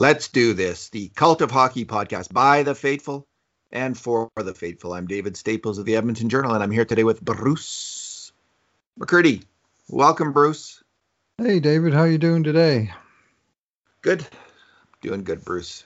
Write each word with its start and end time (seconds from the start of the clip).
Let's 0.00 0.28
do 0.28 0.54
this. 0.54 0.88
The 0.88 1.08
Cult 1.08 1.42
of 1.42 1.50
Hockey 1.50 1.84
podcast 1.84 2.32
by 2.32 2.62
the 2.62 2.74
faithful 2.74 3.26
and 3.70 3.94
for 3.94 4.30
the 4.34 4.54
faithful. 4.54 4.94
I'm 4.94 5.06
David 5.06 5.36
Staples 5.36 5.76
of 5.76 5.84
the 5.84 5.96
Edmonton 5.96 6.30
Journal, 6.30 6.54
and 6.54 6.62
I'm 6.62 6.70
here 6.70 6.86
today 6.86 7.04
with 7.04 7.20
Bruce 7.20 8.32
McCurdy. 8.98 9.44
Welcome, 9.90 10.32
Bruce. 10.32 10.82
Hey, 11.36 11.60
David. 11.60 11.92
How 11.92 12.04
you 12.04 12.16
doing 12.16 12.44
today? 12.44 12.94
Good. 14.00 14.26
Doing 15.02 15.22
good, 15.22 15.44
Bruce. 15.44 15.84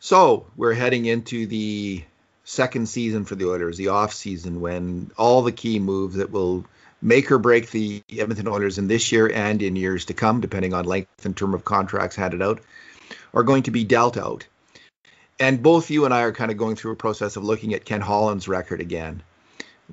So 0.00 0.48
we're 0.56 0.74
heading 0.74 1.06
into 1.06 1.46
the 1.46 2.02
second 2.42 2.88
season 2.88 3.24
for 3.24 3.36
the 3.36 3.48
Oilers, 3.48 3.76
the 3.76 3.86
off 3.86 4.12
season, 4.14 4.60
when 4.60 5.12
all 5.16 5.42
the 5.42 5.52
key 5.52 5.78
moves 5.78 6.16
that 6.16 6.32
will 6.32 6.66
make 7.00 7.30
or 7.30 7.38
break 7.38 7.70
the 7.70 8.02
Edmonton 8.10 8.48
Oilers 8.48 8.78
in 8.78 8.88
this 8.88 9.12
year 9.12 9.30
and 9.32 9.62
in 9.62 9.76
years 9.76 10.06
to 10.06 10.14
come, 10.14 10.40
depending 10.40 10.74
on 10.74 10.86
length 10.86 11.24
and 11.24 11.36
term 11.36 11.54
of 11.54 11.64
contracts 11.64 12.16
handed 12.16 12.42
out, 12.42 12.60
are 13.34 13.42
going 13.42 13.62
to 13.64 13.70
be 13.70 13.84
dealt 13.84 14.16
out. 14.16 14.46
And 15.40 15.62
both 15.62 15.90
you 15.90 16.04
and 16.04 16.12
I 16.12 16.22
are 16.22 16.32
kind 16.32 16.50
of 16.50 16.56
going 16.56 16.76
through 16.76 16.92
a 16.92 16.96
process 16.96 17.36
of 17.36 17.44
looking 17.44 17.74
at 17.74 17.84
Ken 17.84 18.00
Holland's 18.00 18.48
record 18.48 18.80
again. 18.80 19.22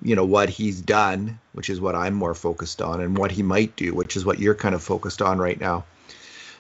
You 0.02 0.16
know, 0.16 0.26
what 0.26 0.50
he's 0.50 0.82
done, 0.82 1.40
which 1.54 1.70
is 1.70 1.80
what 1.80 1.96
I'm 1.96 2.14
more 2.14 2.34
focused 2.34 2.82
on, 2.82 3.00
and 3.00 3.18
what 3.18 3.32
he 3.32 3.44
might 3.44 3.76
do, 3.76 3.94
which 3.94 4.18
is 4.18 4.26
what 4.26 4.40
you're 4.40 4.56
kind 4.56 4.76
of 4.76 4.84
focused 4.84 5.22
on 5.22 5.38
right 5.38 5.60
now. 5.60 5.86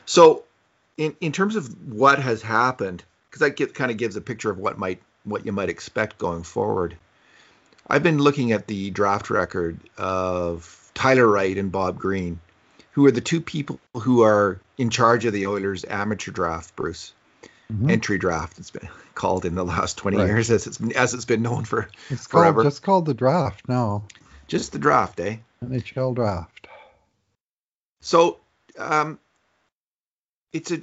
So, 0.06 0.44
in, 0.98 1.16
in 1.20 1.32
terms 1.32 1.56
of 1.56 1.92
what 1.92 2.20
has 2.20 2.42
happened, 2.42 3.04
because 3.30 3.42
that 3.42 3.58
get, 3.58 3.73
kind 3.73 3.92
of 3.92 3.98
gives 3.98 4.16
a 4.16 4.22
picture 4.22 4.50
of 4.50 4.58
what 4.58 4.78
might 4.78 5.02
what 5.26 5.46
you 5.46 5.52
might 5.52 5.70
expect 5.70 6.18
going 6.18 6.44
forward. 6.44 6.96
I've 7.88 8.04
been 8.04 8.20
looking 8.20 8.52
at 8.52 8.68
the 8.68 8.92
draft 8.92 9.30
record 9.30 9.80
of 9.98 10.92
Tyler 10.94 11.28
Wright 11.28 11.58
and 11.58 11.72
Bob 11.72 12.00
Green, 12.00 12.40
who 12.95 13.05
are 13.05 13.12
the 13.12 13.20
two 13.20 13.41
people 13.41 13.77
who 13.94 14.23
are 14.23 14.58
in 14.77 14.90
charge 14.90 15.26
of 15.26 15.34
the 15.34 15.48
Oilers 15.48 15.83
amateur 15.83 16.31
draft, 16.31 16.75
Bruce. 16.78 17.14
Mm-hmm. 17.70 17.89
Entry 17.89 18.17
draft, 18.17 18.58
it's 18.58 18.72
been 18.72 18.88
called 19.16 19.44
in 19.44 19.56
the 19.56 19.66
last 19.66 19.97
20 19.97 20.17
right. 20.17 20.28
years 20.28 20.50
as 20.50 20.66
it's 20.66 20.78
been, 20.78 20.95
as 20.95 21.14
it's 21.14 21.25
been 21.25 21.42
known 21.42 21.66
for 21.66 21.89
it's 22.09 22.28
forever. 22.28 22.61
Called, 22.61 22.72
just 22.72 22.83
called 22.83 23.05
the 23.05 23.14
draft 23.14 23.67
now. 23.67 24.03
Just 24.47 24.72
the 24.72 24.80
draft, 24.80 25.20
eh? 25.20 25.38
NHL 25.64 26.16
draft. 26.16 26.67
So, 28.00 28.38
um, 28.78 29.20
it's 30.53 30.72
a 30.72 30.80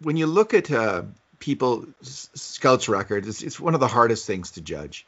when 0.00 0.16
you 0.16 0.26
look 0.26 0.54
at 0.54 0.70
uh, 0.70 1.02
people 1.38 1.86
scouts 2.02 2.88
records, 2.88 3.28
it's, 3.28 3.42
it's 3.42 3.60
one 3.60 3.74
of 3.74 3.80
the 3.80 3.86
hardest 3.86 4.26
things 4.26 4.52
to 4.52 4.60
judge 4.60 5.06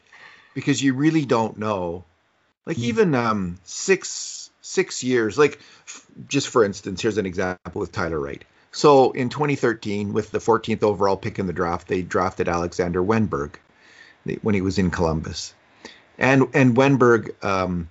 because 0.55 0.81
you 0.81 0.95
really 0.95 1.25
don't 1.25 1.59
know. 1.59 2.05
Like 2.67 2.77
mm. 2.77 2.85
even 2.85 3.15
um, 3.15 3.59
six 3.65 4.46
six 4.67 5.03
years. 5.05 5.39
Like, 5.39 5.59
f- 5.87 6.07
just 6.29 6.49
for 6.49 6.65
instance, 6.65 7.01
here's 7.01 7.19
an 7.19 7.27
example 7.27 7.81
with 7.81 7.93
Tyler 7.93 8.19
Wright. 8.19 8.45
So 8.73 9.13
in 9.13 9.31
2013, 9.31 10.13
with 10.13 10.31
the 10.31 10.39
14th 10.39 10.83
overall 10.83 11.17
pick 11.17 11.39
in 11.39 11.47
the 11.47 11.53
draft, 11.53 11.89
they 11.89 12.03
drafted 12.03 12.49
Alexander 12.49 13.03
Wennberg 13.03 13.55
when 14.43 14.55
he 14.55 14.61
was 14.61 14.79
in 14.79 14.91
Columbus, 14.91 15.55
and 16.19 16.49
and 16.53 16.77
Wennberg 16.77 17.43
um, 17.45 17.89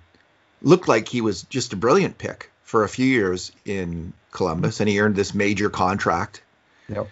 looked 0.62 0.86
like 0.86 1.08
he 1.08 1.22
was 1.22 1.42
just 1.42 1.72
a 1.72 1.76
brilliant 1.76 2.18
pick 2.18 2.50
for 2.62 2.84
a 2.84 2.88
few 2.88 3.06
years 3.06 3.52
in 3.64 4.12
Columbus, 4.32 4.80
and 4.80 4.88
he 4.88 5.00
earned 5.00 5.16
this 5.16 5.34
major 5.34 5.70
contract. 5.70 6.42
Yep. 6.88 7.08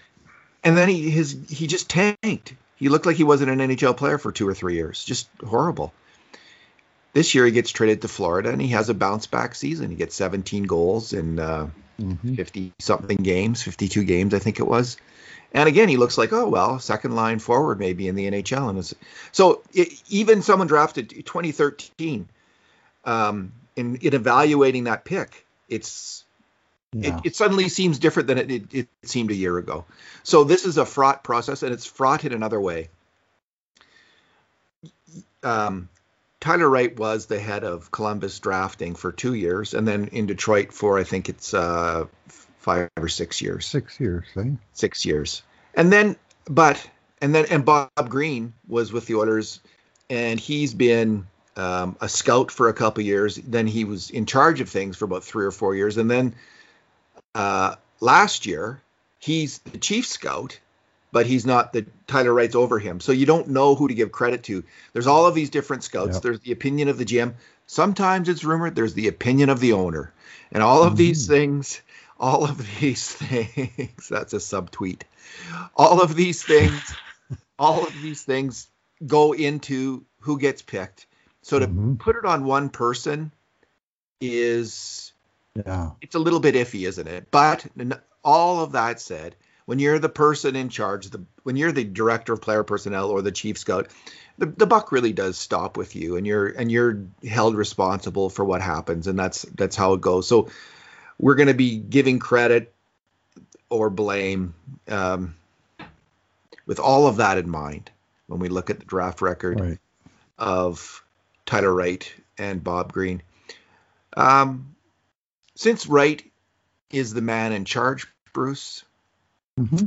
And 0.63 0.77
then 0.77 0.89
he 0.89 1.11
his 1.11 1.37
he 1.49 1.67
just 1.67 1.89
tanked. 1.89 2.55
He 2.77 2.89
looked 2.89 3.07
like 3.07 3.17
he 3.17 3.25
wasn't 3.25 3.51
an 3.51 3.59
NHL 3.71 3.97
player 3.97 4.19
for 4.19 4.31
two 4.31 4.47
or 4.47 4.55
three 4.55 4.75
years. 4.75 5.03
Just 5.03 5.29
horrible. 5.43 5.93
This 7.15 7.35
year 7.35 7.47
he 7.47 7.53
gets 7.53 7.71
traded 7.71 8.03
to 8.03 8.09
Florida 8.09 8.51
and 8.51 8.61
he 8.61 8.69
has 8.69 8.91
a 8.91 8.95
bounce 8.95 9.27
back 9.27 9.55
season. 9.55 9.89
He 9.89 9.97
gets 9.97 10.17
17 10.17 10.65
goals 10.65 11.13
in 11.13 11.37
50 11.37 11.43
uh, 11.43 11.69
mm-hmm. 12.01 12.69
something 12.81 13.17
games, 13.17 13.63
52 13.63 14.05
games, 14.05 14.35
I 14.35 14.41
think 14.41 14.59
it 14.59 14.67
was. 14.67 14.99
And 15.53 15.69
again, 15.69 15.89
he 15.89 15.97
looks 15.97 16.19
like, 16.19 16.33
oh, 16.33 16.49
well, 16.49 16.81
second 16.81 17.15
line 17.15 17.39
forward 17.39 17.79
maybe 17.79 18.09
in 18.09 18.17
the 18.17 18.29
NHL. 18.29 18.69
And 18.69 18.95
so 19.31 19.63
it, 19.73 20.03
even 20.09 20.43
someone 20.43 20.67
drafted 20.67 21.11
2013, 21.11 22.29
um, 23.05 23.53
in, 23.77 23.97
in 23.97 24.15
evaluating 24.15 24.85
that 24.85 25.05
pick, 25.05 25.47
it's 25.69 26.25
yeah. 26.93 27.19
it, 27.19 27.27
it, 27.27 27.37
suddenly 27.37 27.69
seems 27.69 27.99
different 27.99 28.29
than 28.29 28.39
it, 28.39 28.51
it, 28.51 28.75
it, 28.75 28.89
seemed 29.03 29.31
a 29.31 29.35
year 29.35 29.59
ago. 29.59 29.85
So 30.23 30.45
this 30.45 30.65
is 30.65 30.79
a 30.79 30.87
fraught 30.87 31.23
process, 31.23 31.63
and 31.63 31.73
it's 31.73 31.87
fraught 31.87 32.25
in 32.25 32.33
another 32.33 32.61
way. 32.61 32.89
Um, 35.43 35.89
Tyler 36.45 36.69
Wright 36.69 36.95
was 36.99 37.25
the 37.25 37.41
head 37.41 37.65
of 37.65 37.91
Columbus 37.91 38.39
drafting 38.39 38.97
for 38.97 39.11
two 39.11 39.33
years, 39.33 39.73
and 39.73 39.89
then 39.89 40.09
in 40.09 40.27
Detroit 40.27 40.75
for 40.75 40.99
I 40.99 41.03
think 41.03 41.31
it's 41.31 41.55
uh, 41.55 42.05
five 42.59 42.91
or 42.99 43.09
six 43.09 43.41
years. 43.41 43.65
Six 43.65 43.99
years, 43.99 44.27
eh? 44.37 44.51
Six 44.75 45.07
years, 45.07 45.43
and 45.73 45.91
then 45.91 46.17
but 46.45 46.87
and 47.23 47.35
then 47.35 47.47
and 47.49 47.65
Bob 47.65 47.89
Green 48.11 48.53
was 48.69 48.93
with 48.93 49.07
the 49.07 49.15
Oilers, 49.15 49.61
and 50.11 50.39
he's 50.39 50.75
been 50.75 51.27
um, 51.57 51.97
a 52.03 52.11
scout 52.11 52.51
for 52.51 52.69
a 52.69 52.75
couple 52.75 53.03
years. 53.03 53.37
Then 53.37 53.67
he 53.67 53.87
was 53.87 54.11
in 54.11 54.27
charge 54.27 54.61
of 54.61 54.69
things 54.69 54.99
for 54.99 55.07
about 55.07 55.25
three 55.25 55.47
or 55.47 55.51
four 55.51 55.75
years, 55.75 55.97
and 55.97 56.11
then 56.11 56.35
uh, 57.35 57.77
last 58.01 58.45
year 58.45 58.83
he's 59.19 59.61
the 59.61 59.79
chief 59.79 60.05
scout 60.05 60.61
but 61.15 61.27
he's 61.27 61.47
not 61.47 61.73
the 61.73 61.87
Tyler 62.09 62.35
Wright's 62.35 62.57
over 62.57 62.81
him. 62.81 62.99
So 62.99 63.13
you 63.13 63.25
don't 63.25 63.51
know 63.51 63.77
who 63.77 63.87
to 63.87 63.95
give 63.95 64.11
credit 64.11 64.43
to. 64.45 64.65
There's 64.93 65.07
all 65.07 65.27
of 65.27 65.35
these 65.37 65.49
different 65.49 65.85
scouts. 65.85 66.15
Yep. 66.15 66.23
There's 66.25 66.41
the 66.41 66.51
opinion 66.51 66.89
of 66.89 66.99
the 66.99 67.05
GM. 67.05 67.35
Sometimes 67.69 68.29
it's 68.29 68.43
rumored 68.43 68.75
there's 68.75 68.95
the 68.95 69.07
opinion 69.07 69.49
of 69.49 69.61
the 69.61 69.75
owner. 69.75 70.13
And 70.51 70.61
all 70.61 70.83
of 70.83 70.89
mm-hmm. 70.89 70.97
these 70.97 71.29
things, 71.29 71.81
all 72.19 72.43
of 72.45 72.59
these 72.81 73.13
things, 73.13 74.09
that's 74.09 74.33
a 74.33 74.39
subtweet. 74.39 75.03
All 75.77 76.03
of 76.03 76.17
these 76.17 76.43
things, 76.43 76.95
all 77.61 77.87
of 77.87 78.03
these 78.03 78.25
things 78.25 78.67
go 79.07 79.35
into 79.35 80.05
who 80.19 80.37
gets 80.41 80.63
picked. 80.63 81.07
So 81.43 81.61
to 81.61 81.69
mm-hmm. 81.69 81.95
put 81.95 82.17
it 82.17 82.25
on 82.25 82.45
one 82.45 82.71
person 82.71 83.31
is 84.21 85.13
yeah. 85.55 85.93
It's 86.01 86.17
a 86.17 86.19
little 86.19 86.41
bit 86.41 86.57
iffy, 86.57 86.89
isn't 86.89 87.07
it? 87.07 87.31
But 87.31 87.65
all 88.25 88.65
of 88.65 88.73
that 88.73 89.01
said, 89.01 89.37
when 89.67 89.79
you're 89.79 89.99
the 89.99 90.09
person 90.09 90.57
in 90.57 90.69
charge, 90.69 91.11
the 91.11 91.25
when 91.43 91.57
you're 91.57 91.73
the 91.73 91.85
director 91.85 92.33
of 92.33 92.41
player 92.43 92.63
personnel 92.63 93.11
or 93.11 93.23
the 93.23 93.33
chief 93.33 93.59
scout, 93.59 93.89
the, 94.39 94.47
the 94.47 94.67
buck 94.67 94.93
really 94.93 95.13
does 95.13 95.39
stop 95.39 95.77
with 95.77 95.97
you, 95.97 96.17
and 96.17 96.27
you're 96.27 96.49
and 96.49 96.71
you're 96.71 97.05
held 97.27 97.55
responsible 97.55 98.31
for 98.31 98.45
what 98.45 98.61
happens, 98.61 99.07
and 99.07 99.19
that's 99.19 99.43
that's 99.43 99.77
how 99.77 99.95
it 99.95 100.01
goes. 100.01 100.27
So 100.27 100.49
we're 101.19 101.37
going 101.37 101.49
to 101.49 101.55
be 101.55 101.77
giving 101.79 102.19
credit 102.19 102.73
or 103.71 103.91
blame 103.91 104.55
um, 104.89 105.35
with 106.67 106.79
all 106.79 107.07
of 107.07 107.17
that 107.17 107.39
in 107.39 107.49
mind 107.49 107.91
when 108.27 108.41
we 108.41 108.49
look 108.49 108.71
at 108.71 108.79
the 108.79 108.85
draft 108.85 109.23
record 109.23 109.61
right. 109.61 109.79
of 110.39 111.03
Tyler 111.47 111.73
Wright 111.73 112.13
and 112.39 112.63
Bob 112.63 112.93
Green. 112.93 113.23
Um, 114.17 114.75
since 115.55 115.87
Wright 115.87 116.23
is 116.91 117.15
the 117.15 117.21
man 117.21 117.53
in 117.53 117.65
charge, 117.65 118.07
Bruce, 118.33 118.85
Mm-hmm. 119.59 119.87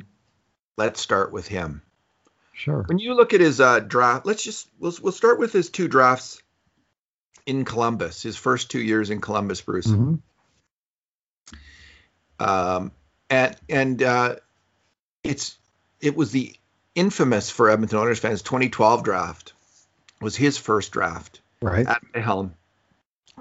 Let's 0.77 1.01
start 1.01 1.31
with 1.31 1.47
him. 1.47 1.81
Sure. 2.53 2.83
When 2.87 2.99
you 2.99 3.13
look 3.13 3.33
at 3.33 3.41
his 3.41 3.59
uh, 3.59 3.79
draft, 3.79 4.25
let's 4.25 4.43
just 4.43 4.67
we'll 4.79 4.93
we'll 5.01 5.11
start 5.11 5.39
with 5.39 5.53
his 5.53 5.69
two 5.69 5.87
drafts 5.87 6.41
in 7.45 7.65
Columbus. 7.65 8.23
His 8.23 8.35
first 8.35 8.71
two 8.71 8.81
years 8.81 9.09
in 9.09 9.21
Columbus, 9.21 9.61
Bruce. 9.61 9.87
Mm-hmm. 9.87 10.15
Um, 12.39 12.91
and 13.29 13.55
and 13.69 14.01
uh, 14.03 14.35
it's 15.23 15.57
it 16.01 16.15
was 16.15 16.31
the 16.31 16.55
infamous 16.95 17.49
for 17.49 17.69
Edmonton 17.69 17.99
Oilers 17.99 18.19
fans 18.19 18.41
2012 18.41 19.03
draft 19.03 19.53
was 20.19 20.35
his 20.35 20.57
first 20.57 20.91
draft. 20.91 21.41
Right. 21.61 21.85
At 21.85 22.01
the 22.13 22.21
helm. 22.21 22.53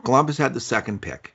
Columbus 0.04 0.36
had 0.36 0.52
the 0.52 0.60
second 0.60 1.00
pick, 1.00 1.34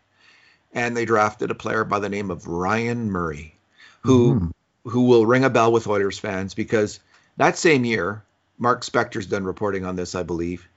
and 0.71 0.95
they 0.95 1.05
drafted 1.05 1.49
a 1.49 1.55
player 1.55 1.83
by 1.83 1.99
the 1.99 2.09
name 2.09 2.29
of 2.29 2.47
Ryan 2.47 3.09
Murray, 3.09 3.55
who 4.01 4.35
mm 4.35 4.51
who 4.83 5.03
will 5.03 5.25
ring 5.25 5.43
a 5.43 5.49
bell 5.49 5.71
with 5.71 5.87
Oilers 5.87 6.19
fans 6.19 6.53
because 6.53 6.99
that 7.37 7.57
same 7.57 7.85
year, 7.85 8.23
Mark 8.57 8.83
Spector's 8.83 9.25
done 9.25 9.43
reporting 9.43 9.85
on 9.85 9.95
this, 9.95 10.15
I 10.15 10.23
believe. 10.23 10.67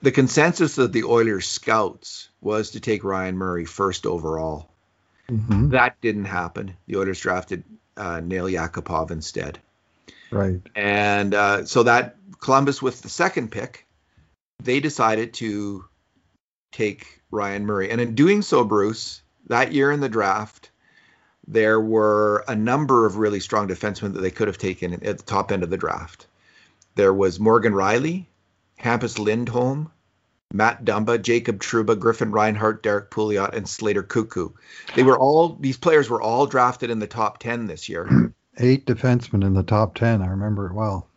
The 0.00 0.12
consensus 0.12 0.78
of 0.78 0.92
the 0.92 1.04
Oilers 1.04 1.46
scouts 1.46 2.28
was 2.40 2.70
to 2.70 2.80
take 2.80 3.04
Ryan 3.04 3.36
Murray 3.36 3.64
first 3.64 4.06
overall. 4.06 4.70
Mm-hmm. 5.28 5.70
That 5.70 6.00
didn't 6.00 6.26
happen. 6.26 6.76
The 6.86 6.96
Oilers 6.96 7.20
drafted 7.20 7.64
uh, 7.96 8.20
Nail 8.20 8.46
Yakupov 8.46 9.10
instead. 9.10 9.58
Right. 10.30 10.60
And 10.74 11.34
uh, 11.34 11.64
so 11.64 11.82
that 11.82 12.16
Columbus 12.40 12.80
with 12.80 13.02
the 13.02 13.08
second 13.08 13.50
pick, 13.50 13.86
they 14.62 14.80
decided 14.80 15.34
to 15.34 15.84
take 16.72 17.22
Ryan 17.30 17.66
Murray. 17.66 17.90
And 17.90 18.00
in 18.00 18.14
doing 18.14 18.42
so, 18.42 18.64
Bruce, 18.64 19.22
that 19.46 19.72
year 19.72 19.90
in 19.90 20.00
the 20.00 20.08
draft, 20.08 20.67
there 21.48 21.80
were 21.80 22.44
a 22.46 22.54
number 22.54 23.06
of 23.06 23.16
really 23.16 23.40
strong 23.40 23.68
defensemen 23.68 24.12
that 24.12 24.20
they 24.20 24.30
could 24.30 24.48
have 24.48 24.58
taken 24.58 24.92
at 24.92 25.00
the 25.00 25.24
top 25.24 25.50
end 25.50 25.62
of 25.62 25.70
the 25.70 25.78
draft. 25.78 26.26
There 26.94 27.14
was 27.14 27.40
Morgan 27.40 27.72
Rielly, 27.72 28.26
Hampus 28.78 29.18
Lindholm, 29.18 29.90
Matt 30.52 30.84
Dumba, 30.84 31.20
Jacob 31.20 31.58
Trouba, 31.60 31.98
Griffin 31.98 32.32
Reinhart, 32.32 32.82
Derrick 32.82 33.10
Pouliot, 33.10 33.54
and 33.54 33.66
Slater 33.66 34.02
Koekkoek. 34.02 34.52
They 34.94 35.02
were 35.02 35.18
all 35.18 35.56
these 35.58 35.78
players 35.78 36.10
were 36.10 36.20
all 36.20 36.46
drafted 36.46 36.90
in 36.90 36.98
the 36.98 37.06
top 37.06 37.38
ten 37.38 37.66
this 37.66 37.88
year, 37.88 38.34
eight 38.58 38.86
defensemen 38.86 39.44
in 39.44 39.54
the 39.54 39.62
top 39.62 39.94
ten. 39.94 40.20
I 40.20 40.26
remember 40.26 40.66
it 40.66 40.74
well. 40.74 41.08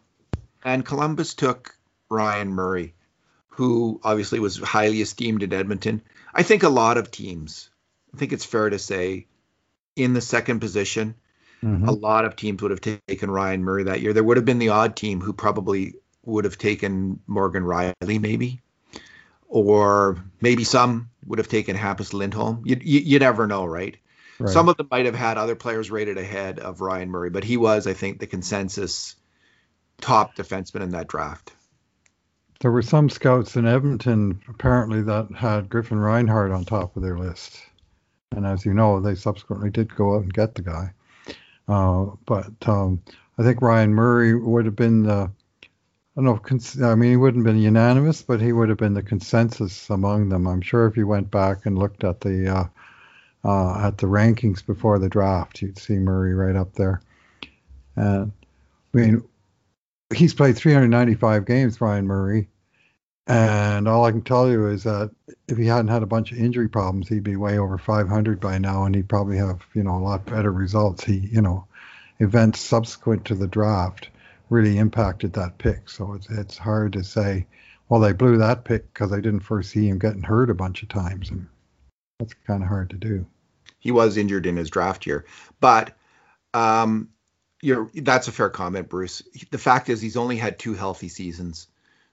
And 0.64 0.86
Columbus 0.86 1.34
took 1.34 1.76
Ryan 2.10 2.54
Murray, 2.54 2.94
who 3.50 4.00
obviously 4.04 4.40
was 4.40 4.58
highly 4.58 5.02
esteemed 5.02 5.44
in 5.44 5.52
Edmonton. 5.52 6.02
I 6.34 6.44
think 6.44 6.64
a 6.64 6.70
lot 6.70 6.98
of 6.98 7.12
teams, 7.12 7.70
I 8.14 8.18
think 8.18 8.32
it's 8.32 8.46
fair 8.46 8.70
to 8.70 8.80
say, 8.80 9.28
in 9.96 10.14
the 10.14 10.22
second 10.22 10.60
position, 10.60 11.16
Mhm. 11.64 11.88
a 11.88 11.92
lot 11.92 12.26
of 12.26 12.36
teams 12.36 12.62
would 12.62 12.72
have 12.72 12.82
taken 12.82 13.30
Ryan 13.30 13.64
Murray 13.64 13.84
that 13.84 14.02
year. 14.02 14.14
There 14.14 14.24
would 14.24 14.38
have 14.38 14.46
been 14.46 14.60
the 14.60 14.70
odd 14.70 14.96
team 14.96 15.22
who 15.22 15.34
probably 15.34 15.96
would 16.26 16.46
have 16.46 16.58
taken 16.58 17.20
Morgan 17.28 17.64
Rielly, 17.64 18.20
maybe, 18.20 18.62
or 19.48 20.18
maybe 20.42 20.64
some 20.64 21.10
would 21.26 21.40
have 21.40 21.48
taken 21.48 21.76
Hampus 21.76 22.14
Lindholm. 22.14 22.64
You, 22.66 22.78
you, 22.82 23.00
you 23.02 23.20
never 23.20 23.46
know, 23.48 23.66
right? 23.66 23.98
Right. 24.40 24.52
Some 24.52 24.70
of 24.70 24.78
them 24.78 24.88
might 24.90 25.06
have 25.06 25.14
had 25.16 25.38
other 25.38 25.56
players 25.56 25.92
rated 25.92 26.18
ahead 26.18 26.58
of 26.58 26.82
Ryan 26.82 27.12
Murray, 27.12 27.30
but 27.30 27.44
he 27.44 27.58
was, 27.58 27.86
I 27.86 27.94
think, 27.94 28.20
the 28.20 28.28
consensus 28.28 29.16
top 30.00 30.36
defenseman 30.36 30.82
in 30.82 30.92
that 30.92 31.08
draft. 31.08 31.54
There 32.60 32.72
were 32.72 32.82
some 32.82 33.10
scouts 33.10 33.56
in 33.56 33.68
Edmonton 33.68 34.42
apparently 34.48 35.04
that 35.04 35.32
had 35.36 35.70
Griffin 35.70 36.00
Reinhart 36.00 36.52
on 36.52 36.66
top 36.66 36.96
of 36.96 37.04
their 37.04 37.18
list, 37.20 37.60
and 38.32 38.46
as 38.46 38.66
you 38.66 38.74
know, 38.74 39.00
they 39.00 39.16
subsequently 39.16 39.70
did 39.70 39.96
go 39.96 40.16
out 40.16 40.24
and 40.24 40.34
get 40.34 40.56
the 40.56 40.62
guy. 40.62 40.94
Uh, 41.68 42.08
but 42.26 42.52
um, 42.68 43.02
I 43.38 43.44
think 43.44 43.62
Ryan 43.62 43.94
Murray 43.94 44.36
would 44.36 44.66
have 44.66 44.76
been 44.76 45.04
the 45.04 45.32
I 46.16 46.20
don't 46.22 46.26
know. 46.26 46.38
Cons- 46.38 46.82
I 46.82 46.96
mean, 46.96 47.12
he 47.12 47.18
wouldn't 47.18 47.46
have 47.46 47.54
been 47.54 47.62
unanimous, 47.62 48.22
but 48.22 48.42
he 48.42 48.52
would 48.52 48.68
have 48.68 48.78
been 48.78 48.94
the 48.94 49.04
consensus 49.04 49.90
among 49.90 50.28
them. 50.28 50.46
I'm 50.46 50.62
sure 50.62 50.86
if 50.86 50.98
you 50.98 51.08
went 51.08 51.32
back 51.32 51.66
and 51.66 51.80
looked 51.80 52.04
at 52.04 52.20
the 52.20 52.50
uh, 52.50 52.68
uh, 53.48 53.88
at 53.88 53.98
the 53.98 54.08
rankings 54.08 54.66
before 54.66 55.00
the 55.00 55.08
draft, 55.08 55.62
you'd 55.62 55.78
see 55.78 55.98
Murray 55.98 56.34
right 56.34 56.56
up 56.56 56.74
there. 56.74 57.02
And 57.96 58.34
I 58.94 58.98
mean, 58.98 59.24
he's 60.14 60.34
played 60.34 60.58
395 60.58 61.46
games, 61.46 61.80
Ryan 61.80 62.08
Murray, 62.08 62.50
and 63.32 63.88
all 63.88 64.04
I 64.04 64.12
can 64.12 64.24
tell 64.24 64.50
you 64.50 64.68
is 64.68 64.84
that 64.84 65.10
if 65.48 65.58
he 65.58 65.66
hadn't 65.66 65.88
had 65.88 66.04
a 66.04 66.08
bunch 66.08 66.34
of 66.34 66.38
injury 66.38 66.68
problems, 66.68 67.08
he'd 67.08 67.24
be 67.24 67.38
way 67.38 67.58
over 67.58 67.78
500 67.78 68.42
by 68.42 68.58
now, 68.58 68.84
and 68.84 68.94
he'd 68.94 69.08
probably 69.08 69.38
have 69.38 69.62
you 69.74 69.84
know 69.84 69.96
a 69.96 70.04
lot 70.04 70.26
better 70.26 70.52
results. 70.52 71.06
He 71.06 71.18
you 71.18 71.42
know 71.42 71.66
events 72.20 72.60
subsequent 72.60 73.26
to 73.26 73.36
the 73.36 73.48
draft 73.48 74.10
really 74.50 74.78
impacted 74.78 75.34
that 75.34 75.58
pick, 75.58 75.90
so 75.90 76.14
it's 76.14 76.30
it's 76.30 76.58
hard 76.58 76.94
to 76.94 77.04
say. 77.04 77.48
Well, 77.88 78.02
they 78.02 78.14
blew 78.14 78.38
that 78.38 78.64
pick 78.64 78.94
because 78.94 79.12
they 79.12 79.20
didn't 79.20 79.42
foresee 79.42 79.90
him 79.90 80.00
getting 80.00 80.24
hurt 80.24 80.50
a 80.50 80.56
bunch 80.56 80.82
of 80.82 80.90
times, 80.90 81.30
and 81.30 81.48
that's 82.20 82.34
kind 82.48 82.64
of 82.64 82.70
hard 82.70 82.90
to 82.92 82.98
do. 82.98 83.26
He 83.80 83.92
was 83.92 84.16
injured 84.16 84.46
in 84.46 84.56
his 84.58 84.70
draft 84.70 85.06
year, 85.06 85.26
but 85.60 85.94
um, 86.54 87.10
you're 87.62 87.90
that's 87.96 88.28
a 88.28 88.32
fair 88.34 88.50
comment, 88.50 88.90
Bruce. 88.90 89.24
The 89.52 89.58
fact 89.58 89.88
is, 89.88 90.02
he's 90.02 90.18
only 90.18 90.36
had 90.36 90.60
two 90.60 90.74
healthy 90.74 91.08
seasons 91.08 91.68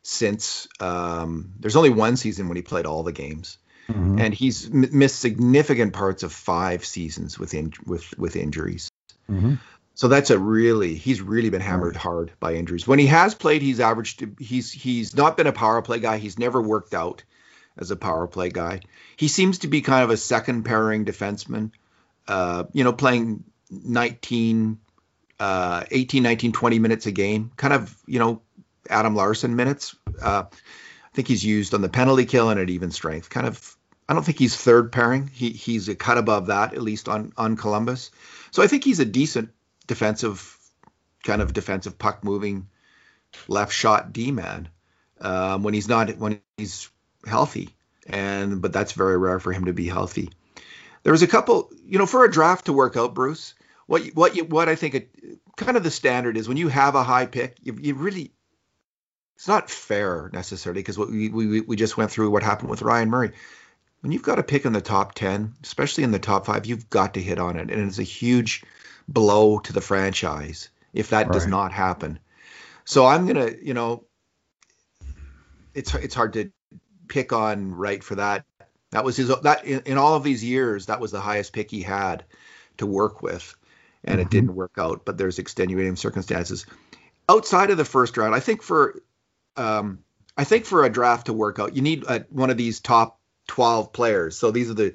since 0.09 0.67
um, 0.81 1.53
there's 1.61 1.77
only 1.77 1.91
one 1.91 2.17
season 2.17 2.49
when 2.49 2.57
he 2.57 2.63
played 2.63 2.87
all 2.87 3.03
the 3.03 3.13
games, 3.13 3.59
Mhm. 3.91 4.19
and 4.21 4.33
he's 4.35 4.67
m- 4.67 4.89
missed 4.93 5.19
significant 5.21 5.93
parts 5.93 6.23
of 6.23 6.33
five 6.33 6.85
seasons 6.85 7.39
with 7.39 7.53
in, 7.53 7.73
with 7.85 8.17
with 8.19 8.35
injuries. 8.37 8.89
Mhm. 9.31 9.59
So 9.95 10.09
that's 10.09 10.31
a 10.31 10.39
really 10.39 10.95
he's 10.95 11.21
really 11.21 11.51
been 11.51 11.61
hammered 11.61 11.97
hard 11.97 12.33
by 12.41 12.55
injuries. 12.55 12.87
When 12.87 12.99
he 12.99 13.07
has 13.07 13.35
played, 13.35 13.61
he's 13.63 13.81
averaged 13.81 14.25
he's 14.39 14.73
he's 14.73 15.15
not 15.15 15.37
been 15.37 15.47
a 15.47 15.53
power 15.53 15.83
play 15.83 15.99
guy. 16.01 16.17
He's 16.19 16.39
never 16.39 16.63
worked 16.63 16.95
out 16.95 17.25
as 17.77 17.91
a 17.91 17.97
power 17.97 18.27
play 18.27 18.49
guy. 18.49 18.81
He 19.17 19.29
seems 19.29 19.59
to 19.59 19.69
be 19.69 19.83
kind 19.83 20.05
of 20.05 20.11
a 20.11 20.17
second 20.17 20.65
pairing 20.65 21.05
defenseman. 21.05 21.71
Uh, 22.27 22.65
you 22.73 22.85
know, 22.85 22.93
playing 22.95 23.45
19 23.71 24.79
uh 25.41 25.85
18 25.91 26.23
19 26.23 26.53
20 26.53 26.79
minutes 26.79 27.07
a 27.07 27.13
game. 27.13 27.51
Kind 27.57 27.75
of, 27.75 27.95
you 28.07 28.19
know, 28.19 28.41
Adam 28.89 29.15
Larsson 29.15 29.57
minutes. 29.57 29.97
Uh 30.21 30.45
I 30.51 31.15
think 31.15 31.29
he's 31.29 31.45
used 31.45 31.75
on 31.75 31.81
the 31.81 31.89
penalty 31.89 32.27
kill 32.27 32.51
and 32.51 32.61
at 32.61 32.71
even 32.71 32.91
strength. 32.91 33.31
Kind 33.31 33.47
of 33.47 33.77
I 34.09 34.15
don't 34.15 34.25
think 34.25 34.39
he's 34.39 34.57
third 34.57 34.93
pairing. 34.93 35.29
He 35.33 35.51
he's 35.51 35.89
a 35.89 35.95
cut 35.95 36.19
above 36.19 36.47
that 36.47 36.75
at 36.75 36.83
least 36.83 37.09
on 37.09 37.33
on 37.37 37.57
Columbus. 37.57 38.11
So 38.51 38.63
I 38.63 38.67
think 38.67 38.85
he's 38.85 39.01
a 39.01 39.05
decent 39.05 39.51
defensive 39.87 40.57
kind 41.25 41.43
of 41.43 41.53
defensive 41.53 41.99
puck 41.99 42.25
moving 42.25 42.69
left 43.49 43.73
shot 43.73 44.13
D 44.13 44.31
man 44.31 44.69
um, 45.21 45.63
when 45.63 45.75
he's 45.75 45.89
not 45.89 46.17
when 46.19 46.41
he's 46.57 46.89
healthy 47.27 47.75
and 48.09 48.63
but 48.63 48.73
that's 48.73 48.93
very 48.93 49.19
rare 49.19 49.39
for 49.39 49.53
him 49.53 49.67
to 49.67 49.73
be 49.73 49.87
healthy. 49.87 50.31
There 51.03 51.13
was 51.13 51.23
a 51.23 51.29
couple, 51.29 51.71
you 51.85 51.99
know, 51.99 52.07
for 52.07 52.25
a 52.25 52.31
draft 52.31 52.67
to 52.67 52.73
work 52.73 52.97
out, 52.97 53.15
Bruce. 53.15 53.55
What 53.87 54.07
what 54.09 54.37
you, 54.37 54.45
what 54.45 54.69
I 54.69 54.75
think 54.75 55.09
kind 55.57 55.77
of 55.77 55.83
the 55.83 55.91
standard 55.91 56.37
is 56.37 56.49
when 56.49 56.57
you 56.57 56.69
have 56.69 56.95
a 56.95 57.03
high 57.03 57.27
pick, 57.27 57.57
you, 57.63 57.77
you 57.81 57.95
really 57.95 58.33
it's 59.39 59.47
not 59.47 59.71
fair 59.71 60.31
necessarily 60.33 60.81
because 60.81 60.99
what 60.99 61.11
we, 61.11 61.29
we 61.29 61.61
we 61.61 61.77
just 61.77 61.97
went 61.97 62.11
through 62.11 62.29
what 62.29 62.43
happened 62.43 62.71
with 62.71 62.83
Ryan 62.83 63.09
Murray. 63.09 63.31
When 64.01 64.11
you've 64.11 64.25
got 64.25 64.41
a 64.41 64.43
pick 64.43 64.65
in 64.65 64.73
the 64.73 64.81
top 64.81 65.15
ten, 65.15 65.55
especially 65.63 66.03
in 66.03 66.11
the 66.11 66.19
top 66.19 66.47
five, 66.47 66.67
you've 66.67 66.91
got 66.91 67.15
to 67.15 67.23
hit 67.23 67.39
on 67.39 67.57
it, 67.57 67.71
and 67.71 67.87
it's 67.87 68.01
a 68.01 68.03
huge 68.03 68.65
blow 69.07 69.61
to 69.61 69.73
the 69.73 69.81
franchise 69.81 70.71
if 70.93 71.11
that 71.11 71.31
does 71.31 71.47
not 71.47 71.71
happen. 71.71 72.19
So 72.85 73.07
I'm 73.07 73.29
gonna, 73.29 73.53
you 73.63 73.75
know, 73.75 74.07
it's 75.73 75.95
it's 75.95 76.17
hard 76.17 76.33
to 76.33 76.51
pick 77.07 77.33
on 77.33 77.73
right 77.73 78.03
for 78.03 78.17
that. 78.17 78.45
That 78.91 79.05
was 79.05 79.17
his 79.17 79.29
that 79.43 79.65
in, 79.65 79.83
in 79.87 79.99
all 79.99 80.17
of 80.17 80.25
these 80.25 80.43
years 80.43 80.87
that 80.87 80.99
was 80.99 81.13
the 81.13 81.21
highest 81.21 81.53
pick 81.53 81.71
he 81.71 81.83
had 81.83 82.25
to 82.79 82.87
work 82.87 83.23
with, 83.23 83.55
and 84.03 84.21
it 84.21 84.27
Mhm. 84.27 84.31
didn't 84.31 84.55
work 84.57 84.73
out. 84.79 85.05
But 85.05 85.17
there's 85.17 85.39
extenuating 85.39 85.95
circumstances 85.95 86.67
outside 87.29 87.71
of 87.71 87.77
the 87.77 87.85
first 87.85 88.17
round. 88.17 88.35
I 88.35 88.41
think 88.41 88.63
for 88.63 89.01
um, 89.59 89.99
I 90.37 90.45
think 90.45 90.65
for 90.65 90.85
a 90.85 90.91
draft 90.91 91.27
to 91.27 91.33
work 91.33 91.59
out, 91.59 91.75
you 91.75 91.83
need 91.83 92.05
uh, 92.07 92.21
one 92.31 92.51
of 92.51 92.57
these 92.57 92.81
top 92.81 93.19
12 93.49 93.93
players. 93.93 94.39
So 94.39 94.51
these 94.51 94.71
are 94.71 94.75
the 94.75 94.95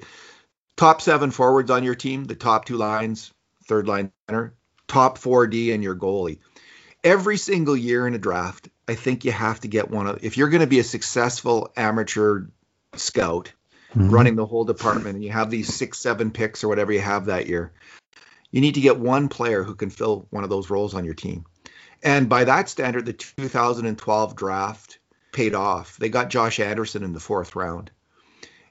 top 0.76 1.02
seven 1.02 1.30
forwards 1.30 1.70
on 1.70 1.84
your 1.84 1.94
team, 1.94 2.24
the 2.24 2.34
top 2.34 2.64
two 2.64 2.76
lines, 2.76 3.32
third 3.66 3.86
line 3.86 4.10
center, 4.28 4.54
top 4.88 5.18
4D, 5.18 5.74
and 5.74 5.82
your 5.82 5.94
goalie. 5.94 6.38
Every 7.02 7.36
single 7.36 7.76
year 7.76 8.06
in 8.06 8.14
a 8.14 8.18
draft, 8.18 8.68
I 8.88 8.94
think 8.94 9.24
you 9.24 9.32
have 9.32 9.60
to 9.60 9.68
get 9.68 9.90
one 9.90 10.06
of. 10.06 10.24
If 10.24 10.38
you're 10.38 10.48
going 10.48 10.62
to 10.62 10.66
be 10.66 10.78
a 10.78 10.84
successful 10.84 11.72
amateur 11.76 12.46
scout 12.94 13.52
Mhm. 13.94 14.10
running 14.10 14.34
the 14.34 14.46
whole 14.46 14.64
department, 14.64 15.14
and 15.14 15.24
you 15.24 15.30
have 15.30 15.50
these 15.50 15.72
six, 15.72 15.98
seven 15.98 16.32
picks 16.32 16.64
or 16.64 16.68
whatever 16.68 16.90
you 16.92 17.00
have 17.00 17.26
that 17.26 17.46
year, 17.46 17.72
you 18.50 18.60
need 18.60 18.74
to 18.74 18.80
get 18.80 18.98
one 18.98 19.28
player 19.28 19.62
who 19.62 19.74
can 19.74 19.90
fill 19.90 20.26
one 20.30 20.42
of 20.42 20.50
those 20.50 20.70
roles 20.70 20.94
on 20.94 21.04
your 21.04 21.14
team. 21.14 21.44
And 22.04 22.28
by 22.28 22.44
that 22.44 22.68
standard, 22.68 23.06
the 23.06 23.14
2012 23.14 24.36
draft 24.36 24.98
paid 25.32 25.54
off. 25.54 25.96
They 25.96 26.10
got 26.10 26.28
Josh 26.28 26.60
Anderson 26.60 27.02
in 27.02 27.14
the 27.14 27.20
fourth 27.20 27.56
round. 27.56 27.90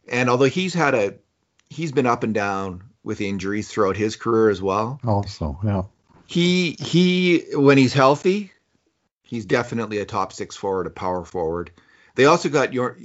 And 0.08 0.30
although 0.30 0.46
he's 0.46 0.76
had 0.76 0.94
a 0.94 1.16
he's 1.70 1.92
been 1.92 2.06
up 2.06 2.24
and 2.24 2.34
down 2.34 2.84
with 3.04 3.20
injuries 3.20 3.70
throughout 3.70 3.98
his 3.98 4.16
career 4.16 4.50
as 4.50 4.62
well. 4.62 5.00
Also, 5.06 5.60
yeah. 5.64 5.84
He 6.28 6.78
he 6.80 7.46
when 7.54 7.78
he's 7.78 7.94
healthy, 7.94 8.52
he's 9.24 9.46
definitely 9.46 9.98
a 9.98 10.06
top 10.06 10.32
six 10.32 10.56
forward, 10.56 10.88
a 10.88 10.92
power 10.92 11.26
forward. 11.26 11.72
They 12.16 12.26
also 12.26 12.50
got 12.50 12.74
your 12.74 12.98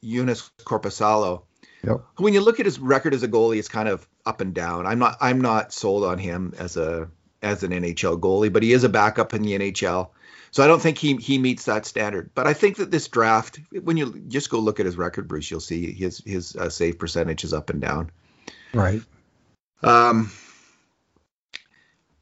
Eunice 0.00 0.50
Corpusalo. 0.60 1.42
Yep. 1.82 2.04
When 2.18 2.32
you 2.32 2.40
look 2.40 2.60
at 2.60 2.66
his 2.66 2.78
record 2.78 3.12
as 3.12 3.24
a 3.24 3.28
goalie, 3.28 3.58
it's 3.58 3.68
kind 3.68 3.88
of 3.88 4.06
up 4.24 4.40
and 4.40 4.54
down. 4.54 4.86
I'm 4.86 5.00
not 5.00 5.18
I'm 5.20 5.40
not 5.40 5.72
sold 5.72 6.04
on 6.04 6.18
him 6.18 6.54
as 6.58 6.76
a 6.76 7.08
as 7.44 7.62
an 7.62 7.70
NHL 7.70 8.18
goalie, 8.18 8.52
but 8.52 8.62
he 8.62 8.72
is 8.72 8.84
a 8.84 8.88
backup 8.88 9.34
in 9.34 9.42
the 9.42 9.52
NHL. 9.52 10.08
So 10.50 10.62
I 10.62 10.66
don't 10.66 10.80
think 10.80 10.98
he 10.98 11.16
he 11.16 11.38
meets 11.38 11.64
that 11.64 11.84
standard. 11.84 12.30
But 12.34 12.46
I 12.46 12.54
think 12.54 12.76
that 12.76 12.90
this 12.90 13.08
draft, 13.08 13.60
when 13.82 13.96
you 13.96 14.22
just 14.28 14.50
go 14.50 14.58
look 14.58 14.80
at 14.80 14.86
his 14.86 14.96
record, 14.96 15.28
Bruce, 15.28 15.50
you'll 15.50 15.60
see 15.60 15.92
his 15.92 16.22
his 16.24 16.56
uh, 16.56 16.70
save 16.70 16.98
percentage 16.98 17.44
is 17.44 17.52
up 17.52 17.70
and 17.70 17.80
down. 17.80 18.10
Right. 18.72 19.02
Um, 19.82 20.32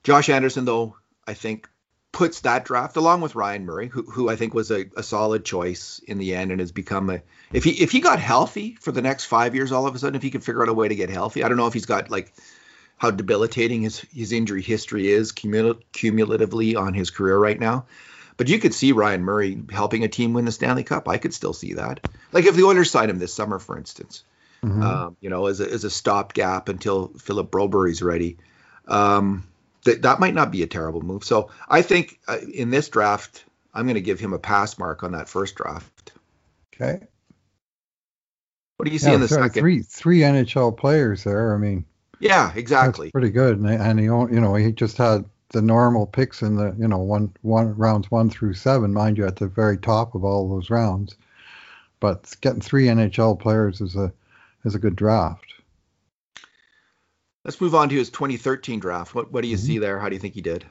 Josh 0.03 0.29
Anderson, 0.29 0.65
though, 0.65 0.97
I 1.27 1.35
think 1.35 1.69
puts 2.11 2.41
that 2.41 2.65
draft 2.65 2.97
along 2.97 3.23
with 3.23 3.35
Ryan 3.35 3.65
Murray, 3.65 3.89
who, 3.89 4.03
who 4.03 4.29
I 4.29 4.37
think 4.37 4.53
was 4.53 4.71
a, 4.71 4.85
a 4.97 5.03
solid 5.03 5.45
choice 5.45 6.01
in 6.07 6.19
the 6.19 6.35
end 6.35 6.51
and 6.51 6.61
has 6.61 6.73
become 6.73 7.09
a 7.09 7.23
if 7.53 7.65
he 7.65 7.71
if 7.71 7.91
he 7.91 8.01
got 8.01 8.19
healthy 8.19 8.77
for 8.81 8.93
the 8.93 9.03
next 9.03 9.25
five 9.27 9.55
years, 9.55 9.73
all 9.73 9.87
of 9.87 9.95
a 9.95 9.99
sudden, 9.99 10.17
if 10.17 10.23
he 10.23 10.31
could 10.31 10.45
figure 10.45 10.63
out 10.63 10.69
a 10.69 10.75
way 10.75 10.89
to 10.89 10.95
get 10.95 11.11
healthy, 11.11 11.43
I 11.43 11.49
don't 11.49 11.57
know 11.57 11.67
if 11.67 11.75
he's 11.75 11.87
got 11.87 12.11
like 12.11 12.33
how 13.03 13.11
debilitating 13.11 13.83
his 13.83 13.99
his 14.15 14.31
injury 14.31 14.63
history 14.63 15.09
is 15.11 15.33
cumul- 15.33 15.81
cumulatively 15.93 16.77
on 16.77 16.95
his 16.95 17.11
career 17.11 17.37
right 17.37 17.59
now. 17.59 17.87
But 18.37 18.49
you 18.49 18.61
could 18.61 18.73
see 18.73 18.93
Ryan 18.93 19.25
Murray 19.25 19.61
helping 19.73 20.05
a 20.05 20.09
team 20.09 20.35
win 20.35 20.45
the 20.45 20.53
Stanley 20.53 20.85
Cup. 20.85 21.09
I 21.09 21.19
could 21.19 21.35
still 21.35 21.53
see 21.53 21.73
that. 21.75 21.99
Like 22.31 22.45
if 22.47 22.55
the 22.55 22.63
Oilers 22.63 22.93
signed 22.93 23.11
him 23.11 23.19
this 23.19 23.35
summer, 23.35 23.59
for 23.59 23.77
instance, 23.77 24.23
Mhm. 24.63 24.83
um, 24.85 25.17
you 25.21 25.31
know, 25.31 25.47
as 25.47 25.61
a, 25.61 25.69
as 25.69 25.83
a 25.83 25.91
stopgap 25.91 26.69
until 26.69 27.09
Philip 27.19 27.51
Broberry's 27.51 28.03
ready. 28.03 28.37
Um, 28.87 29.49
that 29.85 30.03
that 30.03 30.21
might 30.21 30.35
not 30.35 30.53
be 30.53 30.63
a 30.63 30.69
terrible 30.69 31.01
move. 31.03 31.25
So 31.25 31.51
I 31.69 31.83
think 31.83 32.21
uh, 32.29 32.39
in 32.55 32.71
this 32.71 32.89
draft, 32.89 33.45
I'm 33.75 33.87
going 33.87 33.97
to 33.97 34.01
give 34.01 34.21
him 34.21 34.33
a 34.33 34.39
pass 34.39 34.79
mark 34.79 35.03
on 35.03 35.11
that 35.13 35.29
first 35.29 35.57
draft. 35.57 36.13
okay. 36.73 37.05
What 38.77 38.87
do 38.87 38.93
you 38.93 39.01
see 39.01 39.09
Yeah, 39.09 39.15
in 39.17 39.21
the 39.21 39.29
so 39.29 39.37
second? 39.43 39.61
three 39.61 39.83
three 39.83 40.21
NHL 40.21 40.77
players 40.77 41.25
there. 41.25 41.53
I 41.53 41.59
mean, 41.59 41.85
Yeah, 42.23 42.47
that's 42.47 42.59
exactly. 42.59 43.11
pretty 43.11 43.31
good. 43.31 43.59
And, 43.59 43.69
and 43.69 43.99
he, 43.99 44.07
you 44.07 44.41
know, 44.41 44.55
he 44.55 44.71
just 44.73 44.97
had 44.97 45.25
the 45.51 45.61
normal 45.61 46.07
picks 46.07 46.41
in 46.41 46.57
the 46.57 46.75
you 46.79 46.89
know 46.89 46.99
one 46.99 47.35
one 47.43 47.77
rounds 47.77 48.11
one 48.11 48.31
through 48.31 48.55
seven, 48.55 48.95
mind 48.95 49.19
you, 49.19 49.27
at 49.27 49.37
the 49.37 49.49
very 49.49 49.77
top 49.77 50.15
of 50.15 50.25
all 50.25 50.49
those 50.49 50.71
rounds. 50.71 51.17
But 52.01 52.35
getting 52.41 52.61
three 52.61 52.87
NHL 52.87 53.39
players 53.39 53.81
is 53.81 53.97
a 53.97 54.13
is 54.65 54.75
a 54.75 54.79
good 54.79 54.97
draft. 54.97 55.45
Let's 57.45 57.61
move 57.61 57.75
on 57.75 57.89
to 57.89 57.97
his 57.97 58.11
2013 58.11 58.79
draft. 58.79 59.15
What 59.15 59.33
what 59.33 59.43
do 59.43 59.49
you 59.49 59.57
mm-hmm. 59.57 59.67
see 59.67 59.79
there? 59.79 59.99
How 59.99 60.09
do 60.09 60.15
you 60.15 60.21
think 60.21 60.35
he 60.35 60.43
did? 60.43 60.65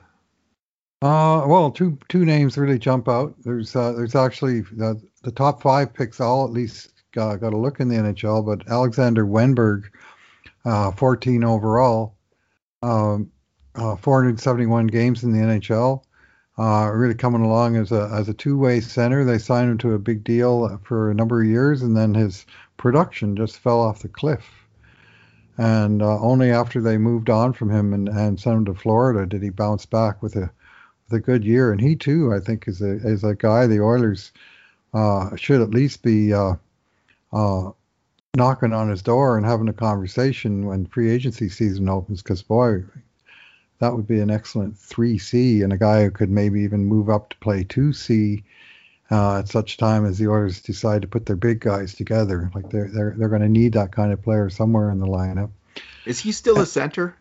Uh, 1.02 1.44
well, 1.48 1.70
two 1.70 1.98
two 2.08 2.24
names 2.24 2.58
really 2.58 2.80
jump 2.80 3.10
out. 3.10 3.36
There's 3.44 3.76
uh, 3.76 3.92
there's 3.92 4.16
actually 4.16 4.62
the, 4.62 5.02
the 5.24 5.32
top 5.32 5.62
five 5.62 5.94
picks 5.94 6.22
all 6.22 6.46
at 6.46 6.52
least 6.52 6.92
uh, 7.18 7.36
got 7.36 7.54
a 7.54 7.58
look 7.58 7.80
in 7.80 7.90
the 7.90 7.96
NHL, 7.96 8.46
but 8.46 8.70
Alexander 8.70 9.26
Wennberg, 9.26 9.86
uh, 10.66 10.92
14 10.92 11.44
overall, 11.44 12.16
um, 12.82 13.32
uh, 13.76 13.96
471 13.96 14.88
games 14.88 15.24
in 15.24 15.32
the 15.32 15.40
NHL. 15.40 16.04
Uh, 16.58 16.92
really 16.94 17.16
coming 17.16 17.42
along 17.42 17.78
as 17.78 17.92
a 17.92 18.10
as 18.14 18.28
a 18.28 18.34
two-way 18.34 18.82
center. 18.82 19.24
They 19.24 19.38
signed 19.38 19.72
him 19.72 19.78
to 19.80 19.94
a 19.94 20.00
big 20.00 20.24
deal 20.24 20.80
for 20.84 21.10
a 21.10 21.16
number 21.16 21.42
of 21.42 21.48
years, 21.48 21.82
and 21.82 21.96
then 21.96 22.14
his 22.14 22.46
production 22.78 23.36
just 23.36 23.58
fell 23.58 23.80
off 23.80 24.02
the 24.02 24.10
cliff. 24.10 24.46
And 25.58 26.02
uh, 26.02 26.20
only 26.20 26.52
after 26.52 26.82
they 26.82 26.98
moved 26.98 27.30
on 27.30 27.54
from 27.54 27.70
him 27.70 27.94
and, 27.94 28.10
and 28.10 28.40
sent 28.40 28.58
him 28.58 28.66
to 28.66 28.74
Florida 28.74 29.26
did 29.26 29.42
he 29.42 29.50
bounce 29.50 29.86
back 29.86 30.22
with 30.22 30.36
a 30.36 30.52
with 31.10 31.20
a 31.20 31.22
good 31.22 31.44
year, 31.44 31.72
and 31.72 31.80
he 31.80 31.96
too, 31.96 32.34
I 32.34 32.40
think, 32.40 32.68
is 32.68 32.82
a 32.82 32.92
is 33.08 33.24
a 33.24 33.34
guy 33.34 33.66
the 33.66 33.82
Oilers 33.82 34.32
uh, 34.94 35.36
should 35.36 35.62
at 35.62 35.72
least 35.72 36.04
be 36.04 36.34
uh, 36.34 36.56
uh, 37.34 37.72
knocking 38.36 38.74
on 38.74 38.90
his 38.90 39.02
door 39.02 39.38
and 39.38 39.46
having 39.46 39.68
a 39.68 39.74
conversation 39.74 40.66
when 40.66 40.86
free 40.86 41.12
agency 41.12 41.50
season 41.50 41.90
opens. 41.90 42.22
Because 42.22 42.42
boy, 42.42 42.84
that 43.80 43.94
would 43.94 44.08
be 44.08 44.20
an 44.20 44.32
excellent 44.32 44.78
three 44.78 45.18
C, 45.18 45.62
and 45.62 45.74
a 45.74 45.78
guy 45.78 46.04
who 46.04 46.12
could 46.12 46.30
maybe 46.30 46.62
even 46.62 46.86
move 46.86 47.10
up 47.10 47.30
to 47.30 47.38
play 47.38 47.64
two 47.64 47.94
C. 47.94 48.44
Uh, 49.10 49.40
at 49.40 49.50
such 49.50 49.76
time 49.76 50.06
as 50.06 50.18
the 50.18 50.30
Oilers 50.30 50.62
decide 50.62 51.02
to 51.02 51.08
put 51.08 51.26
their 51.26 51.36
big 51.36 51.60
guys 51.60 51.94
together, 51.94 52.50
like 52.56 52.70
they're 52.70 52.88
they're 52.88 53.14
they're 53.18 53.28
going 53.28 53.42
to 53.42 53.50
need 53.50 53.74
that 53.74 53.92
kind 53.92 54.14
of 54.14 54.22
player 54.22 54.50
somewhere 54.50 54.90
in 54.90 55.00
the 55.00 55.06
lineup. 55.06 55.52
Is 56.06 56.18
he 56.18 56.32
still 56.32 56.62
a 56.62 56.66
center? 56.66 57.18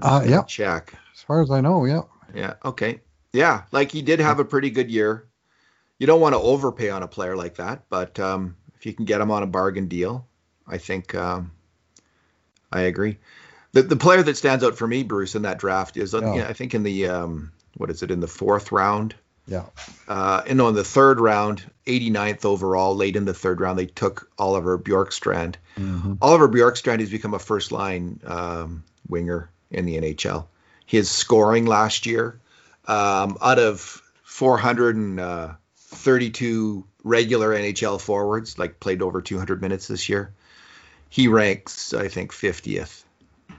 Uh, 0.00 0.24
yeah. 0.24 0.42
Check. 0.42 0.94
As 1.12 1.22
far 1.22 1.42
as 1.42 1.50
I 1.50 1.60
know, 1.60 1.84
yeah. 1.84 2.02
Yeah. 2.32 2.54
Okay. 2.64 3.00
Yeah, 3.32 3.64
like 3.72 3.90
he 3.90 4.02
did 4.02 4.20
have 4.20 4.38
a 4.38 4.44
pretty 4.44 4.70
good 4.70 4.90
year. 4.90 5.26
You 5.98 6.06
don't 6.06 6.20
want 6.20 6.34
to 6.34 6.38
overpay 6.38 6.90
on 6.90 7.02
a 7.02 7.08
player 7.08 7.36
like 7.36 7.56
that, 7.56 7.86
but 7.88 8.20
um, 8.20 8.56
if 8.76 8.86
you 8.86 8.92
can 8.92 9.04
get 9.04 9.20
him 9.20 9.30
on 9.30 9.42
a 9.42 9.46
bargain 9.46 9.88
deal, 9.88 10.28
I 10.68 10.78
think 10.78 11.14
um, 11.14 11.52
I 12.72 12.82
agree. 12.82 13.18
The 13.72 13.82
the 13.82 13.96
player 13.96 14.22
that 14.22 14.36
stands 14.36 14.64
out 14.64 14.76
for 14.76 14.86
me, 14.86 15.02
Bruce, 15.02 15.34
in 15.34 15.42
that 15.42 15.58
draft 15.58 15.96
is 15.96 16.14
uh, 16.14 16.46
I 16.48 16.52
think 16.52 16.74
in 16.74 16.82
the 16.82 17.08
um, 17.08 17.52
what 17.76 17.90
is 17.90 18.02
it 18.02 18.10
in 18.10 18.20
the 18.20 18.26
fourth 18.26 18.72
round. 18.72 19.14
Yeah. 19.48 19.66
Uh, 20.08 20.42
and 20.48 20.60
on 20.60 20.74
the 20.74 20.82
third 20.82 21.20
round, 21.20 21.62
89th 21.86 22.44
overall, 22.44 22.96
late 22.96 23.14
in 23.14 23.26
the 23.26 23.34
third 23.34 23.60
round, 23.60 23.78
they 23.78 23.86
took 23.86 24.28
Oliver 24.38 24.76
Bjorkstrand. 24.76 25.54
Mm-hmm. 25.78 26.14
Oliver 26.20 26.48
Bjorkstrand 26.48 26.98
has 26.98 27.10
become 27.10 27.32
a 27.32 27.38
first 27.38 27.70
line 27.70 28.18
um, 28.26 28.82
winger 29.08 29.48
in 29.70 29.86
the 29.86 30.00
NHL. 30.00 30.46
His 30.84 31.08
scoring 31.08 31.66
last 31.66 32.06
year 32.06 32.40
um, 32.86 33.38
out 33.40 33.60
of 33.60 34.02
432 34.24 36.84
regular 37.04 37.50
NHL 37.50 38.00
forwards, 38.00 38.58
like 38.58 38.80
played 38.80 39.00
over 39.00 39.22
200 39.22 39.62
minutes 39.62 39.86
this 39.86 40.08
year, 40.08 40.32
he 41.08 41.28
ranks, 41.28 41.94
I 41.94 42.08
think, 42.08 42.32
50th. 42.32 43.04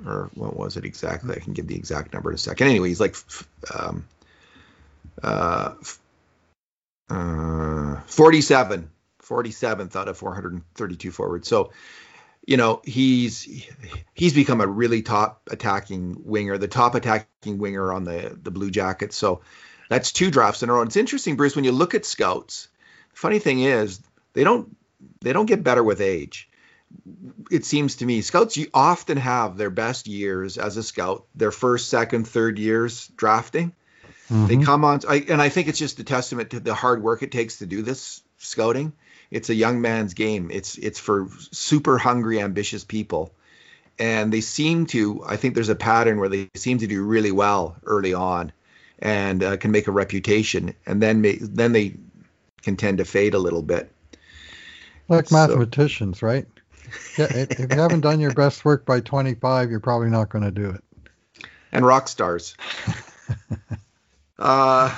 Or 0.05 0.29
what 0.35 0.55
was 0.55 0.77
it 0.77 0.85
exactly? 0.85 1.35
I 1.35 1.39
can 1.39 1.53
give 1.53 1.67
the 1.67 1.75
exact 1.75 2.13
number 2.13 2.29
in 2.29 2.35
a 2.35 2.37
second. 2.37 2.67
Anyway, 2.67 2.89
he's 2.89 2.99
like 2.99 3.15
um, 3.73 4.05
uh, 5.23 5.73
uh, 7.09 8.01
47, 8.01 8.89
47th 9.23 9.95
out 9.95 10.07
of 10.07 10.17
432 10.17 11.11
forwards. 11.11 11.47
So 11.47 11.71
you 12.47 12.55
know 12.55 12.81
he's 12.85 13.43
he's 14.13 14.33
become 14.33 14.61
a 14.61 14.67
really 14.67 15.01
top 15.01 15.41
attacking 15.51 16.21
winger, 16.23 16.57
the 16.57 16.67
top 16.67 16.95
attacking 16.95 17.57
winger 17.57 17.91
on 17.91 18.05
the 18.05 18.37
the 18.41 18.51
Blue 18.51 18.71
Jackets. 18.71 19.15
So 19.15 19.41
that's 19.89 20.11
two 20.11 20.31
drafts 20.31 20.63
in 20.63 20.69
a 20.69 20.73
row. 20.73 20.81
And 20.81 20.89
it's 20.89 20.95
interesting, 20.95 21.35
Bruce, 21.35 21.55
when 21.55 21.65
you 21.65 21.71
look 21.71 21.93
at 21.93 22.05
scouts. 22.05 22.69
Funny 23.13 23.39
thing 23.39 23.61
is, 23.61 23.99
they 24.33 24.43
don't 24.43 24.75
they 25.21 25.33
don't 25.33 25.45
get 25.45 25.63
better 25.63 25.83
with 25.83 26.01
age. 26.01 26.46
It 27.51 27.65
seems 27.65 27.97
to 27.97 28.05
me 28.05 28.21
scouts 28.21 28.57
you 28.57 28.67
often 28.73 29.17
have 29.17 29.57
their 29.57 29.69
best 29.69 30.07
years 30.07 30.57
as 30.57 30.77
a 30.77 30.83
scout, 30.83 31.25
their 31.35 31.51
first, 31.51 31.89
second, 31.89 32.27
third 32.27 32.59
years 32.59 33.07
drafting. 33.15 33.73
Mm-hmm. 34.29 34.47
They 34.47 34.57
come 34.65 34.83
on, 34.83 35.01
I, 35.07 35.25
and 35.29 35.41
I 35.41 35.49
think 35.49 35.67
it's 35.67 35.79
just 35.79 35.99
a 35.99 36.03
testament 36.03 36.51
to 36.51 36.59
the 36.59 36.73
hard 36.73 37.01
work 37.01 37.23
it 37.23 37.31
takes 37.31 37.59
to 37.59 37.65
do 37.65 37.81
this 37.81 38.21
scouting 38.37 38.93
it's 39.31 39.49
a 39.49 39.55
young 39.55 39.81
man's 39.81 40.13
game. 40.13 40.49
It's 40.51 40.77
it's 40.77 40.99
for 40.99 41.27
super 41.51 41.97
hungry, 41.97 42.39
ambitious 42.41 42.83
people, 42.83 43.33
and 43.99 44.31
they 44.31 44.41
seem 44.41 44.85
to. 44.87 45.23
I 45.25 45.35
think 45.35 45.53
there's 45.53 45.69
a 45.69 45.75
pattern 45.75 46.19
where 46.19 46.29
they 46.29 46.49
seem 46.55 46.79
to 46.79 46.87
do 46.87 47.03
really 47.03 47.31
well 47.31 47.75
early 47.83 48.13
on, 48.13 48.51
and 48.99 49.43
uh, 49.43 49.57
can 49.57 49.71
make 49.71 49.87
a 49.87 49.91
reputation, 49.91 50.73
and 50.85 51.01
then 51.01 51.21
may, 51.21 51.37
then 51.41 51.71
they 51.73 51.95
can 52.61 52.77
tend 52.77 52.99
to 52.99 53.05
fade 53.05 53.33
a 53.33 53.39
little 53.39 53.61
bit. 53.61 53.91
Like 55.09 55.31
mathematicians, 55.31 56.19
so. 56.19 56.27
right? 56.27 56.47
Yeah, 57.17 57.27
if 57.31 57.59
you 57.59 57.79
haven't 57.79 58.01
done 58.01 58.19
your 58.19 58.33
best 58.33 58.63
work 58.63 58.85
by 58.85 58.99
25, 58.99 59.69
you're 59.69 59.79
probably 59.79 60.09
not 60.09 60.29
going 60.29 60.43
to 60.43 60.51
do 60.51 60.69
it. 60.69 60.83
And 61.71 61.85
rock 61.85 62.07
stars. 62.07 62.55
uh, 64.39 64.95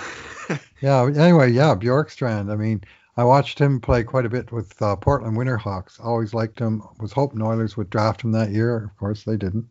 yeah. 0.82 1.04
Anyway, 1.16 1.52
yeah, 1.52 1.76
Bjorkstrand. 1.76 2.52
I 2.52 2.56
mean, 2.56 2.84
I 3.18 3.24
watched 3.24 3.60
him 3.60 3.82
play 3.82 4.04
quite 4.04 4.26
a 4.26 4.30
bit 4.30 4.52
with 4.52 4.80
uh, 4.82 4.96
Portland 4.96 5.38
Winterhawks. 5.38 6.04
Always 6.04 6.34
liked 6.34 6.60
him. 6.60 6.84
Was 7.00 7.12
hoping 7.12 7.42
Oilers 7.42 7.76
would 7.76 7.90
draft 7.90 8.22
him 8.22 8.32
that 8.34 8.52
year. 8.52 8.86
Of 8.86 8.98
course, 8.98 9.24
they 9.24 9.38
didn't. 9.38 9.68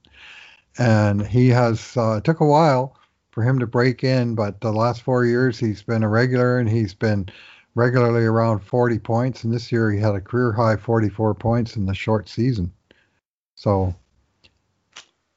And 0.78 1.26
he 1.26 1.48
has. 1.48 1.96
Uh, 1.96 2.16
it 2.16 2.24
took 2.24 2.40
a 2.40 2.46
while 2.46 2.96
for 3.30 3.42
him 3.42 3.58
to 3.60 3.66
break 3.66 4.02
in, 4.02 4.34
but 4.34 4.60
the 4.60 4.72
last 4.72 5.02
four 5.02 5.24
years 5.24 5.58
he's 5.58 5.82
been 5.82 6.02
a 6.02 6.08
regular 6.08 6.58
and 6.58 6.68
he's 6.68 6.94
been 6.94 7.28
regularly 7.78 8.24
around 8.24 8.58
40 8.58 8.98
points. 8.98 9.44
And 9.44 9.54
this 9.54 9.70
year 9.70 9.92
he 9.92 10.00
had 10.00 10.16
a 10.16 10.20
career 10.20 10.52
high 10.52 10.76
44 10.76 11.34
points 11.34 11.76
in 11.76 11.86
the 11.86 11.94
short 11.94 12.28
season. 12.28 12.72
So 13.54 13.94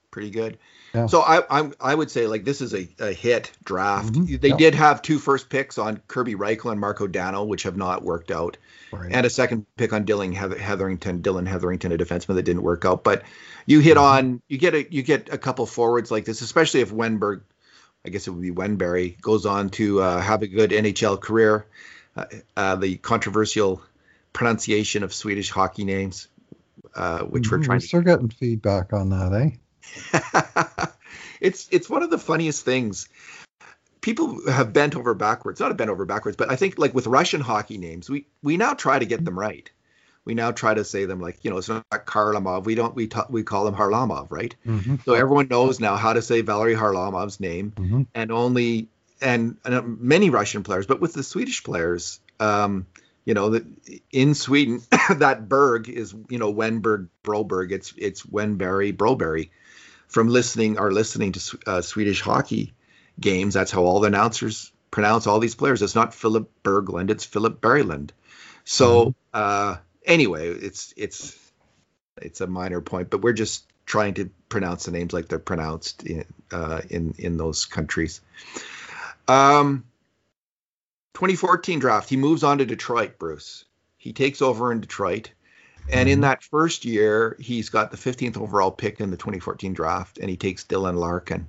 pretty 0.10 0.32
good. 0.32 0.58
Yeah. 0.94 1.06
So 1.06 1.22
I, 1.22 1.44
I 1.50 1.72
I 1.80 1.96
would 1.96 2.12
say 2.12 2.28
like 2.28 2.44
this 2.44 2.60
is 2.60 2.74
a, 2.74 2.90
a 3.00 3.14
hit 3.14 3.52
draft. 3.64 4.14
Mm-hmm. 4.14 4.38
They 4.38 4.52
did 4.52 4.76
have 4.76 5.02
two 5.02 5.20
first 5.20 5.50
picks 5.50 5.78
on 5.78 6.02
Kirby 6.08 6.36
Rychel 6.36 6.72
and 6.72 6.82
Marco 6.82 7.08
Dano, 7.08 7.46
which 7.46 7.64
have 7.64 7.78
not 7.78 8.04
worked 8.04 8.30
out, 8.30 8.58
right. 8.92 9.10
and 9.10 9.26
a 9.26 9.30
second 9.30 9.66
pick 9.78 9.94
on 9.94 10.04
Dillon 10.04 10.34
Heatherington, 10.34 11.22
Dillon 11.22 11.46
Heatherington, 11.46 11.94
a 11.94 11.98
defenseman 11.98 12.36
that 12.36 12.44
didn't 12.44 12.64
work 12.64 12.84
out. 12.84 13.06
But 13.06 13.24
you 13.66 13.80
hit 13.80 13.96
mm-hmm. 13.96 14.04
on 14.04 14.42
you 14.50 14.58
get 14.58 14.74
a 14.74 14.92
you 14.92 15.02
get 15.02 15.32
a 15.32 15.38
couple 15.38 15.66
forwards 15.66 16.12
like 16.12 16.26
this, 16.26 16.42
especially 16.42 16.82
if 16.82 16.92
Wennberg, 16.92 17.42
I 18.06 18.10
guess 18.10 18.28
it 18.28 18.32
would 18.32 18.42
be 18.42 18.52
Wenberry, 18.52 19.20
goes 19.22 19.46
on 19.46 19.70
to 19.72 20.02
uh, 20.02 20.20
have 20.20 20.42
a 20.42 20.48
good 20.48 20.72
NHL 20.72 21.22
career. 21.22 21.68
Uh, 22.16 22.26
uh, 22.58 22.76
the 22.76 22.98
controversial 22.98 23.82
pronunciation 24.34 25.04
of 25.04 25.14
Swedish 25.14 25.50
hockey 25.50 25.86
names, 25.86 26.28
uh, 26.94 27.20
which 27.20 27.44
mm-hmm. 27.44 27.56
we're 27.56 27.64
trying. 27.64 27.76
We're 27.78 27.80
still 27.80 28.02
to... 28.02 28.06
getting 28.06 28.30
feedback 28.30 28.92
on 28.92 29.10
that, 29.10 29.34
eh? 29.34 30.88
it's 31.42 31.68
it's 31.72 31.90
one 31.90 32.04
of 32.04 32.10
the 32.10 32.18
funniest 32.18 32.66
things. 32.66 33.08
People 34.02 34.50
have 34.50 34.74
bent 34.74 34.96
over 34.96 35.14
backwards, 35.14 35.60
not 35.60 35.72
a 35.72 35.76
bent 35.76 35.90
over 35.90 36.06
backwards, 36.06 36.36
but 36.36 36.52
I 36.52 36.56
think 36.56 36.78
like 36.78 36.94
with 36.94 37.08
Russian 37.08 37.40
hockey 37.40 37.78
names, 37.78 38.10
we 38.10 38.26
we 38.44 38.58
now 38.58 38.74
try 38.74 39.00
to 39.00 39.06
get 39.06 39.24
them 39.24 39.40
right. 39.40 39.70
We 40.26 40.34
now 40.34 40.52
try 40.52 40.74
to 40.74 40.84
say 40.84 41.06
them 41.06 41.22
like 41.22 41.40
you 41.44 41.52
know 41.52 41.58
it's 41.58 41.70
not 41.70 41.86
Karlamov. 41.90 42.66
We 42.66 42.76
don't 42.76 42.94
we 42.94 43.08
ta- 43.08 43.28
we 43.30 43.44
call 43.44 43.68
him 43.68 43.76
Harlamov, 43.76 44.28
right? 44.32 44.54
Mm-hmm. 44.66 44.98
So 45.06 45.14
everyone 45.14 45.48
knows 45.48 45.80
now 45.80 45.96
how 45.96 46.14
to 46.14 46.22
say 46.22 46.42
Valery 46.42 46.76
Harlamov's 46.76 47.40
name, 47.40 47.72
mm-hmm. 47.72 48.02
and 48.14 48.32
only 48.32 48.90
and, 49.22 49.58
and, 49.64 49.76
uh, 49.76 49.82
many 49.84 50.30
Russian 50.30 50.64
players, 50.64 50.86
but 50.86 51.00
with 51.00 51.14
the 51.14 51.24
Swedish 51.24 51.64
players, 51.64 52.20
um, 52.40 52.88
you 53.26 53.34
know 53.34 53.52
that 53.52 53.66
in 54.12 54.34
Sweden 54.34 54.82
that 55.18 55.48
Berg 55.48 55.90
is 55.90 56.14
you 56.30 56.40
know 56.40 56.54
Wennberg 56.54 57.08
Broberg. 57.24 57.72
It's 57.72 57.94
it's 57.98 58.24
Wenberry 58.24 58.96
Broberry 58.96 59.50
from 60.08 60.28
listening 60.28 60.78
are 60.80 60.92
listening 60.92 61.34
to 61.34 61.60
uh, 61.68 61.82
Swedish 61.82 62.22
hockey 62.22 62.74
games. 63.20 63.54
That's 63.54 63.72
how 63.72 63.84
all 63.84 64.00
the 64.00 64.08
announcers 64.08 64.72
pronounce 64.90 65.28
all 65.28 65.40
these 65.40 65.56
players. 65.56 65.82
It's 65.82 65.96
not 65.96 66.14
Philip 66.14 66.50
Berglund, 66.64 67.10
it's 67.10 67.26
Philip 67.26 67.62
Berglund. 67.62 68.10
So 68.64 69.06
mm-hmm. 69.06 69.12
uh, 69.34 69.78
anyway, 70.06 70.50
it's 70.50 70.94
it's 70.98 71.38
it's 72.22 72.42
a 72.42 72.48
minor 72.48 72.82
point, 72.82 73.10
but 73.10 73.22
we're 73.22 73.34
just 73.34 73.66
trying 73.86 74.14
to 74.16 74.30
pronounce 74.50 74.86
the 74.86 74.92
names 74.92 75.14
like 75.14 75.28
they're 75.28 75.40
pronounced 75.40 76.04
in 76.04 76.26
uh, 76.52 76.82
in 76.90 77.16
in 77.18 77.38
those 77.38 77.66
countries. 77.66 78.22
Um, 79.28 79.86
2014 81.14 81.80
draft. 81.80 82.10
He 82.10 82.18
moves 82.18 82.44
on 82.44 82.58
to 82.58 82.66
Detroit. 82.66 83.18
Bruce. 83.20 83.66
He 83.98 84.14
takes 84.14 84.42
over 84.42 84.72
in 84.72 84.82
Detroit. 84.82 85.32
And 85.92 86.08
in 86.08 86.16
mm-hmm. 86.16 86.22
that 86.22 86.44
first 86.44 86.86
year, 86.86 87.36
he's 87.40 87.70
got 87.70 87.92
the 87.92 87.98
15th 87.98 88.38
overall 88.38 88.72
pick 88.72 89.00
in 89.00 89.12
the 89.12 89.18
2014 89.18 89.74
draft, 89.74 90.20
and 90.20 90.30
he 90.30 90.38
takes 90.38 90.64
Dylan 90.64 90.98
Larkin. 90.98 91.48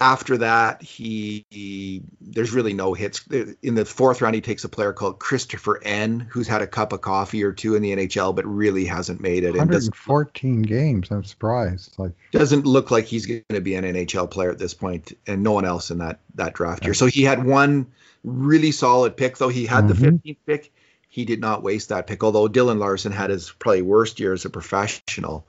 After 0.00 0.38
that, 0.38 0.82
he, 0.82 1.44
he, 1.50 2.02
there's 2.20 2.52
really 2.52 2.72
no 2.72 2.94
hits. 2.94 3.26
In 3.62 3.74
the 3.74 3.84
fourth 3.84 4.22
round, 4.22 4.34
he 4.34 4.40
takes 4.40 4.64
a 4.64 4.68
player 4.68 4.92
called 4.92 5.18
Christoffer 5.18 5.82
Ehn, 5.82 6.26
who's 6.28 6.48
had 6.48 6.62
a 6.62 6.66
cup 6.66 6.92
of 6.92 7.00
coffee 7.00 7.44
or 7.44 7.52
two 7.52 7.74
in 7.74 7.82
the 7.82 7.94
NHL, 7.94 8.34
but 8.34 8.46
really 8.46 8.86
hasn't 8.86 9.20
made 9.20 9.44
it. 9.44 9.54
114 9.54 10.62
games. 10.62 11.10
I'm 11.10 11.24
surprised. 11.24 11.98
Like 11.98 12.12
doesn't 12.32 12.66
look 12.66 12.90
like 12.90 13.04
he's 13.04 13.26
going 13.26 13.44
to 13.50 13.60
be 13.60 13.74
an 13.74 13.84
NHL 13.84 14.30
player 14.30 14.50
at 14.50 14.58
this 14.58 14.74
point, 14.74 15.12
and 15.26 15.42
no 15.42 15.52
one 15.52 15.64
else 15.64 15.90
in 15.90 15.98
that 15.98 16.20
that 16.36 16.54
draft 16.54 16.84
year. 16.84 16.94
So 16.94 17.06
he 17.06 17.22
had 17.22 17.44
one 17.44 17.86
really 18.24 18.72
solid 18.72 19.16
pick, 19.16 19.36
though. 19.38 19.48
He 19.48 19.66
had 19.66 19.84
mm-hmm. 19.84 20.02
the 20.02 20.32
15th 20.32 20.36
pick. 20.46 20.72
He 21.08 21.24
did 21.24 21.40
not 21.40 21.62
waste 21.62 21.88
that 21.88 22.06
pick, 22.06 22.22
although 22.22 22.48
Dylan 22.48 22.78
Larson 22.78 23.12
had 23.12 23.30
his 23.30 23.50
probably 23.50 23.82
worst 23.82 24.20
year 24.20 24.32
as 24.32 24.44
a 24.44 24.50
professional 24.50 25.46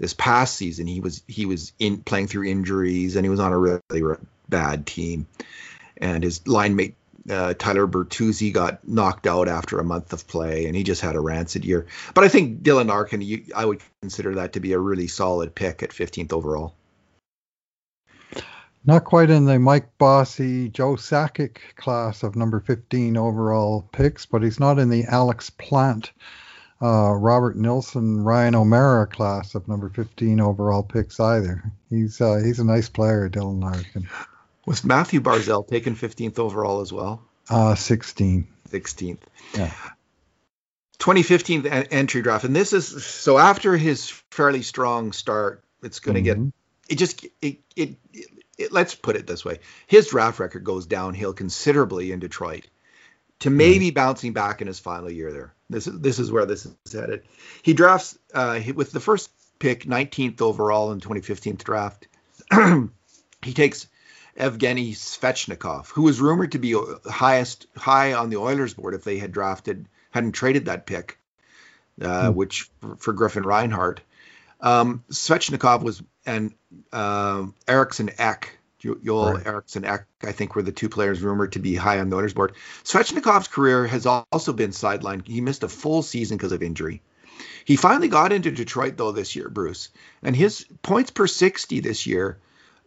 this 0.00 0.14
past 0.14 0.56
season 0.56 0.86
he 0.86 1.00
was 1.00 1.22
he 1.28 1.46
was 1.46 1.72
in 1.78 1.98
playing 1.98 2.26
through 2.26 2.48
injuries 2.48 3.14
and 3.14 3.24
he 3.24 3.30
was 3.30 3.38
on 3.38 3.52
a 3.52 3.58
really, 3.58 3.80
really 3.92 4.18
bad 4.48 4.86
team 4.86 5.26
and 5.98 6.24
his 6.24 6.46
line 6.48 6.74
mate 6.74 6.96
uh, 7.28 7.54
Tyler 7.54 7.86
Bertuzzi 7.86 8.52
got 8.52 8.86
knocked 8.86 9.26
out 9.26 9.46
after 9.46 9.78
a 9.78 9.84
month 9.84 10.12
of 10.14 10.26
play, 10.26 10.66
and 10.66 10.74
he 10.74 10.82
just 10.82 11.02
had 11.02 11.16
a 11.16 11.20
rancid 11.20 11.66
year. 11.66 11.86
But 12.14 12.24
I 12.24 12.28
think 12.28 12.62
Dylan 12.62 12.88
Larkin, 12.88 13.20
you, 13.20 13.44
I 13.54 13.66
would 13.66 13.82
consider 14.00 14.36
that 14.36 14.54
to 14.54 14.60
be 14.60 14.72
a 14.72 14.78
really 14.78 15.06
solid 15.06 15.54
pick 15.54 15.82
at 15.82 15.90
15th 15.90 16.32
overall. 16.32 16.74
Not 18.86 19.04
quite 19.04 19.28
in 19.28 19.44
the 19.44 19.58
Mike 19.58 19.98
Bossy, 19.98 20.70
Joe 20.70 20.96
Sakic 20.96 21.58
class 21.76 22.22
of 22.22 22.36
number 22.36 22.60
15 22.60 23.18
overall 23.18 23.86
picks, 23.92 24.24
but 24.24 24.42
he's 24.42 24.58
not 24.58 24.78
in 24.78 24.88
the 24.88 25.04
Alex 25.04 25.50
Plante 25.50 26.10
uh, 26.82 27.12
Robert 27.12 27.56
Nilsson, 27.56 28.24
Ryan 28.24 28.54
O'Marra 28.54 29.06
class 29.06 29.54
of 29.54 29.68
number 29.68 29.88
15 29.90 30.40
overall 30.40 30.82
picks 30.82 31.20
either. 31.20 31.62
He's 31.90 32.20
uh, 32.20 32.40
he's 32.42 32.58
a 32.58 32.64
nice 32.64 32.88
player, 32.88 33.28
Dylan 33.28 33.62
Larkin. 33.62 34.08
Was 34.66 34.84
Mathew 34.84 35.20
Barzal 35.20 35.66
taken 35.66 35.96
15th 35.96 36.38
overall 36.38 36.80
as 36.80 36.92
well? 36.92 37.22
Uh, 37.48 37.74
16. 37.74 38.46
16th. 38.70 39.18
Yeah. 39.54 39.72
2015 40.98 41.66
entry 41.66 42.22
draft, 42.22 42.44
and 42.44 42.54
this 42.54 42.72
is 42.72 43.04
so 43.04 43.38
after 43.38 43.76
his 43.76 44.10
fairly 44.30 44.62
strong 44.62 45.12
start, 45.12 45.64
it's 45.82 45.98
going 45.98 46.22
to 46.22 46.30
mm-hmm. 46.30 46.44
get 46.44 46.52
it. 46.90 46.98
Just 46.98 47.24
it, 47.40 47.58
it, 47.74 47.96
it, 48.12 48.28
it 48.58 48.72
let's 48.72 48.94
put 48.94 49.16
it 49.16 49.26
this 49.26 49.42
way: 49.42 49.60
his 49.86 50.08
draft 50.08 50.38
record 50.38 50.62
goes 50.62 50.84
downhill 50.84 51.32
considerably 51.32 52.12
in 52.12 52.20
Detroit 52.20 52.66
to 53.40 53.50
maybe 53.50 53.90
bouncing 53.90 54.32
back 54.32 54.60
in 54.60 54.66
his 54.66 54.78
final 54.78 55.10
year 55.10 55.32
there. 55.32 55.54
This 55.68 55.86
is 55.86 56.00
this 56.00 56.18
is 56.18 56.30
where 56.30 56.46
this 56.46 56.66
is 56.66 56.92
headed. 56.92 57.22
He 57.62 57.74
drafts 57.74 58.18
uh, 58.34 58.60
with 58.74 58.92
the 58.92 59.00
first 59.00 59.30
pick, 59.58 59.84
19th 59.84 60.40
overall 60.40 60.92
in 60.92 61.00
2015 61.00 61.56
draft. 61.56 62.06
he 63.42 63.52
takes 63.52 63.86
Evgeny 64.36 64.92
Svechnikov, 64.92 65.88
who 65.88 66.02
was 66.02 66.20
rumored 66.20 66.52
to 66.52 66.58
be 66.58 66.76
highest 67.06 67.66
high 67.76 68.14
on 68.14 68.30
the 68.30 68.36
Oilers 68.36 68.74
board 68.74 68.94
if 68.94 69.04
they 69.04 69.18
had 69.18 69.32
drafted 69.32 69.86
hadn't 70.10 70.32
traded 70.32 70.66
that 70.66 70.86
pick, 70.86 71.18
uh, 72.00 72.30
mm. 72.30 72.34
which 72.34 72.68
for, 72.98 73.12
Griffin 73.12 73.44
Reinhart. 73.44 74.00
Um, 74.60 75.04
Svechnikov 75.10 75.82
was 75.82 76.02
and 76.26 76.52
uh, 76.92 77.46
Eriksson 77.66 78.10
Ek 78.18 78.58
Joel 78.80 79.34
right. 79.34 79.46
Eriksson 79.46 79.84
Ek, 79.84 80.06
I 80.22 80.32
think, 80.32 80.54
were 80.54 80.62
the 80.62 80.72
two 80.72 80.88
players 80.88 81.20
rumored 81.20 81.52
to 81.52 81.58
be 81.58 81.74
high 81.74 82.00
on 82.00 82.08
the 82.08 82.16
Oilers 82.16 82.34
board. 82.34 82.52
Svechnikov's 82.82 83.48
career 83.48 83.86
has 83.86 84.06
also 84.06 84.52
been 84.52 84.70
sidelined. 84.70 85.26
He 85.26 85.40
missed 85.40 85.62
a 85.62 85.68
full 85.68 86.02
season 86.02 86.36
because 86.36 86.52
of 86.52 86.62
injury. 86.62 87.02
He 87.64 87.76
finally 87.76 88.08
got 88.08 88.32
into 88.32 88.50
Detroit 88.50 88.96
though 88.96 89.12
this 89.12 89.36
year, 89.36 89.48
Bruce, 89.48 89.90
and 90.22 90.34
his 90.34 90.66
points 90.82 91.10
per 91.10 91.26
60 91.26 91.80
this 91.80 92.06
year 92.06 92.38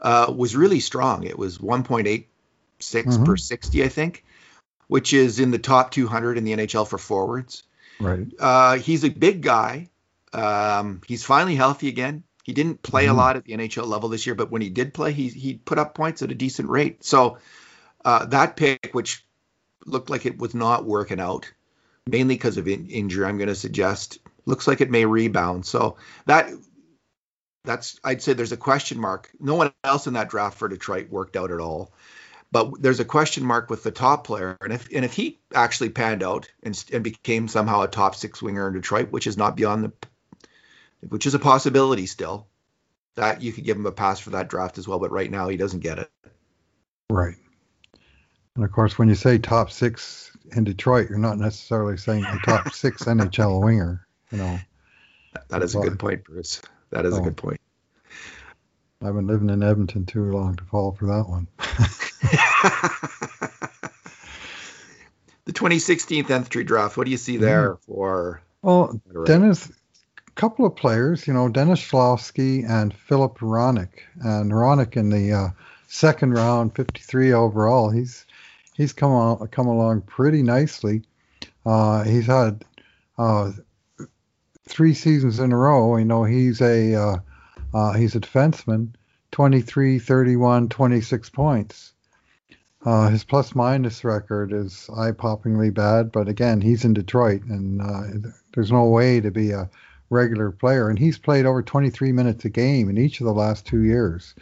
uh, 0.01 0.33
was 0.35 0.55
really 0.55 0.79
strong. 0.79 1.23
It 1.23 1.37
was 1.37 1.57
1.86 1.57 2.25
mm-hmm. 2.79 3.23
per 3.23 3.37
60, 3.37 3.83
I 3.83 3.87
think, 3.87 4.25
which 4.87 5.13
is 5.13 5.39
in 5.39 5.51
the 5.51 5.59
top 5.59 5.91
200 5.91 6.37
in 6.37 6.43
the 6.43 6.53
NHL 6.53 6.87
for 6.87 6.97
forwards. 6.97 7.63
Right. 7.99 8.27
Uh, 8.39 8.77
he's 8.77 9.03
a 9.03 9.09
big 9.09 9.41
guy. 9.41 9.89
Um, 10.33 11.01
he's 11.07 11.23
finally 11.23 11.55
healthy 11.55 11.87
again. 11.87 12.23
He 12.43 12.53
didn't 12.53 12.83
play 12.83 13.05
mm-hmm. 13.05 13.15
a 13.15 13.17
lot 13.17 13.35
at 13.37 13.45
the 13.45 13.53
NHL 13.53 13.87
level 13.87 14.09
this 14.09 14.25
year, 14.25 14.35
but 14.35 14.51
when 14.51 14.61
he 14.61 14.69
did 14.69 14.93
play, 14.93 15.13
he 15.13 15.29
he 15.29 15.55
put 15.55 15.79
up 15.79 15.95
points 15.95 16.21
at 16.21 16.31
a 16.31 16.35
decent 16.35 16.69
rate. 16.69 17.03
So 17.03 17.37
uh, 18.03 18.25
that 18.25 18.57
pick, 18.57 18.89
which 18.91 19.25
looked 19.85 20.09
like 20.09 20.25
it 20.25 20.37
was 20.37 20.53
not 20.53 20.85
working 20.85 21.19
out, 21.19 21.51
mainly 22.05 22.35
because 22.35 22.57
of 22.57 22.67
in- 22.67 22.89
injury, 22.89 23.25
I'm 23.25 23.37
going 23.37 23.47
to 23.47 23.55
suggest 23.55 24.19
looks 24.45 24.67
like 24.67 24.81
it 24.81 24.91
may 24.91 25.05
rebound. 25.05 25.65
So 25.65 25.97
that 26.25 26.49
that's 27.63 27.99
I'd 28.03 28.21
say 28.21 28.33
there's 28.33 28.51
a 28.51 28.57
question 28.57 28.99
mark. 28.99 29.31
No 29.39 29.55
one 29.55 29.71
else 29.83 30.07
in 30.07 30.13
that 30.13 30.29
draft 30.29 30.57
for 30.57 30.67
Detroit 30.67 31.09
worked 31.09 31.37
out 31.37 31.51
at 31.51 31.59
all. 31.59 31.93
But 32.51 32.81
there's 32.81 32.99
a 32.99 33.05
question 33.05 33.43
mark 33.45 33.71
with 33.71 33.81
the 33.81 33.89
top 33.89 34.27
player, 34.27 34.57
and 34.61 34.71
if 34.71 34.87
and 34.93 35.03
if 35.03 35.13
he 35.13 35.39
actually 35.55 35.89
panned 35.89 36.21
out 36.21 36.47
and, 36.61 36.83
and 36.93 37.03
became 37.03 37.47
somehow 37.47 37.81
a 37.81 37.87
top 37.87 38.15
six 38.15 38.43
winger 38.43 38.67
in 38.67 38.73
Detroit, 38.73 39.11
which 39.11 39.25
is 39.25 39.37
not 39.37 39.55
beyond 39.55 39.85
the 39.85 39.91
which 41.09 41.25
is 41.25 41.33
a 41.33 41.39
possibility 41.39 42.05
still. 42.05 42.47
That 43.15 43.41
you 43.41 43.53
could 43.53 43.63
give 43.63 43.77
him 43.77 43.85
a 43.85 43.91
pass 43.91 44.19
for 44.19 44.31
that 44.31 44.49
draft 44.49 44.79
as 44.79 44.87
well, 44.87 44.97
but 44.97 45.11
right 45.11 45.29
now 45.29 45.47
he 45.47 45.57
doesn't 45.57 45.81
get 45.81 45.99
it. 45.99 46.09
Right. 47.11 47.35
And 48.55 48.65
of 48.65 48.71
course, 48.71 48.97
when 48.97 49.07
you 49.07 49.15
say 49.15 49.37
top 49.37 49.71
six 49.71 50.35
in 50.55 50.63
Detroit, 50.63 51.09
you're 51.09 51.19
not 51.19 51.37
necessarily 51.37 51.97
saying 51.97 52.25
a 52.25 52.39
top 52.43 52.69
six 52.73 53.03
NHL 53.03 53.63
winger. 53.63 54.07
You 54.31 54.37
know. 54.39 54.59
That 55.49 55.63
is 55.63 55.75
a 55.75 55.79
good 55.79 55.99
point, 55.99 56.23
Bruce. 56.23 56.61
That 56.89 57.05
is 57.05 57.13
so, 57.13 57.21
a 57.21 57.23
good 57.23 57.37
point. 57.37 57.59
I've 59.03 59.15
been 59.15 59.27
living 59.27 59.49
in 59.49 59.63
Edmonton 59.63 60.05
too 60.05 60.31
long 60.31 60.55
to 60.55 60.63
fall 60.63 60.93
for 60.93 61.07
that 61.07 61.27
one. 61.27 61.47
the 65.45 65.51
2016 65.51 66.31
entry 66.31 66.63
draft. 66.63 66.95
What 66.95 67.05
do 67.05 67.11
you 67.11 67.17
see 67.17 67.37
there 67.37 67.73
mm. 67.73 67.81
for? 67.81 68.41
Well, 68.61 69.01
Dennis 69.25 69.71
couple 70.35 70.65
of 70.65 70.75
players, 70.75 71.27
you 71.27 71.33
know, 71.33 71.49
Dennis 71.49 71.81
Cholowski 71.81 72.67
and 72.67 72.93
Filip 72.93 73.37
Hronek. 73.37 73.89
And 74.21 74.51
Hronek 74.51 74.97
in 74.97 75.09
the 75.09 75.31
uh, 75.31 75.49
second 75.87 76.33
round, 76.33 76.75
53 76.75 77.33
overall, 77.33 77.89
he's 77.89 78.25
he's 78.75 78.93
come 78.93 79.11
on, 79.11 79.47
come 79.49 79.67
along 79.67 80.01
pretty 80.01 80.43
nicely. 80.43 81.03
Uh, 81.65 82.03
he's 82.03 82.25
had 82.25 82.65
uh, 83.17 83.51
three 84.67 84.93
seasons 84.93 85.39
in 85.39 85.51
a 85.51 85.57
row. 85.57 85.97
You 85.97 86.05
know, 86.05 86.23
he's 86.23 86.61
a 86.61 86.95
uh, 86.95 87.17
uh, 87.73 87.93
he's 87.93 88.15
a 88.15 88.19
defenseman, 88.19 88.93
23, 89.31 89.99
31, 89.99 90.69
26 90.69 91.29
points. 91.29 91.93
Uh, 92.85 93.09
his 93.09 93.23
plus 93.23 93.55
minus 93.55 94.03
record 94.03 94.51
is 94.51 94.89
eye 94.97 95.11
poppingly 95.11 95.73
bad, 95.73 96.11
but 96.11 96.27
again, 96.27 96.59
he's 96.59 96.83
in 96.83 96.93
Detroit, 96.93 97.41
and 97.43 98.33
there's 98.53 98.73
no 98.73 98.85
way 98.85 99.21
to 99.21 99.31
be 99.31 99.51
a 99.51 99.69
regular 100.09 100.51
player, 100.51 100.89
and 100.89 100.99
he's 100.99 101.17
played 101.17 101.45
over 101.45 101.61
23 101.61 102.11
minutes 102.11 102.45
a 102.45 102.49
game 102.49 102.89
in 102.89 102.97
each 102.97 103.19
of 103.19 103.25
the 103.25 103.33
last 103.33 103.65
two 103.65 103.81
years 103.83 104.35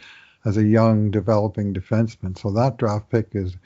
as 0.44 0.56
a 0.56 0.64
young 0.64 1.10
developing 1.10 1.72
defenseman. 1.72 2.36
So 2.36 2.50
that 2.52 2.76
draft 2.76 3.10
pick 3.10 3.28
is 3.32 3.56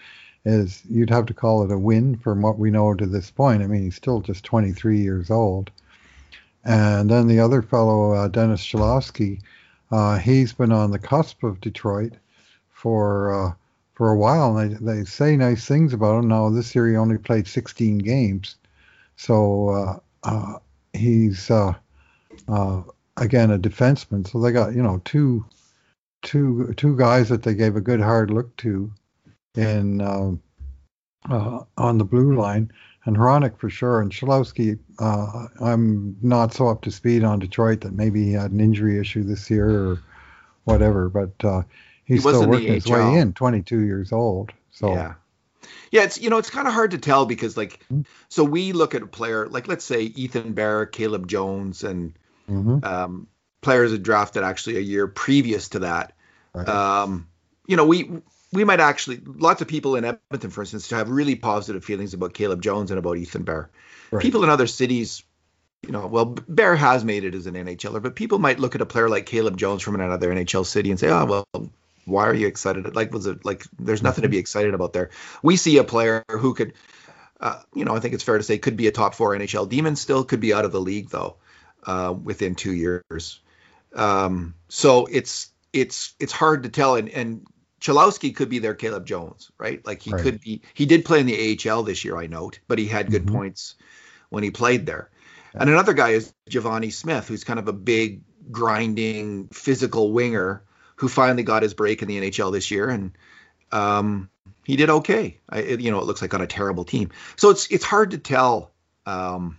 is 0.44 0.82
you'd 0.88 1.11
have 1.11 1.26
to 1.26 1.35
call 1.35 1.64
it 1.64 1.72
a 1.72 1.78
win 1.78 2.16
from 2.16 2.40
what 2.40 2.56
we 2.56 2.70
know 2.70 2.94
to 2.94 3.06
this 3.06 3.32
point. 3.32 3.62
I 3.62 3.66
mean, 3.66 3.82
he's 3.82 3.96
still 3.96 4.20
just 4.20 4.44
23 4.44 5.00
years 5.00 5.28
old. 5.28 5.72
And 6.64 7.11
then 7.11 7.26
the 7.26 7.40
other 7.40 7.62
fellow, 7.62 8.12
uh, 8.12 8.28
Dennis 8.28 8.64
Cholowski, 8.64 9.40
uh, 9.90 10.18
he's 10.18 10.52
been 10.52 10.70
on 10.70 10.92
the 10.92 11.00
cusp 11.00 11.42
of 11.42 11.61
Detroit 11.61 12.12
for 12.70 13.48
uh, 13.48 13.52
for 13.94 14.11
a 14.11 14.16
while, 14.16 14.56
and 14.59 14.76
they, 14.76 14.94
they 14.94 15.04
say 15.04 15.37
nice 15.37 15.64
things 15.64 15.92
about 15.92 16.18
him. 16.18 16.28
Now 16.28 16.50
this 16.50 16.74
year 16.74 16.88
he 16.88 16.96
only 16.96 17.18
played 17.18 17.48
16 17.48 17.98
games, 17.98 18.56
so 19.16 19.68
uh, 19.70 19.98
uh, 20.22 20.59
he's 20.92 21.50
uh, 22.49 22.79
uh, 22.79 22.83
again 23.16 23.51
a 23.51 23.59
defenseman. 23.59 24.29
So 24.29 24.40
they 24.40 24.53
got 24.53 24.75
you 24.75 24.83
know 24.83 25.01
two 25.05 25.44
two 26.22 26.75
two 26.77 26.96
guys 26.96 27.29
that 27.29 27.42
they 27.42 27.55
gave 27.55 27.77
a 27.77 27.81
good 27.81 28.01
hard 28.01 28.31
look 28.31 28.57
to 28.59 28.92
in 29.55 30.01
um, 30.01 30.42
uh, 31.29 31.61
on 31.77 31.99
the 31.99 32.05
blue 32.05 32.37
line, 32.37 32.70
and 33.05 33.16
Hronek 33.16 33.59
for 33.59 33.70
sure, 33.70 34.01
and 34.01 34.11
Cholowski. 34.11 34.79
Uh, 34.99 35.46
I'm 35.61 36.16
not 36.22 36.55
so 36.55 36.68
up 36.68 36.83
to 36.83 36.90
speed 36.90 37.25
on 37.25 37.38
Detroit 37.38 37.83
that 37.83 37.92
maybe 37.92 38.25
he 38.25 38.33
had 38.33 38.53
an 38.53 38.61
injury 38.61 38.99
issue 38.99 39.22
this 39.22 39.51
year 39.51 39.68
or 39.68 40.03
whatever, 40.64 41.09
but 41.09 41.33
uh, 41.44 41.62
he's 42.05 42.22
he 42.25 42.29
still 42.29 42.49
working 42.49 42.75
his 42.75 42.87
way 42.87 43.14
in. 43.18 43.33
22 43.33 43.81
years 43.81 44.12
old. 44.12 44.53
So 44.70 44.92
yeah. 44.92 45.14
Yeah, 45.90 46.03
it's 46.03 46.18
you 46.20 46.31
know 46.31 46.38
it's 46.38 46.51
kind 46.51 46.68
of 46.68 46.75
hard 46.75 46.92
to 46.92 46.99
tell 46.99 47.27
because 47.27 47.57
like 47.57 47.81
mm-hmm. 47.92 48.03
so 48.29 48.44
we 48.44 48.72
look 48.72 48.94
at 48.94 49.03
a 49.03 49.07
player 49.07 49.46
like 49.46 49.68
let's 49.68 49.85
say 49.85 50.03
Ethan 50.03 50.53
Bear, 50.53 50.87
Caleb 50.87 51.27
Jones, 51.27 51.85
and 51.85 52.12
mm-hmm. 52.48 52.85
um, 52.85 53.26
players 53.61 53.92
had 53.92 54.02
drafted 54.02 54.42
actually 54.42 54.76
a 54.76 54.80
year 54.80 55.06
previous 55.06 55.70
to 55.70 55.80
that. 55.80 56.14
Right. 56.54 56.68
Um, 56.68 57.28
you 57.66 57.76
know, 57.76 57.87
we 57.87 58.11
we 58.52 58.64
might 58.64 58.80
actually 58.80 59.20
lots 59.24 59.61
of 59.61 59.68
people 59.68 59.96
in 59.96 60.04
Edmonton, 60.04 60.50
for 60.50 60.62
instance, 60.62 60.88
to 60.88 60.96
have 60.96 61.11
really 61.11 61.35
positive 61.35 61.85
feelings 61.85 62.14
about 62.14 62.35
Caleb 62.35 62.62
Jones 62.62 62.90
and 62.90 62.98
about 62.98 63.18
Ethan 63.18 63.42
Bear. 63.42 63.70
Right. 64.11 64.22
People 64.22 64.44
in 64.44 64.50
other 64.50 64.66
cities, 64.66 65.24
you 65.82 65.92
know, 65.92 66.06
well, 66.06 66.26
Bear 66.26 66.76
has 66.76 67.04
made 67.04 67.24
it 67.24 67.35
as 67.35 67.46
an 67.46 67.54
NHLer, 67.54 68.02
but 68.02 68.14
people 68.14 68.38
might 68.38 68.61
look 68.61 68.74
at 68.74 68.80
a 68.80 68.87
player 68.87 69.09
like 69.09 69.26
Caleb 69.26 69.56
Jones 69.56 69.82
from 69.82 69.96
another 69.96 70.30
NHL 70.30 70.64
city 70.64 70.90
and 70.90 70.98
say, 70.98 71.11
oh 71.11 71.24
well, 71.24 71.70
why 72.06 72.26
are 72.26 72.35
you 72.35 72.46
excited? 72.46 72.94
Like, 72.94 73.12
was 73.12 73.26
it 73.26 73.44
like 73.44 73.64
there's 73.78 74.02
nothing 74.02 74.22
to 74.22 74.28
be 74.28 74.38
excited 74.38 74.74
about 74.74 74.92
there? 74.92 75.11
We 75.42 75.56
see 75.56 75.76
a 75.78 75.85
player 75.85 76.24
who 76.30 76.54
could, 76.54 76.72
uh, 77.40 77.61
you 77.74 77.85
know, 77.85 77.94
I 77.94 78.00
think 78.00 78.14
it's 78.14 78.22
fair 78.22 78.38
to 78.38 78.44
say 78.44 78.59
could 78.59 78.76
be 78.76 78.87
a 78.87 78.92
top 78.92 79.14
four 79.14 79.37
NHL 79.37 79.68
D-man 79.68 79.96
still, 79.96 80.24
could 80.24 80.40
be 80.40 80.54
out 80.54 80.64
of 80.64 80.72
the 80.72 80.80
league 80.80 81.11
though, 81.11 81.37
uh, 81.87 82.14
within 82.22 82.55
two 82.55 82.72
years. 82.72 83.40
Um, 83.94 84.55
so 84.68 85.07
it's 85.07 85.51
it's 85.72 86.14
it's 86.20 86.33
hard 86.33 86.64
to 86.64 86.68
tell. 86.68 86.96
And 86.96 87.09
and 87.09 87.46
Cholowski 87.81 88.35
could 88.35 88.49
be 88.49 88.59
their 88.59 88.75
Caleb 88.75 89.07
Jones, 89.07 89.51
right? 89.59 89.85
Like 89.87 90.03
he 90.03 90.11
right. 90.11 90.22
could 90.22 90.40
be. 90.40 90.62
He 90.75 90.87
did 90.87 91.05
play 91.05 91.20
in 91.20 91.27
the 91.27 91.59
AHL 91.70 91.83
this 91.83 92.05
year, 92.05 92.16
I 92.16 92.27
note, 92.27 92.61
but 92.68 92.79
he 92.79 92.87
had 92.87 93.11
good 93.11 93.27
mm-hmm. 93.27 93.37
points 93.37 93.75
when 94.29 94.42
he 94.42 94.51
played 94.51 94.87
there. 94.87 95.11
Yeah. 95.55 95.62
And 95.62 95.70
another 95.70 95.94
guy 95.94 96.11
is 96.11 96.33
Givani 96.51 96.92
Smith, 96.92 97.29
who's 97.29 97.44
kind 97.44 97.59
of 97.59 97.68
a 97.68 97.72
big, 97.72 98.22
grinding, 98.51 99.49
physical 99.49 100.12
winger 100.12 100.62
who 100.96 101.09
finally 101.09 101.42
got 101.42 101.62
his 101.62 101.75
break 101.75 102.03
in 102.03 102.09
the 102.09 102.20
NHL 102.20 102.53
this 102.53 102.70
year, 102.70 102.88
and 102.88 103.12
um, 103.70 104.31
he 104.64 104.77
did 104.77 104.90
okay. 104.90 105.38
I, 105.49 105.61
you 105.62 105.90
know, 105.90 106.01
it 106.01 106.07
looks 106.07 106.22
like 106.22 106.35
on 106.35 106.40
a 106.40 106.46
terrible 106.46 106.85
team, 106.85 107.11
so 107.37 107.51
it's 107.51 107.70
it's 107.70 107.85
hard 107.85 108.12
to 108.12 108.18
tell. 108.18 108.72
Um, 109.05 109.59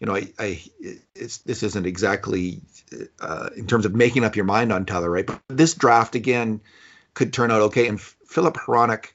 you 0.00 0.06
know, 0.06 0.16
I, 0.16 0.28
I 0.38 0.62
it's 1.14 1.38
this 1.38 1.62
isn't 1.62 1.86
exactly 1.86 2.60
uh, 3.20 3.50
in 3.56 3.66
terms 3.66 3.86
of 3.86 3.94
making 3.94 4.24
up 4.24 4.36
your 4.36 4.44
mind 4.44 4.72
on 4.72 4.86
Tyler, 4.86 5.10
right? 5.10 5.26
But 5.26 5.40
this 5.48 5.74
draft 5.74 6.14
again 6.14 6.60
could 7.14 7.32
turn 7.32 7.50
out 7.50 7.62
okay, 7.62 7.86
and 7.86 8.00
Filip 8.00 8.54
Hronek 8.54 9.06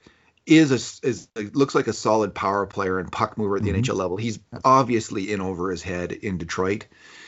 is 0.46 0.72
a, 0.72 1.08
is 1.08 1.28
looks 1.54 1.76
like 1.76 1.88
a 1.88 1.94
solid 1.94 2.34
power 2.34 2.66
player 2.66 2.98
and 3.00 3.12
puck 3.12 3.38
mover 3.38 3.58
at 3.58 3.64
the 3.64 3.72
mm-hmm. 3.72 3.82
NHL 3.82 3.96
level. 3.96 4.18
He's 4.18 4.40
obviously 4.64 5.32
in 5.32 5.42
over 5.42 5.70
his 5.70 5.84
head 5.84 6.12
in 6.12 6.38
Detroit 6.38 6.86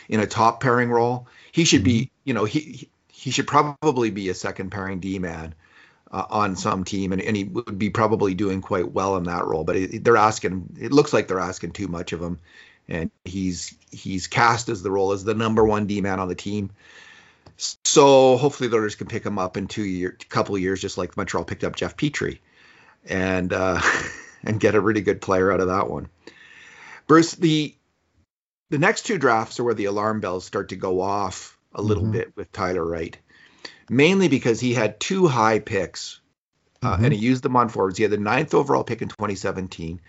in 0.10 0.20
a 0.20 0.28
top 0.28 0.62
pairing 0.62 0.90
role. 0.90 1.28
He 1.52 1.66
should 1.66 1.82
mm-hmm. 1.82 1.86
be, 1.86 2.12
you 2.24 2.34
know, 2.34 2.46
he 2.46 2.90
he 3.08 3.32
should 3.32 3.48
probably 3.48 4.10
be 4.10 4.30
a 4.30 4.34
second 4.34 4.72
pairing 4.72 5.00
D 5.00 5.20
man 5.20 5.54
uh, 6.12 6.26
on 6.30 6.56
some 6.56 6.84
team, 6.84 7.14
and, 7.14 7.22
and 7.22 7.38
he 7.38 7.44
would 7.44 7.78
be 7.78 7.90
probably 7.90 8.34
doing 8.34 8.62
quite 8.62 8.92
well 8.92 9.16
in 9.18 9.24
that 9.26 9.46
role. 9.46 9.64
But 9.64 9.76
it, 9.76 10.04
they're 10.04 10.18
asking, 10.18 10.76
it 10.80 10.92
looks 10.92 11.14
like 11.14 11.28
they're 11.28 11.40
asking 11.40 11.72
too 11.72 11.88
much 11.88 12.14
of 12.14 12.22
him, 12.22 12.40
and 12.92 13.10
he's 13.24 13.74
he's 13.90 14.28
cast 14.28 14.68
as 14.68 14.84
the 14.84 14.92
role 14.92 15.14
as 15.14 15.24
the 15.24 15.34
number 15.34 15.64
one 15.64 15.88
D 15.88 16.02
man 16.02 16.20
on 16.20 16.28
the 16.28 16.36
team. 16.36 16.72
So 17.86 18.38
hopefully 18.38 18.70
the 18.70 18.78
Oilers 18.78 18.96
can 18.96 19.08
pick 19.08 19.26
him 19.26 19.40
up 19.40 19.56
in 19.56 19.68
two 19.68 19.84
year, 19.84 20.18
couple 20.30 20.58
years, 20.58 20.82
just 20.82 20.98
like 20.98 21.16
Montreal 21.16 21.46
picked 21.46 21.64
up 21.64 21.76
Jeff 21.76 21.96
Petry, 21.96 22.40
and 23.06 23.54
uh, 23.54 23.82
and 24.44 24.60
get 24.60 24.76
a 24.76 24.82
really 24.82 25.02
good 25.02 25.22
player 25.22 25.52
out 25.52 25.62
of 25.62 25.68
that 25.68 25.90
one. 25.90 26.10
Bruce, 27.08 27.34
the 27.34 27.74
the 28.70 28.78
next 28.78 29.04
two 29.04 29.18
drafts 29.18 29.60
are 29.60 29.64
where 29.64 29.74
the 29.74 29.86
alarm 29.86 30.20
bells 30.20 30.46
start 30.46 30.70
to 30.70 30.76
go 30.76 31.02
off 31.02 31.58
a 31.74 31.82
little 31.82 32.04
mm-hmm. 32.04 32.14
bit 32.14 32.36
with 32.36 32.52
Tyler 32.52 32.86
Wright, 32.86 33.18
mainly 33.90 34.28
because 34.28 34.60
he 34.60 34.74
had 34.74 35.00
two 35.00 35.28
high 35.28 35.60
picks, 35.60 36.20
uh, 36.84 36.96
mm-hmm. 36.96 37.06
and 37.06 37.14
he 37.14 37.20
used 37.20 37.44
them 37.44 37.56
on 37.56 37.70
forwards. 37.70 37.98
He 37.98 38.04
had 38.04 38.12
the 38.12 38.18
ninth 38.18 38.54
overall 38.54 38.84
pick 38.84 39.02
in 39.02 39.08
2017 39.08 40.02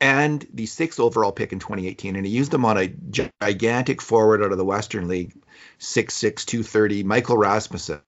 and 0.00 0.46
the 0.52 0.66
sixth 0.66 0.98
overall 0.98 1.32
pick 1.32 1.52
in 1.52 1.58
2018, 1.58 2.16
and 2.16 2.24
he 2.24 2.32
used 2.32 2.50
them 2.50 2.64
on 2.64 2.78
a 2.78 2.88
gigantic 2.88 4.00
forward 4.00 4.42
out 4.42 4.52
of 4.52 4.58
the 4.58 4.64
Western 4.64 5.08
League, 5.08 5.34
6'6", 5.78 6.44
230, 6.46 7.02
Michael 7.02 7.36
Rasmussen. 7.36 8.00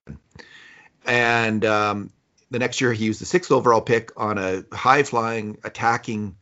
And 1.04 1.64
um, 1.64 2.10
the 2.50 2.58
next 2.58 2.80
year, 2.80 2.92
he 2.92 3.04
used 3.04 3.20
the 3.20 3.26
sixth 3.26 3.52
overall 3.52 3.82
pick 3.82 4.10
on 4.16 4.38
a 4.38 4.64
high-flying, 4.72 5.58
attacking 5.64 6.36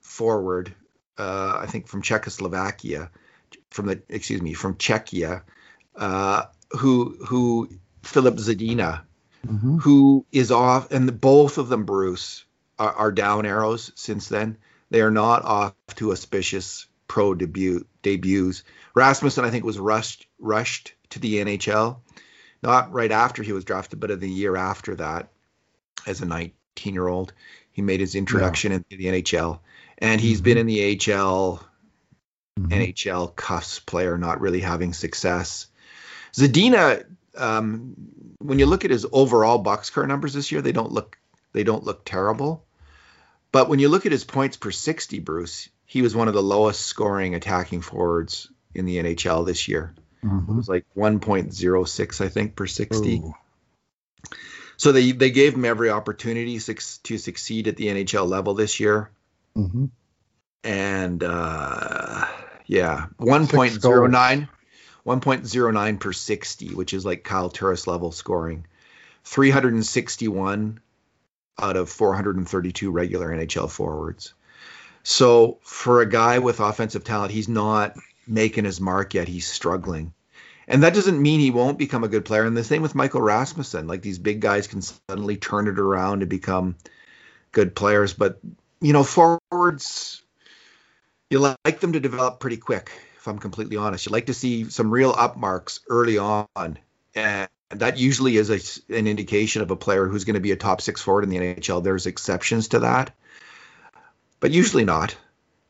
forward, 0.00 0.74
uh, 1.18 1.58
I 1.60 1.66
think 1.66 1.86
from 1.86 2.02
Czechoslovakia, 2.02 3.10
from 3.70 3.86
the 3.86 4.02
excuse 4.08 4.40
me, 4.40 4.54
from 4.54 4.76
Czechia, 4.76 5.42
uh, 5.96 6.44
who 6.70 7.16
who 7.26 7.68
Filip 8.02 8.36
Zadina, 8.36 9.02
mm-hmm. 9.46 9.78
who 9.78 10.24
is 10.32 10.50
off, 10.50 10.90
and 10.90 11.20
both 11.20 11.58
of 11.58 11.68
them, 11.68 11.84
Bruce, 11.84 12.44
are, 12.78 13.12
down 13.12 13.44
arrows 13.44 13.92
since 13.94 14.28
then. 14.28 14.56
They 14.90 15.00
are 15.00 15.10
not 15.10 15.44
off 15.44 15.74
to 15.96 16.12
auspicious 16.12 16.86
pro 17.06 17.34
debut 17.34 17.86
debuts. 18.02 18.62
Rasmussen, 18.94 19.44
I 19.44 19.50
think, 19.50 19.64
was 19.64 19.78
rushed 19.78 20.26
rushed 20.38 20.94
to 21.10 21.18
the 21.18 21.36
NHL, 21.36 21.98
not 22.62 22.92
right 22.92 23.10
after 23.10 23.42
he 23.42 23.52
was 23.52 23.64
drafted, 23.64 24.00
but 24.00 24.10
in 24.10 24.20
the 24.20 24.28
year 24.28 24.56
after 24.56 24.96
that, 24.96 25.30
as 26.06 26.20
a 26.20 26.26
19 26.26 26.52
year 26.94 27.06
old, 27.06 27.32
he 27.72 27.82
made 27.82 28.00
his 28.00 28.14
introduction 28.14 28.72
yeah. 28.72 28.78
into 28.78 28.96
the 28.96 29.22
NHL, 29.22 29.60
and 29.98 30.20
he's 30.20 30.38
mm-hmm. 30.38 30.44
been 30.44 30.58
in 30.58 30.66
the 30.66 31.12
AHL. 31.12 31.64
Mm-hmm. 32.58 32.72
NHL 32.72 33.34
cuffs 33.36 33.78
player 33.78 34.18
not 34.18 34.40
really 34.40 34.60
having 34.60 34.92
success. 34.92 35.68
Zadina, 36.34 37.04
um, 37.36 37.94
when 38.38 38.58
you 38.58 38.66
look 38.66 38.84
at 38.84 38.90
his 38.90 39.06
overall 39.10 39.62
boxcar 39.62 40.06
numbers 40.06 40.34
this 40.34 40.50
year, 40.50 40.60
they 40.60 40.72
don't 40.72 40.92
look 40.92 41.16
they 41.52 41.64
don't 41.64 41.84
look 41.84 42.04
terrible. 42.04 42.64
But 43.52 43.68
when 43.68 43.78
you 43.78 43.88
look 43.88 44.06
at 44.06 44.12
his 44.12 44.24
points 44.24 44.56
per 44.56 44.70
60, 44.70 45.18
Bruce, 45.20 45.68
he 45.84 46.02
was 46.02 46.14
one 46.14 46.28
of 46.28 46.34
the 46.34 46.42
lowest 46.42 46.82
scoring 46.82 47.34
attacking 47.34 47.80
forwards 47.80 48.48
in 48.74 48.86
the 48.86 48.98
NHL 48.98 49.44
this 49.44 49.66
year. 49.66 49.94
Mm-hmm. 50.24 50.52
It 50.52 50.56
was 50.56 50.68
like 50.68 50.86
1.06, 50.96 52.24
I 52.24 52.28
think, 52.28 52.54
per 52.54 52.66
60. 52.66 53.18
Ooh. 53.18 53.34
So 54.76 54.92
they 54.92 55.12
they 55.12 55.30
gave 55.30 55.54
him 55.54 55.64
every 55.66 55.90
opportunity 55.90 56.58
to 56.58 57.18
succeed 57.18 57.68
at 57.68 57.76
the 57.76 57.88
NHL 57.88 58.26
level 58.26 58.54
this 58.54 58.80
year. 58.80 59.10
Mm-hmm. 59.56 59.86
And 60.64 61.22
uh, 61.22 62.26
yeah, 62.66 63.06
1.09. 63.18 64.48
1.09 65.06 66.00
per 66.00 66.12
60, 66.12 66.74
which 66.74 66.94
is 66.94 67.04
like 67.04 67.24
Kyle 67.24 67.50
Turris 67.50 67.86
level 67.86 68.12
scoring. 68.12 68.66
361 69.24 70.80
out 71.58 71.76
of 71.76 71.88
432 71.88 72.90
regular 72.90 73.28
NHL 73.28 73.70
forwards. 73.70 74.34
So 75.02 75.58
for 75.62 76.02
a 76.02 76.08
guy 76.08 76.38
with 76.38 76.60
offensive 76.60 77.04
talent, 77.04 77.32
he's 77.32 77.48
not 77.48 77.96
making 78.26 78.64
his 78.64 78.80
mark 78.80 79.14
yet. 79.14 79.28
He's 79.28 79.46
struggling. 79.46 80.12
And 80.68 80.82
that 80.82 80.94
doesn't 80.94 81.20
mean 81.20 81.40
he 81.40 81.50
won't 81.50 81.78
become 81.78 82.04
a 82.04 82.08
good 82.08 82.24
player. 82.24 82.44
And 82.44 82.56
the 82.56 82.62
same 82.62 82.82
with 82.82 82.94
Michael 82.94 83.22
Rasmussen. 83.22 83.86
Like 83.86 84.02
these 84.02 84.18
big 84.18 84.40
guys 84.40 84.66
can 84.66 84.82
suddenly 84.82 85.36
turn 85.36 85.68
it 85.68 85.78
around 85.78 86.22
and 86.22 86.28
become 86.28 86.76
good 87.50 87.74
players. 87.74 88.12
But, 88.12 88.38
you 88.80 88.92
know, 88.92 89.02
forwards, 89.02 90.22
you 91.28 91.38
like 91.38 91.80
them 91.80 91.94
to 91.94 92.00
develop 92.00 92.40
pretty 92.40 92.58
quick 92.58 92.92
if 93.20 93.28
I'm 93.28 93.38
completely 93.38 93.76
honest. 93.76 94.06
You 94.06 94.12
like 94.12 94.26
to 94.26 94.34
see 94.34 94.70
some 94.70 94.90
real 94.90 95.10
up 95.10 95.36
marks 95.36 95.80
early 95.88 96.16
on, 96.16 96.78
and 97.14 97.48
that 97.70 97.98
usually 97.98 98.36
is 98.36 98.50
a, 98.50 98.96
an 98.96 99.06
indication 99.06 99.62
of 99.62 99.70
a 99.70 99.76
player 99.76 100.06
who's 100.06 100.24
going 100.24 100.34
to 100.34 100.40
be 100.40 100.52
a 100.52 100.56
top 100.56 100.80
six 100.80 101.00
forward 101.00 101.24
in 101.24 101.30
the 101.30 101.38
NHL. 101.38 101.82
There's 101.82 102.06
exceptions 102.06 102.68
to 102.68 102.80
that, 102.80 103.14
but 104.40 104.50
usually 104.50 104.84
not. 104.84 105.16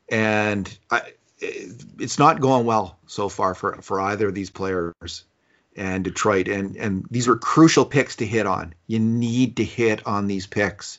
And 0.09 0.79
I, 0.91 1.03
it's 1.39 2.19
not 2.19 2.41
going 2.41 2.67
well 2.67 2.99
so 3.07 3.29
far 3.29 3.55
for, 3.55 3.81
for 3.83 4.01
either 4.01 4.29
of 4.29 4.35
these 4.35 4.51
players 4.51 5.25
and 5.77 6.05
Detroit. 6.05 6.49
And 6.49 6.77
and 6.77 7.07
these 7.11 7.29
were 7.29 7.37
crucial 7.37 7.85
picks 7.85 8.17
to 8.17 8.27
hit 8.27 8.47
on. 8.47 8.75
You 8.87 8.99
need 8.99 9.57
to 9.57 9.65
hit 9.65 10.07
on 10.07 10.27
these 10.27 10.47
picks, 10.47 10.99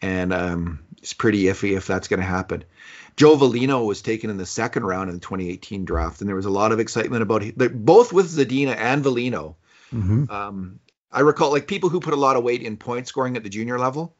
and 0.00 0.32
um, 0.32 0.80
it's 0.98 1.12
pretty 1.12 1.44
iffy 1.44 1.76
if 1.76 1.86
that's 1.86 2.08
going 2.08 2.20
to 2.20 2.26
happen. 2.26 2.64
Joe 3.16 3.36
Veleno 3.36 3.84
was 3.84 4.00
taken 4.00 4.30
in 4.30 4.38
the 4.38 4.46
second 4.46 4.84
round 4.84 5.10
in 5.10 5.16
the 5.16 5.20
2018 5.20 5.84
draft, 5.84 6.20
and 6.20 6.28
there 6.28 6.36
was 6.36 6.46
a 6.46 6.50
lot 6.50 6.72
of 6.72 6.80
excitement 6.80 7.22
about 7.22 7.44
both 7.56 8.12
with 8.12 8.30
Zadina 8.30 8.76
and 8.76 9.04
Veleno. 9.04 9.56
Mm-hmm. 9.92 10.30
Um, 10.30 10.80
I 11.12 11.20
recall 11.20 11.50
like 11.50 11.66
people 11.66 11.88
who 11.88 12.00
put 12.00 12.14
a 12.14 12.16
lot 12.16 12.36
of 12.36 12.44
weight 12.44 12.62
in 12.62 12.76
point 12.76 13.08
scoring 13.08 13.36
at 13.36 13.42
the 13.42 13.48
junior 13.48 13.78
level, 13.78 14.14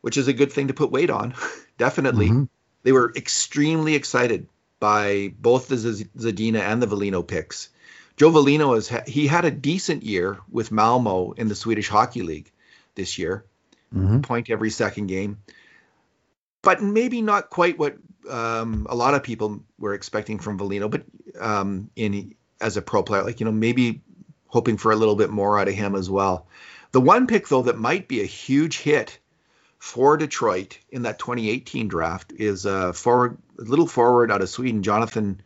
which 0.00 0.16
is 0.16 0.28
a 0.28 0.32
good 0.32 0.52
thing 0.52 0.68
to 0.68 0.74
put 0.74 0.90
weight 0.90 1.10
on. 1.10 1.34
Definitely, 1.78 2.28
mm-hmm. 2.28 2.44
they 2.82 2.92
were 2.92 3.12
extremely 3.14 3.94
excited 3.94 4.48
by 4.78 5.32
both 5.38 5.68
the 5.68 5.76
Zadina 5.76 6.60
and 6.60 6.82
the 6.82 6.86
Veleno 6.86 7.26
picks. 7.26 7.68
Joe 8.16 8.30
Veleno 8.30 8.74
has 8.74 8.88
he 9.06 9.26
had 9.26 9.44
a 9.44 9.50
decent 9.50 10.02
year 10.02 10.38
with 10.50 10.72
Malmo 10.72 11.32
in 11.32 11.48
the 11.48 11.54
Swedish 11.54 11.88
Hockey 11.88 12.22
League 12.22 12.50
this 12.94 13.18
year, 13.18 13.44
mm-hmm. 13.94 14.20
point 14.20 14.50
every 14.50 14.70
second 14.70 15.06
game 15.06 15.38
but 16.62 16.82
maybe 16.82 17.22
not 17.22 17.50
quite 17.50 17.78
what 17.78 17.96
um, 18.28 18.86
a 18.90 18.94
lot 18.94 19.14
of 19.14 19.22
people 19.22 19.60
were 19.78 19.94
expecting 19.94 20.38
from 20.38 20.58
Veleno. 20.58 20.90
but 20.90 21.04
um, 21.40 21.90
in 21.96 22.34
as 22.60 22.76
a 22.76 22.82
pro 22.82 23.02
player, 23.02 23.22
like 23.22 23.40
you 23.40 23.46
know, 23.46 23.52
maybe 23.52 24.02
hoping 24.50 24.76
for 24.76 24.92
a 24.92 24.96
little 24.96 25.16
bit 25.16 25.30
more 25.30 25.58
out 25.58 25.68
of 25.68 25.74
him 25.74 25.94
as 25.94 26.10
well. 26.10 26.46
The 26.92 27.00
one 27.00 27.26
pick 27.26 27.48
though 27.48 27.62
that 27.62 27.78
might 27.78 28.08
be 28.08 28.20
a 28.20 28.26
huge 28.26 28.78
hit 28.78 29.18
for 29.78 30.16
Detroit 30.16 30.78
in 30.90 31.02
that 31.02 31.18
2018 31.18 31.88
draft 31.88 32.32
is 32.36 32.66
a 32.66 32.92
forward, 32.92 33.38
a 33.58 33.62
little 33.62 33.86
forward 33.86 34.30
out 34.30 34.42
of 34.42 34.48
Sweden, 34.50 34.82
Jonathan 34.82 35.40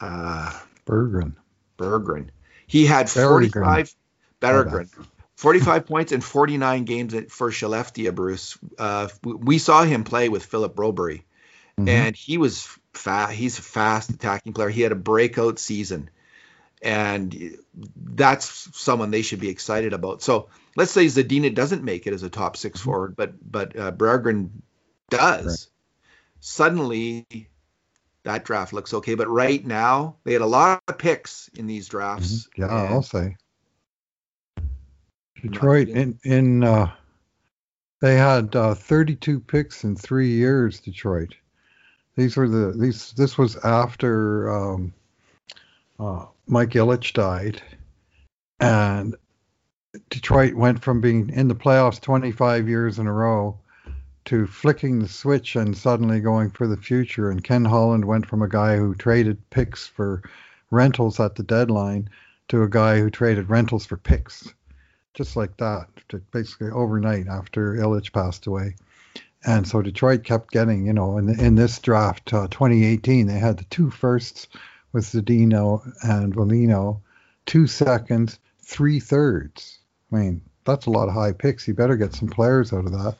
uh, 0.00 0.58
Berggren. 0.86 1.34
Berggren. 1.76 2.30
He 2.66 2.86
had 2.86 3.10
45 3.10 3.94
Berggren. 4.40 4.88
45 5.36 5.86
points 5.86 6.10
in 6.10 6.20
49 6.20 6.84
games 6.84 7.14
for 7.30 7.50
Skellefteå, 7.50 8.12
Bruce. 8.12 8.58
Uh, 8.76 9.08
we 9.22 9.58
saw 9.58 9.84
him 9.84 10.02
play 10.02 10.28
with 10.28 10.44
Philip 10.44 10.74
Broberg, 10.74 11.22
mm-hmm. 11.78 11.88
and 11.88 12.16
he 12.16 12.38
was 12.38 12.66
fast. 12.92 13.34
He's 13.34 13.56
a 13.58 13.62
fast 13.62 14.10
attacking 14.10 14.52
player. 14.52 14.68
He 14.68 14.82
had 14.82 14.90
a 14.90 14.96
breakout 14.96 15.60
season, 15.60 16.10
and 16.82 17.56
that's 17.96 18.68
someone 18.78 19.10
they 19.10 19.22
should 19.22 19.40
be 19.40 19.48
excited 19.48 19.92
about. 19.92 20.22
So 20.22 20.48
let's 20.76 20.92
say 20.92 21.06
Zadina 21.06 21.54
doesn't 21.54 21.82
make 21.82 22.06
it 22.06 22.12
as 22.12 22.22
a 22.22 22.30
top 22.30 22.56
6 22.56 22.78
mm-hmm. 22.78 22.84
forward, 22.84 23.16
but 23.16 23.32
but 23.50 23.78
uh, 23.78 23.92
Berggren 23.92 24.50
does. 25.10 25.46
Right. 25.46 25.74
Suddenly, 26.40 27.26
that 28.22 28.44
draft 28.44 28.72
looks 28.72 28.94
okay. 28.94 29.14
But 29.14 29.28
right 29.28 29.64
now, 29.64 30.16
they 30.24 30.32
had 30.32 30.42
a 30.42 30.46
lot 30.46 30.82
of 30.86 30.98
picks 30.98 31.48
in 31.54 31.66
these 31.66 31.88
drafts. 31.88 32.48
Mm-hmm. 32.48 32.62
Yeah, 32.62 32.92
I'll 32.92 33.02
say. 33.02 33.36
Detroit 35.42 35.88
in 35.88 36.18
in 36.24 36.64
uh, 36.64 36.92
they 38.00 38.16
had 38.16 38.54
uh, 38.54 38.74
32 38.74 39.40
picks 39.40 39.84
in 39.84 39.96
three 39.96 40.30
years. 40.30 40.80
Detroit. 40.80 41.34
These 42.16 42.36
were 42.36 42.48
the 42.48 42.72
these. 42.76 43.12
This 43.12 43.38
was 43.38 43.56
after 43.56 44.50
um, 44.50 44.92
uh, 45.98 46.26
Mike 46.46 46.70
Ilitch 46.70 47.12
died, 47.12 47.62
and 48.60 49.16
Detroit 50.10 50.54
went 50.54 50.82
from 50.82 51.00
being 51.00 51.30
in 51.30 51.48
the 51.48 51.54
playoffs 51.54 52.00
25 52.00 52.68
years 52.68 52.98
in 52.98 53.06
a 53.06 53.12
row 53.12 53.58
to 54.26 54.46
flicking 54.46 54.98
the 54.98 55.08
switch 55.08 55.56
and 55.56 55.76
suddenly 55.76 56.20
going 56.20 56.50
for 56.50 56.66
the 56.66 56.76
future. 56.76 57.30
And 57.30 57.42
Ken 57.42 57.64
Holland 57.64 58.04
went 58.04 58.26
from 58.26 58.42
a 58.42 58.48
guy 58.48 58.76
who 58.76 58.94
traded 58.94 59.38
picks 59.50 59.86
for 59.86 60.22
rentals 60.70 61.18
at 61.18 61.34
the 61.34 61.42
deadline 61.42 62.10
to 62.48 62.62
a 62.62 62.68
guy 62.68 62.98
who 62.98 63.10
traded 63.10 63.48
rentals 63.48 63.86
for 63.86 63.96
picks, 63.96 64.52
just 65.14 65.36
like 65.36 65.56
that, 65.56 65.88
basically 66.30 66.70
overnight 66.70 67.26
after 67.26 67.74
Ilitch 67.74 68.12
passed 68.12 68.46
away. 68.46 68.74
And 69.46 69.66
so 69.66 69.82
Detroit 69.82 70.24
kept 70.24 70.50
getting, 70.50 70.86
you 70.86 70.92
know, 70.92 71.16
in, 71.16 71.28
in 71.40 71.54
this 71.54 71.78
draft, 71.78 72.34
uh, 72.34 72.48
2018, 72.48 73.26
they 73.26 73.38
had 73.38 73.56
the 73.56 73.64
two 73.64 73.90
firsts 73.90 74.48
with 74.92 75.04
Zadina 75.04 75.80
and 76.02 76.34
Veleno, 76.34 77.00
two 77.46 77.66
seconds, 77.66 78.38
three 78.62 79.00
thirds. 79.00 79.78
I 80.12 80.16
mean, 80.16 80.42
that's 80.64 80.86
a 80.86 80.90
lot 80.90 81.08
of 81.08 81.14
high 81.14 81.32
picks. 81.32 81.66
You 81.66 81.74
better 81.74 81.96
get 81.96 82.14
some 82.14 82.28
players 82.28 82.72
out 82.72 82.84
of 82.86 82.92
that. 82.92 83.16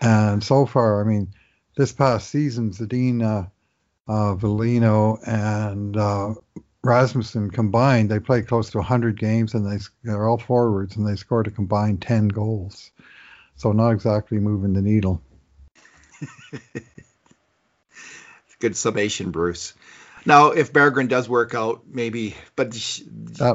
And 0.00 0.42
so 0.42 0.66
far, 0.66 1.00
I 1.00 1.08
mean, 1.08 1.32
this 1.76 1.92
past 1.92 2.28
season, 2.28 2.72
Zadina, 2.72 3.50
uh, 4.08 4.34
Veleno, 4.34 5.18
and 5.26 5.96
uh, 5.96 6.34
Rasmussen 6.82 7.50
combined, 7.50 8.10
they 8.10 8.18
played 8.18 8.48
close 8.48 8.70
to 8.70 8.78
100 8.78 9.18
games, 9.18 9.54
and 9.54 9.64
they, 9.70 9.78
they're 10.02 10.28
all 10.28 10.38
forwards, 10.38 10.96
and 10.96 11.06
they 11.06 11.16
scored 11.16 11.46
a 11.46 11.50
combined 11.50 12.02
10 12.02 12.28
goals. 12.28 12.90
So 13.56 13.72
not 13.72 13.90
exactly 13.90 14.38
moving 14.38 14.72
the 14.72 14.82
needle. 14.82 15.22
Good 18.60 18.76
summation, 18.76 19.30
Bruce. 19.30 19.74
Now, 20.24 20.48
if 20.52 20.72
Berggren 20.72 21.08
does 21.08 21.28
work 21.28 21.54
out, 21.54 21.82
maybe, 21.88 22.36
but 22.54 22.74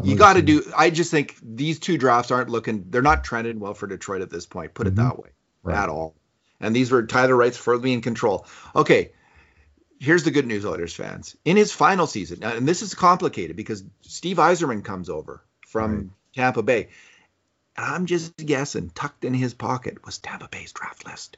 you 0.03 0.15
got 0.15 0.33
to 0.33 0.41
do. 0.41 0.63
I 0.75 0.89
just 0.89 1.11
think 1.11 1.37
these 1.41 1.79
two 1.79 1.97
drafts 1.97 2.31
aren't 2.31 2.49
looking. 2.49 2.85
They're 2.89 3.01
not 3.01 3.23
trending 3.23 3.59
well 3.59 3.73
for 3.73 3.87
Detroit 3.87 4.21
at 4.21 4.29
this 4.29 4.45
point. 4.45 4.73
Put 4.73 4.87
mm-hmm. 4.87 4.99
it 4.99 5.03
that 5.03 5.19
way, 5.19 5.29
right. 5.63 5.77
at 5.77 5.89
all 5.89 6.15
and 6.59 6.75
these 6.75 6.91
were 6.91 7.05
Tyler 7.05 7.35
Wright's 7.35 7.57
firmly 7.57 7.93
in 7.93 8.01
control. 8.01 8.45
Okay, 8.75 9.11
here's 9.99 10.23
the 10.23 10.31
good 10.31 10.47
news, 10.47 10.65
Oilers 10.65 10.93
fans. 10.93 11.35
In 11.45 11.57
his 11.57 11.71
final 11.71 12.07
season, 12.07 12.43
and 12.43 12.67
this 12.67 12.81
is 12.81 12.93
complicated 12.93 13.55
because 13.55 13.83
Steve 14.01 14.37
Yzerman 14.37 14.83
comes 14.83 15.09
over 15.09 15.43
from 15.67 15.95
right. 15.95 16.07
Tampa 16.35 16.63
Bay. 16.63 16.89
I'm 17.75 18.07
just 18.07 18.35
guessing, 18.37 18.89
tucked 18.89 19.23
in 19.23 19.33
his 19.33 19.53
pocket 19.53 20.03
was 20.03 20.17
Tampa 20.17 20.47
Bay's 20.49 20.71
draft 20.71 21.05
list. 21.05 21.37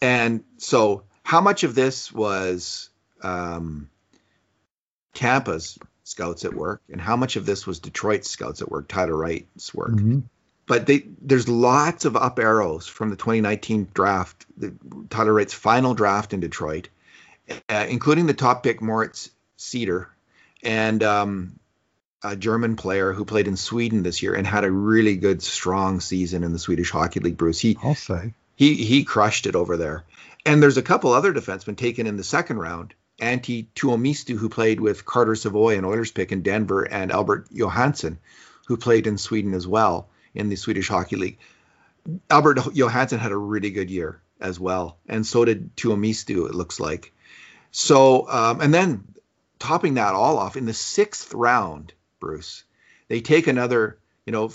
And 0.00 0.44
so, 0.58 1.02
how 1.24 1.40
much 1.40 1.64
of 1.64 1.74
this 1.74 2.12
was 2.12 2.90
um, 3.22 3.90
Tampa's 5.14 5.78
scouts 6.04 6.44
at 6.44 6.54
work, 6.54 6.82
and 6.90 7.00
how 7.00 7.16
much 7.16 7.36
of 7.36 7.46
this 7.46 7.66
was 7.66 7.78
Detroit's 7.78 8.30
scouts 8.30 8.62
at 8.62 8.70
work, 8.70 8.88
Tyler 8.88 9.16
Wright's 9.16 9.74
work? 9.74 9.92
Mm-hmm 9.92 10.20
but 10.70 10.86
they, 10.86 11.02
there's 11.20 11.48
lots 11.48 12.04
of 12.04 12.14
up 12.14 12.38
arrows 12.38 12.86
from 12.86 13.10
the 13.10 13.16
2019 13.16 13.88
draft, 13.92 14.46
the, 14.56 14.72
Tyler 15.10 15.32
Wright's 15.32 15.52
final 15.52 15.94
draft 15.94 16.32
in 16.32 16.38
Detroit, 16.38 16.90
uh, 17.68 17.86
including 17.88 18.26
the 18.26 18.34
top 18.34 18.62
pick 18.62 18.80
Moritz 18.80 19.30
Seider 19.58 20.06
and 20.62 21.02
um, 21.02 21.58
a 22.22 22.36
German 22.36 22.76
player 22.76 23.12
who 23.12 23.24
played 23.24 23.48
in 23.48 23.56
Sweden 23.56 24.04
this 24.04 24.22
year 24.22 24.32
and 24.32 24.46
had 24.46 24.62
a 24.62 24.70
really 24.70 25.16
good, 25.16 25.42
strong 25.42 25.98
season 25.98 26.44
in 26.44 26.52
the 26.52 26.58
Swedish 26.60 26.92
Hockey 26.92 27.18
League. 27.18 27.36
Bruce, 27.36 27.58
he 27.58 27.76
I'll 27.82 27.96
say 27.96 28.34
he 28.54 28.76
he 28.76 29.02
crushed 29.02 29.46
it 29.46 29.56
over 29.56 29.76
there. 29.76 30.04
And 30.46 30.62
there's 30.62 30.76
a 30.76 30.82
couple 30.82 31.12
other 31.12 31.34
defensemen 31.34 31.76
taken 31.76 32.06
in 32.06 32.16
the 32.16 32.22
second 32.22 32.58
round. 32.58 32.94
Antti 33.20 33.66
Tuomisto, 33.74 34.36
who 34.36 34.48
played 34.48 34.80
with 34.80 35.04
Carter 35.04 35.34
Savoy 35.34 35.76
and 35.76 35.86
Oilers 35.86 36.10
pick 36.10 36.32
in 36.32 36.42
Denver, 36.42 36.82
and 36.82 37.12
Albert 37.12 37.48
Johansson, 37.52 38.18
who 38.66 38.76
played 38.76 39.06
in 39.06 39.18
Sweden 39.18 39.54
as 39.54 39.66
well 39.66 40.08
in 40.34 40.48
the 40.48 40.56
Swedish 40.56 40.88
Hockey 40.88 41.16
League. 41.16 41.38
Albert 42.30 42.74
Johansson 42.74 43.18
had 43.18 43.32
a 43.32 43.36
really 43.36 43.70
good 43.70 43.90
year 43.90 44.20
as 44.40 44.58
well, 44.58 44.98
and 45.06 45.26
so 45.26 45.44
did 45.44 45.76
Tuomisto, 45.76 46.48
it 46.48 46.54
looks 46.54 46.80
like. 46.80 47.12
So, 47.70 48.28
um, 48.28 48.60
and 48.60 48.72
then 48.72 49.04
topping 49.58 49.94
that 49.94 50.14
all 50.14 50.38
off 50.38 50.56
in 50.56 50.66
the 50.66 50.72
sixth 50.72 51.34
round, 51.34 51.92
Bruce, 52.18 52.64
they 53.08 53.20
take 53.20 53.46
another, 53.46 53.98
you 54.24 54.32
know, 54.32 54.50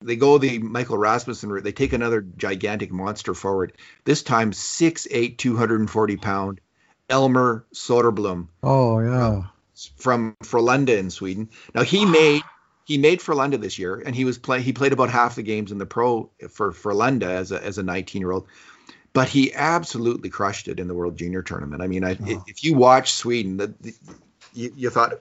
they 0.00 0.16
go 0.16 0.38
the 0.38 0.58
Michael 0.58 0.98
Rasmussen 0.98 1.50
route. 1.50 1.64
They 1.64 1.72
take 1.72 1.92
another 1.92 2.20
gigantic 2.20 2.92
monster 2.92 3.34
forward. 3.34 3.72
This 4.04 4.22
time, 4.22 4.52
6'8", 4.52 5.38
240 5.38 6.16
pound 6.18 6.60
Elmer 7.08 7.66
Soderblom. 7.74 8.48
Oh 8.62 8.98
yeah. 9.00 9.44
From 9.96 10.36
Frölunda 10.42 10.96
in 10.96 11.10
Sweden. 11.10 11.50
Now 11.74 11.82
he 11.82 12.04
made 12.06 12.42
he 12.84 12.98
made 12.98 13.20
Frölunda 13.20 13.60
this 13.60 13.78
year, 13.78 14.02
and 14.04 14.14
he 14.14 14.24
was 14.24 14.38
play 14.38 14.60
he 14.60 14.72
played 14.72 14.92
about 14.92 15.10
half 15.10 15.34
the 15.36 15.42
games 15.42 15.72
in 15.72 15.78
the 15.78 15.86
pro 15.86 16.30
for 16.50 16.72
Frölunda 16.72 17.26
as 17.26 17.52
a 17.52 17.62
as 17.62 17.78
a 17.78 17.82
19 17.82 18.20
year 18.20 18.30
old, 18.30 18.46
but 19.12 19.28
he 19.28 19.54
absolutely 19.54 20.28
crushed 20.28 20.68
it 20.68 20.78
in 20.78 20.88
the 20.88 20.94
World 20.94 21.16
Junior 21.16 21.42
Tournament. 21.42 21.82
I 21.82 21.86
mean, 21.86 22.04
I, 22.04 22.16
oh. 22.20 22.44
if 22.46 22.62
you 22.64 22.74
watch 22.74 23.14
Sweden, 23.14 23.56
the, 23.56 23.74
the, 23.80 23.94
you, 24.52 24.72
you, 24.76 24.90
thought, 24.90 25.14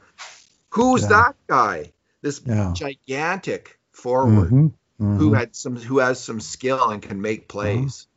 who's 0.69 1.03
yeah. 1.03 1.09
that 1.09 1.35
guy? 1.47 1.93
This 2.21 2.41
yeah. 2.45 2.73
gigantic 2.73 3.79
forward 3.91 4.47
mm-hmm. 4.47 4.65
Mm-hmm. 4.65 5.17
who 5.17 5.33
had 5.33 5.55
some 5.55 5.75
who 5.75 5.99
has 5.99 6.19
some 6.19 6.39
skill 6.39 6.89
and 6.89 7.01
can 7.01 7.21
make 7.21 7.47
plays, 7.47 8.07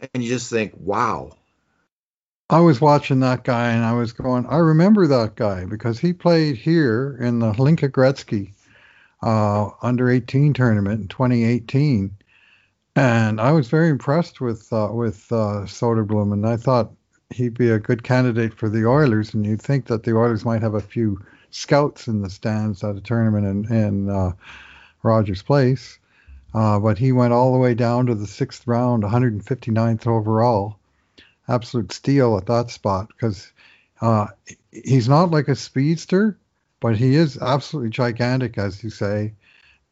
mm-hmm. 0.00 0.06
and 0.14 0.22
you 0.22 0.30
just 0.30 0.50
think, 0.50 0.74
wow. 0.76 1.36
I 2.48 2.60
was 2.60 2.80
watching 2.80 3.18
that 3.20 3.42
guy 3.42 3.72
and 3.72 3.84
I 3.84 3.92
was 3.94 4.12
going, 4.12 4.46
I 4.46 4.58
remember 4.58 5.08
that 5.08 5.34
guy 5.34 5.64
because 5.64 5.98
he 5.98 6.12
played 6.12 6.56
here 6.56 7.18
in 7.20 7.40
the 7.40 7.50
Hlinka 7.50 7.90
Gretzky 7.90 8.52
uh, 9.20 9.70
under 9.82 10.08
18 10.08 10.52
tournament 10.52 11.00
in 11.00 11.08
2018, 11.08 12.16
and 12.94 13.40
I 13.40 13.50
was 13.50 13.68
very 13.68 13.88
impressed 13.88 14.40
with 14.40 14.72
uh, 14.72 14.90
with 14.92 15.26
uh, 15.32 15.66
Soderblom, 15.66 16.32
and 16.32 16.46
I 16.46 16.56
thought 16.56 16.92
he'd 17.30 17.58
be 17.58 17.68
a 17.70 17.80
good 17.80 18.04
candidate 18.04 18.54
for 18.54 18.68
the 18.68 18.86
Oilers. 18.86 19.34
And 19.34 19.44
you'd 19.44 19.60
think 19.60 19.86
that 19.86 20.04
the 20.04 20.16
Oilers 20.16 20.44
might 20.44 20.62
have 20.62 20.74
a 20.74 20.80
few 20.80 21.20
scouts 21.50 22.06
in 22.06 22.22
the 22.22 22.30
stands 22.30 22.84
at 22.84 22.94
a 22.94 23.00
tournament 23.00 23.68
in, 23.68 23.74
in 23.74 24.08
uh, 24.08 24.30
Rogers 25.02 25.42
Place, 25.42 25.98
uh, 26.54 26.78
but 26.78 26.96
he 26.96 27.10
went 27.10 27.32
all 27.32 27.52
the 27.52 27.58
way 27.58 27.74
down 27.74 28.06
to 28.06 28.14
the 28.14 28.28
sixth 28.28 28.68
round, 28.68 29.02
159th 29.02 30.06
overall. 30.06 30.78
Absolute 31.48 31.92
steal 31.92 32.36
at 32.36 32.46
that 32.46 32.70
spot 32.70 33.08
because 33.08 33.52
uh, 34.00 34.26
he's 34.72 35.08
not 35.08 35.30
like 35.30 35.48
a 35.48 35.56
speedster, 35.56 36.36
but 36.80 36.96
he 36.96 37.14
is 37.14 37.38
absolutely 37.38 37.90
gigantic, 37.90 38.58
as 38.58 38.82
you 38.82 38.90
say, 38.90 39.32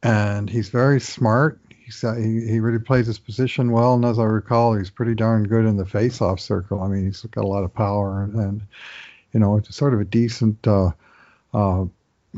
and 0.03 0.51
he's 0.51 0.69
very 0.69 1.01
smart. 1.01 1.61
He's, 1.85 2.03
uh, 2.03 2.15
he, 2.15 2.47
he 2.47 2.61
really 2.61 2.79
plays 2.79 3.07
his 3.07 3.19
position 3.19 3.71
well, 3.71 3.95
and 3.95 4.05
as 4.05 4.19
I 4.19 4.25
recall, 4.25 4.75
he's 4.75 4.91
pretty 4.91 5.15
darn 5.15 5.45
good 5.45 5.65
in 5.65 5.77
the 5.77 5.87
face-off 5.87 6.41
circle. 6.41 6.83
I 6.83 6.89
mean, 6.89 7.05
he's 7.05 7.23
got 7.23 7.45
a 7.45 7.49
lot 7.49 7.65
of 7.65 7.75
power, 7.75 8.23
and, 8.23 8.35
and 8.35 8.63
you 9.33 9.41
know, 9.41 9.57
it's 9.57 9.75
sort 9.75 9.95
of 9.95 10.01
a 10.01 10.05
decent, 10.05 10.67
uh, 10.67 10.91
uh, 11.53 11.85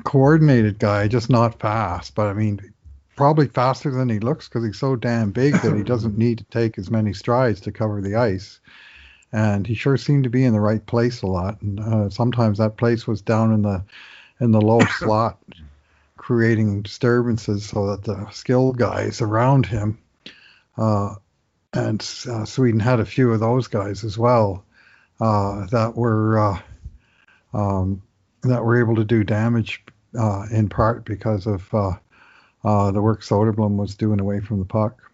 coordinated 0.05 0.79
guy, 0.79 1.09
just 1.09 1.31
not 1.31 1.59
fast. 1.59 2.15
But 2.15 2.27
I 2.27 2.33
mean, 2.35 2.73
probably 3.17 3.49
faster 3.49 3.91
than 3.91 4.09
he 4.09 4.19
looks 4.19 4.49
because 4.49 4.65
he's 4.65 4.79
so 4.79 4.97
damn 4.97 5.31
big 5.31 5.55
that 5.63 5.77
he 5.77 5.83
doesn't 5.83 6.19
need 6.19 6.39
to 6.39 6.45
take 6.45 6.79
as 6.79 6.91
many 6.91 7.13
strides 7.13 7.61
to 7.63 7.73
cover 7.73 8.01
the 8.01 8.15
ice. 8.15 8.61
And 9.33 9.67
he 9.67 9.75
sure 9.75 9.97
seemed 9.97 10.25
to 10.25 10.31
be 10.31 10.45
in 10.45 10.53
the 10.53 10.61
right 10.61 10.85
place 10.85 11.23
a 11.23 11.27
lot. 11.27 11.61
And 11.61 11.81
uh, 11.81 12.11
sometimes 12.11 12.59
that 12.59 12.77
place 12.77 13.07
was 13.07 13.23
down 13.23 13.53
in 13.53 13.63
the 13.63 13.83
in 14.41 14.53
the 14.53 14.61
low 14.61 14.81
slot, 14.99 15.39
creating 16.17 16.83
disturbances 16.83 17.67
so 17.67 17.91
that 17.91 18.05
the 18.05 18.29
skilled 18.31 18.79
guys 18.79 19.21
around 19.21 19.67
him, 19.67 19.99
uh, 20.77 21.15
and 21.73 22.01
uh, 22.29 22.45
Sweden 22.45 22.81
had 22.81 23.01
a 23.01 23.07
few 23.07 23.33
of 23.33 23.41
those 23.41 23.69
guys 23.69 24.05
as 24.05 24.17
well 24.17 24.65
uh, 25.21 25.67
that 25.67 25.97
were 25.97 26.39
uh, 26.39 26.61
um, 27.55 28.03
that 28.43 28.65
were 28.65 28.81
able 28.81 28.97
to 28.97 29.05
do 29.05 29.25
damage 29.25 29.83
uh, 30.19 30.47
in 30.51 30.69
part 30.69 31.05
because 31.05 31.47
of 31.47 31.75
uh, 31.75 32.91
the 32.91 33.03
work 33.03 33.23
Soderblom 33.23 33.77
was 33.77 33.95
doing 33.95 34.21
away 34.21 34.41
from 34.41 34.59
the 34.59 34.65
puck. 34.65 35.06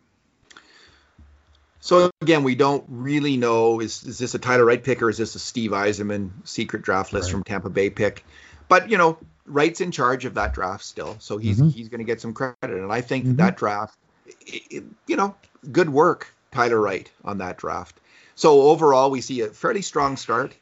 So 1.82 2.10
again, 2.20 2.44
we 2.44 2.54
don't 2.54 2.84
really 2.88 3.36
know 3.36 3.80
is 3.80 4.04
is 4.04 4.16
this 4.16 4.34
a 4.34 4.38
Tyler 4.38 4.64
Wright 4.64 4.82
pick 4.82 5.02
or 5.02 5.10
is 5.10 5.18
this 5.18 5.34
a 5.34 5.40
Steve 5.40 5.72
Yzerman 5.72 6.30
secret 6.44 6.82
draft 6.82 7.12
list 7.12 7.26
right. 7.26 7.32
from 7.32 7.42
Tampa 7.42 7.70
Bay 7.70 7.90
pick? 7.90 8.24
But 8.68 8.88
you 8.88 8.96
know, 8.96 9.18
Wright's 9.46 9.80
in 9.80 9.90
charge 9.90 10.24
of 10.24 10.34
that 10.34 10.54
draft 10.54 10.84
still, 10.84 11.16
so 11.18 11.38
he's 11.38 11.60
Mhm. 11.60 11.72
he's 11.74 11.88
going 11.88 11.98
to 11.98 12.04
get 12.04 12.20
some 12.20 12.34
credit. 12.34 12.56
And 12.62 12.92
I 12.92 13.00
think 13.00 13.26
Mhm. 13.26 13.36
that 13.38 13.56
draft, 13.56 13.98
i- 14.28 14.62
i- 14.76 14.82
you 15.08 15.16
know, 15.16 15.34
good 15.72 15.90
work, 15.90 16.32
Tyler 16.52 16.80
Wright 16.80 17.10
on 17.24 17.38
that 17.38 17.58
draft. 17.58 17.98
So 18.36 18.62
overall, 18.62 19.10
we 19.10 19.20
see 19.20 19.40
a 19.40 19.48
fairly 19.48 19.82
strong 19.82 20.16
start, 20.16 20.54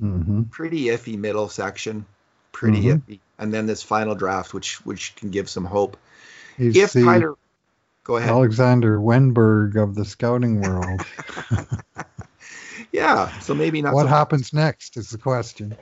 hmm 0.00 0.42
pretty 0.52 0.84
iffy 0.84 1.18
middle 1.18 1.48
section, 1.48 2.06
pretty 2.52 2.82
Mhm. 2.82 3.02
iffy, 3.02 3.18
and 3.36 3.52
then 3.52 3.66
this 3.66 3.82
final 3.82 4.14
draft, 4.14 4.54
which 4.54 4.86
which 4.86 5.16
can 5.16 5.30
give 5.30 5.50
some 5.50 5.64
hope. 5.64 5.96
He's 6.56 6.76
if 6.76 6.92
the 6.92 7.02
Tyler, 7.04 7.34
go 8.04 8.16
ahead. 8.16 8.30
Alexander 8.30 8.98
Wennberg 8.98 9.76
of 9.76 9.94
the 9.94 10.04
scouting 10.04 10.60
world. 10.60 11.00
Yeah, 12.92 13.38
so 13.40 13.54
maybe 13.54 13.80
not. 13.80 13.94
what 13.94 14.04
so 14.04 14.08
happens 14.08 14.52
next 14.52 14.98
is 14.98 15.10
the 15.10 15.18
question. 15.18 15.74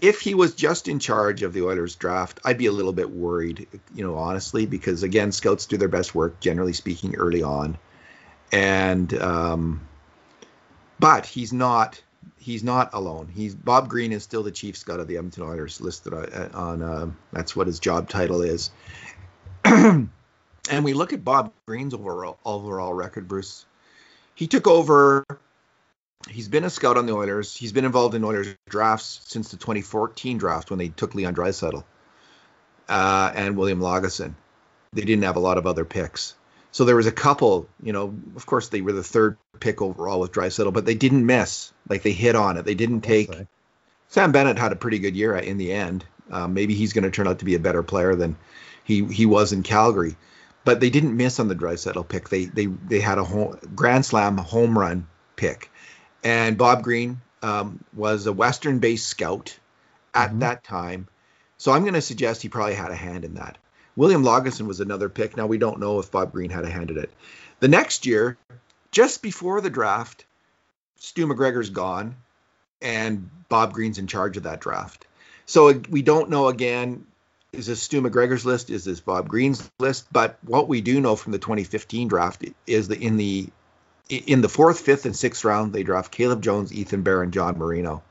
if 0.00 0.20
he 0.20 0.34
was 0.34 0.54
just 0.54 0.88
in 0.88 0.98
charge 0.98 1.42
of 1.42 1.52
the 1.52 1.62
Oilers 1.62 1.94
draft, 1.94 2.40
I'd 2.44 2.58
be 2.58 2.66
a 2.66 2.72
little 2.72 2.92
bit 2.92 3.10
worried, 3.10 3.68
you 3.94 4.04
know, 4.04 4.16
honestly, 4.16 4.66
because 4.66 5.04
again, 5.04 5.30
scouts 5.30 5.66
do 5.66 5.76
their 5.76 5.88
best 5.88 6.14
work, 6.14 6.40
generally 6.40 6.72
speaking, 6.72 7.14
early 7.14 7.44
on, 7.44 7.78
and 8.52 9.12
um, 9.14 9.86
but 10.98 11.26
he's 11.26 11.52
not. 11.52 12.02
He's 12.40 12.64
not 12.64 12.90
alone. 12.94 13.28
He's 13.32 13.54
Bob 13.54 13.88
Green 13.88 14.12
is 14.12 14.22
still 14.22 14.42
the 14.42 14.50
chief 14.50 14.76
scout 14.76 15.00
of 15.00 15.06
the 15.06 15.16
Edmonton 15.16 15.44
Oilers, 15.44 15.80
listed 15.80 16.12
on. 16.12 16.50
on 16.54 16.82
uh, 16.82 17.10
that's 17.32 17.54
what 17.54 17.66
his 17.66 17.78
job 17.78 18.08
title 18.08 18.42
is. 18.42 18.70
and 20.68 20.84
we 20.84 20.92
look 20.92 21.12
at 21.12 21.24
Bob 21.24 21.52
Green's 21.66 21.94
overall 21.94 22.38
overall 22.44 22.94
record, 22.94 23.28
Bruce. 23.28 23.64
He 24.34 24.46
took 24.46 24.66
over 24.66 25.24
he's 26.28 26.48
been 26.48 26.64
a 26.64 26.70
scout 26.70 26.96
on 26.96 27.06
the 27.06 27.14
Oilers. 27.14 27.56
He's 27.56 27.72
been 27.72 27.84
involved 27.84 28.14
in 28.14 28.24
Oilers 28.24 28.54
drafts 28.68 29.20
since 29.26 29.50
the 29.50 29.56
2014 29.56 30.38
draft 30.38 30.70
when 30.70 30.78
they 30.78 30.88
took 30.88 31.14
Leon 31.14 31.34
Draisaitl 31.34 31.84
uh, 32.88 33.32
and 33.34 33.56
William 33.56 33.80
Lagesson. 33.80 34.34
They 34.92 35.02
didn't 35.02 35.24
have 35.24 35.36
a 35.36 35.40
lot 35.40 35.58
of 35.58 35.66
other 35.66 35.84
picks. 35.84 36.34
So 36.70 36.84
there 36.84 36.96
was 36.96 37.06
a 37.06 37.12
couple, 37.12 37.68
you 37.82 37.92
know, 37.92 38.14
of 38.36 38.46
course 38.46 38.68
they 38.68 38.80
were 38.80 38.92
the 38.92 39.02
third 39.02 39.38
pick 39.60 39.80
overall 39.80 40.20
with 40.20 40.32
Draisaitl, 40.32 40.72
but 40.72 40.84
they 40.84 40.94
didn't 40.94 41.24
miss. 41.24 41.72
Like 41.88 42.02
they 42.02 42.12
hit 42.12 42.36
on 42.36 42.56
it. 42.56 42.64
They 42.64 42.74
didn't 42.74 43.02
take. 43.02 43.32
say. 43.32 43.46
Sam 44.08 44.32
Bennett 44.32 44.58
had 44.58 44.72
a 44.72 44.76
pretty 44.76 44.98
good 44.98 45.16
year 45.16 45.36
in 45.36 45.58
the 45.58 45.72
end. 45.72 46.04
Um, 46.30 46.54
maybe 46.54 46.74
he's 46.74 46.92
going 46.92 47.04
to 47.04 47.10
turn 47.10 47.26
out 47.26 47.38
to 47.38 47.44
be 47.44 47.54
a 47.54 47.60
better 47.60 47.82
player 47.82 48.14
than 48.14 48.36
he 48.84 49.04
he 49.04 49.26
was 49.26 49.52
in 49.52 49.62
Calgary. 49.62 50.16
But 50.68 50.80
they 50.80 50.90
didn't 50.90 51.16
miss 51.16 51.40
on 51.40 51.48
the 51.48 51.54
Draisaitl 51.54 52.06
pick. 52.08 52.28
They 52.28 52.44
they 52.44 52.66
they 52.66 53.00
had 53.00 53.16
a 53.16 53.24
home, 53.24 53.58
grand 53.74 54.04
slam 54.04 54.36
home 54.36 54.78
run 54.78 55.06
pick, 55.34 55.70
and 56.22 56.58
Bob 56.58 56.82
Green 56.82 57.22
um, 57.42 57.82
was 57.94 58.26
a 58.26 58.34
Western-based 58.34 59.06
scout 59.06 59.58
at 60.12 60.30
Mhm. 60.34 60.40
that 60.40 60.64
time. 60.64 61.08
So 61.56 61.72
I'm 61.72 61.84
going 61.84 61.94
to 61.94 62.02
suggest 62.02 62.42
he 62.42 62.50
probably 62.50 62.74
had 62.74 62.90
a 62.90 62.94
hand 62.94 63.24
in 63.24 63.32
that. 63.36 63.56
William 63.96 64.22
Lagesson 64.22 64.66
was 64.66 64.80
another 64.80 65.08
pick. 65.08 65.38
Now 65.38 65.46
we 65.46 65.56
don't 65.56 65.80
know 65.80 66.00
if 66.00 66.10
Bob 66.10 66.32
Green 66.32 66.50
had 66.50 66.64
a 66.66 66.70
hand 66.70 66.90
in 66.90 66.98
it. 66.98 67.14
The 67.60 67.68
next 67.68 68.04
year, 68.04 68.36
just 68.90 69.22
before 69.22 69.62
the 69.62 69.70
draft, 69.70 70.26
Stu 70.96 71.26
MacGregor's 71.26 71.70
gone, 71.70 72.14
and 72.82 73.30
Bob 73.48 73.72
Green's 73.72 73.96
in 73.96 74.06
charge 74.06 74.36
of 74.36 74.42
that 74.42 74.60
draft. 74.60 75.06
So 75.46 75.80
we 75.88 76.02
don't 76.02 76.28
know 76.28 76.48
again. 76.48 77.06
Is 77.52 77.66
this 77.66 77.82
Stu 77.82 78.00
MacGregor's 78.00 78.44
list? 78.44 78.68
Is 78.70 78.84
this 78.84 79.00
Bob 79.00 79.28
Green's 79.28 79.70
list? 79.78 80.06
But 80.12 80.38
what 80.42 80.68
we 80.68 80.80
do 80.80 81.00
know 81.00 81.16
from 81.16 81.32
the 81.32 81.38
2015 81.38 82.08
draft 82.08 82.44
is 82.66 82.88
that 82.88 83.00
in 83.00 83.16
the 83.16 83.48
in 84.08 84.40
the 84.40 84.48
fourth, 84.48 84.80
fifth, 84.80 85.04
and 85.06 85.14
sixth 85.14 85.44
round, 85.44 85.72
they 85.72 85.82
draft 85.82 86.10
Caleb 86.10 86.42
Jones, 86.42 86.72
Ethan 86.72 87.02
Bear, 87.02 87.22
and 87.22 87.32
John 87.32 87.58
Marino, 87.58 88.02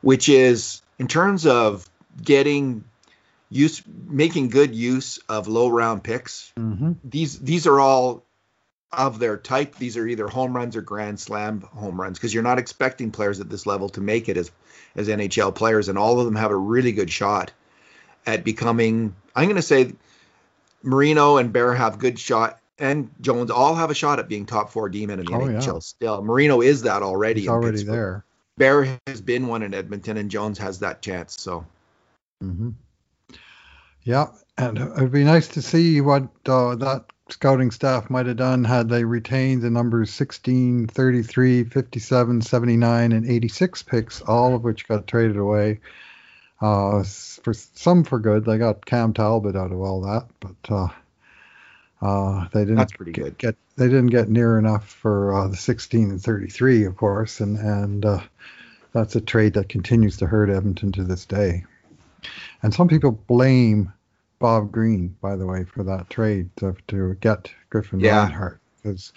which 0.00 0.28
is 0.28 0.82
in 0.98 1.08
terms 1.08 1.46
of 1.46 1.88
getting 2.22 2.84
use, 3.50 3.82
making 3.86 4.48
good 4.48 4.74
use 4.74 5.18
of 5.28 5.48
low 5.48 5.68
round 5.68 6.02
picks. 6.02 6.52
hmm 6.56 6.92
These 7.02 7.38
these 7.40 7.66
are 7.66 7.80
all 7.80 8.24
of 8.92 9.18
their 9.18 9.36
type. 9.36 9.74
These 9.76 9.96
are 9.96 10.06
either 10.06 10.28
home 10.28 10.54
runs 10.54 10.76
or 10.76 10.82
grand 10.82 11.18
slam 11.18 11.62
home 11.62 12.00
runs 12.00 12.18
because 12.18 12.32
you're 12.32 12.42
not 12.42 12.58
expecting 12.58 13.10
players 13.10 13.40
at 13.40 13.48
this 13.48 13.66
level 13.66 13.88
to 13.90 14.00
make 14.00 14.28
it 14.28 14.36
as 14.36 14.50
as 14.96 15.08
NHL 15.08 15.54
players, 15.54 15.88
and 15.88 15.98
all 15.98 16.18
of 16.20 16.26
them 16.26 16.36
have 16.36 16.50
a 16.50 16.56
really 16.56 16.92
good 16.92 17.10
shot 17.10 17.52
at 18.26 18.44
becoming. 18.44 19.14
I'm 19.34 19.44
going 19.44 19.56
to 19.56 19.62
say 19.62 19.92
Marino 20.82 21.36
and 21.38 21.52
Bear 21.52 21.74
have 21.74 21.98
good 21.98 22.18
shot, 22.18 22.58
and 22.78 23.10
Jones 23.20 23.50
all 23.50 23.74
have 23.74 23.90
a 23.90 23.94
shot 23.94 24.18
at 24.18 24.28
being 24.28 24.46
top 24.46 24.70
four 24.70 24.88
D-man 24.88 25.20
in 25.20 25.26
the 25.26 25.32
Oh, 25.34 25.40
NHL. 25.40 25.74
yeah. 25.74 25.78
Still, 25.80 26.22
Marino 26.22 26.60
is 26.60 26.82
that 26.82 27.02
already. 27.02 27.40
He's 27.42 27.48
already 27.48 27.78
Pittsburgh. 27.78 27.94
there. 27.94 28.24
Bear 28.56 28.98
has 29.06 29.20
been 29.20 29.46
one 29.48 29.62
in 29.62 29.74
Edmonton, 29.74 30.16
and 30.16 30.30
Jones 30.30 30.58
has 30.58 30.78
that 30.80 31.02
chance. 31.02 31.40
So 31.40 31.66
hmm 32.40 32.70
Yeah, 34.02 34.26
and 34.58 34.78
it'd 34.78 35.10
be 35.12 35.24
nice 35.24 35.48
to 35.48 35.62
see 35.62 36.00
what 36.00 36.28
uh, 36.46 36.76
that 36.76 37.06
scouting 37.30 37.70
staff 37.70 38.10
might 38.10 38.26
have 38.26 38.36
done 38.36 38.62
had 38.64 38.88
they 38.88 39.02
retained 39.04 39.62
the 39.62 39.70
numbers 39.70 40.12
16, 40.12 40.86
33, 40.88 41.64
57, 41.64 42.42
79, 42.42 43.12
and 43.12 43.26
86 43.28 43.82
picks, 43.82 44.20
all 44.20 44.54
of 44.54 44.62
which 44.62 44.86
got 44.86 45.06
traded 45.06 45.36
away. 45.38 45.80
Uh, 46.60 47.02
for 47.42 47.52
some 47.52 48.04
for 48.04 48.18
good, 48.18 48.44
they 48.44 48.58
got 48.58 48.84
Cam 48.86 49.12
Talbot 49.12 49.56
out 49.56 49.72
of 49.72 49.80
all 49.80 50.00
that, 50.02 50.26
but 50.40 50.72
uh, 50.74 50.88
uh, 52.00 52.48
they 52.52 52.64
didn't 52.64 52.76
That's 52.76 52.92
pretty 52.92 53.12
get, 53.12 53.24
good. 53.24 53.38
get 53.38 53.56
they 53.76 53.86
didn't 53.86 54.06
get 54.08 54.28
near 54.28 54.58
enough 54.58 54.88
for 54.88 55.34
uh, 55.34 55.48
the 55.48 55.56
16 55.56 56.10
and 56.10 56.22
33, 56.22 56.84
of 56.84 56.96
course, 56.96 57.40
and 57.40 57.58
and 57.58 58.04
uh, 58.04 58.20
that's 58.92 59.16
a 59.16 59.20
trade 59.20 59.54
that 59.54 59.68
continues 59.68 60.16
to 60.18 60.26
hurt 60.26 60.50
Edmonton 60.50 60.92
to 60.92 61.04
this 61.04 61.26
day. 61.26 61.64
And 62.62 62.72
some 62.72 62.88
people 62.88 63.10
blame 63.12 63.92
Bob 64.38 64.72
Green, 64.72 65.16
by 65.20 65.36
the 65.36 65.46
way, 65.46 65.64
for 65.64 65.82
that 65.84 66.08
trade 66.10 66.48
to, 66.56 66.74
to 66.88 67.14
get 67.20 67.50
Griffin 67.70 68.00
Yeah. 68.00 68.24
Reinhart. 68.24 68.60
Because 68.82 69.12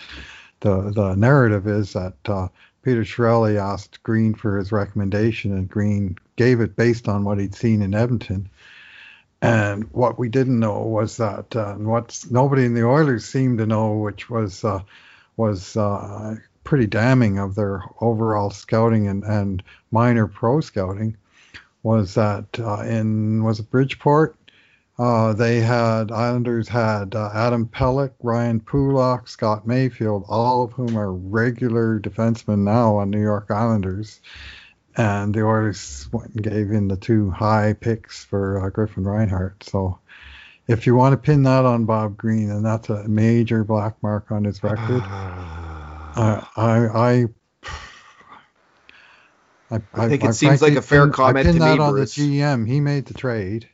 the 0.62 0.92
the 0.92 1.16
narrative 1.16 1.68
is 1.68 1.94
that 1.94 2.16
uh, 2.26 2.48
Peter 2.88 3.04
Chiarelli 3.04 3.58
asked 3.58 4.02
Green 4.02 4.34
for 4.34 4.58
his 4.58 4.72
recommendation, 4.72 5.52
and 5.52 5.68
Green 5.68 6.18
gave 6.38 6.62
it 6.62 6.78
based 6.78 7.10
on 7.10 7.26
what 7.26 7.38
he'd 7.38 7.54
seen 7.54 7.82
in 7.82 7.94
Edmonton. 7.94 8.50
And 9.42 9.92
what 9.92 10.18
we 10.18 10.30
didn't 10.30 10.62
know 10.62 10.84
was 10.84 11.18
that, 11.18 11.54
uh, 11.54 11.74
and 11.74 11.86
what 11.86 12.24
nobody 12.32 12.64
in 12.64 12.76
the 12.76 12.86
Oilers 12.86 13.26
seemed 13.26 13.58
to 13.58 13.66
know, 13.66 13.96
which 13.96 14.30
was 14.30 14.64
uh, 14.64 14.80
was 15.36 15.76
uh, 15.76 16.38
pretty 16.64 16.88
damning 16.88 17.40
of 17.40 17.56
their 17.56 17.84
overall 18.00 18.52
scouting 18.52 19.10
and, 19.10 19.26
and 19.26 19.64
minor 19.92 20.26
pro 20.26 20.62
scouting, 20.62 21.18
was 21.84 22.14
that 22.14 22.58
uh, 22.58 22.84
in 22.84 23.44
was 23.44 23.60
it 23.60 23.70
Bridgeport, 23.70 24.38
uh, 25.00 25.34
they 25.34 25.60
had 25.60 26.12
Islanders 26.12 26.68
had 26.68 27.14
uh, 27.14 27.30
Adam 27.34 27.68
Pelech, 27.68 28.14
Ryan 28.24 28.60
Pulock, 28.60 29.28
Scott 29.28 29.68
Mayfield, 29.68 30.26
all 30.28 30.64
of 30.64 30.72
whom 30.74 30.98
are 30.98 31.14
regular 31.14 32.00
defensemen 32.00 32.60
now 32.60 32.98
on 32.98 33.12
New 33.12 33.22
York 33.22 33.52
Islanders. 33.52 34.20
And 34.96 35.36
the 35.36 35.44
Oilers 35.44 36.10
went 36.12 36.34
and 36.34 36.44
gave 36.44 36.72
in 36.72 36.88
the 36.88 36.98
two 36.98 37.30
high 37.30 37.74
picks 37.74 38.26
for 38.26 38.66
uh, 38.66 38.70
Griffin 38.70 39.04
Reinhart. 39.04 39.64
So 39.64 40.00
if 40.68 40.88
you 40.88 40.96
want 40.96 41.14
to 41.14 41.18
pin 41.18 41.44
that 41.44 41.66
on 41.66 41.86
Bob 41.86 42.18
Green, 42.18 42.50
and 42.50 42.66
that's 42.66 42.90
a 42.90 43.08
major 43.08 43.64
black 43.64 44.02
mark 44.02 44.32
on 44.32 44.44
his 44.44 44.64
record. 44.64 45.04
Uh, 46.16 46.42
I, 46.56 46.78
I, 46.88 47.26
I, 49.70 49.80
I 49.94 50.08
think 50.08 50.24
it 50.24 50.34
seems 50.34 50.64
like 50.64 50.76
a 50.76 50.82
fair 50.82 51.06
pin- 51.06 51.14
comment 51.14 51.38
I 51.38 51.44
pinned 51.44 51.60
to 51.60 51.66
me, 51.66 51.72
that 51.72 51.80
on 51.80 51.94
Bruce. 51.94 52.16
the 52.16 52.40
GM. 52.40 52.68
He 52.68 52.80
made 52.80 53.06
the 53.06 53.14
trade, 53.14 53.70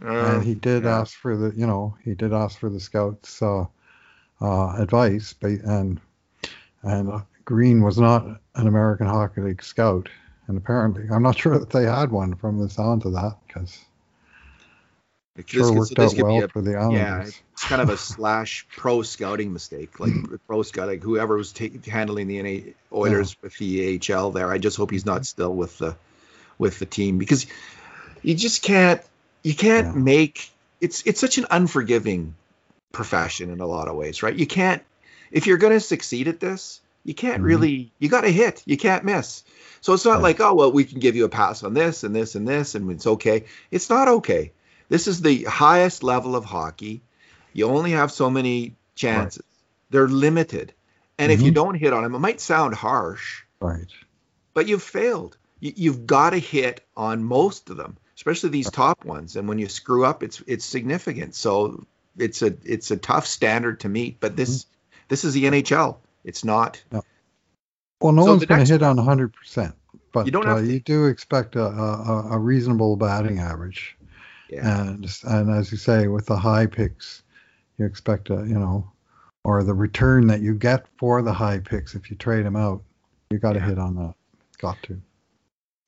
and 0.00 0.42
he 0.42 0.54
did 0.54 0.84
yeah. 0.84 1.00
ask 1.00 1.16
for 1.16 1.36
the, 1.36 1.52
you 1.56 1.66
know, 1.66 1.96
he 2.04 2.14
did 2.14 2.32
ask 2.32 2.58
for 2.58 2.68
the 2.70 2.80
scouts' 2.80 3.40
uh, 3.42 3.64
uh, 4.40 4.76
advice, 4.76 5.34
but, 5.38 5.50
and 5.50 6.00
and 6.82 7.10
uh, 7.10 7.20
Green 7.44 7.82
was 7.82 7.98
not 7.98 8.26
an 8.56 8.66
American 8.66 9.06
Hockey 9.06 9.40
League 9.40 9.62
scout, 9.62 10.08
and 10.48 10.56
apparently, 10.58 11.04
I'm 11.10 11.22
not 11.22 11.38
sure 11.40 11.58
that 11.58 11.70
they 11.70 11.84
had 11.84 12.10
one 12.10 12.34
from 12.34 12.58
the 12.58 12.68
sound 12.68 13.06
of 13.06 13.12
that 13.12 13.36
because 13.46 13.78
This 15.36 15.46
sure 15.48 15.68
could- 15.68 15.78
worked 15.78 15.96
this 15.96 16.12
out 16.18 16.22
well 16.24 16.44
a- 16.44 16.48
for 16.48 16.60
the 16.62 16.72
yeah, 16.92 17.22
it's 17.22 17.64
kind 17.64 17.80
of 17.80 17.88
a 17.88 17.96
slash 18.12 18.66
pro 18.76 19.02
scouting 19.02 19.52
mistake. 19.52 19.98
Like 20.00 20.12
the 20.30 20.38
pro 20.46 20.62
scout, 20.62 20.88
like 20.88 21.02
whoever 21.02 21.36
was 21.36 21.52
ta- 21.52 21.66
handling 21.86 22.28
the 22.28 22.42
NA 22.42 22.72
Oilers 22.92 23.36
with 23.42 23.56
the 23.58 24.00
AHL 24.12 24.30
there. 24.32 24.50
I 24.50 24.58
just 24.58 24.76
hope 24.76 24.90
he's 24.90 25.06
not 25.06 25.24
still 25.26 25.54
with 25.54 25.78
the 25.78 25.96
with 26.58 26.78
the 26.78 26.86
team 26.86 27.18
because 27.18 27.46
you 28.22 28.34
just 28.34 28.62
can't 28.62 29.00
you 29.44 29.54
can't 29.54 29.94
Yeah. 29.94 30.02
make 30.02 30.50
it's 30.80 31.02
it's 31.06 31.20
such 31.20 31.38
an 31.38 31.46
unforgiving 31.50 32.34
profession 32.92 33.50
in 33.50 33.60
a 33.60 33.66
lot 33.66 33.86
of 33.88 33.94
ways, 33.94 34.22
right? 34.22 34.34
You 34.34 34.46
can't 34.46 34.82
if 35.30 35.46
you're 35.46 35.58
going 35.58 35.72
to 35.72 35.80
succeed 35.80 36.28
at 36.28 36.40
this, 36.40 36.80
you 37.04 37.14
can't 37.14 37.42
Mhm. 37.42 37.46
really 37.46 37.92
you 37.98 38.08
got 38.08 38.22
to 38.22 38.30
hit, 38.32 38.62
you 38.66 38.76
can't 38.76 39.04
miss. 39.04 39.44
So 39.80 39.92
it's 39.92 40.04
not 40.04 40.14
Right. 40.14 40.22
like 40.22 40.40
oh 40.40 40.54
well 40.54 40.72
we 40.72 40.84
can 40.84 40.98
give 40.98 41.14
you 41.14 41.24
a 41.24 41.28
pass 41.28 41.62
on 41.62 41.74
this 41.74 42.02
and 42.04 42.16
this 42.16 42.34
and 42.34 42.48
this 42.48 42.74
and 42.74 42.90
it's 42.90 43.06
okay. 43.06 43.44
It's 43.70 43.90
not 43.90 44.08
okay. 44.08 44.52
This 44.88 45.06
is 45.06 45.20
the 45.20 45.44
highest 45.44 46.02
level 46.02 46.34
of 46.36 46.44
hockey. 46.44 47.02
You 47.52 47.66
only 47.68 47.92
have 47.92 48.10
so 48.12 48.30
many 48.30 48.74
chances. 48.94 49.44
They're 49.90 50.08
limited. 50.08 50.72
And 51.18 51.30
if 51.30 51.40
you 51.42 51.50
Mhm. 51.52 51.54
don't 51.54 51.74
hit 51.74 51.92
on 51.92 52.02
them, 52.02 52.14
it 52.14 52.18
might 52.18 52.40
sound 52.40 52.74
harsh, 52.74 53.42
Right. 53.60 53.86
but 54.52 54.66
you've 54.66 54.82
failed. 54.82 55.36
You, 55.60 55.72
you've 55.76 56.06
got 56.06 56.30
to 56.30 56.38
hit 56.38 56.84
on 56.96 57.22
most 57.22 57.70
of 57.70 57.76
them. 57.76 57.96
Especially 58.16 58.50
these 58.50 58.70
top 58.70 59.04
ones. 59.04 59.36
And 59.36 59.48
when 59.48 59.58
you 59.58 59.68
screw 59.68 60.04
up, 60.04 60.22
it's 60.22 60.42
it's 60.46 60.64
significant. 60.64 61.34
So 61.34 61.86
it's 62.16 62.42
a 62.42 62.54
it's 62.64 62.90
a 62.90 62.96
tough 62.96 63.26
standard 63.26 63.80
to 63.80 63.88
meet. 63.88 64.20
But 64.20 64.36
this 64.36 64.64
mm-hmm. 64.64 65.04
this 65.08 65.24
is 65.24 65.34
the 65.34 65.44
NHL. 65.44 65.96
It's 66.24 66.44
not. 66.44 66.82
No. 66.90 67.02
Well, 68.00 68.12
no 68.12 68.24
so 68.24 68.30
one's 68.32 68.44
going 68.44 68.64
to 68.64 68.70
hit 68.70 68.82
on 68.82 68.96
100, 68.96 69.32
percent 69.32 69.74
but 70.14 70.26
you 70.26 70.32
don't 70.32 70.48
uh, 70.48 70.56
you 70.58 70.80
do 70.80 71.06
expect 71.06 71.56
a, 71.56 71.64
a, 71.64 72.28
a, 72.30 72.38
reasonable 72.38 72.96
batting 72.96 73.40
average. 73.40 73.96
Yeah. 74.48 74.82
And 74.82 75.18
and 75.24 75.50
as 75.50 75.72
you 75.72 75.76
say, 75.76 76.06
with 76.06 76.26
the 76.26 76.36
high 76.36 76.66
picks, 76.66 77.22
you 77.78 77.84
expect 77.84 78.30
a 78.30 78.34
you 78.34 78.58
know, 78.58 78.90
or 79.42 79.64
the 79.64 79.74
return 79.74 80.28
that 80.28 80.40
you 80.40 80.54
get 80.54 80.86
for 80.98 81.20
the 81.20 81.32
high 81.32 81.58
picks 81.58 81.94
if 81.94 82.10
you 82.10 82.16
trade 82.16 82.46
them 82.46 82.54
out, 82.54 82.82
you 83.30 83.38
got 83.38 83.54
to 83.54 83.58
yeah. 83.58 83.66
hit 83.66 83.78
on 83.78 83.96
that. 83.96 84.14
Got 84.58 84.80
to 84.84 85.00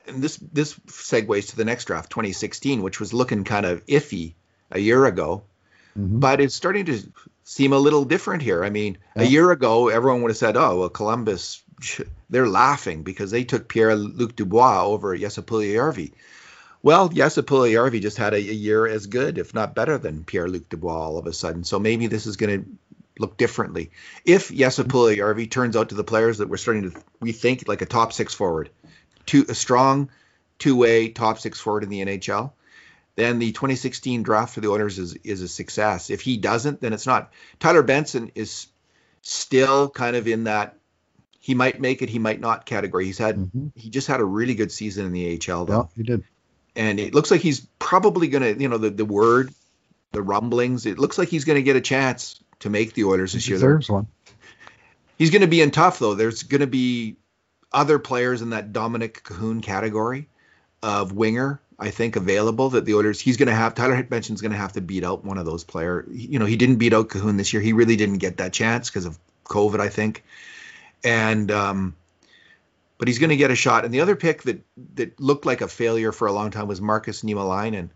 and 0.06 0.22
this 0.22 0.36
this 0.36 0.74
segues 0.86 1.50
to 1.50 1.56
the 1.56 1.64
next 1.64 1.86
draft, 1.86 2.10
2016, 2.10 2.82
which 2.82 3.00
was 3.00 3.12
looking 3.12 3.44
kind 3.44 3.66
of 3.66 3.84
iffy 3.86 4.34
a 4.70 4.78
year 4.78 5.04
ago, 5.06 5.44
mm-hmm. 5.98 6.18
but 6.18 6.40
it's 6.40 6.54
starting 6.54 6.86
to 6.86 7.00
seem 7.44 7.72
a 7.72 7.78
little 7.78 8.04
different 8.04 8.42
here. 8.42 8.64
I 8.64 8.70
mean, 8.70 8.98
yeah. 9.14 9.22
a 9.22 9.24
year 9.24 9.50
ago, 9.50 9.88
everyone 9.88 10.22
would 10.22 10.30
have 10.30 10.36
said, 10.36 10.56
"Oh, 10.56 10.80
well, 10.80 10.88
Columbus, 10.88 11.62
they're 12.30 12.48
laughing 12.48 13.02
because 13.02 13.30
they 13.30 13.44
took 13.44 13.68
Pierre-Luc 13.68 14.36
Dubois 14.36 14.84
over 14.84 15.16
Jesse 15.16 15.42
Puljujarvi." 15.42 16.12
Well, 16.82 17.08
Jesse 17.08 17.42
Puljujarvi 17.42 18.00
just 18.00 18.16
had 18.16 18.32
a, 18.32 18.36
a, 18.36 18.40
year 18.40 18.86
as 18.86 19.06
good, 19.06 19.38
if 19.38 19.54
not 19.54 19.74
better, 19.74 19.98
than 19.98 20.24
Pierre-Luc 20.24 20.68
Dubois 20.68 20.92
all 20.92 21.18
of 21.18 21.26
a 21.26 21.32
sudden. 21.32 21.64
So 21.64 21.80
maybe 21.80 22.06
this 22.06 22.26
is 22.26 22.36
going 22.36 22.62
to 22.62 22.68
look 23.18 23.36
differently. 23.36 23.90
If 24.24 24.54
Jesse 24.54 24.84
Puljujarvi 24.84 25.50
turns 25.50 25.76
out 25.76 25.88
to 25.88 25.94
the 25.94 26.04
players 26.04 26.38
that 26.38 26.48
we're 26.48 26.58
starting 26.58 26.90
to 26.90 27.02
we 27.20 27.32
think 27.32 27.66
like 27.66 27.82
a 27.82 27.86
top 27.86 28.12
six 28.12 28.34
forward, 28.34 28.70
two 29.26 29.44
a 29.48 29.54
strong 29.54 30.08
two-way 30.58 31.08
top 31.08 31.38
six 31.38 31.60
forward 31.60 31.82
in 31.82 31.90
the 31.90 32.04
NHL, 32.04 32.52
then 33.16 33.38
the 33.38 33.52
2016 33.52 34.22
draft 34.22 34.54
for 34.54 34.60
the 34.60 34.68
Oilers 34.68 34.98
is 34.98 35.14
is 35.24 35.42
a 35.42 35.48
success. 35.48 36.10
If 36.10 36.20
he 36.20 36.36
doesn't, 36.36 36.80
then 36.80 36.92
it's 36.92 37.06
not. 37.06 37.32
Tyler 37.58 37.82
Benson 37.82 38.30
is 38.34 38.66
still 39.22 39.88
kind 39.88 40.16
of 40.16 40.28
in 40.28 40.44
that 40.44 40.76
he 41.40 41.54
might 41.54 41.80
make 41.80 42.02
it, 42.02 42.08
he 42.08 42.18
might 42.18 42.40
not 42.40 42.66
category. 42.66 43.04
He's 43.04 43.18
had 43.18 43.36
mm-hmm. 43.36 43.68
he 43.74 43.88
just 43.88 44.06
had 44.06 44.20
a 44.20 44.24
really 44.24 44.54
good 44.54 44.72
season 44.72 45.06
in 45.06 45.12
the 45.12 45.40
AHL 45.48 45.64
though. 45.64 45.88
Yeah, 45.94 45.96
he 45.96 46.02
did. 46.02 46.24
And 46.74 47.00
it 47.00 47.14
looks 47.14 47.30
like 47.30 47.40
he's 47.40 47.60
probably 47.78 48.28
gonna, 48.28 48.50
you 48.50 48.68
know, 48.68 48.78
the, 48.78 48.90
the 48.90 49.04
word, 49.04 49.54
the 50.12 50.22
rumblings, 50.22 50.86
it 50.86 50.98
looks 50.98 51.16
like 51.16 51.28
he's 51.28 51.44
gonna 51.44 51.62
get 51.62 51.76
a 51.76 51.80
chance 51.80 52.40
to 52.60 52.70
make 52.70 52.94
the 52.94 53.04
Oilers 53.04 53.32
this 53.32 53.44
he 53.44 53.52
year. 53.52 53.58
Deserves 53.58 53.88
one. 53.88 54.08
He's 55.18 55.30
gonna 55.30 55.46
be 55.46 55.62
in 55.62 55.70
tough 55.70 55.98
though. 55.98 56.14
There's 56.14 56.42
gonna 56.42 56.66
be 56.66 57.16
other 57.72 57.98
players 57.98 58.42
in 58.42 58.50
that 58.50 58.72
Dominik 58.72 59.22
Kahun 59.22 59.62
category 59.62 60.28
of 60.82 61.12
winger, 61.12 61.60
I 61.78 61.90
think, 61.90 62.16
available 62.16 62.70
that 62.70 62.84
the 62.84 62.94
Oilers 62.94 63.20
he's 63.20 63.36
going 63.36 63.48
to 63.48 63.54
have. 63.54 63.74
Tyler 63.74 63.96
Hitmention's 63.96 64.40
going 64.40 64.52
to 64.52 64.58
have 64.58 64.72
to 64.74 64.80
beat 64.80 65.04
out 65.04 65.24
one 65.24 65.38
of 65.38 65.46
those 65.46 65.64
players. 65.64 66.06
You 66.10 66.38
know, 66.38 66.46
he 66.46 66.56
didn't 66.56 66.76
beat 66.76 66.94
out 66.94 67.08
Cahoon 67.08 67.36
this 67.36 67.52
year. 67.52 67.62
He 67.62 67.72
really 67.72 67.96
didn't 67.96 68.18
get 68.18 68.38
that 68.38 68.52
chance 68.52 68.88
because 68.88 69.06
of 69.06 69.18
COVID, 69.44 69.80
I 69.80 69.88
think. 69.88 70.24
And 71.04 71.50
um, 71.50 71.96
but 72.98 73.08
he's 73.08 73.18
going 73.18 73.30
to 73.30 73.36
get 73.36 73.50
a 73.50 73.56
shot. 73.56 73.84
And 73.84 73.92
the 73.92 74.00
other 74.00 74.16
pick 74.16 74.42
that 74.42 74.64
that 74.94 75.20
looked 75.20 75.46
like 75.46 75.60
a 75.60 75.68
failure 75.68 76.12
for 76.12 76.26
a 76.26 76.32
long 76.32 76.50
time 76.50 76.68
was 76.68 76.80
Markus 76.80 77.22
Niemelainen, 77.22 77.90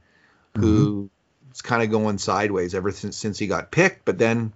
mm-hmm. 0.55 0.61
who 0.61 1.11
is 1.55 1.62
kind 1.62 1.83
of 1.83 1.91
going 1.91 2.18
sideways 2.18 2.75
ever 2.75 2.91
since 2.91 3.16
since 3.16 3.39
he 3.39 3.47
got 3.47 3.71
picked. 3.71 4.05
But 4.05 4.18
then, 4.18 4.53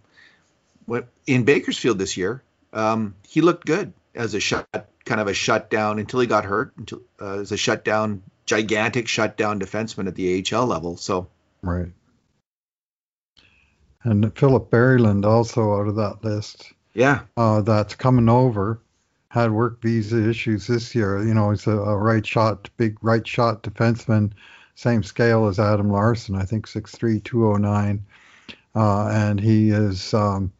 in 1.26 1.44
Bakersfield 1.44 1.98
this 1.98 2.16
year, 2.16 2.42
um, 2.72 3.14
he 3.26 3.40
looked 3.40 3.64
good 3.64 3.92
as 4.14 4.34
a 4.34 4.40
shut 4.40 4.68
kind 5.04 5.20
of 5.20 5.28
a 5.28 5.34
shutdown 5.34 5.98
until 5.98 6.20
he 6.20 6.26
got 6.26 6.44
hurt 6.44 6.72
until 6.76 7.02
uh, 7.20 7.40
as 7.40 7.52
a 7.52 7.56
shutdown 7.56 8.22
gigantic 8.46 9.08
shutdown 9.08 9.60
defenseman 9.60 10.06
at 10.06 10.14
the 10.14 10.44
AHL 10.52 10.66
level. 10.66 10.96
So 10.96 11.28
right. 11.62 11.88
And 14.02 14.36
Filip 14.36 14.70
Berglund 14.70 15.24
also 15.24 15.80
out 15.80 15.88
of 15.88 15.96
that 15.96 16.22
list. 16.22 16.72
Yeah. 16.92 17.22
Uh, 17.36 17.62
that's 17.62 17.94
coming 17.94 18.28
over. 18.28 18.80
Had 19.28 19.50
work 19.50 19.80
visa 19.80 20.28
issues 20.28 20.66
this 20.66 20.94
year. 20.94 21.24
You 21.24 21.34
know, 21.34 21.50
he's 21.50 21.66
a, 21.66 21.72
a 21.72 21.96
right 21.96 22.24
shot, 22.24 22.68
big 22.76 22.96
right 23.02 23.26
shot 23.26 23.62
defenseman, 23.62 24.32
same 24.76 25.02
scale 25.02 25.48
as 25.48 25.58
Adam 25.58 25.90
Larsson. 25.90 26.36
I 26.36 26.44
think 26.44 26.68
6'3", 26.68 27.24
209. 27.24 28.04
Uh, 28.76 29.08
and 29.08 29.40
he 29.40 29.70
is 29.70 30.14
um, 30.14 30.52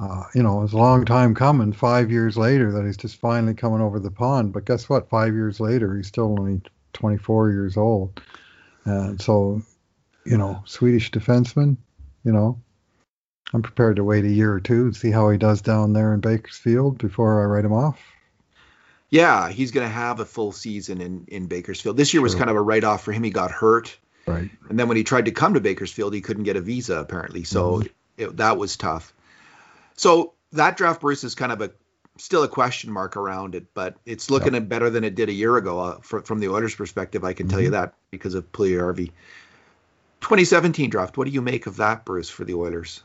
uh, 0.00 0.24
you 0.34 0.42
know, 0.42 0.62
it's 0.62 0.72
a 0.72 0.78
long 0.78 1.04
time 1.04 1.34
coming. 1.34 1.72
Five 1.72 2.10
years 2.10 2.36
later, 2.36 2.72
that 2.72 2.84
he's 2.84 2.96
just 2.96 3.16
finally 3.16 3.54
coming 3.54 3.80
over 3.80 4.00
the 4.00 4.10
pond. 4.10 4.52
But 4.52 4.64
guess 4.64 4.88
what? 4.88 5.08
Five 5.08 5.34
years 5.34 5.60
later, 5.60 5.96
he's 5.96 6.08
still 6.08 6.36
only 6.38 6.60
24 6.94 7.50
years 7.50 7.76
old. 7.76 8.20
And 8.84 9.20
so, 9.20 9.62
you 10.26 10.36
know, 10.36 10.62
Swedish 10.66 11.10
defenseman, 11.10 11.76
you 12.24 12.32
know, 12.32 12.60
I'm 13.52 13.62
prepared 13.62 13.96
to 13.96 14.04
wait 14.04 14.24
a 14.24 14.30
year 14.30 14.52
or 14.52 14.60
two 14.60 14.84
and 14.84 14.96
see 14.96 15.12
how 15.12 15.30
he 15.30 15.38
does 15.38 15.62
down 15.62 15.92
there 15.92 16.12
in 16.12 16.20
Bakersfield 16.20 16.98
before 16.98 17.40
I 17.40 17.46
write 17.46 17.64
him 17.64 17.72
off. 17.72 18.00
Yeah, 19.10 19.48
he's 19.48 19.70
going 19.70 19.86
to 19.86 19.92
have 19.92 20.18
a 20.18 20.24
full 20.24 20.50
season 20.50 21.00
in, 21.00 21.24
in 21.28 21.46
Bakersfield. 21.46 21.96
This 21.96 22.12
year 22.12 22.20
was 22.20 22.34
kind 22.34 22.50
of 22.50 22.56
a 22.56 22.60
write 22.60 22.82
off 22.82 23.04
for 23.04 23.12
him. 23.12 23.22
He 23.22 23.30
got 23.30 23.52
hurt. 23.52 23.96
Right. 24.26 24.50
And 24.68 24.76
then 24.76 24.88
when 24.88 24.96
he 24.96 25.04
tried 25.04 25.26
to 25.26 25.30
come 25.30 25.54
to 25.54 25.60
Bakersfield, 25.60 26.14
he 26.14 26.20
couldn't 26.20 26.42
get 26.42 26.56
a 26.56 26.60
visa, 26.60 26.98
apparently. 26.98 27.44
So 27.44 27.74
mm-hmm. 27.74 27.88
it, 28.16 28.36
that 28.38 28.58
was 28.58 28.76
tough. 28.76 29.13
So 29.96 30.34
that 30.52 30.76
draft, 30.76 31.00
Bruce, 31.00 31.24
is 31.24 31.34
kind 31.34 31.52
of 31.52 31.60
a 31.60 31.70
still 32.18 32.42
a 32.42 32.48
question 32.48 32.92
mark 32.92 33.16
around 33.16 33.54
it, 33.54 33.66
but 33.74 33.96
it's 34.06 34.30
looking 34.30 34.54
yep. 34.54 34.68
better 34.68 34.90
than 34.90 35.04
it 35.04 35.14
did 35.14 35.28
a 35.28 35.32
year 35.32 35.56
ago 35.56 35.80
uh, 35.80 35.98
for, 36.00 36.22
from 36.22 36.38
the 36.40 36.48
Oilers' 36.48 36.74
perspective. 36.74 37.24
I 37.24 37.32
can 37.32 37.46
mm-hmm. 37.46 37.50
tell 37.50 37.60
you 37.60 37.70
mm-hmm. 37.70 37.80
that 37.80 37.94
because 38.10 38.34
of 38.34 38.50
Puljujarvi. 38.52 39.10
2017 40.20 40.90
draft. 40.90 41.18
What 41.18 41.26
do 41.26 41.30
you 41.30 41.42
make 41.42 41.66
of 41.66 41.76
that, 41.76 42.04
Bruce, 42.04 42.30
for 42.30 42.44
the 42.44 42.54
Oilers? 42.54 43.02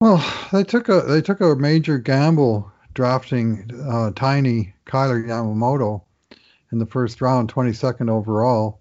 Well, 0.00 0.24
they 0.52 0.64
took 0.64 0.88
a 0.88 1.02
they 1.02 1.22
took 1.22 1.40
a 1.40 1.54
major 1.54 1.98
gamble 1.98 2.72
drafting 2.94 3.70
uh, 3.88 4.10
tiny 4.16 4.74
Kailer 4.84 5.22
Yamamoto 5.22 6.02
in 6.72 6.78
the 6.78 6.86
first 6.86 7.20
round, 7.20 7.52
22nd 7.52 8.10
overall. 8.10 8.80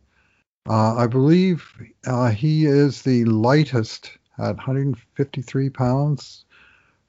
Uh, 0.68 0.96
I 0.96 1.08
believe 1.08 1.76
uh, 2.08 2.30
he 2.30 2.66
is 2.66 3.02
the 3.02 3.26
lightest 3.26 4.18
at 4.38 4.56
153 4.56 5.70
pounds, 5.70 6.46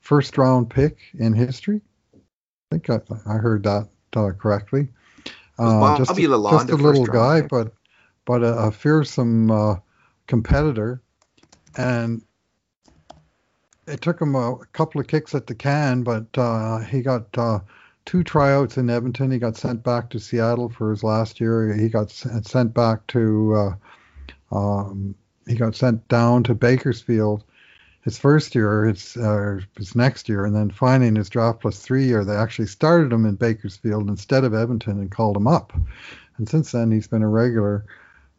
first 0.02 0.36
round 0.36 0.68
pick 0.68 0.98
in 1.14 1.32
history. 1.32 1.80
I 2.14 2.18
think 2.70 2.90
I, 2.90 3.00
I 3.26 3.36
heard 3.38 3.62
that 3.62 3.88
uh, 4.14 4.30
correctly. 4.32 4.88
Uh, 5.58 5.96
just, 5.96 6.10
a, 6.10 6.14
just 6.50 6.70
a 6.70 6.76
little 6.76 7.06
guy, 7.06 7.40
pick. 7.40 7.50
but 7.50 7.72
but 8.24 8.42
a, 8.42 8.66
a 8.66 8.70
fearsome 8.70 9.50
uh, 9.50 9.76
competitor, 10.26 11.02
and 11.76 12.22
it 13.86 14.00
took 14.00 14.20
him 14.20 14.34
a, 14.34 14.52
a, 14.54 14.66
couple 14.66 15.00
of 15.00 15.06
kicks 15.06 15.34
at 15.34 15.46
the 15.46 15.54
can, 15.54 16.02
but 16.02 16.26
uh, 16.36 16.78
he 16.78 17.02
got 17.02 17.26
uh, 17.36 17.60
two 18.04 18.22
tryouts 18.22 18.76
in 18.76 18.90
Edmonton. 18.90 19.30
He 19.30 19.38
got 19.38 19.56
sent 19.56 19.82
back 19.82 20.10
to 20.10 20.20
Seattle 20.20 20.68
for 20.68 20.90
his 20.90 21.02
last 21.02 21.40
year. 21.40 21.74
He 21.74 21.88
got 21.88 22.10
sent 22.10 22.74
back 22.74 23.06
to 23.08 23.76
uh, 24.52 24.56
um, 24.56 25.14
he 25.46 25.54
got 25.54 25.74
sent 25.74 26.06
down 26.08 26.44
to 26.44 26.54
Bakersfield 26.54 27.44
his 28.02 28.18
first 28.18 28.54
year, 28.54 28.86
his, 28.86 29.16
uh, 29.16 29.60
his 29.76 29.94
next 29.94 30.28
year, 30.28 30.44
and 30.44 30.54
then 30.54 30.70
finally 30.70 31.08
in 31.08 31.16
his 31.16 31.28
draft 31.28 31.60
plus 31.60 31.78
three 31.78 32.04
year, 32.04 32.24
they 32.24 32.34
actually 32.34 32.66
started 32.66 33.12
him 33.12 33.24
in 33.24 33.36
Bakersfield 33.36 34.08
instead 34.08 34.44
of 34.44 34.54
Edmonton 34.54 34.98
and 34.98 35.10
called 35.10 35.36
him 35.36 35.46
up. 35.46 35.72
And 36.36 36.48
since 36.48 36.72
then, 36.72 36.90
he's 36.90 37.06
been 37.06 37.22
a 37.22 37.28
regular. 37.28 37.84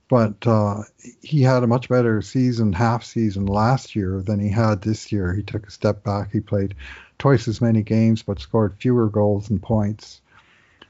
But 0.09 0.45
uh, 0.45 0.83
he 1.21 1.41
had 1.41 1.63
a 1.63 1.67
much 1.67 1.89
better 1.89 2.21
season, 2.21 2.73
half 2.73 3.03
season 3.03 3.45
last 3.45 3.95
year 3.95 4.21
than 4.21 4.39
he 4.39 4.49
had 4.49 4.81
this 4.81 5.11
year. 5.11 5.33
He 5.33 5.41
took 5.41 5.65
a 5.65 5.71
step 5.71 6.03
back. 6.03 6.31
He 6.31 6.39
played 6.39 6.75
twice 7.17 7.47
as 7.47 7.61
many 7.61 7.81
games, 7.81 8.21
but 8.21 8.39
scored 8.39 8.75
fewer 8.77 9.07
goals 9.07 9.49
and 9.49 9.61
points 9.61 10.21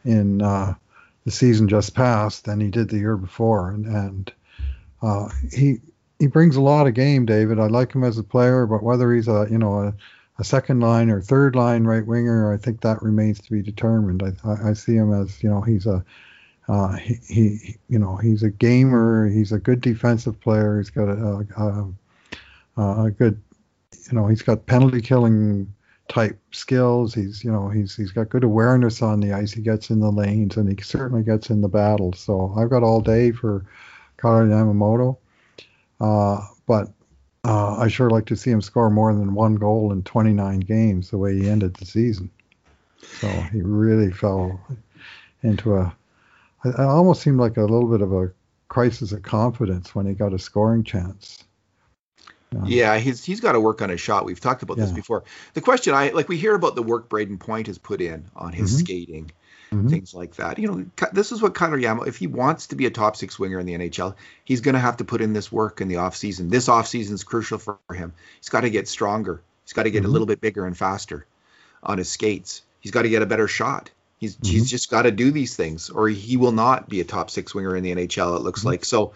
in 0.03 0.41
uh, 0.41 0.73
the 1.25 1.31
season 1.31 1.69
just 1.69 1.93
passed 1.95 2.45
than 2.45 2.59
he 2.59 2.69
did 2.69 2.89
the 2.89 2.97
year 2.97 3.15
before. 3.15 3.69
And, 3.69 3.85
and 3.85 4.33
uh, 5.01 5.29
he 5.53 5.79
he 6.19 6.27
brings 6.27 6.55
a 6.55 6.61
lot 6.61 6.87
of 6.87 6.93
game, 6.93 7.25
David. 7.25 7.59
I 7.59 7.67
like 7.67 7.93
him 7.93 8.03
as 8.03 8.17
a 8.17 8.23
player, 8.23 8.65
but 8.65 8.83
whether 8.83 9.13
he's 9.13 9.27
a 9.27 9.47
you 9.49 9.57
know 9.57 9.79
a, 9.79 9.93
a 10.39 10.43
second 10.43 10.79
line 10.79 11.09
or 11.09 11.21
third 11.21 11.55
line 11.55 11.83
right 11.83 12.05
winger, 12.05 12.53
I 12.53 12.57
think 12.57 12.81
that 12.81 13.01
remains 13.01 13.39
to 13.41 13.51
be 13.51 13.61
determined. 13.61 14.23
I, 14.43 14.69
I, 14.69 14.73
see 14.73 14.95
him 14.95 15.13
as 15.13 15.41
you 15.43 15.49
know 15.49 15.61
he's 15.61 15.85
a 15.85 16.03
uh, 16.67 16.95
he, 16.97 17.15
he 17.27 17.77
you 17.89 17.99
know 17.99 18.15
he's 18.17 18.43
a 18.43 18.49
gamer. 18.49 19.27
He's 19.27 19.51
a 19.51 19.59
good 19.59 19.81
defensive 19.81 20.39
player. 20.39 20.77
He's 20.77 20.89
got 20.89 21.09
a, 21.09 21.45
a, 22.77 23.03
a 23.05 23.11
good 23.11 23.41
you 24.09 24.17
know 24.17 24.27
he's 24.27 24.41
got 24.41 24.65
penalty 24.65 25.01
killing 25.01 25.73
type 26.07 26.39
skills. 26.51 27.13
He's 27.13 27.43
you 27.43 27.51
know 27.51 27.69
he's 27.69 27.95
he's 27.95 28.11
got 28.11 28.29
good 28.29 28.43
awareness 28.43 29.01
on 29.01 29.19
the 29.19 29.33
ice. 29.33 29.51
He 29.51 29.61
gets 29.61 29.89
in 29.89 29.99
the 29.99 30.11
lanes 30.11 30.57
and 30.57 30.69
he 30.69 30.81
certainly 30.81 31.23
gets 31.23 31.49
in 31.49 31.61
the 31.61 31.69
battles. 31.69 32.19
So 32.19 32.53
I've 32.57 32.69
got 32.69 32.83
all 32.83 33.01
day 33.01 33.31
for 33.31 33.65
Kailer 34.21 34.47
Yamamoto. 34.47 35.17
Uh, 36.03 36.45
but 36.67 36.89
uh, 37.45 37.77
I 37.77 37.87
sure 37.87 38.09
like 38.09 38.25
to 38.25 38.35
see 38.35 38.51
him 38.51 38.61
score 38.61 38.89
more 38.89 39.13
than 39.13 39.33
one 39.33 39.55
goal 39.55 39.93
in 39.93 40.03
29 40.03 40.59
games 40.59 41.09
the 41.09 41.17
way 41.17 41.33
he 41.39 41.49
ended 41.49 41.75
the 41.75 41.85
season. 41.85 42.29
So 43.19 43.27
he 43.27 43.61
really 43.61 44.11
fell 44.11 44.59
into 45.43 45.77
a. 45.77 45.95
It 46.65 46.77
almost 46.77 47.21
seemed 47.21 47.39
like 47.39 47.55
a 47.55 47.61
little 47.61 47.89
bit 47.89 48.01
of 48.01 48.11
a 48.11 48.31
crisis 48.67 49.13
of 49.13 49.23
confidence 49.23 49.95
when 49.95 50.05
he 50.05 50.13
got 50.13 50.33
a 50.33 50.39
scoring 50.39 50.83
chance. 50.83 51.43
Yeah, 52.51 52.61
yeah 52.65 52.97
he's 52.97 53.23
he's 53.23 53.39
got 53.39 53.53
to 53.53 53.61
work 53.61 53.81
on 53.81 53.89
his 53.89 54.01
shot. 54.01 54.25
We've 54.25 54.39
talked 54.39 54.63
about 54.63 54.77
yeah. 54.77 54.85
this 54.85 54.93
before. 54.93 55.23
The 55.53 55.61
question 55.61 55.93
I 55.93 56.09
like 56.09 56.27
we 56.27 56.37
hear 56.37 56.53
about 56.53 56.75
the 56.75 56.83
work 56.83 57.07
Brayden 57.07 57.39
Point 57.39 57.67
has 57.67 57.77
put 57.77 58.01
in 58.01 58.25
on 58.35 58.51
his 58.51 58.71
mm-hmm. 58.71 58.79
skating, 58.79 59.31
mm-hmm. 59.73 59.89
things 59.89 60.13
like 60.13 60.35
that. 60.35 60.59
You 60.59 60.67
know, 60.71 60.85
this 61.11 61.31
is 61.31 61.41
what 61.41 61.55
Kailer 61.55 61.77
Yamamoto, 61.77 62.07
if 62.07 62.17
he 62.17 62.27
wants 62.27 62.67
to 62.67 62.75
be 62.75 62.85
a 62.85 62.91
top 62.91 63.15
six 63.15 63.37
winger 63.37 63.59
in 63.59 63.65
the 63.65 63.73
NHL, 63.73 64.15
he's 64.43 64.61
going 64.61 64.73
to 64.73 64.79
have 64.79 64.97
to 64.97 65.05
put 65.05 65.21
in 65.21 65.33
this 65.33 65.51
work 65.51 65.81
in 65.81 65.87
the 65.87 65.95
offseason. 65.95 66.49
This 66.49 66.67
offseason 66.67 67.11
is 67.11 67.23
crucial 67.23 67.57
for 67.57 67.77
him. 67.93 68.13
He's 68.39 68.49
got 68.49 68.61
to 68.61 68.69
get 68.69 68.87
stronger. 68.87 69.41
He's 69.65 69.73
got 69.73 69.83
to 69.83 69.91
get 69.91 69.99
mm-hmm. 69.99 70.09
a 70.09 70.11
little 70.11 70.27
bit 70.27 70.41
bigger 70.41 70.65
and 70.65 70.77
faster 70.77 71.25
on 71.81 71.97
his 71.97 72.09
skates. 72.09 72.61
He's 72.79 72.91
got 72.91 73.03
to 73.03 73.09
get 73.09 73.21
a 73.21 73.25
better 73.25 73.47
shot. 73.47 73.89
He's 74.19 74.35
mm-hmm. 74.35 74.51
he's 74.51 74.69
just 74.69 74.89
got 74.89 75.03
to 75.03 75.11
do 75.11 75.31
these 75.31 75.55
things, 75.55 75.89
or 75.89 76.07
he 76.07 76.37
will 76.37 76.51
not 76.51 76.87
be 76.87 77.01
a 77.01 77.05
top 77.05 77.29
six 77.29 77.53
winger 77.53 77.75
in 77.75 77.83
the 77.83 77.93
NHL. 77.93 78.37
It 78.37 78.41
looks 78.41 78.61
mm-hmm. 78.61 78.69
like 78.69 78.85
so. 78.85 79.13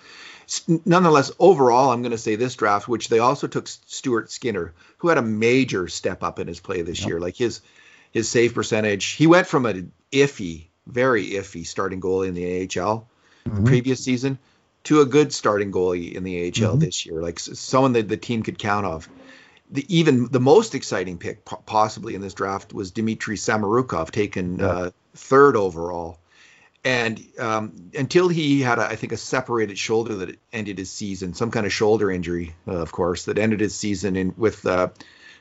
Nonetheless, 0.85 1.31
overall, 1.39 1.91
I'm 1.91 2.01
going 2.01 2.11
to 2.11 2.17
say 2.17 2.35
this 2.35 2.55
draft, 2.55 2.87
which 2.87 3.09
they 3.09 3.19
also 3.19 3.47
took 3.47 3.67
Stuart 3.67 4.31
Skinner, 4.31 4.73
who 4.99 5.09
had 5.09 5.17
a 5.17 5.21
major 5.21 5.89
step 5.89 6.23
up 6.23 6.39
in 6.39 6.47
his 6.47 6.61
play 6.61 6.81
this 6.83 7.01
yep. 7.01 7.07
year. 7.09 7.19
Like 7.19 7.35
his 7.35 7.61
his 8.11 8.29
save 8.29 8.53
percentage, 8.53 9.05
he 9.05 9.27
went 9.27 9.47
from 9.47 9.65
an 9.65 9.91
iffy, 10.11 10.67
very 10.85 11.31
iffy 11.31 11.65
starting 11.65 12.01
goalie 12.01 12.27
in 12.27 12.33
the 12.33 12.61
AHL 12.61 13.07
mm-hmm. 13.45 13.63
the 13.63 13.69
previous 13.69 14.03
season 14.03 14.39
to 14.83 15.01
a 15.01 15.05
good 15.05 15.33
starting 15.33 15.71
goalie 15.71 16.13
in 16.13 16.23
the 16.23 16.47
AHL 16.47 16.51
mm-hmm. 16.51 16.79
this 16.79 17.05
year, 17.05 17.21
like 17.21 17.39
someone 17.39 17.93
that 17.93 18.07
the 18.07 18.17
team 18.17 18.43
could 18.43 18.57
count 18.57 18.85
on. 18.85 19.01
the 19.69 19.85
even 19.93 20.27
the 20.31 20.39
most 20.39 20.75
exciting 20.75 21.17
pick 21.17 21.43
possibly 21.65 22.15
in 22.15 22.21
this 22.21 22.33
draft 22.33 22.73
was 22.73 22.91
Dmitry 22.91 23.35
Samorukov, 23.35 24.11
taken 24.11 24.59
yeah. 24.59 24.67
uh, 24.67 24.91
third 25.13 25.55
overall. 25.55 26.19
And 26.85 27.21
um, 27.37 27.89
until 27.97 28.29
he 28.29 28.61
had, 28.61 28.79
a, 28.79 28.83
I 28.83 28.95
think, 28.95 29.11
a 29.11 29.17
separated 29.17 29.77
shoulder 29.77 30.15
that 30.15 30.39
ended 30.53 30.77
his 30.77 30.89
season, 30.89 31.33
some 31.33 31.51
kind 31.51 31.65
of 31.65 31.73
shoulder 31.73 32.09
injury, 32.09 32.55
uh, 32.65 32.77
of 32.77 32.93
course, 32.93 33.25
that 33.25 33.37
ended 33.37 33.59
his 33.59 33.75
season 33.75 34.15
in 34.15 34.33
with 34.37 34.65
uh, 34.65 34.89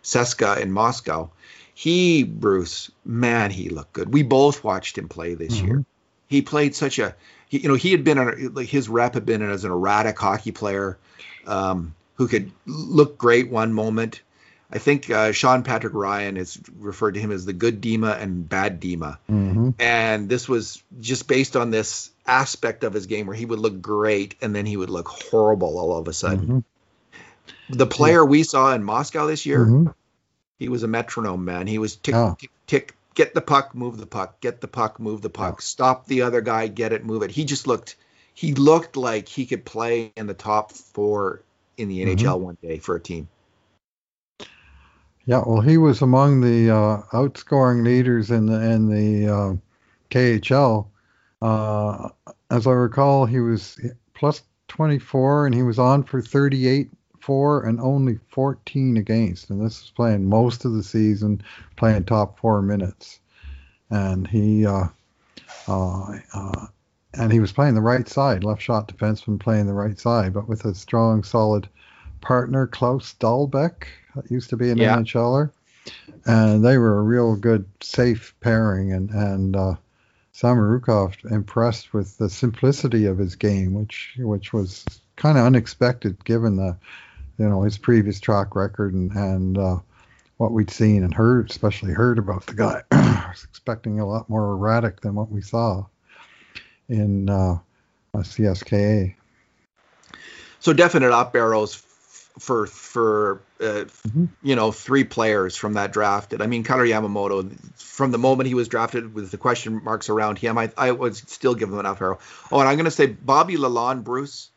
CSKA 0.03 0.61
in 0.61 0.73
Moscow. 0.73 1.31
He, 1.79 2.25
Bruce, 2.25 2.91
man, 3.05 3.51
he 3.51 3.69
looked 3.69 3.93
good. 3.93 4.13
We 4.13 4.23
both 4.23 4.65
watched 4.65 4.97
him 4.97 5.09
play 5.09 5.35
this 5.35 5.57
mm-hmm. 5.57 5.67
year. 5.67 5.85
He 6.27 6.43
played 6.43 6.75
such 6.75 6.99
a, 6.99 7.15
he, 7.49 7.59
you 7.59 7.69
know, 7.69 7.75
he 7.75 7.93
had 7.93 8.03
been, 8.03 8.19
a, 8.19 8.33
like 8.49 8.69
his 8.69 8.89
rep 8.89 9.15
had 9.15 9.27
been 9.27 9.43
as 9.43 9.65
an 9.65 9.71
erratic 9.71 10.19
hockey 10.19 10.53
player. 10.53 10.99
Um, 11.47 11.95
who 12.17 12.29
could 12.29 12.51
look 12.67 13.17
great 13.19 13.51
one 13.51 13.73
moment. 13.73 14.23
I 14.71 14.79
think 14.79 15.09
uh, 15.11 15.31
Sean 15.33 15.63
Patrick 15.63 15.95
Ryan 15.95 16.37
has 16.37 16.59
referred 16.79 17.15
to 17.15 17.21
him 17.21 17.31
as 17.31 17.45
the 17.45 17.53
good 17.53 17.81
Dima 17.81 18.21
and 18.21 18.49
bad 18.49 18.81
Dima. 18.81 19.19
Mm-hmm. 19.31 19.71
And 19.79 20.29
this 20.29 20.49
was 20.49 20.83
just 20.99 21.29
based 21.29 21.57
on 21.57 21.71
this 21.71 22.11
aspect 22.27 22.83
of 22.83 22.93
his 22.93 23.07
game 23.07 23.27
where 23.27 23.37
he 23.37 23.47
would 23.47 23.61
look 23.61 23.81
great 23.81 24.35
and 24.43 24.57
then 24.57 24.67
he 24.67 24.77
would 24.77 24.91
look 24.91 25.09
horrible 25.09 25.79
all 25.79 25.97
of 25.99 26.09
a 26.09 26.13
sudden. 26.13 26.47
Mm-hmm. 26.47 27.77
The 27.77 27.87
player 27.87 28.25
yeah. 28.25 28.29
we 28.29 28.43
saw 28.43 28.75
in 28.75 28.83
Moscow 28.83 29.27
this 29.27 29.47
year, 29.47 29.67
mm-hmm. 29.67 29.91
He 30.59 30.69
was 30.69 30.83
a 30.83 30.89
metronome 30.89 31.45
man. 31.45 31.67
He 31.67 31.79
was 31.79 31.97
tick, 31.97 32.15
oh. 32.15 32.37
tick, 32.39 32.51
tick, 32.67 32.97
get 33.15 33.35
the 33.35 33.41
puck, 33.41 33.75
move 33.75 33.99
the 33.99 34.07
puck, 34.07 34.41
get 34.41 34.61
the 34.61 34.69
puck, 34.69 34.99
move 35.01 35.23
the 35.23 35.31
puck, 35.31 35.57
oh. 35.59 35.61
stop 35.61 36.07
the 36.07 36.23
other 36.23 36.41
guy, 36.41 36.69
get 36.69 36.93
it, 36.93 37.05
move 37.05 37.23
it. 37.23 37.31
He 37.31 37.45
just 37.45 37.67
looked, 37.67 37.97
he 38.35 38.55
looked 38.55 38.97
like 38.97 39.29
he 39.29 39.47
could 39.47 39.65
play 39.65 40.13
in 40.17 40.27
the 40.27 40.35
top 40.35 40.73
four 40.73 41.43
in 41.77 41.89
the 41.89 42.05
NHL 42.05 42.17
mm-hmm. 42.17 42.45
one 42.45 42.59
day 42.63 42.79
for 42.79 42.97
a 42.97 43.01
team. 43.01 43.29
Yeah, 45.27 45.43
well, 45.45 45.61
he 45.61 45.77
was 45.77 46.03
among 46.03 46.41
the 46.41 46.71
uh, 46.71 47.03
outscoring 47.13 47.85
leaders 47.85 48.31
in 48.31 48.47
the 48.47 48.61
in 48.61 48.89
the 48.89 49.33
uh, 49.33 49.55
KHL. 50.11 50.87
Uh, 51.43 52.11
as 52.51 52.67
I 52.67 52.71
recall, 52.71 53.27
he 53.27 53.41
was 53.41 53.79
plus 54.15 54.43
24, 54.69 55.47
and 55.47 55.55
he 55.55 55.65
was 55.65 55.81
on 55.81 56.05
for 56.05 56.23
38 56.23 56.91
for 57.27 57.65
and 57.65 57.81
only 57.81 58.21
14 58.31 58.97
against. 58.97 59.51
And 59.51 59.61
this 59.61 59.83
is 59.83 59.91
playing 59.91 60.29
most 60.29 60.65
of 60.65 60.75
the 60.75 60.85
season, 60.85 61.43
playing 61.75 62.05
top 62.05 62.39
four 62.39 62.63
minutes. 62.63 63.19
And 63.91 64.29
he 64.29 64.65
uh, 64.65 64.87
uh, 65.67 66.19
uh, 66.33 66.67
and 67.15 67.33
he 67.33 67.41
was 67.41 67.51
playing 67.51 67.75
the 67.75 67.81
right 67.81 68.09
side, 68.09 68.45
left 68.45 68.63
shot 68.63 68.89
defenseman 68.89 69.41
playing 69.41 69.67
the 69.67 69.73
right 69.73 69.99
side, 69.99 70.35
but 70.35 70.49
with 70.49 70.65
a 70.65 70.75
strong, 70.75 71.25
solid 71.25 71.69
partner, 72.21 72.69
Klas 72.69 73.15
Dahlbeck, 73.19 73.87
that 74.15 74.31
used 74.31 74.51
to 74.51 74.57
be 74.57 74.71
an 74.71 74.79
yeah. 74.79 74.97
NHLer, 74.97 75.51
and 76.27 76.65
they 76.65 76.79
were 76.79 76.99
a 76.99 77.03
real 77.03 77.35
good, 77.35 77.67
safe 77.81 78.35
pairing. 78.41 78.93
And 78.93 79.11
and 79.11 79.57
uh, 79.57 79.75
Samorukov 80.33 81.29
impressed 81.31 81.93
with 81.93 82.19
the 82.19 82.31
simplicity 82.31 83.07
of 83.07 83.19
his 83.19 83.35
game, 83.35 83.75
which 83.75 84.15
which 84.19 84.53
was 84.53 84.85
kind 85.17 85.39
of 85.39 85.45
unexpected 85.45 86.25
given 86.25 86.57
the, 86.57 86.77
you 87.39 87.49
know, 87.49 87.63
his 87.63 87.79
previous 87.79 88.21
track 88.21 88.55
record 88.55 88.95
and 88.95 89.13
and 89.13 89.59
uh, 89.59 89.79
what 90.37 90.53
we'd 90.53 90.71
seen 90.71 91.03
and 91.03 91.15
heard, 91.15 91.51
especially 91.51 91.93
heard 91.93 92.19
about 92.19 92.47
the 92.47 92.55
guy. 92.55 92.83
I 92.91 93.27
was 93.31 93.45
expecting 93.45 94.01
a 94.01 94.07
lot 94.07 94.29
more 94.29 94.53
erratic 94.53 95.01
than 95.01 95.15
what 95.15 95.31
we 95.31 95.41
saw 95.41 95.87
in 96.89 97.29
uh, 97.29 97.59
CSKA. 98.15 99.15
So 100.61 100.73
definite 100.73 101.13
up 101.13 101.35
arrows 101.35 101.83
for 102.39 102.67
for 102.67 103.41
uh, 103.61 103.85
mm-hmm. 104.05 104.27
you 104.43 104.57
know 104.57 104.73
three 104.73 105.05
players 105.05 105.57
from 105.57 105.75
that 105.75 105.93
drafted. 105.93 106.43
I 106.43 106.47
mean, 106.47 106.65
Kailer 106.65 106.87
Yamamoto, 106.87 107.51
from 107.79 108.11
the 108.11 108.19
moment 108.19 108.49
he 108.49 108.55
was 108.55 108.69
drafted, 108.69 109.15
with 109.15 109.31
the 109.31 109.39
question 109.39 109.83
marks 109.83 110.09
around 110.09 110.39
him, 110.39 110.59
I, 110.59 110.71
I 110.77 110.91
would 110.93 111.17
still 111.17 111.55
give 111.55 111.71
him 111.71 111.79
an 111.79 111.87
up 111.87 112.01
arrow. 112.01 112.19
Oh, 112.53 112.61
and 112.61 112.69
I'm 112.69 112.77
going 112.77 112.85
to 112.85 112.91
say 112.91 113.07
Bobby 113.07 113.57
Lalonde, 113.57 114.05
Bruce. 114.05 114.51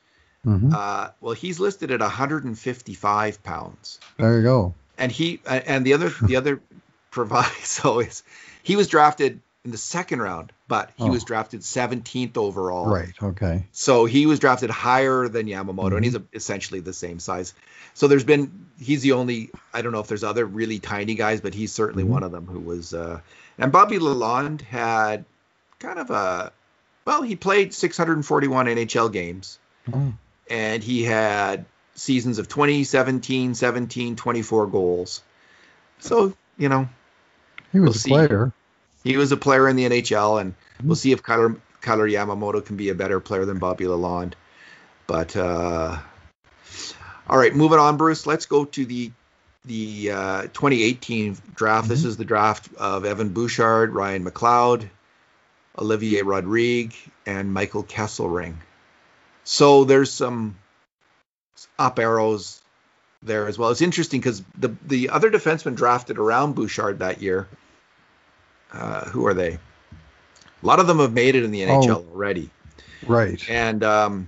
Mm-hmm. 0.46 0.74
Uh, 0.74 1.10
well, 1.22 1.34
he's 1.34 1.60
listed 1.60 1.92
at 1.92 2.00
155 2.00 3.44
pounds. 3.44 4.00
There 4.18 4.38
you 4.38 4.44
go. 4.44 4.74
And 4.98 5.12
he 5.12 5.42
and 5.46 5.86
the 5.86 5.94
other 5.94 6.10
the 6.22 6.36
other 6.36 6.62
proviso 7.12 8.00
is 8.00 8.24
he 8.64 8.76
was 8.76 8.88
drafted 8.88 9.42
in 9.66 9.72
the 9.72 9.78
second 9.78 10.22
round, 10.22 10.54
but 10.68 10.92
he 10.96 11.04
oh. 11.04 11.12
was 11.12 11.26
drafted 11.26 11.62
17th 11.62 12.38
overall. 12.38 12.86
Right. 12.86 13.12
Okay. 13.22 13.66
So 13.74 14.06
he 14.06 14.26
was 14.26 14.40
drafted 14.40 14.70
higher 14.70 15.28
than 15.28 15.48
Yamamoto, 15.48 15.76
mm-hmm. 15.76 15.96
and 15.98 16.06
he's 16.06 16.16
a, 16.16 16.24
essentially 16.34 16.80
the 16.80 16.94
same 16.94 17.20
size. 17.20 17.54
So 17.94 18.08
there's 18.08 18.24
been 18.24 18.68
he's 18.80 19.02
the 19.02 19.14
only 19.14 19.52
I 19.74 19.82
don't 19.82 19.92
know 19.92 20.00
if 20.00 20.08
there's 20.08 20.24
other 20.24 20.46
really 20.46 20.80
tiny 20.80 21.16
guys, 21.16 21.42
but 21.42 21.54
he's 21.54 21.72
certainly 21.72 22.04
mm-hmm. 22.04 22.14
one 22.14 22.24
of 22.24 22.32
them 22.32 22.46
who 22.46 22.60
was. 22.60 22.94
Uh, 22.94 23.20
and 23.58 23.72
Bobby 23.72 24.00
Lalonde 24.00 24.62
had 24.62 25.26
kind 25.80 26.00
of 26.00 26.10
a 26.10 26.54
well, 27.06 27.22
he 27.22 27.36
played 27.36 27.74
641 27.74 28.68
NHL 28.68 29.12
games, 29.12 29.58
oh. 29.92 30.14
And 30.50 30.84
he 30.84 31.04
had 31.04 31.66
seasons 31.96 32.40
of 32.40 32.48
2017, 32.48 33.56
17, 33.56 33.56
17, 33.56 34.16
24 34.16 34.68
goals. 34.68 35.22
So 36.00 36.36
you 36.58 36.70
know, 36.70 36.90
he 37.72 37.80
was 37.80 37.90
we'll 37.90 37.96
a 37.96 38.00
see. 38.00 38.10
player 38.10 38.54
he 39.04 39.18
was 39.18 39.32
a 39.32 39.38
player 39.38 39.68
in 39.68 39.76
the 39.76 39.86
NHL, 39.86 40.42
and 40.42 40.54
we'll 40.84 40.96
see 40.96 41.12
if 41.12 41.24
Kailer, 41.24 41.56
Kailer 41.82 42.08
Yamamoto 42.08 42.66
can 42.66 42.76
be 42.76 42.90
a 42.90 42.96
better 42.96 43.20
player 43.20 43.46
than 43.46 43.60
Bobby 43.60 43.86
Lalonde. 43.86 44.34
But 45.08 45.36
uh, 45.36 45.98
all 47.28 47.38
right, 47.38 47.56
moving 47.56 47.80
on, 47.80 47.98
Bruce. 47.98 48.26
Let's 48.26 48.46
go 48.46 48.66
to 48.66 48.86
the 48.86 49.12
the 49.66 50.12
uh, 50.12 50.42
2018 50.44 51.38
draft. 51.56 51.84
Mm-hmm. 51.84 51.90
This 51.90 52.06
is 52.06 52.18
the 52.18 52.26
draft 52.26 52.70
of 52.78 53.06
Evan 53.06 53.30
Bouchard, 53.30 53.94
Ryan 53.94 54.26
McLeod, 54.26 54.90
Olivier 55.78 56.22
Rodrigue, 56.22 56.94
and 57.26 57.54
Michael 57.54 57.84
Kesselring. 57.84 58.56
So 59.44 59.84
there's 59.84 60.12
some 60.12 60.58
up 61.78 62.00
arrows 62.00 62.62
there 63.22 63.48
as 63.48 63.58
well. 63.58 63.70
It's 63.70 63.82
interesting 63.82 64.20
because 64.20 64.44
the 64.58 64.76
the 64.86 65.10
other 65.10 65.32
defensemen 65.32 65.76
drafted 65.76 66.18
around 66.18 66.56
Bouchard 66.56 67.00
that 67.00 67.22
year 67.22 67.48
uh, 68.72 69.06
who 69.06 69.26
are 69.26 69.34
they? 69.34 69.54
A 69.54 70.66
lot 70.66 70.80
of 70.80 70.88
them 70.88 71.00
have 71.00 71.14
made 71.14 71.36
it 71.36 71.44
in 71.44 71.52
the 71.52 71.62
NHL 71.62 71.90
oh, 71.90 72.06
already. 72.12 72.50
Right. 73.06 73.44
And 73.50 73.84
um, 73.84 74.28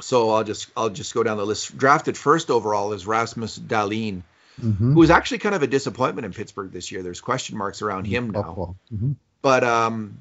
so 0.00 0.30
I'll 0.30 0.44
just 0.44 0.70
I'll 0.76 0.90
just 0.90 1.14
go 1.14 1.22
down 1.22 1.36
the 1.36 1.46
list. 1.46 1.76
Drafted 1.76 2.16
first 2.16 2.50
overall 2.50 2.92
is 2.92 3.06
Rasmus 3.06 3.58
Dahlin, 3.58 4.22
mm-hmm. 4.60 4.92
who 4.92 4.98
was 4.98 5.10
actually 5.10 5.38
kind 5.38 5.54
of 5.54 5.62
a 5.62 5.66
disappointment 5.66 6.24
in 6.24 6.32
Pittsburgh 6.32 6.72
this 6.72 6.90
year. 6.90 7.02
There's 7.02 7.20
question 7.20 7.58
marks 7.58 7.82
around 7.82 8.06
him 8.06 8.30
now. 8.30 8.76
Mm-hmm. 8.92 9.12
But 9.42 9.64
um, 9.64 10.18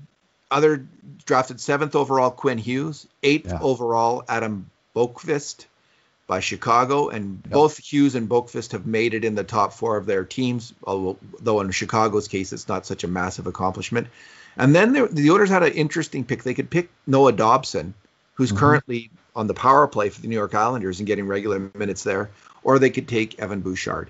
other 0.54 0.88
drafted 1.26 1.60
seventh 1.60 1.96
overall 1.96 2.32
Quinn 2.32 2.58
Hughes, 2.58 3.08
eighth 3.24 3.48
yeah. 3.48 3.60
overall 3.62 4.24
Adam 4.30 4.70
Boqvist, 4.96 5.66
by 6.28 6.40
Chicago, 6.40 7.10
and 7.10 7.42
yep. 7.44 7.54
both 7.54 7.78
Hughes 7.78 8.16
and 8.16 8.30
Boqvist 8.30 8.72
have 8.72 8.86
made 8.86 9.14
it 9.14 9.26
in 9.26 9.36
the 9.36 9.44
top 9.44 9.74
four 9.74 9.98
of 9.98 10.06
their 10.06 10.24
teams. 10.24 10.74
Although 10.84 11.60
in 11.60 11.72
Chicago's 11.72 12.28
case, 12.28 12.54
it's 12.54 12.68
not 12.68 12.86
such 12.86 13.04
a 13.04 13.08
massive 13.08 13.48
accomplishment. 13.48 14.08
And 14.56 14.74
then 14.74 14.94
the 14.94 15.30
Oilers 15.32 15.50
had 15.50 15.64
an 15.64 15.74
interesting 15.74 16.24
pick. 16.24 16.44
They 16.44 16.54
could 16.54 16.70
pick 16.70 16.90
Noah 17.08 17.34
Dobson, 17.34 17.94
who's 18.36 18.50
mm-hmm. 18.50 18.58
currently 18.58 19.10
on 19.36 19.48
the 19.48 19.54
power 19.54 19.88
play 19.88 20.10
for 20.10 20.22
the 20.22 20.28
New 20.28 20.36
York 20.36 20.54
Islanders 20.56 21.00
and 21.00 21.08
getting 21.08 21.28
regular 21.28 21.72
minutes 21.74 22.04
there, 22.04 22.30
or 22.64 22.80
they 22.80 22.92
could 22.92 23.08
take 23.08 23.40
Evan 23.40 23.62
Bouchard. 23.62 24.10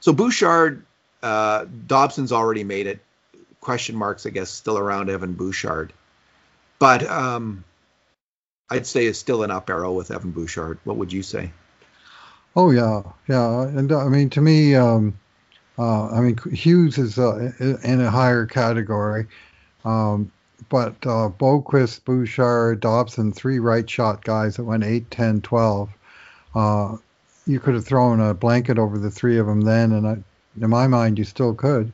So 0.00 0.12
Bouchard, 0.12 0.84
uh, 1.22 1.66
Dobson's 1.86 2.32
already 2.32 2.64
made 2.64 2.86
it. 2.86 3.00
Question 3.60 3.96
marks, 3.96 4.26
I 4.26 4.30
guess, 4.30 4.50
still 4.50 4.78
around 4.78 5.10
Evan 5.10 5.32
Bouchard. 5.32 5.92
But 6.78 7.04
um, 7.08 7.64
I'd 8.70 8.86
say 8.86 9.06
is 9.06 9.18
still 9.18 9.42
an 9.42 9.50
up 9.50 9.70
arrow 9.70 9.92
with 9.92 10.10
Evan 10.10 10.30
Bouchard. 10.30 10.78
What 10.84 10.96
would 10.96 11.12
you 11.12 11.22
say? 11.22 11.52
Oh 12.54 12.70
yeah, 12.70 13.02
yeah, 13.28 13.62
and 13.62 13.92
uh, 13.92 13.98
I 13.98 14.08
mean 14.08 14.30
to 14.30 14.40
me, 14.40 14.74
um, 14.74 15.18
uh, 15.78 16.08
I 16.08 16.20
mean 16.20 16.38
Hughes 16.52 16.96
is 16.96 17.18
uh, 17.18 17.52
in 17.60 18.00
a 18.00 18.10
higher 18.10 18.46
category, 18.46 19.26
um, 19.84 20.32
but 20.68 20.94
uh, 21.06 21.30
Boqvist, 21.38 22.04
Bouchard, 22.04 22.80
Dobson, 22.80 23.32
three 23.32 23.58
right 23.58 23.88
shot 23.88 24.24
guys 24.24 24.56
that 24.56 24.64
went 24.64 24.84
8, 24.84 25.10
10, 25.10 25.42
12. 25.42 25.90
Uh, 26.54 26.96
you 27.46 27.60
could 27.60 27.74
have 27.74 27.86
thrown 27.86 28.20
a 28.20 28.34
blanket 28.34 28.78
over 28.78 28.98
the 28.98 29.10
three 29.10 29.38
of 29.38 29.46
them 29.46 29.60
then, 29.60 29.92
and 29.92 30.06
I, 30.06 30.16
in 30.60 30.70
my 30.70 30.86
mind, 30.86 31.18
you 31.18 31.24
still 31.24 31.54
could. 31.54 31.92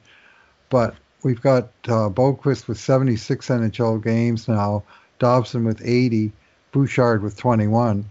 But 0.70 0.94
we've 1.22 1.40
got 1.40 1.64
uh, 1.84 2.08
Boqvist 2.10 2.68
with 2.68 2.78
76 2.78 3.46
NHL 3.48 4.02
games 4.02 4.48
now, 4.48 4.82
Dobson 5.18 5.64
with 5.64 5.80
80, 5.84 6.32
Bouchard 6.72 7.22
with 7.22 7.36
21. 7.36 8.08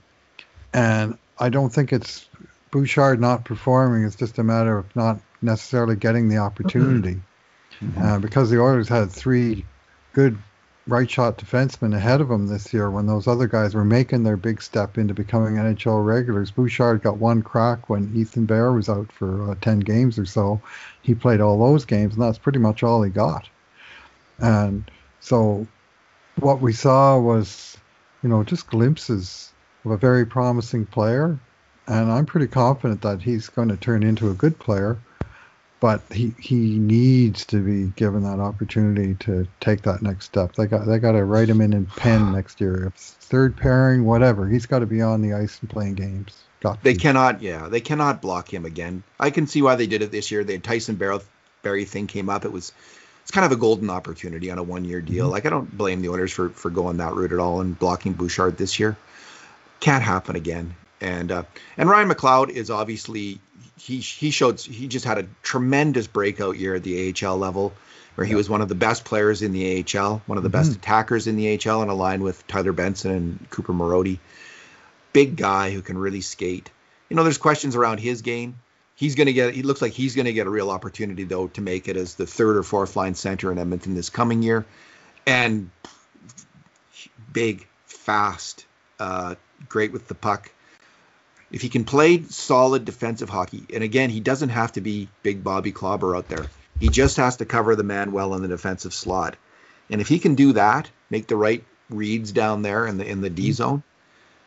And 0.73 1.17
I 1.39 1.49
don't 1.49 1.69
think 1.71 1.91
it's 1.91 2.27
Bouchard 2.71 3.19
not 3.19 3.43
performing. 3.45 4.05
It's 4.05 4.15
just 4.15 4.37
a 4.37 4.43
matter 4.43 4.77
of 4.77 4.95
not 4.95 5.19
necessarily 5.41 5.95
getting 5.95 6.29
the 6.29 6.37
opportunity. 6.37 7.21
Mm-hmm. 7.81 8.01
Uh, 8.01 8.19
because 8.19 8.49
the 8.49 8.61
Oilers 8.61 8.87
had 8.87 9.11
three 9.11 9.65
good 10.13 10.37
right 10.87 11.09
shot 11.09 11.37
defensemen 11.37 11.95
ahead 11.95 12.21
of 12.21 12.31
him 12.31 12.47
this 12.47 12.73
year 12.73 12.89
when 12.89 13.05
those 13.05 13.27
other 13.27 13.47
guys 13.47 13.75
were 13.75 13.85
making 13.85 14.23
their 14.23 14.37
big 14.37 14.61
step 14.61 14.97
into 14.97 15.13
becoming 15.13 15.55
NHL 15.55 16.03
regulars. 16.03 16.51
Bouchard 16.51 17.03
got 17.03 17.17
one 17.17 17.41
crack 17.41 17.89
when 17.89 18.11
Ethan 18.15 18.45
Bear 18.45 18.71
was 18.71 18.89
out 18.89 19.11
for 19.11 19.51
uh, 19.51 19.55
10 19.61 19.81
games 19.81 20.17
or 20.17 20.25
so. 20.25 20.61
He 21.01 21.13
played 21.13 21.39
all 21.39 21.59
those 21.59 21.85
games, 21.85 22.13
and 22.13 22.23
that's 22.23 22.39
pretty 22.39 22.59
much 22.59 22.83
all 22.83 23.03
he 23.03 23.11
got. 23.11 23.47
And 24.39 24.89
so 25.19 25.67
what 26.39 26.61
we 26.61 26.73
saw 26.73 27.19
was, 27.19 27.77
you 28.23 28.29
know, 28.29 28.43
just 28.43 28.67
glimpses 28.67 29.51
of 29.85 29.91
a 29.91 29.97
very 29.97 30.25
promising 30.25 30.87
player. 30.87 31.39
And 31.87 32.11
I'm 32.11 32.25
pretty 32.25 32.47
confident 32.47 33.01
that 33.01 33.21
he's 33.21 33.49
going 33.49 33.69
to 33.69 33.77
turn 33.77 34.01
into 34.01 34.29
a 34.29 34.35
good 34.35 34.57
player 34.57 34.97
but 35.81 36.01
he 36.11 36.31
he 36.39 36.77
needs 36.77 37.43
to 37.47 37.57
be 37.57 37.91
given 37.95 38.23
that 38.23 38.39
opportunity 38.39 39.15
to 39.15 39.47
take 39.59 39.81
that 39.81 40.01
next 40.03 40.25
step. 40.25 40.53
They 40.53 40.67
got 40.67 40.85
they 40.85 40.99
got 40.99 41.13
to 41.13 41.25
write 41.25 41.49
him 41.49 41.59
in 41.59 41.73
in 41.73 41.87
pen 41.87 42.31
next 42.33 42.61
year. 42.61 42.85
If 42.85 42.93
third 42.93 43.57
pairing, 43.57 44.05
whatever, 44.05 44.47
he's 44.47 44.67
got 44.67 44.79
to 44.79 44.85
be 44.85 45.01
on 45.01 45.21
the 45.21 45.33
ice 45.33 45.59
and 45.59 45.69
playing 45.69 45.95
games. 45.95 46.43
Got 46.61 46.83
they 46.83 46.93
to. 46.93 46.99
cannot, 46.99 47.41
yeah, 47.41 47.67
they 47.67 47.81
cannot 47.81 48.21
block 48.21 48.53
him 48.53 48.65
again. 48.65 49.01
I 49.19 49.31
can 49.31 49.47
see 49.47 49.63
why 49.63 49.75
they 49.75 49.87
did 49.87 50.03
it 50.03 50.11
this 50.11 50.29
year. 50.29 50.43
The 50.43 50.59
Tyson 50.59 51.01
Barrie 51.63 51.85
thing 51.85 52.05
came 52.05 52.29
up. 52.29 52.45
It 52.45 52.51
was 52.51 52.71
it's 53.23 53.31
kind 53.31 53.45
of 53.45 53.51
a 53.51 53.59
golden 53.59 53.89
opportunity 53.89 54.51
on 54.51 54.59
a 54.59 54.63
one 54.63 54.85
year 54.85 55.01
deal. 55.01 55.25
Mm-hmm. 55.25 55.31
Like 55.33 55.47
I 55.47 55.49
don't 55.49 55.75
blame 55.75 56.01
the 56.01 56.09
owners 56.09 56.31
for 56.31 56.49
for 56.49 56.69
going 56.69 56.97
that 56.97 57.15
route 57.15 57.33
at 57.33 57.39
all 57.39 57.59
and 57.59 57.77
blocking 57.77 58.13
Bouchard 58.13 58.55
this 58.55 58.79
year. 58.79 58.95
Can't 59.79 60.03
happen 60.03 60.35
again. 60.35 60.75
And 61.01 61.31
uh, 61.31 61.43
and 61.75 61.89
Ryan 61.89 62.09
McLeod 62.09 62.49
is 62.49 62.69
obviously 62.69 63.39
he 63.81 63.99
he 63.99 64.31
showed 64.31 64.59
he 64.59 64.87
just 64.87 65.05
had 65.05 65.17
a 65.17 65.27
tremendous 65.41 66.07
breakout 66.07 66.57
year 66.57 66.75
at 66.75 66.83
the 66.83 67.13
AHL 67.13 67.37
level, 67.37 67.73
where 68.15 68.25
he 68.25 68.35
was 68.35 68.49
one 68.49 68.61
of 68.61 68.69
the 68.69 68.75
best 68.75 69.05
players 69.05 69.41
in 69.41 69.53
the 69.53 69.83
AHL, 69.83 70.21
one 70.25 70.37
of 70.37 70.43
the 70.43 70.49
mm-hmm. 70.49 70.57
best 70.57 70.75
attackers 70.75 71.27
in 71.27 71.35
the 71.35 71.59
AHL, 71.59 71.81
and 71.81 71.89
aligned 71.89 72.23
with 72.23 72.45
Tyler 72.47 72.73
Benson 72.73 73.11
and 73.11 73.49
Cooper 73.49 73.73
Marody. 73.73 74.19
Big 75.13 75.35
guy 75.35 75.71
who 75.71 75.81
can 75.81 75.97
really 75.97 76.21
skate. 76.21 76.69
You 77.09 77.15
know, 77.15 77.23
there's 77.23 77.37
questions 77.37 77.75
around 77.75 77.99
his 77.99 78.21
game. 78.21 78.55
He's 78.95 79.15
going 79.15 79.27
to 79.27 79.33
get. 79.33 79.53
He 79.53 79.63
looks 79.63 79.81
like 79.81 79.93
he's 79.93 80.15
going 80.15 80.27
to 80.27 80.33
get 80.33 80.47
a 80.47 80.49
real 80.49 80.69
opportunity 80.69 81.23
though 81.23 81.47
to 81.47 81.61
make 81.61 81.87
it 81.87 81.97
as 81.97 82.15
the 82.15 82.27
third 82.27 82.57
or 82.57 82.63
fourth 82.63 82.95
line 82.95 83.15
center 83.15 83.51
in 83.51 83.57
Edmonton 83.57 83.95
this 83.95 84.09
coming 84.09 84.43
year, 84.43 84.65
and 85.25 85.71
big, 87.33 87.67
fast, 87.85 88.65
uh, 88.99 89.35
great 89.67 89.91
with 89.91 90.07
the 90.07 90.15
puck 90.15 90.51
if 91.51 91.61
he 91.61 91.69
can 91.69 91.83
play 91.83 92.23
solid 92.23 92.85
defensive 92.85 93.29
hockey, 93.29 93.65
and 93.73 93.83
again, 93.83 94.09
he 94.09 94.19
doesn't 94.19 94.49
have 94.49 94.73
to 94.73 94.81
be 94.81 95.09
big 95.23 95.43
Bobby 95.43 95.71
Clobber 95.71 96.15
out 96.15 96.29
there. 96.29 96.47
He 96.79 96.89
just 96.89 97.17
has 97.17 97.37
to 97.37 97.45
cover 97.45 97.75
the 97.75 97.83
man 97.83 98.11
well 98.11 98.33
in 98.33 98.41
the 98.41 98.47
defensive 98.47 98.93
slot. 98.93 99.35
And 99.89 99.99
if 100.01 100.07
he 100.07 100.19
can 100.19 100.35
do 100.35 100.53
that, 100.53 100.89
make 101.09 101.27
the 101.27 101.35
right 101.35 101.63
reads 101.89 102.31
down 102.31 102.61
there 102.61 102.87
in 102.87 102.97
the 102.97 103.05
in 103.05 103.21
the 103.21 103.29
D 103.29 103.49
mm-hmm. 103.49 103.51
zone, 103.51 103.83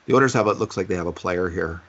the 0.06 0.14
Oilers 0.14 0.32
have 0.32 0.46
it 0.46 0.58
looks 0.58 0.76
like 0.76 0.88
they 0.88 0.96
have 0.96 1.06
a 1.06 1.12
player 1.12 1.48
here. 1.48 1.82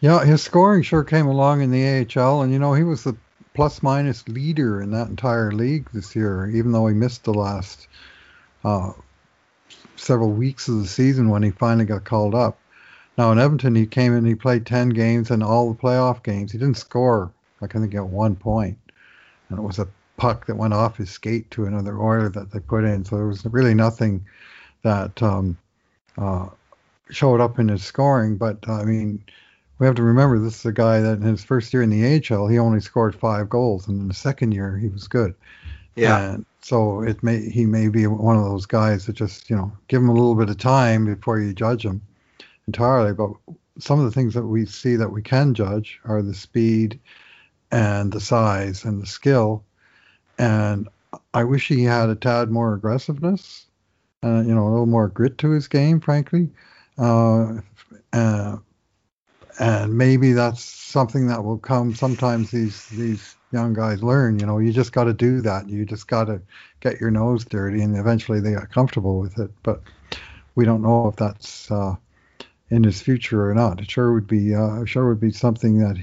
Yeah, 0.00 0.24
his 0.24 0.42
scoring 0.42 0.82
sure 0.82 1.04
came 1.04 1.26
along 1.26 1.62
in 1.62 1.70
the 1.70 2.06
AHL, 2.06 2.42
and 2.42 2.52
you 2.52 2.58
know 2.58 2.74
he 2.74 2.84
was 2.84 3.04
the 3.04 3.16
plus 3.54 3.82
minus 3.82 4.28
leader 4.28 4.80
in 4.82 4.90
that 4.90 5.08
entire 5.08 5.52
league 5.52 5.88
this 5.92 6.14
year, 6.14 6.48
even 6.50 6.72
though 6.72 6.86
he 6.86 6.94
missed 6.94 7.24
the 7.24 7.34
last 7.34 7.86
uh, 8.64 8.92
several 9.96 10.30
weeks 10.30 10.68
of 10.68 10.80
the 10.80 10.86
season 10.86 11.28
when 11.28 11.42
he 11.42 11.50
finally 11.50 11.84
got 11.84 12.04
called 12.04 12.34
up. 12.34 12.58
Now 13.16 13.30
in 13.30 13.38
Edmonton, 13.38 13.74
he 13.74 13.86
came 13.86 14.16
in, 14.16 14.24
he 14.24 14.34
played 14.34 14.66
10 14.66 14.90
games 14.90 15.30
and 15.30 15.42
all 15.42 15.72
the 15.72 15.78
playoff 15.78 16.22
games. 16.22 16.52
He 16.52 16.58
didn't 16.58 16.78
score, 16.78 17.30
I 17.62 17.66
think, 17.66 17.94
at 17.94 18.06
one 18.06 18.34
point. 18.34 18.78
And 19.48 19.58
it 19.58 19.62
was 19.62 19.78
a 19.78 19.88
puck 20.16 20.46
that 20.46 20.56
went 20.56 20.74
off 20.74 20.96
his 20.96 21.10
skate 21.10 21.50
to 21.52 21.66
another 21.66 22.00
Oiler 22.00 22.28
that 22.30 22.50
they 22.50 22.60
put 22.60 22.84
in. 22.84 23.04
So 23.04 23.16
there 23.16 23.26
was 23.26 23.44
really 23.44 23.74
nothing 23.74 24.24
that 24.82 25.22
um, 25.22 25.56
uh, 26.18 26.48
showed 27.10 27.40
up 27.40 27.58
in 27.58 27.68
his 27.68 27.84
scoring. 27.84 28.36
But 28.36 28.58
uh, 28.68 28.74
I 28.74 28.84
mean, 28.84 29.22
we 29.78 29.86
have 29.86 29.96
to 29.96 30.02
remember 30.02 30.38
this 30.38 30.60
is 30.60 30.66
a 30.66 30.72
guy 30.72 31.00
that 31.00 31.18
in 31.18 31.22
his 31.22 31.44
first 31.44 31.72
year 31.72 31.82
in 31.82 31.90
the 31.90 32.16
AHL, 32.30 32.48
he 32.48 32.58
only 32.58 32.80
scored 32.80 33.14
five 33.14 33.48
goals, 33.48 33.86
and 33.86 34.00
in 34.00 34.08
the 34.08 34.14
second 34.14 34.52
year, 34.52 34.76
he 34.76 34.88
was 34.88 35.06
good. 35.08 35.34
Yeah. 35.94 36.32
And 36.32 36.46
so 36.60 37.02
it 37.02 37.22
may 37.22 37.48
he 37.48 37.66
may 37.66 37.88
be 37.88 38.06
one 38.06 38.36
of 38.36 38.44
those 38.44 38.66
guys 38.66 39.06
that 39.06 39.12
just 39.12 39.48
you 39.48 39.54
know 39.54 39.72
give 39.86 40.02
him 40.02 40.08
a 40.08 40.14
little 40.14 40.34
bit 40.34 40.50
of 40.50 40.58
time 40.58 41.06
before 41.06 41.38
you 41.38 41.52
judge 41.52 41.84
him 41.84 42.00
entirely, 42.66 43.12
but 43.12 43.30
some 43.78 43.98
of 43.98 44.04
the 44.04 44.12
things 44.12 44.34
that 44.34 44.46
we 44.46 44.66
see 44.66 44.96
that 44.96 45.10
we 45.10 45.22
can 45.22 45.54
judge 45.54 46.00
are 46.04 46.22
the 46.22 46.34
speed 46.34 47.00
and 47.70 48.12
the 48.12 48.20
size 48.20 48.84
and 48.84 49.02
the 49.02 49.06
skill. 49.06 49.64
And 50.38 50.88
I 51.32 51.44
wish 51.44 51.68
he 51.68 51.84
had 51.84 52.08
a 52.08 52.14
tad 52.14 52.50
more 52.50 52.74
aggressiveness, 52.74 53.66
uh, 54.22 54.42
you 54.46 54.54
know, 54.54 54.66
a 54.66 54.70
little 54.70 54.86
more 54.86 55.08
grit 55.08 55.38
to 55.38 55.50
his 55.50 55.68
game, 55.68 56.00
frankly. 56.00 56.50
Uh, 56.98 57.54
uh, 58.12 58.56
and 59.58 59.96
maybe 59.96 60.32
that's 60.32 60.62
something 60.64 61.26
that 61.28 61.44
will 61.44 61.58
come. 61.58 61.94
Sometimes 61.94 62.50
these 62.50 62.88
these 62.88 63.36
young 63.52 63.72
guys 63.72 64.02
learn. 64.02 64.38
You 64.38 64.46
know, 64.46 64.58
you 64.58 64.72
just 64.72 64.92
got 64.92 65.04
to 65.04 65.12
do 65.14 65.40
that. 65.42 65.68
You 65.68 65.84
just 65.84 66.08
got 66.08 66.24
to 66.24 66.40
get 66.80 67.00
your 67.00 67.10
nose 67.10 67.44
dirty, 67.44 67.82
and 67.82 67.96
eventually 67.96 68.40
they 68.40 68.52
get 68.52 68.70
comfortable 68.70 69.20
with 69.20 69.38
it. 69.38 69.50
But 69.62 69.82
we 70.56 70.64
don't 70.64 70.82
know 70.82 71.08
if 71.08 71.16
that's 71.16 71.70
uh, 71.70 71.94
in 72.70 72.84
his 72.84 73.00
future 73.00 73.48
or 73.50 73.54
not. 73.54 73.80
It 73.80 73.90
sure 73.90 74.12
would 74.12 74.26
be 74.26 74.54
uh, 74.54 74.84
sure 74.84 75.08
would 75.08 75.20
be 75.20 75.32
something 75.32 75.78
that 75.78 75.96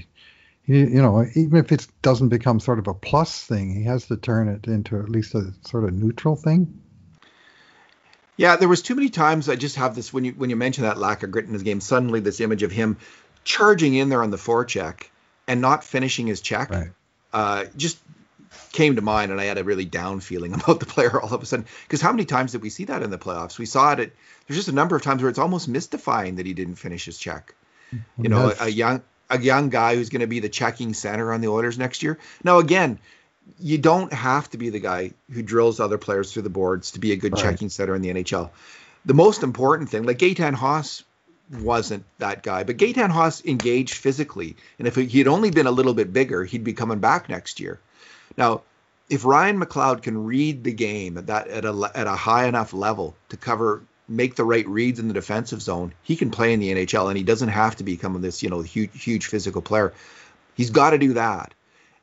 he, 0.64 0.78
you 0.78 1.02
know, 1.02 1.26
even 1.34 1.58
if 1.58 1.72
it 1.72 1.86
doesn't 2.02 2.28
become 2.28 2.60
sort 2.60 2.78
of 2.78 2.86
a 2.86 2.94
plus 2.94 3.44
thing, 3.44 3.74
he 3.74 3.84
has 3.84 4.06
to 4.06 4.16
turn 4.16 4.48
it 4.48 4.66
into 4.66 4.98
at 4.98 5.08
least 5.08 5.34
a 5.34 5.52
sort 5.62 5.84
of 5.84 5.92
neutral 5.92 6.36
thing. 6.36 6.80
Yeah, 8.36 8.56
there 8.56 8.68
was 8.68 8.82
too 8.82 8.94
many 8.94 9.08
times 9.08 9.48
I 9.48 9.56
just 9.56 9.76
have 9.76 9.94
this 9.94 10.12
when 10.12 10.24
you 10.24 10.32
when 10.32 10.50
you 10.50 10.56
mention 10.56 10.84
that 10.84 10.98
lack 10.98 11.22
of 11.22 11.30
grit 11.30 11.46
in 11.46 11.52
his 11.52 11.62
game. 11.62 11.80
Suddenly, 11.80 12.20
this 12.20 12.40
image 12.40 12.62
of 12.62 12.72
him 12.72 12.96
charging 13.44 13.94
in 13.94 14.08
there 14.08 14.22
on 14.22 14.30
the 14.30 14.36
forecheck 14.36 15.04
and 15.46 15.60
not 15.60 15.84
finishing 15.84 16.26
his 16.26 16.40
check 16.40 16.70
right. 16.70 16.90
uh, 17.32 17.64
just 17.76 17.98
came 18.72 18.96
to 18.96 19.02
mind, 19.02 19.32
and 19.32 19.40
I 19.40 19.44
had 19.44 19.58
a 19.58 19.64
really 19.64 19.84
down 19.84 20.20
feeling 20.20 20.54
about 20.54 20.80
the 20.80 20.86
player 20.86 21.20
all 21.20 21.32
of 21.32 21.42
a 21.42 21.46
sudden. 21.46 21.66
Because 21.82 22.00
how 22.00 22.12
many 22.12 22.24
times 22.24 22.52
did 22.52 22.62
we 22.62 22.70
see 22.70 22.84
that 22.84 23.02
in 23.02 23.10
the 23.10 23.18
playoffs? 23.18 23.58
We 23.58 23.66
saw 23.66 23.92
it 23.92 24.00
at 24.00 24.10
there's 24.46 24.58
just 24.58 24.68
a 24.68 24.72
number 24.72 24.96
of 24.96 25.02
times 25.02 25.22
where 25.22 25.30
it's 25.30 25.38
almost 25.38 25.68
mystifying 25.68 26.36
that 26.36 26.46
he 26.46 26.54
didn't 26.54 26.76
finish 26.76 27.04
his 27.04 27.18
check. 27.18 27.54
You 28.18 28.28
know, 28.28 28.54
a, 28.58 28.64
a 28.64 28.68
young 28.68 29.02
a 29.30 29.38
young 29.38 29.68
guy 29.70 29.94
who's 29.94 30.08
going 30.08 30.20
to 30.20 30.26
be 30.26 30.40
the 30.40 30.48
checking 30.48 30.94
center 30.94 31.32
on 31.32 31.40
the 31.40 31.48
Oilers 31.48 31.78
next 31.78 32.02
year. 32.02 32.18
Now, 32.44 32.58
again, 32.58 32.98
you 33.58 33.78
don't 33.78 34.12
have 34.12 34.48
to 34.50 34.58
be 34.58 34.70
the 34.70 34.80
guy 34.80 35.12
who 35.32 35.42
drills 35.42 35.80
other 35.80 35.98
players 35.98 36.32
through 36.32 36.42
the 36.42 36.50
boards 36.50 36.92
to 36.92 37.00
be 37.00 37.12
a 37.12 37.16
good 37.16 37.32
right. 37.32 37.42
checking 37.42 37.68
center 37.68 37.94
in 37.94 38.02
the 38.02 38.10
NHL. 38.10 38.50
The 39.04 39.14
most 39.14 39.42
important 39.42 39.90
thing, 39.90 40.04
like 40.04 40.18
Gaetan 40.18 40.54
Haas 40.54 41.02
wasn't 41.50 42.04
that 42.18 42.42
guy, 42.42 42.64
but 42.64 42.76
Gaetan 42.76 43.10
Haas 43.10 43.44
engaged 43.44 43.94
physically, 43.94 44.56
and 44.78 44.86
if 44.86 44.96
he 44.96 45.18
had 45.18 45.28
only 45.28 45.50
been 45.50 45.66
a 45.66 45.72
little 45.72 45.94
bit 45.94 46.12
bigger, 46.12 46.44
he'd 46.44 46.64
be 46.64 46.72
coming 46.72 46.98
back 46.98 47.28
next 47.28 47.58
year. 47.58 47.80
Now, 48.36 48.62
if 49.08 49.24
Ryan 49.24 49.60
McLeod 49.60 50.02
can 50.02 50.24
read 50.24 50.64
the 50.64 50.72
game 50.72 51.18
at 51.18 51.26
that 51.26 51.48
at 51.48 51.64
a 51.64 51.90
at 51.94 52.06
a 52.06 52.14
high 52.14 52.46
enough 52.46 52.72
level 52.72 53.14
to 53.28 53.36
cover 53.36 53.82
make 54.08 54.34
the 54.34 54.44
right 54.44 54.66
reads 54.66 54.98
in 54.98 55.08
the 55.08 55.14
defensive 55.14 55.62
zone, 55.62 55.92
he 56.02 56.16
can 56.16 56.30
play 56.30 56.52
in 56.52 56.60
the 56.60 56.72
NHL, 56.72 57.08
and 57.08 57.16
he 57.16 57.24
doesn't 57.24 57.48
have 57.48 57.76
to 57.76 57.84
become 57.84 58.20
this 58.22 58.42
you 58.42 58.50
know 58.50 58.62
huge 58.62 59.02
huge 59.02 59.26
physical 59.26 59.62
player. 59.62 59.92
He's 60.54 60.70
got 60.70 60.90
to 60.90 60.98
do 60.98 61.14
that, 61.14 61.54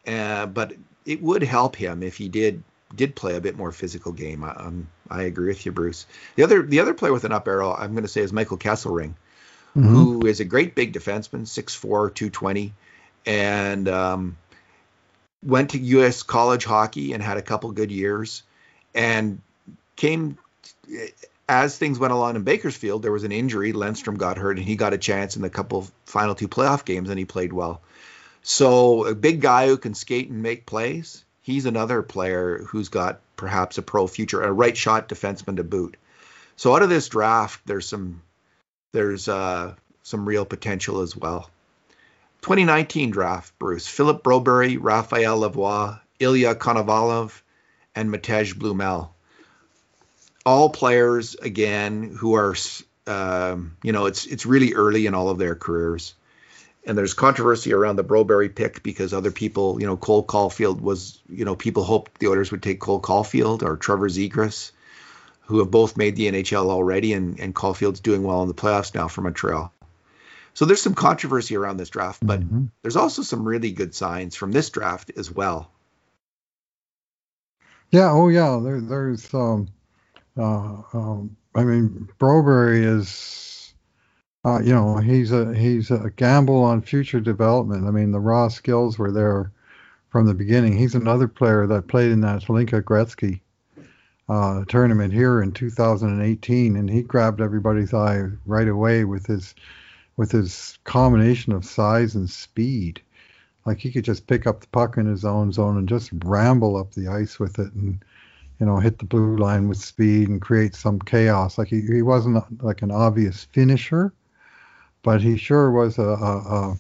uh, 0.08 0.46
but 0.48 0.74
it 1.06 1.22
would 1.22 1.44
help 1.44 1.76
him 1.76 2.04
if 2.04 2.18
he 2.18 2.30
did 2.30 2.64
did 2.96 3.16
play 3.16 3.36
a 3.36 3.42
bit 3.42 3.58
more 3.58 3.72
physical 3.72 4.12
game. 4.12 4.44
I, 4.44 4.52
um, 4.52 4.88
I 5.10 5.24
agree 5.24 5.48
with 5.48 5.66
you, 5.66 5.72
Bruce. 5.72 6.06
The 6.36 6.44
other 6.44 6.62
the 6.62 6.80
other 6.80 6.94
player 6.94 7.14
with 7.14 7.24
an 7.24 7.32
up 7.32 7.48
arrow, 7.48 7.74
I'm 7.74 7.92
going 7.92 8.04
to 8.04 8.10
say, 8.10 8.22
is 8.22 8.34
Michael 8.34 8.58
Kesselring, 8.58 9.14
mm-hmm. 9.76 9.88
who 9.88 10.26
is 10.26 10.40
a 10.40 10.46
great 10.46 10.76
big 10.76 10.94
defenseman, 10.94 11.42
6'4", 11.42 11.82
220, 12.14 12.74
and 13.26 13.88
um, 13.88 14.38
went 15.44 15.72
to 15.72 15.80
U.S. 15.80 16.24
college 16.24 16.66
hockey 16.66 17.14
and 17.14 17.24
had 17.24 17.38
a 17.38 17.42
couple 17.42 17.72
good 17.72 17.92
years, 17.92 18.44
and 18.94 19.42
came 19.96 20.38
as 21.48 21.78
things 21.78 21.98
went 21.98 22.14
along 22.14 22.36
in 22.36 22.44
Bakersfield, 22.44 23.02
there 23.02 23.12
was 23.12 23.24
an 23.24 23.32
injury. 23.32 23.74
Lennstrom 23.74 24.18
got 24.18 24.38
hurt, 24.38 24.58
and 24.58 24.66
he 24.66 24.76
got 24.76 24.94
a 24.94 24.98
chance 24.98 25.36
in 25.36 25.42
the 25.42 25.50
couple 25.50 25.88
final 26.06 26.36
two 26.36 26.48
playoff 26.48 26.86
games, 26.86 27.10
and 27.10 27.18
he 27.18 27.26
played 27.26 27.52
well. 27.52 27.82
So 28.44 29.06
a 29.06 29.16
big 29.16 29.42
guy 29.42 29.68
who 29.68 29.78
can 29.78 29.96
skate 29.96 30.30
and 30.30 30.44
make 30.44 30.66
plays. 30.66 31.26
He's 31.42 31.66
another 31.66 32.04
player 32.04 32.60
who's 32.68 32.90
got 32.90 33.20
perhaps 33.36 33.80
a 33.80 33.82
pro 33.82 34.06
future, 34.06 34.42
a 34.44 34.52
right 34.52 34.78
shot 34.78 35.10
defenseman 35.10 35.58
to 35.58 35.64
boot. 35.64 35.98
So 36.56 36.76
out 36.76 36.84
of 36.84 36.90
this 36.90 37.10
draft, 37.10 37.62
there's 37.66 37.88
some 37.88 38.22
there's 38.92 39.28
uh, 39.28 39.74
some 40.04 40.28
real 40.28 40.46
potential 40.46 41.02
as 41.02 41.16
well. 41.16 41.50
2019 42.42 43.12
draft, 43.12 43.58
Bruce 43.60 43.88
Philip 43.88 44.24
Broberg, 44.24 44.78
Raphael 44.80 45.40
Lavoie, 45.40 46.00
Ilya 46.20 46.56
Konovalov, 46.56 47.42
and 47.96 48.10
Matej 48.10 48.54
Blumel. 48.54 49.10
All 50.46 50.70
players 50.70 51.36
again 51.36 52.16
who 52.18 52.36
are, 52.36 52.56
um, 53.08 53.76
you 53.84 53.92
know, 53.92 54.06
it's 54.06 54.26
it's 54.26 54.46
really 54.46 54.74
early 54.74 55.06
in 55.06 55.14
all 55.14 55.30
of 55.30 55.38
their 55.38 55.56
careers, 55.56 56.16
and 56.86 56.98
there's 56.98 57.14
controversy 57.14 57.74
around 57.74 57.98
the 57.98 58.06
Broberg 58.06 58.56
pick 58.56 58.84
because 58.84 59.14
other 59.14 59.32
people, 59.32 59.80
you 59.82 59.86
know, 59.86 59.98
Cole 59.98 60.26
Caufield 60.26 60.80
was, 60.80 61.20
you 61.28 61.44
know, 61.44 61.56
people 61.56 61.84
hoped 61.84 62.20
the 62.20 62.28
Oilers 62.28 62.52
would 62.52 62.64
take 62.64 62.80
Cole 62.80 63.02
Caufield 63.02 63.64
or 63.64 63.76
Trevor 63.76 64.08
Zegras, 64.08 64.72
who 65.42 65.60
have 65.60 65.70
both 65.70 65.98
made 65.98 66.16
the 66.16 66.32
NHL 66.32 66.70
already, 66.70 67.12
and 67.12 67.38
and 67.40 67.54
Caufield's 67.54 68.00
doing 68.00 68.24
well 68.24 68.42
in 68.42 68.48
the 68.48 68.54
playoffs 68.54 68.96
now 68.96 69.10
for 69.10 69.22
Montreal. 69.22 69.74
So 70.60 70.66
there's 70.66 70.82
some 70.82 70.94
controversy 70.94 71.56
around 71.56 71.78
this 71.78 71.90
draft, 71.90 72.20
but 72.22 72.42
mm-hmm. 72.42 72.66
there's 72.82 72.98
also 72.98 73.22
some 73.22 73.48
really 73.48 73.72
good 73.72 73.96
signs 73.96 74.36
from 74.36 74.52
this 74.52 74.70
draft 74.70 75.10
as 75.16 75.32
well. 75.32 75.72
Yeah. 77.92 78.12
Oh, 78.12 78.28
yeah. 78.28 78.60
There, 78.62 78.82
there's. 78.82 79.34
Um, 79.34 79.70
uh, 80.38 80.82
um, 80.94 81.38
I 81.56 81.64
mean, 81.64 82.10
Broberg 82.20 82.84
is. 82.84 83.74
Uh, 84.44 84.60
you 84.60 84.74
know, 84.74 84.98
he's 84.98 85.32
a 85.32 85.56
he's 85.56 85.92
a 85.92 86.12
gamble 86.18 86.62
on 86.62 86.82
future 86.82 87.22
development. 87.22 87.88
I 87.88 87.92
mean, 87.92 88.12
the 88.12 88.20
raw 88.20 88.50
skills 88.50 89.00
were 89.00 89.14
there 89.14 89.54
from 90.10 90.26
the 90.26 90.34
beginning. 90.34 90.76
He's 90.76 90.94
another 90.94 91.30
player 91.30 91.68
that 91.68 91.88
played 91.88 92.12
in 92.12 92.20
that 92.20 92.42
Hlinka 92.42 92.82
Gretzky 92.82 93.40
uh, 94.28 94.66
tournament 94.68 95.14
here 95.14 95.42
in 95.42 95.54
2018, 95.54 96.76
and 96.76 96.90
he 96.90 97.02
grabbed 97.02 97.40
everybody's 97.40 97.94
eye 97.94 98.24
right 98.46 98.68
away 98.68 99.06
with 99.06 99.26
his 99.26 99.56
with 100.20 100.34
his 100.34 100.78
combination 100.84 101.54
of 101.54 101.64
size 101.64 102.14
and 102.14 102.30
speed. 102.30 103.02
Like 103.66 103.78
he 103.78 103.90
could 103.90 104.04
just 104.04 104.28
pick 104.28 104.46
up 104.46 104.60
the 104.60 104.68
puck 104.68 104.98
in 104.98 105.06
his 105.06 105.24
own 105.24 105.54
zone 105.54 105.78
and 105.78 105.88
just 105.88 106.10
ramble 106.26 106.76
up 106.76 106.92
the 106.92 107.08
ice 107.08 107.40
with 107.40 107.58
it 107.58 107.72
and 107.74 108.04
you 108.60 108.66
know 108.66 108.80
hit 108.80 109.00
the 109.00 109.06
blue 109.06 109.38
line 109.38 109.70
with 109.70 109.78
speed 109.78 110.28
and 110.28 110.42
create 110.42 110.76
some 110.76 111.00
chaos. 111.00 111.58
Like 111.58 111.70
he, 111.70 111.80
he 111.84 112.02
wasn't 112.02 112.62
like 112.62 112.82
an 112.82 112.92
obvious 112.92 113.46
finisher, 113.46 114.12
but 115.04 115.22
he 115.22 115.38
sure 115.38 115.72
was 115.72 115.98
a 115.98 116.02
a, 116.02 116.76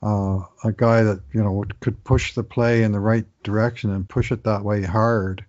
a, 0.00 0.48
a 0.64 0.72
guy 0.72 1.02
that 1.02 1.20
you 1.34 1.42
know 1.42 1.62
could 1.80 2.02
push 2.04 2.32
the 2.32 2.42
play 2.42 2.82
in 2.82 2.92
the 2.92 3.00
right 3.00 3.26
direction 3.42 3.90
and 3.90 4.08
push 4.08 4.32
it 4.32 4.44
that 4.44 4.64
way 4.64 4.84
hard. 4.84 5.44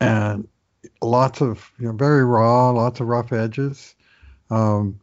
And 0.00 0.48
lots 1.00 1.40
of 1.40 1.70
you 1.78 1.86
know 1.86 1.92
very 1.92 2.24
raw, 2.24 2.70
lots 2.70 2.98
of 2.98 3.06
rough 3.06 3.32
edges. 3.32 3.94
Um, 4.50 4.98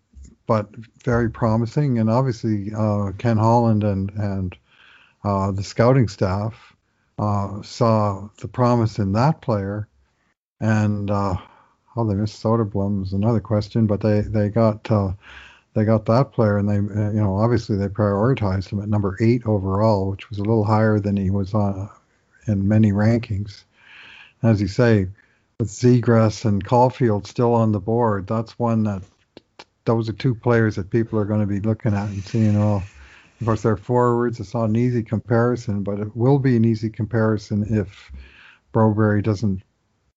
but 0.49 0.67
very 1.05 1.29
promising. 1.29 1.99
And 1.99 2.09
obviously, 2.09 2.71
uh, 2.75 3.11
Ken 3.19 3.37
Holland 3.37 3.83
and 3.83 4.09
and 4.15 4.57
uh, 5.23 5.51
the 5.51 5.61
scouting 5.61 6.07
staff 6.07 6.75
uh, 7.19 7.61
saw 7.61 8.27
the 8.41 8.47
promise 8.47 8.97
in 8.97 9.11
that 9.11 9.41
player. 9.41 9.87
And 10.59 11.11
uh, 11.11 11.35
oh, 11.95 12.07
they 12.07 12.15
missed 12.15 12.41
Soderblom 12.41 13.03
is 13.03 13.13
another 13.13 13.41
question, 13.41 13.85
but 13.85 14.01
they 14.01 14.21
they 14.21 14.49
got 14.49 14.89
uh, 14.89 15.11
they 15.75 15.85
got 15.85 16.07
that 16.07 16.31
player, 16.31 16.57
and 16.57 16.67
they 16.67 16.77
uh, 16.77 17.11
you 17.11 17.21
know 17.21 17.37
obviously 17.37 17.77
they 17.77 17.87
prioritized 17.87 18.69
him 18.69 18.81
at 18.81 18.89
number 18.89 19.17
eight 19.21 19.45
overall, 19.45 20.09
which 20.09 20.31
was 20.31 20.39
a 20.39 20.43
little 20.43 20.65
higher 20.65 20.99
than 20.99 21.15
he 21.15 21.29
was 21.29 21.53
on 21.53 21.91
in 22.47 22.67
many 22.67 22.91
rankings. 22.91 23.65
As 24.41 24.59
you 24.59 24.67
say, 24.67 25.09
with 25.59 25.69
Zegras 25.69 26.43
and 26.43 26.65
Caufield 26.65 27.27
still 27.27 27.53
on 27.53 27.71
the 27.71 27.79
board, 27.79 28.25
that's 28.25 28.57
one 28.57 28.85
that 28.85 29.03
those 29.85 30.09
are 30.09 30.13
two 30.13 30.35
players 30.35 30.75
that 30.75 30.89
people 30.89 31.19
are 31.19 31.25
going 31.25 31.41
to 31.41 31.45
be 31.45 31.59
looking 31.59 31.93
at 31.93 32.09
and 32.09 32.23
seeing, 32.23 32.55
oh, 32.57 32.83
of 33.39 33.45
course, 33.45 33.61
they're 33.61 33.77
forwards. 33.77 34.39
It's 34.39 34.53
not 34.53 34.65
an 34.65 34.75
easy 34.75 35.03
comparison, 35.03 35.83
but 35.83 35.99
it 35.99 36.15
will 36.15 36.39
be 36.39 36.55
an 36.57 36.65
easy 36.65 36.89
comparison 36.89 37.65
if 37.69 38.11
Broberg 38.73 39.23
doesn't 39.23 39.63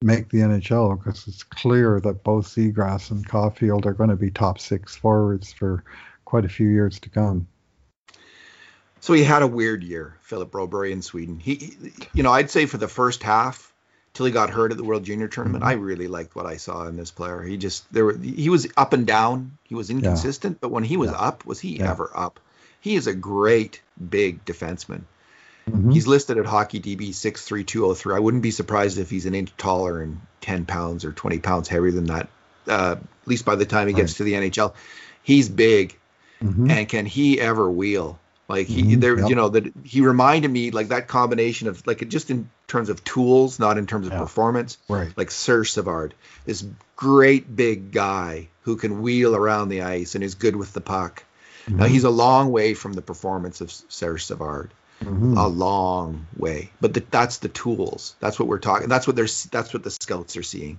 make 0.02 0.28
the 0.28 0.38
NHL 0.38 0.98
because 0.98 1.26
it's 1.28 1.44
clear 1.44 2.00
that 2.00 2.24
both 2.24 2.48
Zegras 2.48 3.10
and 3.10 3.26
Caufield 3.26 3.86
are 3.86 3.92
going 3.92 4.10
to 4.10 4.16
be 4.16 4.30
top 4.30 4.58
six 4.58 4.96
forwards 4.96 5.52
for 5.52 5.84
quite 6.24 6.44
a 6.44 6.48
few 6.48 6.68
years 6.68 6.98
to 7.00 7.08
come. 7.08 7.46
So 9.00 9.12
he 9.12 9.24
had 9.24 9.42
a 9.42 9.46
weird 9.46 9.82
year, 9.82 10.16
Philip 10.20 10.50
Broberg 10.50 10.92
in 10.92 11.02
Sweden. 11.02 11.38
He, 11.38 11.76
you 12.14 12.22
know, 12.22 12.32
I'd 12.32 12.50
say 12.50 12.66
for 12.66 12.78
the 12.78 12.88
first 12.88 13.22
half, 13.22 13.71
till 14.14 14.26
he 14.26 14.32
got 14.32 14.50
hurt 14.50 14.70
at 14.70 14.76
the 14.76 14.84
World 14.84 15.04
Junior 15.04 15.28
Tournament. 15.28 15.64
I 15.64 15.72
really 15.72 16.08
liked 16.08 16.36
what 16.36 16.46
I 16.46 16.56
saw 16.56 16.86
in 16.86 16.96
this 16.96 17.10
player. 17.10 17.42
He 17.42 17.56
just 17.56 17.90
there 17.92 18.04
were 18.04 18.16
he 18.16 18.48
was 18.48 18.66
up 18.76 18.92
and 18.92 19.06
down. 19.06 19.58
He 19.64 19.74
was 19.74 19.90
inconsistent, 19.90 20.54
yeah. 20.54 20.58
but 20.60 20.70
when 20.70 20.84
he 20.84 20.96
was 20.96 21.10
yeah. 21.10 21.18
up, 21.18 21.46
was 21.46 21.60
he 21.60 21.78
yeah. 21.78 21.90
ever 21.90 22.10
up? 22.14 22.40
He 22.80 22.94
is 22.96 23.06
a 23.06 23.14
great 23.14 23.80
big 24.10 24.44
defenseman. 24.44 25.02
Mm-hmm. 25.70 25.90
He's 25.92 26.06
listed 26.06 26.38
at 26.38 26.46
Hockey 26.46 26.80
DB 26.80 27.14
six 27.14 27.44
three 27.44 27.64
two 27.64 27.86
oh 27.86 27.94
three. 27.94 28.14
I 28.14 28.18
wouldn't 28.18 28.42
be 28.42 28.50
surprised 28.50 28.98
if 28.98 29.08
he's 29.08 29.26
an 29.26 29.34
inch 29.34 29.52
taller 29.56 30.02
and 30.02 30.20
ten 30.40 30.66
pounds 30.66 31.04
or 31.04 31.12
twenty 31.12 31.38
pounds 31.38 31.68
heavier 31.68 31.92
than 31.92 32.06
that. 32.06 32.28
Uh, 32.66 32.96
at 33.00 33.28
least 33.28 33.44
by 33.44 33.56
the 33.56 33.66
time 33.66 33.88
he 33.88 33.94
gets 33.94 34.12
right. 34.12 34.16
to 34.18 34.24
the 34.24 34.32
NHL, 34.34 34.74
he's 35.22 35.48
big. 35.48 35.96
Mm-hmm. 36.42 36.70
And 36.70 36.88
can 36.88 37.06
he 37.06 37.40
ever 37.40 37.70
wheel? 37.70 38.18
Like 38.48 38.66
he 38.66 38.82
mm-hmm, 38.82 39.00
there, 39.00 39.18
yep. 39.18 39.28
you 39.28 39.36
know, 39.36 39.48
that 39.50 39.72
he 39.84 40.00
reminded 40.00 40.50
me 40.50 40.72
like 40.72 40.88
that 40.88 41.06
combination 41.08 41.68
of 41.68 41.86
like 41.86 42.06
just 42.08 42.30
in 42.30 42.50
terms 42.72 42.88
of 42.88 43.04
tools, 43.04 43.58
not 43.58 43.78
in 43.78 43.86
terms 43.86 44.06
of 44.06 44.12
yeah. 44.12 44.18
performance. 44.18 44.78
Right. 44.88 45.12
Like 45.16 45.30
Serge 45.30 45.70
Savard, 45.70 46.14
this 46.44 46.64
great 46.96 47.54
big 47.54 47.92
guy 47.92 48.48
who 48.62 48.76
can 48.76 49.02
wheel 49.02 49.36
around 49.36 49.68
the 49.68 49.82
ice 49.82 50.14
and 50.14 50.24
is 50.24 50.34
good 50.34 50.56
with 50.56 50.72
the 50.72 50.80
puck. 50.80 51.24
Mm-hmm. 51.66 51.78
Now 51.78 51.86
he's 51.86 52.04
a 52.04 52.10
long 52.10 52.50
way 52.50 52.74
from 52.74 52.94
the 52.94 53.02
performance 53.02 53.60
of 53.60 53.70
Serge 53.70 54.24
Savard. 54.24 54.72
Mm-hmm. 55.00 55.36
A 55.36 55.48
long 55.48 56.28
way, 56.36 56.70
but 56.80 56.94
the, 56.94 57.02
that's 57.10 57.38
the 57.38 57.48
tools. 57.48 58.14
That's 58.20 58.38
what 58.38 58.46
we're 58.46 58.60
talking. 58.60 58.88
That's 58.88 59.04
what 59.04 59.16
they're. 59.16 59.26
That's 59.50 59.74
what 59.74 59.82
the 59.82 59.90
scouts 59.90 60.36
are 60.36 60.44
seeing, 60.44 60.78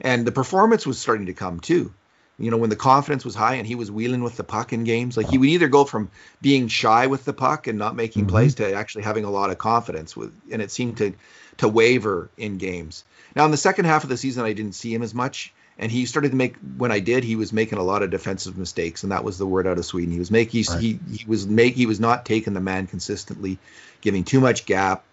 and 0.00 0.26
the 0.26 0.32
performance 0.32 0.84
was 0.84 0.98
starting 0.98 1.26
to 1.26 1.34
come 1.34 1.60
too 1.60 1.94
you 2.40 2.50
know, 2.50 2.56
when 2.56 2.70
the 2.70 2.76
confidence 2.76 3.24
was 3.24 3.34
high 3.34 3.56
and 3.56 3.66
he 3.66 3.74
was 3.74 3.90
wheeling 3.90 4.22
with 4.22 4.36
the 4.36 4.44
puck 4.44 4.72
in 4.72 4.84
games, 4.84 5.16
like 5.16 5.28
he 5.28 5.36
would 5.36 5.48
either 5.50 5.68
go 5.68 5.84
from 5.84 6.10
being 6.40 6.68
shy 6.68 7.06
with 7.06 7.24
the 7.24 7.34
puck 7.34 7.66
and 7.66 7.78
not 7.78 7.94
making 7.94 8.22
mm-hmm. 8.22 8.30
plays 8.30 8.54
to 8.56 8.72
actually 8.72 9.04
having 9.04 9.24
a 9.24 9.30
lot 9.30 9.50
of 9.50 9.58
confidence 9.58 10.16
with, 10.16 10.32
and 10.50 10.62
it 10.62 10.70
seemed 10.70 10.96
to 10.98 11.12
to 11.58 11.68
waver 11.68 12.30
in 12.38 12.56
games. 12.56 13.04
Now 13.36 13.44
in 13.44 13.50
the 13.50 13.58
second 13.58 13.84
half 13.84 14.04
of 14.04 14.08
the 14.08 14.16
season, 14.16 14.44
I 14.44 14.54
didn't 14.54 14.72
see 14.72 14.92
him 14.94 15.02
as 15.02 15.14
much, 15.14 15.52
and 15.78 15.92
he 15.92 16.06
started 16.06 16.30
to 16.30 16.36
make. 16.36 16.56
When 16.78 16.90
I 16.90 17.00
did, 17.00 17.24
he 17.24 17.36
was 17.36 17.52
making 17.52 17.78
a 17.78 17.82
lot 17.82 18.02
of 18.02 18.10
defensive 18.10 18.56
mistakes, 18.56 19.02
and 19.02 19.12
that 19.12 19.22
was 19.22 19.36
the 19.36 19.46
word 19.46 19.66
out 19.66 19.78
of 19.78 19.84
Sweden. 19.84 20.10
He 20.10 20.18
was 20.18 20.30
making 20.30 20.64
right. 20.70 20.80
he 20.80 20.98
he 21.12 21.24
was 21.26 21.46
make 21.46 21.74
he 21.74 21.86
was 21.86 22.00
not 22.00 22.24
taking 22.24 22.54
the 22.54 22.60
man 22.60 22.86
consistently, 22.86 23.58
giving 24.00 24.24
too 24.24 24.40
much 24.40 24.64
gap, 24.64 25.04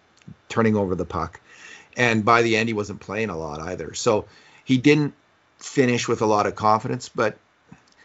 turning 0.48 0.76
over 0.76 0.94
the 0.94 1.04
puck, 1.04 1.40
and 1.94 2.24
by 2.24 2.40
the 2.40 2.56
end 2.56 2.70
he 2.70 2.74
wasn't 2.74 3.00
playing 3.00 3.28
a 3.28 3.36
lot 3.36 3.60
either. 3.60 3.92
So 3.92 4.24
he 4.64 4.78
didn't 4.78 5.12
finish 5.58 6.08
with 6.08 6.22
a 6.22 6.26
lot 6.26 6.46
of 6.46 6.54
confidence. 6.54 7.08
But 7.08 7.36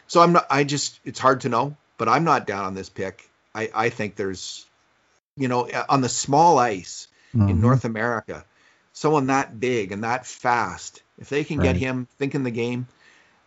so 0.06 0.20
I'm 0.20 0.32
not. 0.32 0.46
I 0.50 0.64
just 0.64 1.00
it's 1.04 1.18
hard 1.18 1.42
to 1.42 1.48
know. 1.48 1.76
But 1.96 2.08
I'm 2.08 2.24
not 2.24 2.46
down 2.46 2.64
on 2.64 2.74
this 2.74 2.88
pick. 2.88 3.28
I 3.54 3.70
I 3.74 3.88
think 3.88 4.16
there's, 4.16 4.66
you 5.36 5.48
know, 5.48 5.68
on 5.88 6.00
the 6.00 6.08
small 6.08 6.58
ice 6.58 7.08
mm-hmm. 7.34 7.48
in 7.48 7.60
North 7.60 7.84
America, 7.84 8.44
someone 8.92 9.28
that 9.28 9.58
big 9.58 9.92
and 9.92 10.04
that 10.04 10.26
fast, 10.26 11.02
if 11.18 11.28
they 11.28 11.44
can 11.44 11.58
right. 11.58 11.64
get 11.64 11.76
him 11.76 12.08
thinking 12.18 12.42
the 12.42 12.50
game, 12.50 12.88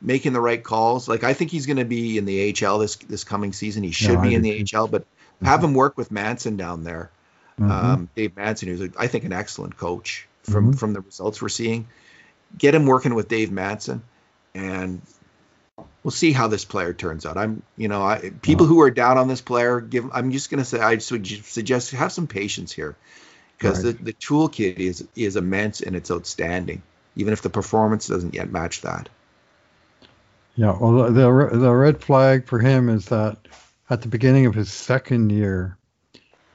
making 0.02 0.34
the 0.34 0.42
right 0.42 0.64
calls, 0.64 1.08
like 1.08 1.24
I 1.24 1.34
think 1.34 1.52
he's 1.52 1.66
going 1.66 1.78
to 1.78 1.86
be 1.86 2.18
in 2.18 2.26
the 2.26 2.56
AHL 2.66 2.80
this 2.80 2.96
this 2.96 3.24
coming 3.24 3.54
season. 3.54 3.84
He 3.84 3.92
should 3.92 4.16
no, 4.16 4.22
be 4.22 4.34
in 4.34 4.42
the 4.42 4.66
AHL, 4.74 4.88
but 4.88 5.02
mm-hmm. 5.04 5.46
have 5.46 5.64
him 5.64 5.74
work 5.74 5.98
with 5.98 6.12
Manson 6.12 6.56
down 6.56 6.84
there. 6.84 7.12
Mm-hmm. 7.60 7.72
Um, 7.72 8.10
Dave 8.16 8.36
Manson, 8.36 8.70
who's 8.70 8.90
I 8.98 9.08
think 9.08 9.26
an 9.26 9.34
excellent 9.34 9.78
coach 9.78 10.28
from 10.44 10.68
mm-hmm. 10.70 10.78
from 10.78 10.94
the 10.94 11.02
results 11.02 11.42
we're 11.42 11.50
seeing 11.50 11.88
get 12.56 12.76
him 12.76 12.86
working 12.86 13.16
with 13.16 13.28
Dave 13.28 13.52
Manson, 13.52 14.04
and 14.54 15.02
we'll 16.04 16.12
see 16.12 16.32
how 16.32 16.48
this 16.48 16.66
player 16.66 16.94
turns 16.94 17.26
out. 17.26 17.38
I'm, 17.38 17.64
you 17.76 17.88
know, 17.88 18.04
I, 18.04 18.32
people 18.42 18.66
who 18.66 18.82
are 18.82 18.92
down 18.92 19.18
on 19.18 19.28
this 19.28 19.42
player, 19.42 19.82
give. 19.82 20.10
I'm 20.14 20.32
just 20.32 20.50
going 20.50 20.60
to 20.60 20.66
say, 20.66 20.80
I 20.80 20.98
suggest 21.00 21.92
have 21.92 22.12
some 22.12 22.28
patience 22.28 22.72
here, 22.72 22.96
because 23.58 23.84
right. 23.84 23.98
the, 23.98 24.04
the 24.04 24.14
toolkit 24.14 24.78
is 24.78 25.08
is 25.16 25.36
immense 25.36 25.82
and 25.82 25.96
it's 25.96 26.12
outstanding, 26.12 26.82
even 27.16 27.34
if 27.34 27.42
the 27.42 27.50
performance 27.50 28.08
doesn't 28.08 28.34
yet 28.34 28.52
match 28.52 28.82
that. 28.82 29.10
Yeah, 30.56 30.76
well, 30.80 31.12
the 31.12 31.50
the 31.54 31.72
red 31.72 32.02
flag 32.02 32.46
for 32.46 32.60
him 32.60 32.90
is 32.90 33.06
that 33.06 33.38
at 33.90 34.02
the 34.02 34.08
beginning 34.08 34.48
of 34.48 34.56
his 34.56 34.72
second 34.72 35.32
year 35.32 35.78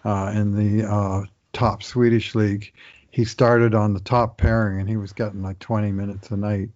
uh, 0.04 0.32
in 0.34 0.56
the 0.56 0.90
uh, 0.90 1.22
top 1.52 1.82
Swedish 1.84 2.34
league, 2.34 2.72
he 3.12 3.24
started 3.24 3.74
on 3.74 3.94
the 3.94 4.00
top 4.00 4.38
pairing 4.38 4.80
and 4.80 4.88
he 4.88 4.96
was 4.96 5.12
getting 5.12 5.42
like 5.42 5.58
20 5.60 5.92
minutes 5.92 6.30
a 6.30 6.36
night. 6.36 6.70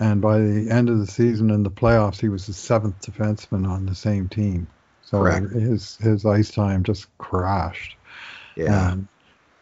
and 0.00 0.20
by 0.20 0.38
the 0.38 0.70
end 0.70 0.88
of 0.90 0.98
the 0.98 1.06
season 1.06 1.50
in 1.50 1.62
the 1.62 1.70
playoffs, 1.70 2.20
he 2.20 2.28
was 2.28 2.46
the 2.46 2.52
seventh 2.54 3.00
defenseman 3.00 3.66
on 3.68 3.86
the 3.86 3.94
same 3.94 4.28
team. 4.28 4.68
So 5.02 5.18
Correct. 5.18 5.52
his 5.52 5.96
his 5.98 6.26
ice 6.26 6.50
time 6.50 6.82
just 6.84 7.16
crashed. 7.18 7.96
Yeah. 8.56 8.92
And 8.92 9.08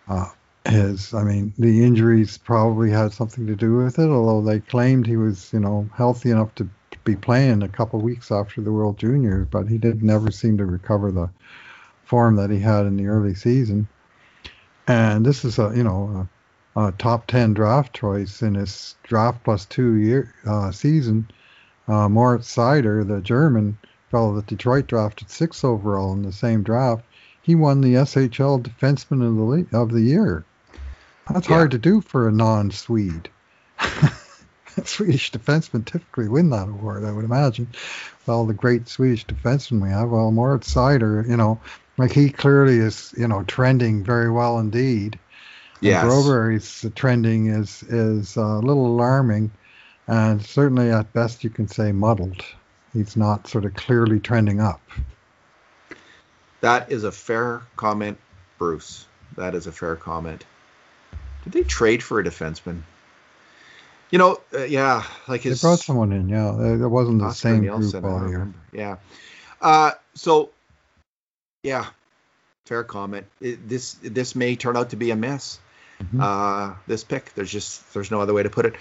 uh, 0.08 0.30
his, 0.66 1.14
I 1.14 1.24
mean, 1.24 1.54
the 1.58 1.84
injuries 1.84 2.38
probably 2.38 2.90
had 2.90 3.12
something 3.12 3.46
to 3.46 3.56
do 3.56 3.76
with 3.76 3.98
it. 3.98 4.08
Although 4.08 4.42
they 4.48 4.60
claimed 4.60 5.06
he 5.06 5.16
was, 5.16 5.52
you 5.52 5.60
know, 5.60 5.90
healthy 5.96 6.30
enough 6.30 6.54
to 6.56 6.70
be 7.04 7.16
playing 7.16 7.62
a 7.62 7.68
couple 7.68 8.00
weeks 8.00 8.30
after 8.30 8.60
the 8.62 8.72
World 8.72 8.98
Juniors, 8.98 9.48
but 9.50 9.68
he 9.68 9.78
did 9.78 10.02
never 10.02 10.30
seem 10.30 10.58
to 10.58 10.66
recover 10.66 11.10
the 11.12 11.30
form 12.04 12.36
that 12.36 12.50
he 12.50 12.58
had 12.60 12.86
in 12.86 12.96
the 12.96 13.06
early 13.06 13.34
season. 13.34 13.88
And 14.88 15.24
this 15.24 15.44
is 15.44 15.58
a, 15.58 15.72
you 15.76 15.84
know, 15.84 16.28
a, 16.74 16.86
a 16.86 16.92
top 16.92 17.26
ten 17.26 17.52
draft 17.54 17.94
choice 17.94 18.42
in 18.42 18.54
his 18.54 18.96
draft 19.02 19.44
plus 19.44 19.66
two 19.66 19.96
year 19.96 20.34
uh, 20.46 20.70
season. 20.72 21.30
Uh, 21.86 22.08
Moritz 22.08 22.54
Seider, 22.54 23.06
the 23.06 23.20
German 23.20 23.78
fellow 24.10 24.34
that 24.36 24.46
Detroit 24.46 24.86
drafted 24.86 25.30
six 25.30 25.62
overall 25.62 26.14
in 26.14 26.22
the 26.22 26.32
same 26.32 26.62
draft, 26.62 27.04
he 27.42 27.54
won 27.54 27.80
the 27.80 27.94
SHL 27.94 28.62
Defenseman 28.62 29.22
of 29.22 29.68
the 29.70 29.76
of 29.78 29.92
the 29.92 30.00
Year. 30.00 30.44
That's 31.30 31.48
Yeah. 31.48 31.56
hard 31.56 31.70
to 31.72 31.78
do 31.78 32.00
for 32.00 32.26
a 32.26 32.32
non-Swede. 32.32 33.28
Swedish 34.84 35.32
defensemen 35.32 35.84
typically 35.84 36.28
win 36.28 36.50
that 36.50 36.68
award, 36.68 37.04
I 37.04 37.12
would 37.12 37.24
imagine. 37.24 37.68
Well, 38.26 38.46
the 38.46 38.54
great 38.54 38.88
Swedish 38.88 39.26
defensemen 39.26 39.82
we 39.82 39.90
have, 39.90 40.08
well, 40.08 40.30
Moritz 40.30 40.72
Seider, 40.72 41.28
you 41.28 41.36
know, 41.36 41.60
like 41.98 42.12
he 42.12 42.30
clearly 42.30 42.78
is, 42.78 43.12
you 43.18 43.28
know, 43.28 43.42
trending 43.42 44.02
very 44.02 44.30
well 44.30 44.58
indeed. 44.58 45.18
Yes. 45.80 46.02
And 46.04 46.96
trending 46.96 47.48
is 47.48 47.82
is 47.84 48.36
uh, 48.36 48.40
a 48.40 48.60
little 48.60 48.86
alarming, 48.86 49.50
and 50.06 50.44
certainly 50.44 50.90
at 50.90 51.12
best 51.12 51.44
you 51.44 51.50
can 51.50 51.68
say 51.68 51.92
muddled. 51.92 52.42
He's 52.92 53.16
not 53.16 53.46
sort 53.46 53.64
of 53.64 53.74
clearly 53.74 54.18
trending 54.18 54.60
up. 54.60 54.80
That 56.60 56.90
is 56.90 57.04
a 57.04 57.12
fair 57.12 57.62
comment, 57.76 58.18
Bruce. 58.58 59.06
That 59.36 59.54
is 59.54 59.66
a 59.66 59.72
fair 59.72 59.94
comment. 59.94 60.44
Did 61.44 61.52
they 61.52 61.62
trade 61.62 62.02
for 62.02 62.18
a 62.18 62.24
defenseman? 62.24 62.82
You 64.10 64.18
know, 64.18 64.40
uh, 64.54 64.64
yeah, 64.64 65.04
like 65.28 65.42
They 65.42 65.54
brought 65.54 65.78
someone 65.80 66.12
in, 66.12 66.28
yeah. 66.28 66.58
It 66.58 66.80
it 66.80 66.88
wasn't 66.88 67.20
the 67.20 67.26
Oscar 67.26 67.48
same 67.50 67.60
Nielsen, 67.60 68.00
group 68.00 68.12
all 68.12 68.28
year. 68.28 68.52
Yeah. 68.72 68.96
Uh, 69.60 69.92
so, 70.14 70.50
yeah, 71.62 71.86
fair 72.66 72.84
comment. 72.84 73.26
It, 73.40 73.68
this 73.68 73.94
this 74.02 74.34
may 74.34 74.56
turn 74.56 74.76
out 74.76 74.90
to 74.90 74.96
be 74.96 75.10
a 75.10 75.16
miss. 75.16 75.58
Mhm. 76.02 76.20
Uh, 76.22 76.74
this 76.86 77.02
pick, 77.04 77.34
there's 77.34 77.50
just 77.50 77.92
there's 77.94 78.10
no 78.10 78.20
other 78.20 78.32
way 78.34 78.42
to 78.42 78.50
put 78.50 78.66
it. 78.66 78.74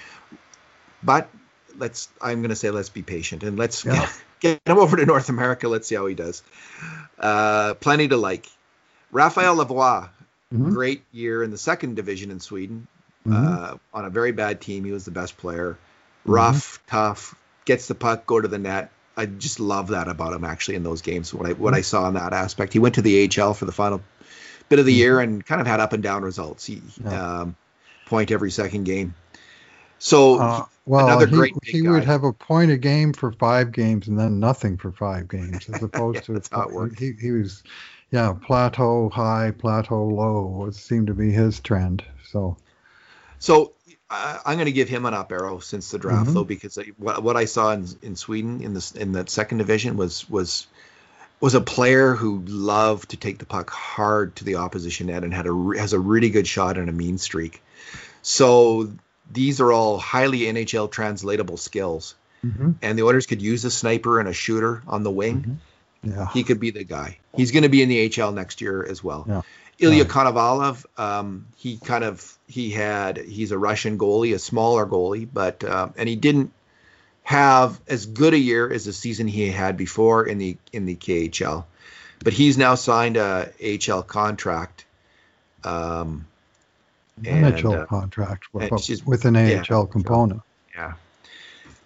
But 1.03 1.29
let's 1.77 2.09
I'm 2.21 2.41
gonna 2.41 2.55
say 2.55 2.69
let's 2.71 2.89
be 2.89 3.01
patient 3.03 3.43
and 3.43 3.57
let's 3.57 3.85
Yeah. 3.85 3.93
get, 4.39 4.59
get 4.65 4.71
him 4.71 4.77
over 4.79 4.97
to 4.97 5.05
North 5.05 5.29
America. 5.29 5.67
Let's 5.67 5.87
see 5.87 5.95
how 5.95 6.05
he 6.05 6.15
does. 6.15 6.43
Uh, 7.17 7.73
plenty 7.75 8.07
to 8.09 8.17
like. 8.17 8.47
Raphael 9.11 9.55
Lavoie, 9.55 10.09
Mhm. 10.53 10.73
great 10.73 11.03
year 11.11 11.43
in 11.43 11.49
the 11.51 11.57
second 11.57 11.95
division 11.95 12.29
in 12.29 12.39
Sweden. 12.39 12.87
Mhm. 13.25 13.33
Uh, 13.73 13.77
on 13.93 14.05
a 14.05 14.09
very 14.09 14.31
bad 14.31 14.61
team, 14.61 14.83
he 14.85 14.91
was 14.91 15.05
the 15.05 15.11
best 15.11 15.37
player. 15.37 15.77
Rough, 16.25 16.79
tough, 16.87 17.35
gets 17.65 17.87
the 17.87 17.95
puck, 17.95 18.25
go 18.25 18.39
to 18.39 18.47
the 18.47 18.57
net. 18.57 18.91
I 19.17 19.25
just 19.25 19.59
love 19.59 19.89
that 19.89 20.07
about 20.07 20.33
him 20.33 20.43
actually 20.45 20.75
in 20.75 20.83
those 20.83 21.01
games. 21.01 21.33
What 21.33 21.47
I 21.47 21.53
what 21.53 21.73
I 21.73 21.81
saw 21.81 22.07
in 22.07 22.13
that 22.13 22.33
aspect, 22.33 22.73
he 22.73 22.79
went 22.79 22.95
to 22.95 23.01
the 23.01 23.27
AHL 23.27 23.53
for 23.53 23.65
the 23.65 23.71
final 23.71 23.99
bit 24.69 24.79
of 24.79 24.85
the 24.85 24.93
year 24.93 25.19
and 25.19 25.45
kind 25.45 25.59
of 25.59 25.67
had 25.67 25.79
up 25.79 25.93
and 25.93 26.03
down 26.03 26.23
results. 26.23 26.65
He 26.65 26.81
Yeah. 27.03 27.41
um, 27.41 27.55
point 28.05 28.31
every 28.31 28.51
second 28.51 28.83
game. 28.83 29.13
So 29.99 30.39
Uh, 30.39 30.63
well, 30.85 31.07
another 31.07 31.25
he, 31.25 31.35
great 31.35 31.53
he 31.63 31.81
would 31.81 32.05
have 32.05 32.23
a 32.23 32.31
point 32.31 32.71
a 32.71 32.77
game 32.77 33.13
for 33.13 33.31
five 33.33 33.71
games 33.71 34.07
and 34.07 34.17
then 34.17 34.39
nothing 34.39 34.77
for 34.77 34.91
five 34.91 35.27
games, 35.27 35.67
as 35.69 35.81
opposed 35.83 36.15
Yeah, 36.15 36.21
to 36.21 36.33
that's 36.33 36.49
how 36.49 36.61
it 36.61 36.71
worked. 36.73 36.99
He, 36.99 37.13
he 37.19 37.31
was, 37.31 37.63
yeah, 38.11 38.33
plateau 38.45 39.09
high, 39.09 39.51
plateau 39.57 40.05
low. 40.05 40.65
It 40.67 40.75
seemed 40.75 41.07
to 41.07 41.13
be 41.13 41.31
his 41.31 41.59
trend. 41.59 42.03
So 42.29 42.55
So 43.39 43.73
uh, 44.09 44.37
I'm 44.45 44.55
going 44.55 44.65
to 44.67 44.71
give 44.71 44.89
him 44.89 45.05
an 45.05 45.13
up 45.13 45.31
arrow 45.31 45.59
since 45.59 45.91
the 45.91 45.97
draft, 45.97 46.29
Mhm. 46.29 46.33
though, 46.33 46.43
because 46.43 46.77
I, 46.77 46.85
what, 46.97 47.21
what 47.23 47.35
I 47.37 47.45
saw 47.45 47.71
in, 47.73 47.87
in 48.01 48.15
Sweden 48.15 48.61
in 48.61 48.73
this 48.73 48.91
in 48.93 49.11
that 49.13 49.29
second 49.29 49.57
division 49.59 49.97
was 49.97 50.29
was 50.29 50.67
was 51.39 51.53
a 51.55 51.61
player 51.61 52.15
who 52.15 52.41
loved 52.47 53.09
to 53.09 53.17
take 53.17 53.37
the 53.37 53.45
puck 53.45 53.69
hard 53.69 54.35
to 54.37 54.43
the 54.43 54.55
opposition 54.55 55.07
net 55.07 55.23
and 55.23 55.33
had 55.33 55.45
a 55.45 55.53
has 55.77 55.93
a 55.93 55.99
really 55.99 56.29
good 56.29 56.47
shot 56.47 56.77
and 56.77 56.89
a 56.89 56.93
mean 56.93 57.17
streak. 57.17 57.61
So 58.21 58.91
these 59.31 59.59
are 59.61 59.71
all 59.71 59.97
highly 59.97 60.39
NHL 60.41 60.89
translatable 60.89 61.57
skills, 61.57 62.15
mhm, 62.45 62.75
and 62.81 62.97
the 62.97 63.03
Oilers 63.03 63.25
could 63.25 63.41
use 63.41 63.65
a 63.65 63.71
sniper 63.71 64.19
and 64.19 64.27
a 64.29 64.33
shooter 64.33 64.81
on 64.87 65.03
the 65.03 65.11
wing. 65.11 65.59
yeah, 66.03 66.27
He 66.31 66.43
could 66.43 66.59
be 66.59 66.71
the 66.71 66.83
guy. 66.83 67.17
He's 67.35 67.51
going 67.51 67.63
to 67.63 67.69
be 67.69 67.81
in 67.81 67.89
the 67.89 68.09
HL 68.09 68.33
next 68.33 68.61
year 68.61 68.85
as 68.85 69.03
well. 69.03 69.25
Yeah. 69.27 69.41
Ilya 69.79 70.03
Right. 70.03 70.11
Konovalov, 70.11 70.85
um, 70.99 71.45
he 71.55 71.77
kind 71.77 72.03
of 72.03 72.37
he 72.47 72.71
had 72.71 73.17
he's 73.17 73.51
a 73.51 73.57
Russian 73.57 73.97
goalie, 73.97 74.33
a 74.33 74.39
smaller 74.39 74.85
goalie, 74.85 75.27
but 75.31 75.63
um, 75.63 75.93
and 75.97 76.09
he 76.09 76.15
didn't 76.15 76.51
have 77.23 77.79
as 77.87 78.05
good 78.05 78.33
a 78.33 78.37
year 78.39 78.71
as 78.71 78.85
the 78.85 78.93
season 78.93 79.27
he 79.27 79.49
had 79.51 79.77
before 79.77 80.25
in 80.25 80.37
the 80.37 80.57
in 80.73 80.85
the 80.85 80.95
KHL, 80.95 81.65
but 82.23 82.33
he's 82.33 82.57
now 82.57 82.75
signed 82.75 83.17
a 83.17 83.51
HL 83.59 84.05
contract. 84.07 84.85
Um, 85.63 86.25
and, 87.25 87.53
NHL 87.55 87.81
uh, 87.81 87.85
contract 87.87 88.53
with, 88.53 88.79
she's- 88.81 89.03
with 89.03 89.25
an 89.25 89.35
yeah, 89.35 89.63
AHL 89.69 89.87
component. 89.87 90.41
yeah, 90.75 90.93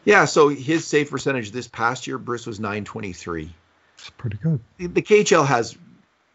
yeah. 0.06 0.26
So 0.26 0.50
his 0.50 0.86
save 0.86 1.10
percentage 1.10 1.52
this 1.52 1.68
past 1.68 2.06
year, 2.06 2.18
Bruce 2.18 2.46
was 2.46 2.60
923. 2.60 3.50
It's 3.98 4.10
pretty 4.12 4.38
good. 4.38 4.60
the 4.78 5.02
KHL 5.02 5.46
has 5.46 5.78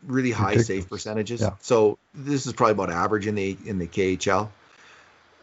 really 0.05 0.30
high 0.30 0.53
Ridiculous. 0.53 0.66
save 0.66 0.88
percentages. 0.88 1.40
Yeah. 1.40 1.51
So 1.61 1.99
this 2.14 2.47
is 2.47 2.53
probably 2.53 2.72
about 2.72 2.90
average 2.90 3.26
in 3.26 3.34
the 3.34 3.57
in 3.64 3.78
the 3.78 3.86
KHL. 3.86 4.49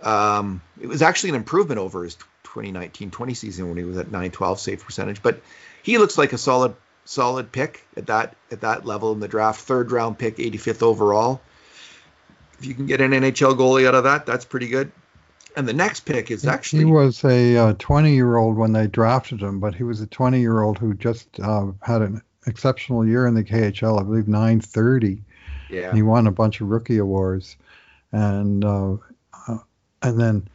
Um, 0.01 0.61
it 0.81 0.87
was 0.87 1.01
actually 1.01 1.29
an 1.29 1.35
improvement 1.37 1.79
over 1.79 2.03
his 2.03 2.17
2019-20 2.43 3.37
season 3.37 3.69
when 3.69 3.77
he 3.77 3.83
was 3.83 3.97
at 3.97 4.07
912 4.07 4.59
save 4.59 4.83
percentage, 4.83 5.23
but 5.23 5.41
he 5.81 5.97
looks 5.97 6.17
like 6.17 6.33
a 6.33 6.37
solid 6.37 6.75
solid 7.05 7.51
pick 7.51 7.85
at 7.97 8.07
that 8.07 8.35
at 8.51 8.61
that 8.61 8.85
level 8.85 9.11
in 9.11 9.19
the 9.19 9.27
draft. 9.27 9.61
Third 9.61 9.91
round 9.91 10.17
pick, 10.17 10.37
85th 10.37 10.83
overall. 10.83 11.41
If 12.59 12.65
you 12.65 12.73
can 12.73 12.85
get 12.85 13.01
an 13.01 13.11
NHL 13.11 13.57
goalie 13.57 13.87
out 13.87 13.95
of 13.95 14.05
that, 14.05 14.25
that's 14.25 14.45
pretty 14.45 14.67
good. 14.67 14.91
And 15.55 15.67
the 15.67 15.73
next 15.73 16.01
pick 16.01 16.31
is 16.31 16.47
actually 16.47 16.85
he 16.85 16.91
was 16.91 17.23
a 17.23 17.57
uh, 17.57 17.73
20 17.77 18.13
year 18.13 18.37
old 18.37 18.57
when 18.57 18.73
they 18.73 18.87
drafted 18.87 19.41
him, 19.41 19.59
but 19.59 19.75
he 19.75 19.83
was 19.83 20.01
a 20.01 20.07
20 20.07 20.39
year 20.39 20.61
old 20.61 20.79
who 20.79 20.93
just 20.93 21.39
uh, 21.39 21.67
had 21.81 22.01
an 22.01 22.21
exceptional 22.45 23.05
year 23.05 23.27
in 23.27 23.33
the 23.33 23.43
KHL. 23.43 23.99
I 23.99 24.03
believe 24.03 24.27
930. 24.27 25.21
yeah 25.69 25.93
He 25.93 26.01
won 26.01 26.27
a 26.27 26.31
bunch 26.31 26.61
of 26.61 26.67
rookie 26.69 26.97
awards, 26.97 27.57
and 28.11 28.63
uh, 28.63 28.97
uh, 29.47 29.57
and 30.01 30.19
then 30.19 30.47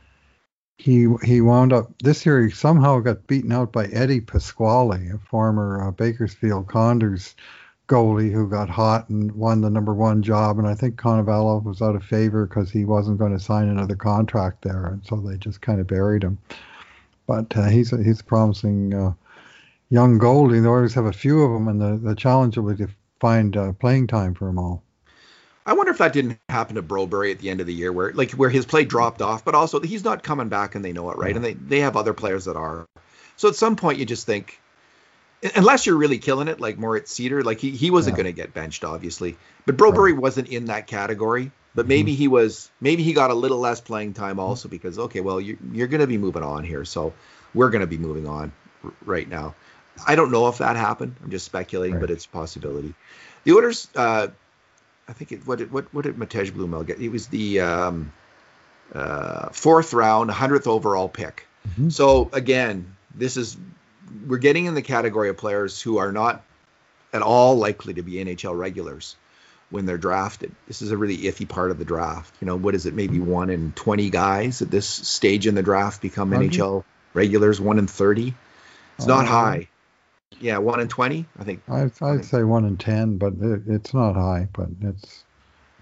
he 0.78 1.08
he 1.24 1.40
wound 1.40 1.72
up 1.72 1.90
this 2.02 2.24
year. 2.24 2.44
He 2.44 2.50
somehow 2.50 3.00
got 3.00 3.26
beaten 3.26 3.52
out 3.52 3.72
by 3.72 3.86
Eddie 3.86 4.20
Pasquale, 4.20 5.10
a 5.10 5.18
former 5.18 5.88
uh, 5.88 5.90
Bakersfield 5.90 6.68
Condors 6.68 7.34
goalie 7.88 8.30
who 8.30 8.46
got 8.48 8.68
hot 8.68 9.08
and 9.08 9.32
won 9.32 9.62
the 9.62 9.70
number 9.70 9.94
one 9.94 10.22
job. 10.22 10.58
And 10.58 10.68
I 10.68 10.74
think 10.74 10.96
Konovalov 10.96 11.64
was 11.64 11.80
out 11.80 11.96
of 11.96 12.04
favor 12.04 12.46
because 12.46 12.70
he 12.70 12.84
wasn't 12.84 13.18
going 13.18 13.32
to 13.32 13.42
sign 13.42 13.68
another 13.68 13.96
contract 13.96 14.62
there, 14.62 14.86
and 14.86 15.04
so 15.04 15.16
they 15.16 15.36
just 15.36 15.62
kind 15.62 15.80
of 15.80 15.86
buried 15.86 16.22
him. 16.22 16.38
But 17.26 17.54
uh, 17.56 17.68
he's 17.68 17.92
a, 17.92 18.02
he's 18.02 18.20
a 18.20 18.24
promising 18.24 18.94
uh, 18.94 19.12
young 19.90 20.18
goalie. 20.18 20.62
They 20.62 20.68
always 20.68 20.94
have 20.94 21.06
a 21.06 21.12
few 21.12 21.42
of 21.42 21.52
them, 21.52 21.68
and 21.68 21.80
the, 21.80 22.08
the 22.08 22.14
challenge 22.14 22.56
will 22.56 22.72
be 22.74 22.84
to 22.84 22.92
find 23.20 23.56
uh, 23.56 23.72
playing 23.72 24.06
time 24.06 24.34
for 24.34 24.46
them 24.46 24.58
all. 24.58 24.82
I 25.66 25.74
wonder 25.74 25.92
if 25.92 25.98
that 25.98 26.12
didn't 26.14 26.38
happen 26.48 26.76
to 26.76 26.82
Broberg 26.82 27.30
at 27.30 27.40
the 27.40 27.50
end 27.50 27.60
of 27.60 27.66
the 27.66 27.74
year, 27.74 27.92
where 27.92 28.12
like 28.12 28.32
where 28.32 28.50
his 28.50 28.64
play 28.66 28.84
dropped 28.84 29.20
off, 29.20 29.44
but 29.44 29.54
also 29.54 29.80
he's 29.80 30.04
not 30.04 30.22
coming 30.22 30.48
back, 30.48 30.74
and 30.74 30.84
they 30.84 30.92
know 30.92 31.10
it, 31.10 31.18
right? 31.18 31.34
And 31.36 31.44
they 31.44 31.52
they 31.54 31.80
have 31.80 31.96
other 31.96 32.14
players 32.14 32.46
that 32.46 32.56
are. 32.56 32.86
So 33.36 33.48
at 33.48 33.54
some 33.54 33.76
point, 33.76 33.98
you 33.98 34.06
just 34.06 34.26
think, 34.26 34.58
unless 35.54 35.86
you're 35.86 35.96
really 35.96 36.18
killing 36.18 36.48
it, 36.48 36.60
like 36.60 36.78
Moritz 36.78 37.12
Seider, 37.14 37.44
like 37.44 37.60
he 37.60 37.70
he 37.70 37.90
wasn't 37.90 38.16
Yeah. 38.16 38.24
going 38.24 38.26
to 38.26 38.32
get 38.32 38.54
benched, 38.54 38.84
obviously, 38.84 39.36
but 39.66 39.76
Broberg 39.76 40.16
wasn't 40.18 40.48
in 40.48 40.66
that 40.66 40.86
category. 40.86 41.50
But 41.74 41.86
maybe 41.86 42.14
he 42.14 42.28
was. 42.28 42.70
Maybe 42.80 43.02
he 43.04 43.12
got 43.12 43.30
a 43.30 43.34
little 43.34 43.58
less 43.58 43.80
playing 43.80 44.14
time 44.14 44.40
also 44.40 44.68
because 44.68 44.98
okay, 44.98 45.20
well 45.20 45.40
you're 45.40 45.58
you're 45.72 45.86
going 45.86 46.00
to 46.00 46.06
be 46.08 46.18
moving 46.18 46.42
on 46.42 46.64
here, 46.64 46.84
so 46.84 47.12
we're 47.54 47.70
going 47.70 47.82
to 47.82 47.86
be 47.86 47.98
moving 47.98 48.26
on 48.26 48.52
r- 48.84 48.92
right 49.04 49.28
now. 49.28 49.54
I 50.06 50.14
don't 50.14 50.30
know 50.30 50.48
if 50.48 50.58
that 50.58 50.76
happened. 50.76 51.16
I'm 51.22 51.30
just 51.30 51.44
speculating, 51.46 51.94
Right. 51.96 52.00
but 52.02 52.10
it's 52.10 52.24
a 52.26 52.28
possibility. 52.28 52.94
The 53.44 53.52
orders, 53.52 53.88
Uh, 53.94 54.28
I 55.08 55.12
think 55.14 55.32
it, 55.32 55.46
what 55.46 55.58
did 55.58 55.72
what 55.72 55.86
what 55.94 56.04
did 56.04 56.16
Matej 56.16 56.50
Blumel 56.52 56.84
get? 56.86 57.00
It 57.00 57.08
was 57.08 57.28
the 57.28 57.60
um, 57.60 58.12
uh, 58.94 59.48
fourth 59.50 59.92
round, 59.94 60.30
hundredth 60.30 60.66
overall 60.66 61.08
pick. 61.08 61.46
Mhm. 61.78 61.92
So 61.92 62.28
again, 62.32 62.94
this 63.14 63.36
is 63.36 63.56
we're 64.26 64.38
getting 64.38 64.66
in 64.66 64.74
the 64.74 64.82
category 64.82 65.28
of 65.28 65.36
players 65.36 65.80
who 65.80 65.98
are 65.98 66.12
not 66.12 66.42
at 67.12 67.22
all 67.22 67.56
likely 67.56 67.94
to 67.94 68.02
be 68.02 68.14
NHL 68.14 68.54
regulars 68.58 69.16
when 69.70 69.84
they're 69.86 69.98
drafted. 69.98 70.50
This 70.66 70.80
is 70.82 70.90
a 70.92 70.96
really 70.96 71.16
iffy 71.18 71.46
part 71.48 71.70
of 71.70 71.78
the 71.78 71.84
draft. 71.84 72.32
You 72.40 72.46
know, 72.46 72.56
what 72.56 72.74
is 72.74 72.86
it? 72.86 72.94
Maybe 72.94 73.18
one 73.18 73.50
in 73.50 73.72
twenty 73.72 74.10
guys 74.10 74.62
at 74.62 74.70
this 74.70 74.86
stage 74.86 75.46
in 75.46 75.54
the 75.54 75.62
draft 75.62 76.00
become 76.02 76.32
Hundred? 76.32 76.52
NHL 76.52 76.84
Regulars 77.14 77.60
one 77.60 77.78
in 77.78 77.86
thirty. 77.86 78.34
It's 78.98 79.06
not 79.06 79.24
Uh, 79.24 79.28
high. 79.28 79.68
Yeah, 80.40 80.58
one 80.58 80.80
in 80.80 80.88
twenty. 80.88 81.26
I 81.38 81.44
think. 81.44 81.62
I'd, 81.68 81.90
I'd 82.02 82.24
say 82.24 82.42
one 82.44 82.64
in 82.64 82.76
ten, 82.76 83.16
but 83.16 83.34
it, 83.40 83.62
it's 83.66 83.92
not 83.94 84.14
high. 84.14 84.48
But 84.52 84.68
it's 84.82 85.24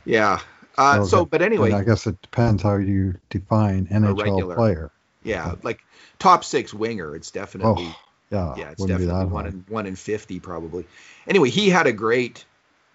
Yeah. 0.04 0.40
Uh, 0.78 0.98
So 1.02 1.04
so, 1.04 1.18
that- 1.20 1.30
but 1.30 1.42
anyway, 1.42 1.72
I 1.72 1.84
guess 1.84 2.06
it 2.06 2.20
depends 2.22 2.62
how 2.62 2.76
you 2.76 3.14
define 3.30 3.86
NHL 3.86 4.22
regular. 4.22 4.54
player. 4.54 4.90
yeah, 5.24 5.54
like 5.62 5.80
top 6.18 6.44
six 6.44 6.72
winger. 6.72 7.14
It's 7.16 7.30
definitely. 7.30 7.84
Oh, 7.88 7.96
yeah, 8.30 8.54
yeah, 8.56 8.70
it's 8.70 8.84
definitely 8.84 9.26
one 9.26 9.44
high. 9.44 9.50
in 9.50 9.64
one 9.68 9.86
in 9.86 9.96
fifty 9.96 10.40
probably. 10.40 10.86
Anyway, 11.28 11.50
he 11.50 11.68
had 11.68 11.86
a 11.86 11.92
great 11.92 12.44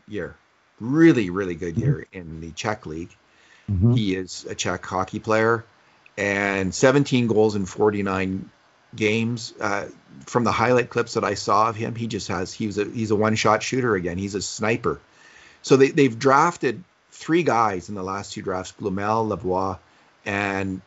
year, 0.07 0.35
really, 0.79 1.29
really 1.29 1.55
good 1.55 1.75
Mm-hmm. 1.75 1.83
year 1.83 2.07
in 2.11 2.41
the 2.41 2.51
Czech 2.51 2.85
league. 2.85 3.15
Mhm. 3.69 3.95
He 3.97 4.15
is 4.15 4.45
a 4.49 4.55
Czech 4.55 4.85
hockey 4.85 5.19
player, 5.19 5.63
and 6.17 6.73
17 6.75 7.27
goals 7.27 7.55
in 7.55 7.65
49 7.65 8.49
games. 8.95 9.53
Uh, 9.59 9.85
from 10.25 10.43
the 10.43 10.51
highlight 10.51 10.89
clips 10.89 11.15
that 11.15 11.23
I 11.23 11.33
saw 11.33 11.69
of 11.69 11.75
him, 11.75 11.95
he 11.95 12.07
just 12.07 12.27
has 12.27 12.53
he 12.53 12.67
was 12.67 12.77
a 12.77 12.85
he's 12.85 13.11
a 13.11 13.15
one 13.15 13.35
shot 13.35 13.63
shooter 13.63 13.95
again. 13.95 14.17
He's 14.17 14.35
a 14.35 14.41
sniper. 14.41 14.99
So 15.61 15.77
they 15.77 15.89
they've 15.89 16.17
drafted 16.17 16.83
three 17.11 17.43
guys 17.43 17.89
in 17.89 17.95
the 17.95 18.03
last 18.03 18.33
two 18.33 18.41
drafts: 18.41 18.73
Blumel, 18.79 19.27
Lavoie, 19.35 19.79
and 20.25 20.81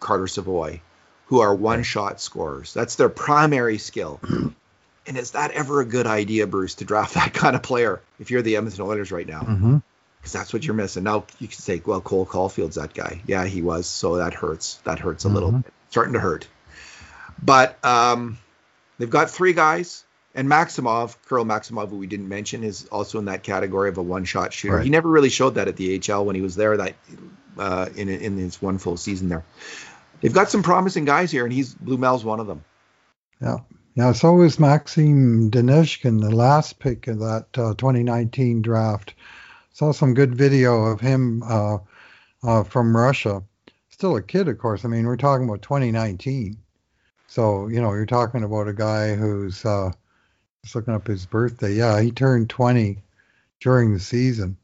Carter 0.00 0.26
Savoie, 0.26 0.80
who 1.26 1.40
are 1.40 1.54
one 1.54 1.82
shot 1.82 2.20
scorers. 2.20 2.74
That's 2.74 2.96
their 2.96 3.08
primary 3.08 3.78
skill. 3.78 4.20
And 5.06 5.18
is 5.18 5.32
that 5.32 5.50
ever 5.50 5.82
a 5.82 5.84
good 5.84 6.06
idea, 6.06 6.46
Bruce, 6.46 6.76
to 6.76 6.86
draft 6.86 7.12
that 7.16 7.34
kind 7.34 7.54
of 7.54 7.62
player 7.62 8.00
if 8.18 8.30
you're 8.30 8.40
the 8.40 8.56
Edmonton 8.56 8.86
Oilers 8.86 9.12
right 9.12 9.28
now? 9.28 9.40
Because 9.40 10.32
that's 10.32 10.50
what 10.54 10.64
you're 10.64 10.72
missing. 10.74 11.02
Now 11.04 11.26
you 11.38 11.46
can 11.46 11.58
say, 11.58 11.82
well, 11.84 12.00
Cole 12.00 12.24
Caufield's 12.24 12.76
that 12.76 12.94
guy. 12.94 13.20
Yeah, 13.26 13.44
he 13.44 13.60
was. 13.60 13.86
So 13.86 14.16
that 14.16 14.32
hurts. 14.32 14.76
That 14.84 14.98
hurts 15.00 15.24
a 15.26 15.28
little 15.28 15.52
Mhm. 15.52 15.64
bit. 15.64 15.74
Starting 15.90 16.14
to 16.14 16.20
hurt. 16.20 16.46
But 17.42 17.82
um, 17.84 18.38
they've 18.98 19.10
got 19.10 19.30
three 19.30 19.52
guys, 19.52 20.04
and 20.34 20.48
Maksimov, 20.48 21.16
Kirill 21.28 21.44
Maksimov, 21.44 21.90
who 21.90 21.98
we 21.98 22.06
didn't 22.06 22.28
mention, 22.28 22.64
is 22.64 22.86
also 22.86 23.18
in 23.18 23.26
that 23.26 23.42
category 23.42 23.88
of 23.88 23.98
a 23.98 24.02
one-shot 24.02 24.52
shooter. 24.52 24.76
Right. 24.76 24.84
He 24.84 24.90
never 24.90 25.08
really 25.08 25.30
showed 25.30 25.56
that 25.56 25.68
at 25.68 25.76
the 25.76 26.00
AHL 26.00 26.24
when 26.24 26.36
he 26.36 26.42
was 26.42 26.56
there. 26.56 26.76
That 26.76 26.94
uh, 27.58 27.88
in 27.94 28.08
in 28.08 28.36
his 28.36 28.60
one 28.60 28.78
full 28.78 28.96
season 28.96 29.28
there. 29.28 29.44
They've 30.20 30.32
got 30.32 30.50
some 30.50 30.62
promising 30.62 31.04
guys 31.04 31.30
here, 31.30 31.44
and 31.44 31.52
he's 31.52 31.74
Blumel's 31.74 32.24
one 32.24 32.40
of 32.40 32.46
them. 32.46 32.64
Yeah. 33.40 33.58
Yeah, 33.96 34.10
so 34.10 34.42
is 34.42 34.58
Maxim 34.58 35.52
Denezhkin, 35.52 36.20
the 36.20 36.34
last 36.34 36.80
pick 36.80 37.06
of 37.06 37.20
that 37.20 37.46
uh, 37.56 37.74
2019 37.74 38.60
draft. 38.60 39.14
Saw 39.72 39.92
some 39.92 40.14
good 40.14 40.34
video 40.34 40.86
of 40.86 41.00
him 41.00 41.44
uh, 41.44 41.78
uh, 42.42 42.64
from 42.64 42.96
Russia. 42.96 43.44
Still 43.90 44.16
a 44.16 44.22
kid, 44.22 44.48
of 44.48 44.58
course. 44.58 44.84
I 44.84 44.88
mean, 44.88 45.06
we're 45.06 45.16
talking 45.16 45.48
about 45.48 45.62
2019. 45.62 46.56
So, 47.34 47.66
you 47.66 47.80
know, 47.80 47.92
you're 47.92 48.06
talking 48.06 48.44
about 48.44 48.68
a 48.68 48.72
guy 48.72 49.16
who's 49.16 49.64
uh, 49.64 49.90
just 50.62 50.76
looking 50.76 50.94
up 50.94 51.08
his 51.08 51.26
birthday. 51.26 51.72
Yeah, 51.72 52.00
he 52.00 52.12
turned 52.12 52.48
20 52.48 53.02
during 53.58 53.92
the 53.92 53.98
season. 53.98 54.56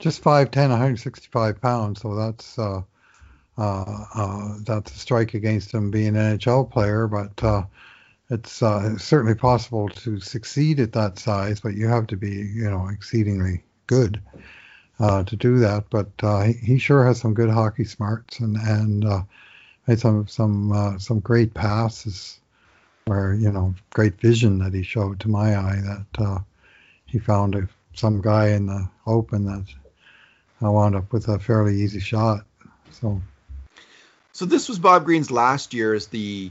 Just 0.00 0.20
5'10, 0.20 0.70
165 0.70 1.60
pounds. 1.62 2.00
So 2.00 2.16
that's 2.16 2.58
uh, 2.58 2.82
uh, 3.56 4.04
uh, 4.12 4.54
that's 4.64 4.92
a 4.92 4.98
strike 4.98 5.34
against 5.34 5.72
him 5.72 5.92
being 5.92 6.16
an 6.16 6.36
NHL 6.36 6.68
player, 6.68 7.06
but 7.06 7.44
uh, 7.44 7.62
it's 8.28 8.60
uh, 8.60 8.98
certainly 8.98 9.36
possible 9.36 9.88
to 9.88 10.18
succeed 10.18 10.80
at 10.80 10.94
that 10.94 11.16
size, 11.16 11.60
but 11.60 11.74
you 11.74 11.86
have 11.86 12.08
to 12.08 12.16
be, 12.16 12.30
you 12.30 12.68
know, 12.68 12.88
exceedingly 12.88 13.62
good 13.86 14.20
uh, 14.98 15.22
to 15.22 15.36
do 15.36 15.60
that. 15.60 15.84
But 15.90 16.10
uh, 16.24 16.42
he, 16.42 16.78
sure 16.78 17.06
has 17.06 17.20
some 17.20 17.34
good 17.34 17.50
hockey 17.50 17.84
smarts 17.84 18.40
and 18.40 18.56
and 18.56 19.04
uh, 19.04 19.22
made 19.86 20.00
some 20.00 20.26
some 20.28 20.72
uh, 20.72 20.98
some 20.98 21.20
great 21.20 21.54
passes, 21.54 22.40
where 23.06 23.34
you 23.34 23.50
know, 23.50 23.74
great 23.92 24.20
vision 24.20 24.58
that 24.58 24.74
he 24.74 24.82
showed 24.82 25.20
to 25.20 25.28
my 25.28 25.56
eye 25.56 25.80
that 25.82 26.22
uh, 26.24 26.38
he 27.06 27.18
found 27.18 27.54
a, 27.54 27.68
some 27.94 28.20
guy 28.20 28.48
in 28.48 28.66
the 28.66 28.88
open 29.06 29.44
that 29.46 29.64
I 30.62 30.68
wound 30.68 30.94
up 30.94 31.12
with 31.12 31.28
a 31.28 31.38
fairly 31.38 31.80
easy 31.80 32.00
shot. 32.00 32.44
So 32.90 33.20
So 34.32 34.46
this 34.46 34.68
was 34.68 34.78
Bob 34.78 35.04
Green's 35.04 35.30
last 35.30 35.74
year 35.74 35.94
as 35.94 36.06
the 36.06 36.50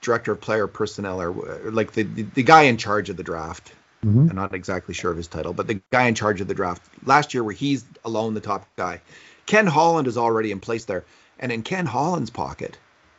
director 0.00 0.32
of 0.32 0.40
player 0.40 0.66
personnel, 0.66 1.22
or, 1.22 1.70
like 1.70 1.92
the, 1.92 2.02
the 2.02 2.22
the 2.22 2.42
guy 2.42 2.62
in 2.62 2.76
charge 2.76 3.10
of 3.10 3.16
the 3.16 3.22
draft. 3.22 3.72
mhm. 4.04 4.28
I'm 4.28 4.36
not 4.36 4.54
exactly 4.54 4.94
sure 4.94 5.10
of 5.10 5.16
his 5.16 5.28
title, 5.28 5.52
but 5.52 5.66
the 5.66 5.80
guy 5.90 6.08
in 6.08 6.14
charge 6.14 6.40
of 6.40 6.48
the 6.48 6.54
draft 6.54 6.82
last 7.06 7.34
year, 7.34 7.44
where 7.44 7.54
he's 7.54 7.84
alone 8.04 8.34
the 8.34 8.40
top 8.40 8.66
guy. 8.76 9.00
Ken 9.46 9.66
Holland 9.66 10.08
is 10.08 10.16
already 10.16 10.50
in 10.50 10.60
place 10.60 10.84
there, 10.84 11.04
and 11.38 11.50
in 11.52 11.62
Ken 11.62 11.86
Holland's 11.86 12.30
pocket, 12.30 12.78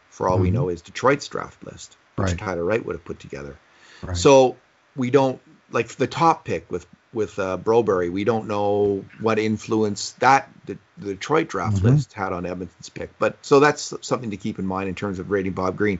for 0.09 0.27
all 0.29 0.39
we 0.39 0.49
Mhm. 0.49 0.53
know, 0.53 0.69
is 0.69 0.81
Detroit's 0.81 1.27
draft 1.27 1.63
list, 1.63 1.97
which 2.15 2.27
Right. 2.29 2.37
Tyler 2.37 2.63
Wright 2.63 2.85
would 2.85 2.95
have 2.95 3.05
put 3.05 3.19
together. 3.19 3.57
right. 4.05 4.15
So 4.17 4.57
we 4.95 5.09
don't 5.09 5.41
like 5.71 5.87
the 5.89 6.07
top 6.07 6.45
pick 6.45 6.71
with 6.71 6.85
with 7.13 7.37
uh, 7.37 7.57
Broberg. 7.59 8.11
We 8.11 8.23
don't 8.23 8.47
know 8.47 9.05
what 9.19 9.37
influence 9.37 10.13
that 10.17 10.49
the, 10.65 10.79
the 10.97 11.13
Detroit 11.13 11.47
draft 11.47 11.77
Mhm. 11.77 11.83
list 11.83 12.13
had 12.13 12.33
on 12.33 12.43
Edmonton's 12.47 12.89
pick. 12.89 13.11
But 13.19 13.37
so 13.43 13.59
that's 13.59 13.93
something 14.01 14.31
to 14.31 14.37
keep 14.37 14.57
in 14.57 14.65
mind 14.65 14.89
in 14.89 14.95
terms 14.95 15.19
of 15.19 15.29
rating 15.29 15.51
Bob 15.51 15.77
Green. 15.77 15.99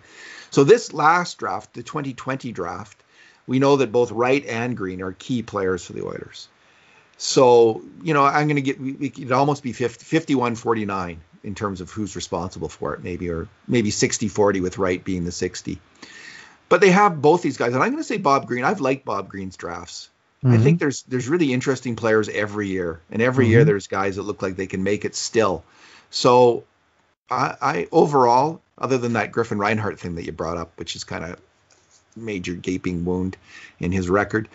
So 0.49 0.63
this 0.63 0.91
last 0.91 1.37
draft, 1.37 1.75
the 1.75 1.83
2020 1.83 2.51
draft, 2.51 2.97
we 3.45 3.59
know 3.59 3.77
that 3.77 3.91
both 3.91 4.11
Wright 4.11 4.43
and 4.47 4.75
Green 4.75 5.03
are 5.03 5.11
key 5.11 5.43
players 5.43 5.85
for 5.85 5.93
the 5.93 6.03
Oilers. 6.03 6.47
So 7.17 7.83
you 8.01 8.13
know, 8.13 8.23
I'm 8.25 8.47
going 8.47 8.55
to 8.55 8.61
get 8.63 8.79
we, 8.81 8.93
we 8.93 9.09
could 9.11 9.31
almost 9.31 9.61
be 9.63 9.71
50, 9.71 10.03
51 10.03 10.55
49 10.55 11.21
in 11.43 11.55
terms 11.55 11.81
of 11.81 11.89
who's 11.91 12.15
responsible 12.15 12.69
for 12.69 12.93
it, 12.93 13.03
maybe 13.03 13.29
or 13.29 13.47
maybe 13.67 13.91
60 13.91 14.27
40 14.27 14.61
with 14.61 14.77
Wright 14.77 15.03
being 15.03 15.25
the 15.25 15.31
60. 15.31 15.79
But 16.69 16.81
they 16.81 16.91
have 16.91 17.21
both 17.21 17.41
these 17.41 17.57
guys, 17.57 17.73
and 17.73 17.83
I'm 17.83 17.91
going 17.91 18.01
to 18.01 18.07
say 18.07 18.17
Bob 18.17 18.47
Green. 18.47 18.63
I've 18.63 18.79
liked 18.81 19.05
Bob 19.05 19.29
Green's 19.29 19.57
drafts. 19.57 20.09
I 20.43 20.57
Mhm. 20.57 20.63
think 20.63 20.79
there's 20.79 21.03
there's 21.03 21.29
really 21.29 21.53
interesting 21.53 21.95
players 21.95 22.27
every 22.29 22.67
year, 22.67 22.99
and 23.11 23.21
every 23.21 23.47
year 23.47 23.63
Mhm. 23.63 23.67
there's 23.67 23.87
guys 23.87 24.15
that 24.17 24.23
look 24.23 24.41
like 24.41 24.55
they 24.55 24.67
can 24.67 24.83
make 24.83 25.05
it 25.05 25.15
still. 25.15 25.63
So, 26.09 26.63
I, 27.29 27.55
I 27.61 27.87
overall, 27.91 28.61
other 28.77 28.97
than 28.97 29.13
that 29.13 29.31
Griffin 29.31 29.57
Reinhart 29.57 29.99
thing 29.99 30.15
that 30.15 30.25
you 30.25 30.31
brought 30.31 30.57
up, 30.57 30.71
which 30.77 30.95
is 30.95 31.03
kind 31.03 31.23
of 31.23 31.39
major 32.15 32.53
gaping 32.53 33.05
wound 33.05 33.37
in 33.79 33.91
his 33.91 34.09
record, 34.09 34.49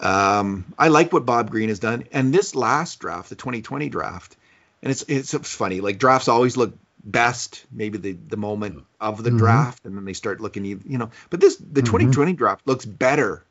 um, 0.00 0.64
I 0.78 0.88
like 0.88 1.12
what 1.12 1.24
Bob 1.26 1.50
Green 1.50 1.68
has 1.68 1.78
done. 1.78 2.04
And 2.12 2.32
this 2.32 2.54
last 2.54 2.98
draft, 2.98 3.28
the 3.28 3.36
2020 3.36 3.88
draft, 3.88 4.36
and 4.84 4.90
it's 4.92 5.02
it's 5.08 5.54
funny. 5.54 5.80
Like 5.80 5.98
drafts 5.98 6.28
always 6.28 6.56
look 6.56 6.78
best 7.02 7.64
maybe 7.72 7.98
the 7.98 8.12
the 8.12 8.36
moment 8.36 8.84
of 9.00 9.22
the 9.22 9.30
Mhm. 9.30 9.38
draft, 9.38 9.84
and 9.84 9.96
then 9.96 10.04
they 10.04 10.12
start 10.12 10.40
looking 10.40 10.64
you 10.64 10.98
know. 10.98 11.10
But 11.30 11.40
this 11.40 11.56
the 11.56 11.82
Mhm. 11.82 11.86
2020 11.86 12.32
draft 12.34 12.66
looks 12.66 12.84
better. 12.84 13.42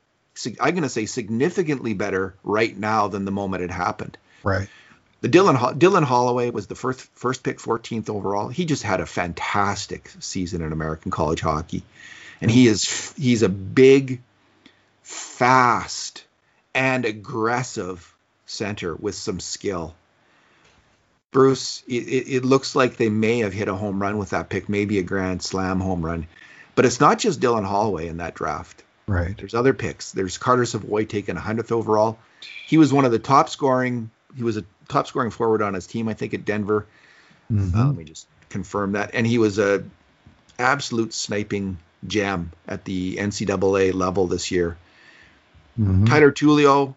I'm 0.61 0.71
going 0.73 0.81
to 0.83 0.89
say 0.89 1.05
significantly 1.05 1.93
better 1.93 2.33
right 2.43 2.75
now 2.75 3.07
than 3.07 3.25
the 3.25 3.31
moment 3.31 3.63
it 3.63 3.69
happened. 3.71 4.17
right. 4.43 4.67
The 5.21 5.29
Dylan 5.29 5.57
Dylan 5.77 6.03
Holloway 6.03 6.49
was 6.49 6.67
the 6.67 6.75
first 6.75 7.01
first 7.15 7.43
pick, 7.43 7.59
14th 7.59 8.09
overall. 8.09 8.49
He 8.49 8.65
just 8.65 8.83
had 8.83 8.99
a 8.99 9.05
fantastic 9.05 10.11
season 10.19 10.61
in 10.61 10.71
American 10.73 11.11
college 11.11 11.39
hockey, 11.41 11.83
and 12.41 12.51
he 12.51 12.67
is 12.67 13.13
he's 13.15 13.41
a 13.41 13.49
big, 13.49 14.21
fast, 15.03 16.25
and 16.75 17.05
aggressive 17.05 18.13
center 18.45 18.95
with 18.95 19.15
some 19.15 19.39
skill. 19.39 19.95
Bruce, 21.33 21.83
it, 21.87 21.91
it, 21.91 22.45
looks 22.45 22.75
like 22.75 22.95
they 22.95 23.09
may 23.09 23.39
have 23.39 23.51
hit 23.51 23.67
a 23.67 23.73
home 23.73 24.01
run 24.01 24.17
with 24.17 24.29
that 24.29 24.49
pick, 24.49 24.69
maybe 24.69 24.99
a 24.99 25.03
grand 25.03 25.41
slam 25.41 25.81
home 25.81 26.05
run. 26.05 26.27
But 26.75 26.85
it's 26.85 26.99
not 26.99 27.19
just 27.19 27.41
Dylan 27.41 27.65
Holloway 27.65 28.07
in 28.07 28.17
that 28.17 28.35
draft. 28.35 28.83
Right. 29.07 29.35
There's 29.35 29.53
other 29.53 29.73
picks. 29.73 30.11
There's 30.11 30.37
Carter 30.37 30.65
Savoie 30.65 31.05
taken 31.05 31.35
100th 31.35 31.71
overall. 31.71 32.19
He 32.67 32.77
was 32.77 32.93
one 32.93 33.03
of 33.03 33.11
the 33.11 33.19
top 33.19 33.49
scoring. 33.49 34.11
He 34.35 34.43
was 34.43 34.57
a 34.57 34.63
top 34.87 35.07
scoring 35.07 35.31
forward 35.31 35.61
on 35.61 35.73
his 35.73 35.87
team, 35.87 36.07
I 36.07 36.13
think, 36.13 36.33
at 36.33 36.45
Denver. 36.45 36.85
Mhm. 37.51 37.75
Uh, 37.75 37.87
let 37.87 37.95
me 37.95 38.03
just 38.05 38.27
confirm 38.49 38.93
that. 38.93 39.11
And 39.13 39.27
he 39.27 39.37
was 39.39 39.59
a 39.59 39.83
absolute 40.57 41.13
sniping 41.13 41.77
gem 42.07 42.51
at 42.67 42.85
the 42.85 43.17
NCAA 43.17 43.91
level 43.93 44.27
this 44.27 44.51
year. 44.51 44.77
Mhm. 45.79 46.07
Tyler 46.07 46.31
Tullio, 46.31 46.95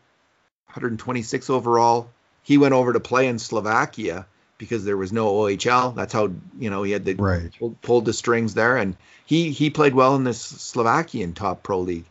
126 0.66 1.51
overall. 1.51 2.11
He 2.47 2.59
went 2.59 2.74
over 2.74 2.92
to 2.92 3.01
play 3.01 3.26
in 3.26 3.40
Slovakia 3.40 4.24
because 4.57 4.84
there 4.84 4.97
was 4.97 5.12
no 5.12 5.26
OHL. 5.34 5.97
That's 5.97 6.12
how 6.12 6.30
you 6.61 6.70
know 6.70 6.84
he 6.84 6.92
had 6.92 7.05
the 7.05 7.14
Right. 7.14 7.51
pulled, 7.59 7.82
pulled 7.82 8.05
the 8.05 8.12
strings 8.12 8.55
there, 8.55 8.76
and 8.76 8.97
he 9.24 9.51
he 9.51 9.68
played 9.68 9.94
well 9.97 10.14
in 10.14 10.22
this 10.22 10.40
Slovakian 10.40 11.32
top 11.32 11.64
pro 11.64 11.80
league. 11.80 12.05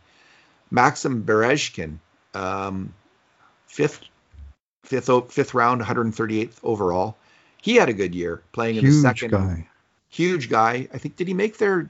Maxim 0.70 1.24
Berezkin, 1.24 2.00
um, 2.34 2.94
fifth 3.68 4.02
fifth 4.84 5.10
fifth 5.32 5.54
round, 5.54 5.82
138th 5.82 6.60
overall. 6.64 7.16
He 7.62 7.76
had 7.76 7.88
a 7.88 7.94
good 7.94 8.14
year 8.14 8.42
playing 8.52 8.76
in 8.76 8.84
the 8.84 8.92
Huge 8.92 9.02
second. 9.02 9.32
guy. 9.32 9.70
Huge 10.10 10.50
guy. 10.50 10.90
I 10.94 10.98
think 10.98 11.16
did 11.16 11.30
he 11.30 11.34
make 11.34 11.58
their 11.58 11.90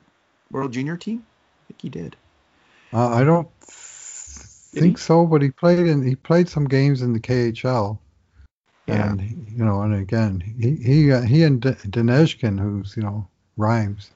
World 0.52 0.72
Junior 0.72 0.98
team? 0.98 1.26
I 1.26 1.62
think 1.70 1.82
he 1.82 1.89
did. 1.89 2.16
Uh, 2.93 3.10
I 3.10 3.24
don't 3.24 3.50
think 3.60 4.98
he? 5.00 5.02
so, 5.02 5.26
but 5.26 5.41
he 5.41 5.50
played 5.50 5.88
in 5.88 6.06
he 6.06 6.16
played 6.16 6.48
some 6.48 6.66
games 6.68 7.02
in 7.02 7.14
the 7.14 7.20
KHL. 7.20 7.98
Yeah. 8.88 9.10
And 9.10 9.48
you 9.56 9.66
know, 9.66 9.82
and 9.82 9.96
again, 9.96 10.42
he 10.60 10.76
he 10.76 11.12
uh, 11.12 11.22
he 11.22 11.44
and 11.44 11.62
D- 11.62 11.70
Denezhkin, 11.70 12.60
who's 12.60 12.96
you 12.96 13.04
know 13.04 13.28
rhymes, 13.58 14.12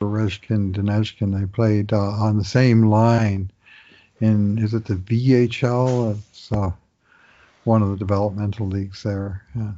Berezkin, 0.00 0.74
Denezhkin. 0.74 1.38
They 1.38 1.46
played 1.46 1.92
uh, 1.92 1.98
on 1.98 2.38
the 2.38 2.44
same 2.44 2.88
line 2.88 3.50
in 4.20 4.58
is 4.58 4.74
it 4.74 4.86
the 4.86 4.94
VHL? 4.94 6.16
It's 6.16 6.50
uh, 6.50 6.70
one 7.64 7.82
of 7.82 7.90
the 7.90 7.96
developmental 7.96 8.68
leagues 8.68 9.02
there. 9.02 9.42
Yeah. 9.54 9.72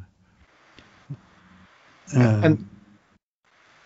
And, 2.15 2.45
and, 2.45 2.69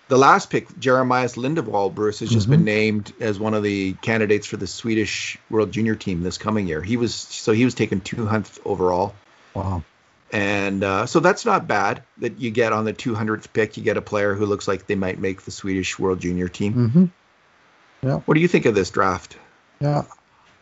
the 0.09 0.19
last 0.19 0.51
pick, 0.51 0.79
Jeremias 0.79 1.39
Lindewall, 1.39 1.89
Bruce, 1.89 2.21
has 2.21 2.29
just 2.29 2.45
mm-hmm. 2.45 2.57
been 2.57 2.65
named 2.65 3.15
as 3.19 3.41
one 3.41 3.55
of 3.55 3.63
the 3.63 3.95
candidates 3.95 4.47
for 4.47 4.59
the 4.59 4.67
Swedish 4.67 5.39
World 5.49 5.73
Junior 5.73 5.95
Team 5.95 6.23
this 6.23 6.37
coming 6.37 6.67
year. 6.67 6.83
He 6.83 6.99
was 6.99 7.15
so 7.15 7.53
he 7.53 7.65
was 7.65 7.75
taken 7.75 8.03
200th 8.03 8.59
overall. 8.67 9.15
Wow. 9.55 9.85
And 10.33 10.83
uh, 10.83 11.05
so 11.05 11.21
that's 11.21 11.45
not 11.45 11.69
bad 11.69 12.03
that 12.19 12.41
you 12.41 12.51
get 12.51 12.73
on 12.73 12.87
the 12.87 12.95
200th 12.95 13.53
pick. 13.53 13.77
You 13.77 13.83
get 13.83 13.99
a 13.99 14.03
player 14.03 14.35
who 14.35 14.47
looks 14.47 14.67
like 14.67 14.87
they 14.87 14.95
might 14.95 15.19
make 15.19 15.43
the 15.43 15.51
Swedish 15.51 15.99
World 15.99 16.21
Junior 16.21 16.49
Team. 16.49 16.75
Mm-hmm. 16.75 18.09
Yeah. 18.09 18.17
What 18.21 18.35
do 18.35 18.41
you 18.41 18.49
think 18.49 18.65
of 18.65 18.75
this 18.75 18.91
draft? 18.91 19.37
Yeah. 19.79 20.05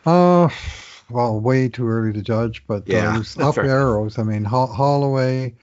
Uh, 0.05 0.49
well, 1.09 1.39
way 1.39 1.69
too 1.69 1.87
early 1.87 2.11
to 2.11 2.21
judge, 2.21 2.63
but 2.67 2.83
yeah, 2.85 3.13
there's 3.13 3.37
up 3.37 3.55
fair. 3.55 3.65
arrows. 3.65 4.19
I 4.19 4.23
mean, 4.23 4.43
Holloway 4.43 5.55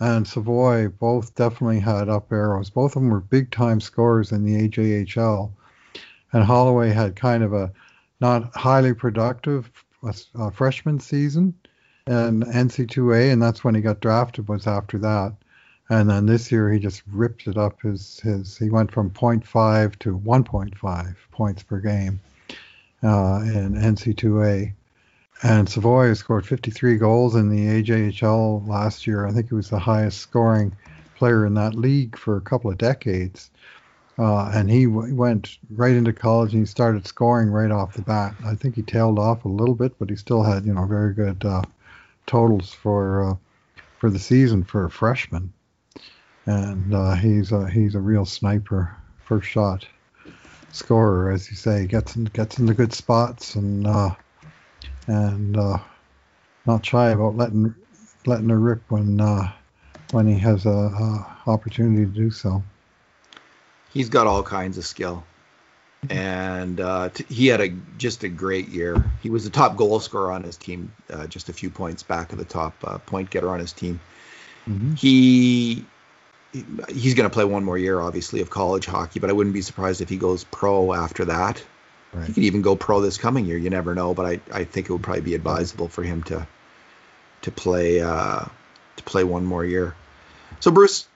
and 0.00 0.26
Savoie 0.26 0.88
both 0.88 1.34
definitely 1.34 1.80
had 1.80 2.08
up 2.08 2.32
arrows. 2.32 2.70
Both 2.70 2.96
of 2.96 3.02
them 3.02 3.10
were 3.10 3.20
big 3.20 3.50
time 3.50 3.80
scorers 3.80 4.32
in 4.32 4.44
the 4.44 4.68
AJHL. 4.68 5.50
And 6.32 6.44
Holloway 6.44 6.90
had 6.90 7.14
kind 7.14 7.42
of 7.42 7.52
a 7.52 7.72
not 8.20 8.54
highly 8.56 8.94
productive 8.94 9.70
uh, 10.02 10.50
freshman 10.50 10.98
season 10.98 11.54
and 12.10 12.44
NC2A, 12.44 13.32
and 13.32 13.40
that's 13.40 13.62
when 13.62 13.74
he 13.74 13.80
got 13.80 14.00
drafted. 14.00 14.48
Was 14.48 14.66
after 14.66 14.98
that, 14.98 15.34
and 15.88 16.10
then 16.10 16.26
this 16.26 16.50
year 16.50 16.72
he 16.72 16.78
just 16.78 17.02
ripped 17.12 17.46
it 17.46 17.56
up. 17.56 17.80
His 17.82 18.20
his 18.20 18.56
he 18.58 18.68
went 18.68 18.90
from 18.90 19.10
0.5 19.10 19.96
to 20.00 20.18
1.5 20.18 21.16
points 21.30 21.62
per 21.62 21.78
game 21.78 22.20
uh, 23.02 23.40
in 23.44 23.74
NC2A. 23.74 24.72
And 25.42 25.68
Savoie 25.68 26.12
scored 26.14 26.46
53 26.46 26.98
goals 26.98 27.34
in 27.34 27.48
the 27.48 27.82
AJHL 27.82 28.68
last 28.68 29.06
year. 29.06 29.26
I 29.26 29.32
think 29.32 29.48
he 29.48 29.54
was 29.54 29.70
the 29.70 29.78
highest 29.78 30.18
scoring 30.18 30.76
player 31.16 31.46
in 31.46 31.54
that 31.54 31.74
league 31.74 32.18
for 32.18 32.36
a 32.36 32.42
couple 32.42 32.70
of 32.70 32.76
decades. 32.76 33.50
Uh, 34.18 34.50
and 34.52 34.70
he 34.70 34.84
w- 34.84 35.14
went 35.14 35.56
right 35.70 35.94
into 35.94 36.12
college 36.12 36.52
and 36.52 36.60
he 36.60 36.66
started 36.66 37.06
scoring 37.06 37.50
right 37.50 37.70
off 37.70 37.94
the 37.94 38.02
bat. 38.02 38.34
I 38.44 38.54
think 38.54 38.74
he 38.74 38.82
tailed 38.82 39.18
off 39.18 39.46
a 39.46 39.48
little 39.48 39.74
bit, 39.74 39.98
but 39.98 40.10
he 40.10 40.16
still 40.16 40.42
had 40.42 40.66
you 40.66 40.74
know 40.74 40.84
very 40.84 41.14
good 41.14 41.42
uh, 41.42 41.62
totals 42.30 42.72
for 42.72 43.30
uh, 43.30 43.34
for 43.98 44.10
the 44.10 44.18
season 44.18 44.64
for 44.64 44.84
a 44.84 44.90
freshman. 44.90 45.52
And 46.46 46.94
uh, 46.94 47.14
he's 47.14 47.52
a 47.52 47.68
he's 47.68 47.94
a 47.94 48.00
real 48.00 48.24
sniper, 48.24 48.96
first 49.24 49.48
shot 49.48 49.86
scorer, 50.72 51.30
as 51.30 51.50
you 51.50 51.56
say. 51.56 51.86
Gets 51.86 52.16
in, 52.16 52.24
gets 52.24 52.58
into 52.58 52.74
good 52.74 52.92
spots 52.92 53.54
and 53.56 53.86
uh, 53.86 54.14
and 55.06 55.56
not 56.66 56.84
shy 56.84 57.10
about 57.10 57.36
letting 57.36 57.74
letting 58.26 58.48
her 58.48 58.58
rip 58.58 58.82
when 58.88 59.20
uh, 59.20 59.50
when 60.12 60.26
he 60.26 60.38
has 60.38 60.66
a, 60.66 60.70
a, 60.70 61.36
opportunity 61.46 62.04
to 62.04 62.10
do 62.10 62.30
so. 62.30 62.62
He's 63.92 64.08
got 64.08 64.26
all 64.26 64.42
kinds 64.42 64.78
of 64.78 64.84
skill, 64.84 65.24
and 66.08 66.80
uh, 66.80 67.10
t- 67.10 67.26
he 67.28 67.46
had 67.48 67.60
a 67.60 67.68
just 67.98 68.24
a 68.24 68.28
great 68.28 68.68
year. 68.68 69.04
He 69.22 69.28
was 69.28 69.44
the 69.44 69.50
top 69.50 69.76
goal 69.76 70.00
scorer 70.00 70.32
on 70.32 70.42
his 70.42 70.56
team, 70.56 70.92
uh, 71.10 71.26
just 71.26 71.48
a 71.48 71.52
few 71.52 71.68
points 71.68 72.02
back 72.02 72.32
of 72.32 72.38
the 72.38 72.44
top 72.44 72.74
uh, 72.84 72.98
point 72.98 73.30
getter 73.30 73.50
on 73.50 73.60
his 73.60 73.72
team. 73.72 74.00
Mm-hmm. 74.66 74.94
He 74.94 75.84
he's 76.88 77.14
going 77.14 77.28
to 77.28 77.32
play 77.32 77.44
one 77.44 77.64
more 77.64 77.78
year, 77.78 78.00
obviously, 78.00 78.40
of 78.40 78.50
college 78.50 78.86
hockey, 78.86 79.20
but 79.20 79.30
I 79.30 79.32
wouldn't 79.32 79.54
be 79.54 79.62
surprised 79.62 80.00
if 80.00 80.08
he 80.08 80.16
goes 80.16 80.44
pro 80.44 80.92
after 80.92 81.24
that. 81.26 81.64
Right. 82.12 82.26
He 82.26 82.32
could 82.32 82.42
even 82.44 82.62
go 82.62 82.74
pro 82.74 83.00
this 83.00 83.16
coming 83.18 83.44
year. 83.44 83.56
You 83.56 83.70
never 83.70 83.94
know, 83.94 84.14
but 84.14 84.26
I, 84.26 84.40
I 84.52 84.64
think 84.64 84.88
it 84.88 84.92
would 84.92 85.02
probably 85.02 85.22
be 85.22 85.34
advisable 85.34 85.88
for 85.88 86.02
him 86.02 86.22
to 86.24 86.46
to 87.42 87.50
play 87.50 88.00
uh, 88.00 88.44
to 88.96 89.02
play 89.04 89.22
one 89.22 89.44
more 89.44 89.64
year. 89.64 89.94
So 90.58 90.70
Bruce, 90.70 91.06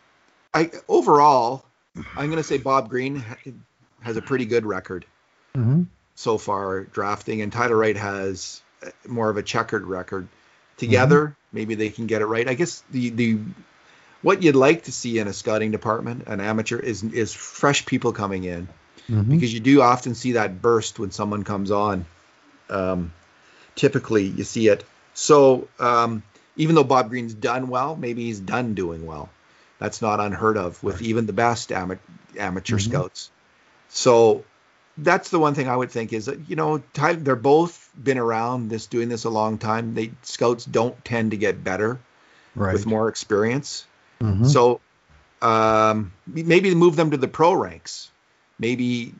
I 0.52 0.70
overall, 0.88 1.64
I'm 2.16 2.26
going 2.26 2.36
to 2.36 2.44
say 2.44 2.58
Bob 2.58 2.88
Green 2.88 3.24
has 4.04 4.16
a 4.16 4.22
pretty 4.22 4.46
good 4.46 4.64
record 4.66 5.04
mm-hmm. 5.54 5.84
so 6.14 6.38
far 6.38 6.84
drafting, 6.84 7.42
and 7.42 7.52
Tyler 7.52 7.76
Wright 7.76 7.96
has 7.96 8.62
more 9.06 9.30
of 9.30 9.36
a 9.36 9.42
checkered 9.42 9.86
record. 9.86 10.28
Together, 10.76 11.26
mm-hmm. 11.26 11.56
maybe 11.56 11.74
they 11.76 11.88
can 11.88 12.08
get 12.08 12.20
it 12.20 12.26
right. 12.26 12.48
I 12.48 12.54
guess 12.54 12.82
the 12.90 13.10
the 13.10 13.38
what 14.22 14.42
you'd 14.42 14.56
like 14.56 14.84
to 14.84 14.92
see 14.92 15.20
in 15.20 15.28
a 15.28 15.32
scouting 15.32 15.70
department, 15.70 16.24
an 16.26 16.40
amateur, 16.40 16.78
is 16.78 17.04
is 17.04 17.32
fresh 17.32 17.86
people 17.86 18.12
coming 18.12 18.42
in, 18.42 18.66
mm-hmm. 19.08 19.30
because 19.30 19.54
you 19.54 19.60
do 19.60 19.82
often 19.82 20.16
see 20.16 20.32
that 20.32 20.60
burst 20.60 20.98
when 20.98 21.12
someone 21.12 21.44
comes 21.44 21.70
on. 21.70 22.06
Um, 22.68 23.12
typically, 23.76 24.24
you 24.24 24.42
see 24.42 24.66
it. 24.66 24.84
So 25.14 25.68
um, 25.78 26.24
even 26.56 26.74
though 26.74 26.84
Bob 26.84 27.10
Green's 27.10 27.34
done 27.34 27.68
well, 27.68 27.94
maybe 27.96 28.24
he's 28.24 28.40
done 28.40 28.74
doing 28.74 29.06
well. 29.06 29.28
That's 29.78 30.02
not 30.02 30.20
unheard 30.20 30.56
of 30.56 30.82
with 30.82 31.02
even 31.02 31.26
the 31.26 31.32
best 31.32 31.70
ama- 31.70 31.98
amateur 32.38 32.78
mm-hmm. 32.78 32.90
scouts. 32.90 33.30
So 33.94 34.44
that's 34.98 35.30
the 35.30 35.38
one 35.38 35.54
thing 35.54 35.68
I 35.68 35.76
would 35.76 35.90
think 35.90 36.12
is 36.12 36.26
that 36.26 36.50
you 36.50 36.56
know 36.56 36.82
they're 36.96 37.36
both 37.36 37.90
been 37.96 38.18
around 38.18 38.68
this 38.68 38.86
doing 38.86 39.08
this 39.08 39.24
a 39.24 39.30
long 39.30 39.56
time. 39.56 39.94
They 39.94 40.10
scouts 40.22 40.64
don't 40.64 41.02
tend 41.04 41.30
to 41.30 41.36
get 41.36 41.62
better 41.62 42.00
right. 42.56 42.72
with 42.72 42.86
more 42.86 43.08
experience. 43.08 43.86
Mm-hmm. 44.20 44.46
So 44.46 44.80
um, 45.40 46.12
maybe 46.26 46.74
move 46.74 46.96
them 46.96 47.12
to 47.12 47.16
the 47.16 47.28
pro 47.28 47.54
ranks. 47.54 48.10
Maybe 48.58 49.14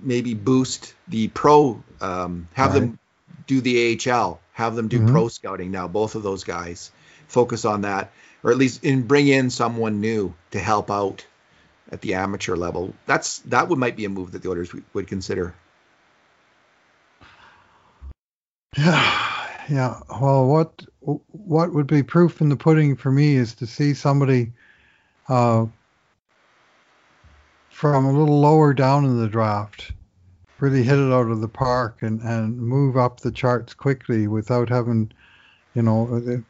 maybe 0.00 0.34
boost 0.34 0.94
the 1.08 1.26
pro. 1.26 1.82
Um, 2.00 2.46
have 2.54 2.74
right. 2.74 2.80
them 2.80 2.98
do 3.48 3.60
the 3.60 3.98
AHL. 4.08 4.40
Have 4.52 4.76
them 4.76 4.86
do 4.86 5.00
mm-hmm. 5.00 5.12
pro 5.12 5.26
scouting 5.26 5.72
now. 5.72 5.88
Both 5.88 6.14
of 6.14 6.22
those 6.22 6.44
guys 6.44 6.92
focus 7.26 7.64
on 7.64 7.82
that, 7.82 8.12
or 8.44 8.52
at 8.52 8.56
least 8.56 8.84
in 8.84 9.02
bring 9.02 9.26
in 9.26 9.50
someone 9.50 10.00
new 10.00 10.32
to 10.52 10.60
help 10.60 10.92
out 10.92 11.26
at 11.90 12.00
the 12.00 12.14
amateur 12.14 12.56
level. 12.56 12.94
That's 13.06 13.38
that 13.40 13.68
would 13.68 13.78
might 13.78 13.96
be 13.96 14.04
a 14.04 14.08
move 14.08 14.32
that 14.32 14.42
the 14.42 14.50
Oilers 14.50 14.72
would 14.92 15.06
consider. 15.06 15.54
Yeah. 18.76 19.56
yeah. 19.68 20.00
Well, 20.20 20.46
what 20.46 20.84
what 21.00 21.72
would 21.72 21.86
be 21.86 22.02
proof 22.02 22.40
in 22.40 22.48
the 22.48 22.56
pudding 22.56 22.96
for 22.96 23.10
me 23.10 23.34
is 23.34 23.54
to 23.54 23.66
see 23.66 23.94
somebody 23.94 24.52
uh, 25.28 25.66
from 27.70 28.04
a 28.04 28.12
little 28.12 28.40
lower 28.40 28.74
down 28.74 29.04
in 29.04 29.18
the 29.18 29.28
draft 29.28 29.92
really 30.60 30.82
hit 30.82 30.98
it 30.98 31.12
out 31.12 31.30
of 31.30 31.40
the 31.40 31.48
park 31.48 32.02
and, 32.02 32.20
and 32.22 32.58
move 32.58 32.96
up 32.96 33.20
the 33.20 33.30
charts 33.30 33.74
quickly 33.74 34.26
without 34.26 34.68
having, 34.68 35.10
you 35.74 35.82
know, 35.82 36.20
the, 36.20 36.44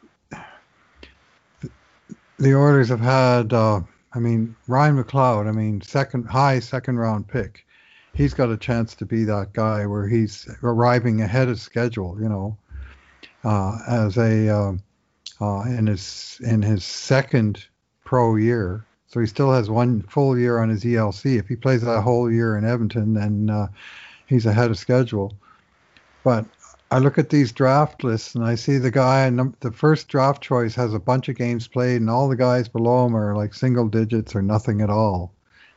the 2.39 2.55
Oilers 2.55 2.89
have 2.89 2.99
had. 2.99 3.53
Uh, 3.53 3.81
I 4.13 4.19
mean, 4.19 4.55
Ryan 4.67 5.03
McLeod. 5.03 5.47
I 5.47 5.51
mean, 5.51 5.81
second 5.81 6.25
high 6.25 6.59
second 6.59 6.97
round 6.97 7.27
pick. 7.27 7.65
He's 8.13 8.33
got 8.33 8.49
a 8.49 8.57
chance 8.57 8.95
to 8.95 9.05
be 9.05 9.23
that 9.25 9.53
guy 9.53 9.85
where 9.85 10.07
he's 10.07 10.47
arriving 10.63 11.21
ahead 11.21 11.47
of 11.47 11.59
schedule. 11.59 12.17
You 12.19 12.29
know, 12.29 12.57
uh, 13.43 13.77
as 13.87 14.17
a 14.17 14.49
uh, 14.49 14.73
uh, 15.41 15.61
in 15.61 15.87
his 15.87 16.39
in 16.43 16.61
his 16.61 16.83
second 16.83 17.65
pro 18.03 18.35
year. 18.35 18.85
So 19.07 19.19
he 19.19 19.25
still 19.25 19.51
has 19.51 19.69
one 19.69 20.03
full 20.03 20.37
year 20.37 20.59
on 20.59 20.69
his 20.69 20.83
ELC. 20.83 21.39
If 21.39 21.47
he 21.47 21.55
plays 21.55 21.81
that 21.81 22.01
whole 22.01 22.31
year 22.31 22.57
in 22.57 22.65
Edmonton, 22.65 23.13
then 23.13 23.49
uh, 23.49 23.67
he's 24.27 24.45
ahead 24.45 24.69
of 24.69 24.77
schedule. 24.77 25.33
But 26.23 26.45
I 26.91 26.97
look 26.99 27.17
at 27.17 27.29
these 27.29 27.51
draft 27.51 28.03
lists 28.03 28.33
and 28.33 28.43
I 28.43 28.55
see 28.55 28.77
the 28.77 28.89
guy, 28.89 29.25
and 29.25 29.55
the 29.59 29.71
first 29.71 30.07
draft 30.07 30.41
choice 30.41 30.73
has 30.75 30.93
a 30.93 30.99
bunch 30.99 31.29
of 31.29 31.35
games 31.35 31.67
played, 31.67 32.01
and 32.01 32.09
all 32.09 32.27
the 32.27 32.35
guys 32.35 32.67
below 32.67 33.05
him 33.05 33.15
are 33.15 33.35
like 33.35 33.53
single 33.53 33.87
digits 33.87 34.35
or 34.35 34.41
nothing 34.41 34.81
at 34.81 34.89
all, 34.89 35.31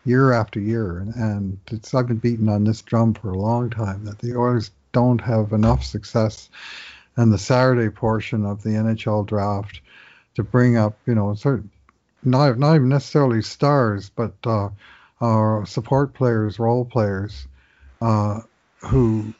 year 0.04 0.32
after 0.32 0.58
year. 0.58 0.98
And, 0.98 1.14
and 1.14 1.90
I've 1.94 2.06
been 2.06 2.16
beating 2.16 2.48
on 2.48 2.64
this 2.64 2.80
drum 2.80 3.12
for 3.12 3.30
a 3.30 3.38
long 3.38 3.68
time 3.68 4.04
that 4.06 4.20
the 4.20 4.36
Oilers 4.36 4.70
don't 4.92 5.20
have 5.20 5.52
enough 5.52 5.84
success 5.84 6.48
and 7.16 7.32
the 7.32 7.38
Saturday 7.38 7.90
portion 7.90 8.46
of 8.46 8.62
the 8.62 8.70
NHL 8.70 9.26
draft 9.26 9.80
to 10.34 10.42
bring 10.42 10.78
up, 10.78 10.96
you 11.06 11.14
know, 11.14 11.34
certain 11.34 11.70
not 12.24 12.58
not 12.58 12.76
even 12.76 12.88
necessarily 12.88 13.42
stars, 13.42 14.10
but 14.10 14.34
uh, 14.44 14.68
uh, 15.20 15.64
support 15.64 16.14
players, 16.14 16.58
role 16.58 16.84
players, 16.84 17.46
uh, 18.00 18.40
who 18.78 19.34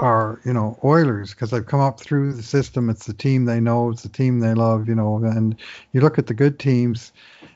are 0.00 0.40
you 0.44 0.52
know 0.52 0.78
Oilers 0.84 1.30
because 1.30 1.50
they've 1.50 1.64
come 1.64 1.80
up 1.80 2.00
through 2.00 2.32
the 2.32 2.42
system. 2.42 2.90
It's 2.90 3.06
the 3.06 3.12
team 3.12 3.44
they 3.44 3.60
know, 3.60 3.90
it's 3.90 4.02
the 4.02 4.08
team 4.08 4.40
they 4.40 4.54
love, 4.54 4.88
you 4.88 4.94
know. 4.94 5.16
And 5.16 5.56
you 5.92 6.00
look 6.00 6.18
at 6.18 6.26
the 6.26 6.34
good 6.34 6.58
teams 6.58 7.12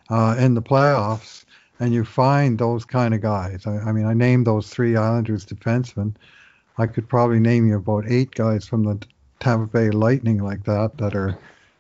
uh, 0.08 0.36
in 0.38 0.54
the 0.54 0.62
playoffs, 0.62 1.44
and 1.78 1.92
you 1.92 2.04
find 2.04 2.58
those 2.58 2.84
kind 2.84 3.14
of 3.14 3.20
guys. 3.20 3.66
I, 3.66 3.78
I 3.78 3.92
mean, 3.92 4.06
I 4.06 4.14
named 4.14 4.46
those 4.46 4.68
three 4.68 4.96
Islanders 4.96 5.44
defensemen. 5.44 6.14
I 6.78 6.86
could 6.86 7.08
probably 7.08 7.40
name 7.40 7.66
you 7.66 7.76
about 7.76 8.04
eight 8.08 8.30
guys 8.34 8.66
from 8.66 8.84
the 8.84 8.98
Tampa 9.40 9.66
Bay 9.66 9.90
Lightning 9.90 10.42
like 10.42 10.64
that 10.64 10.96
that 10.98 11.14
are, 11.14 11.36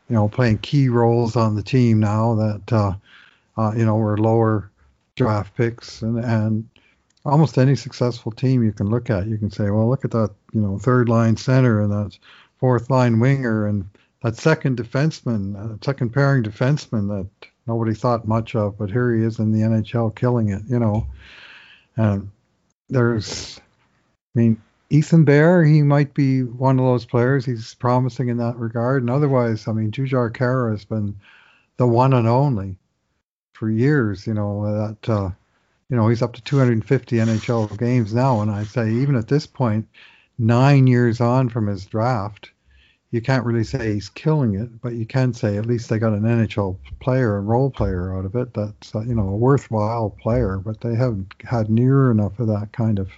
you 0.08 0.14
know, 0.14 0.28
playing 0.28 0.58
key 0.58 0.88
roles 0.88 1.36
on 1.36 1.54
the 1.54 1.62
team 1.62 2.00
now 2.00 2.34
that, 2.34 2.72
uh, 2.72 2.92
uh, 3.56 3.72
you 3.76 3.84
know, 3.84 3.96
were 3.96 4.18
lower 4.18 4.70
draft 5.16 5.54
picks 5.54 6.00
and 6.00 6.18
and 6.24 6.68
almost 7.24 7.58
any 7.58 7.76
successful 7.76 8.32
team 8.32 8.62
you 8.62 8.72
can 8.72 8.88
look 8.88 9.10
at, 9.10 9.26
you 9.26 9.36
can 9.36 9.50
say, 9.50 9.70
well, 9.70 9.88
look 9.88 10.04
at 10.04 10.10
that, 10.12 10.30
you 10.52 10.60
know, 10.60 10.78
third 10.78 11.08
line 11.08 11.36
center 11.36 11.80
and 11.82 11.92
that 11.92 12.18
fourth 12.58 12.90
line 12.90 13.20
winger 13.20 13.66
and 13.66 13.88
that 14.22 14.36
second 14.36 14.76
defenseman, 14.76 15.56
uh, 15.56 15.76
second 15.82 16.10
pairing 16.10 16.42
defenseman 16.42 17.08
that 17.08 17.48
nobody 17.66 17.94
thought 17.94 18.28
much 18.28 18.54
of, 18.54 18.78
but 18.78 18.90
here 18.90 19.14
he 19.14 19.22
is 19.22 19.38
in 19.38 19.52
the 19.52 19.60
NHL 19.60 20.14
killing 20.14 20.50
it, 20.50 20.62
you 20.68 20.78
know. 20.78 21.06
And 21.96 22.30
there's, 22.88 23.60
I 24.34 24.38
mean, 24.38 24.62
Ethan 24.90 25.24
Bear, 25.24 25.64
he 25.64 25.82
might 25.82 26.14
be 26.14 26.42
one 26.42 26.78
of 26.78 26.84
those 26.84 27.04
players. 27.04 27.44
He's 27.44 27.74
promising 27.74 28.28
in 28.28 28.38
that 28.38 28.56
regard. 28.56 29.02
And 29.02 29.10
otherwise, 29.10 29.68
I 29.68 29.72
mean, 29.72 29.90
Jujhar 29.90 30.30
Khaira 30.32 30.72
has 30.72 30.84
been 30.84 31.16
the 31.76 31.86
one 31.86 32.12
and 32.12 32.26
only 32.26 32.76
for 33.52 33.70
years, 33.70 34.26
you 34.26 34.34
know, 34.34 34.64
that, 34.64 35.12
uh, 35.12 35.30
you 35.90 35.96
know, 35.96 36.08
he's 36.08 36.22
up 36.22 36.32
to 36.34 36.42
250 36.42 37.16
NHL 37.16 37.76
games 37.76 38.14
now. 38.14 38.40
And 38.40 38.50
I'd 38.50 38.68
say 38.68 38.90
even 38.92 39.16
at 39.16 39.28
this 39.28 39.46
point, 39.46 39.88
nine 40.38 40.86
years 40.86 41.20
on 41.20 41.48
from 41.48 41.66
his 41.66 41.84
draft, 41.84 42.50
you 43.10 43.20
can't 43.20 43.44
really 43.44 43.64
say 43.64 43.94
he's 43.94 44.08
killing 44.08 44.54
it, 44.54 44.80
but 44.80 44.92
you 44.92 45.04
can 45.04 45.34
say 45.34 45.56
at 45.56 45.66
least 45.66 45.88
they 45.88 45.98
got 45.98 46.12
an 46.12 46.22
NHL 46.22 46.76
player, 47.00 47.36
a 47.36 47.40
role 47.40 47.68
player 47.68 48.16
out 48.16 48.24
of 48.24 48.36
it. 48.36 48.54
That's 48.54 48.94
uh, 48.94 49.00
you 49.00 49.16
know 49.16 49.28
a 49.28 49.36
worthwhile 49.36 50.10
player, 50.10 50.58
but 50.58 50.80
they 50.80 50.94
haven't 50.94 51.34
had 51.44 51.68
near 51.68 52.12
enough 52.12 52.38
of 52.38 52.46
that 52.46 52.68
kind 52.72 53.00
of 53.00 53.10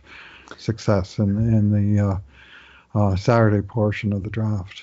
success 0.57 1.19
in 1.19 1.37
in 1.37 1.95
the 1.97 2.03
uh, 2.03 2.19
uh, 2.99 3.17
Saturday 3.17 3.61
portion 3.61 4.15
of 4.15 4.23
the 4.23 4.31
draft. 4.31 4.83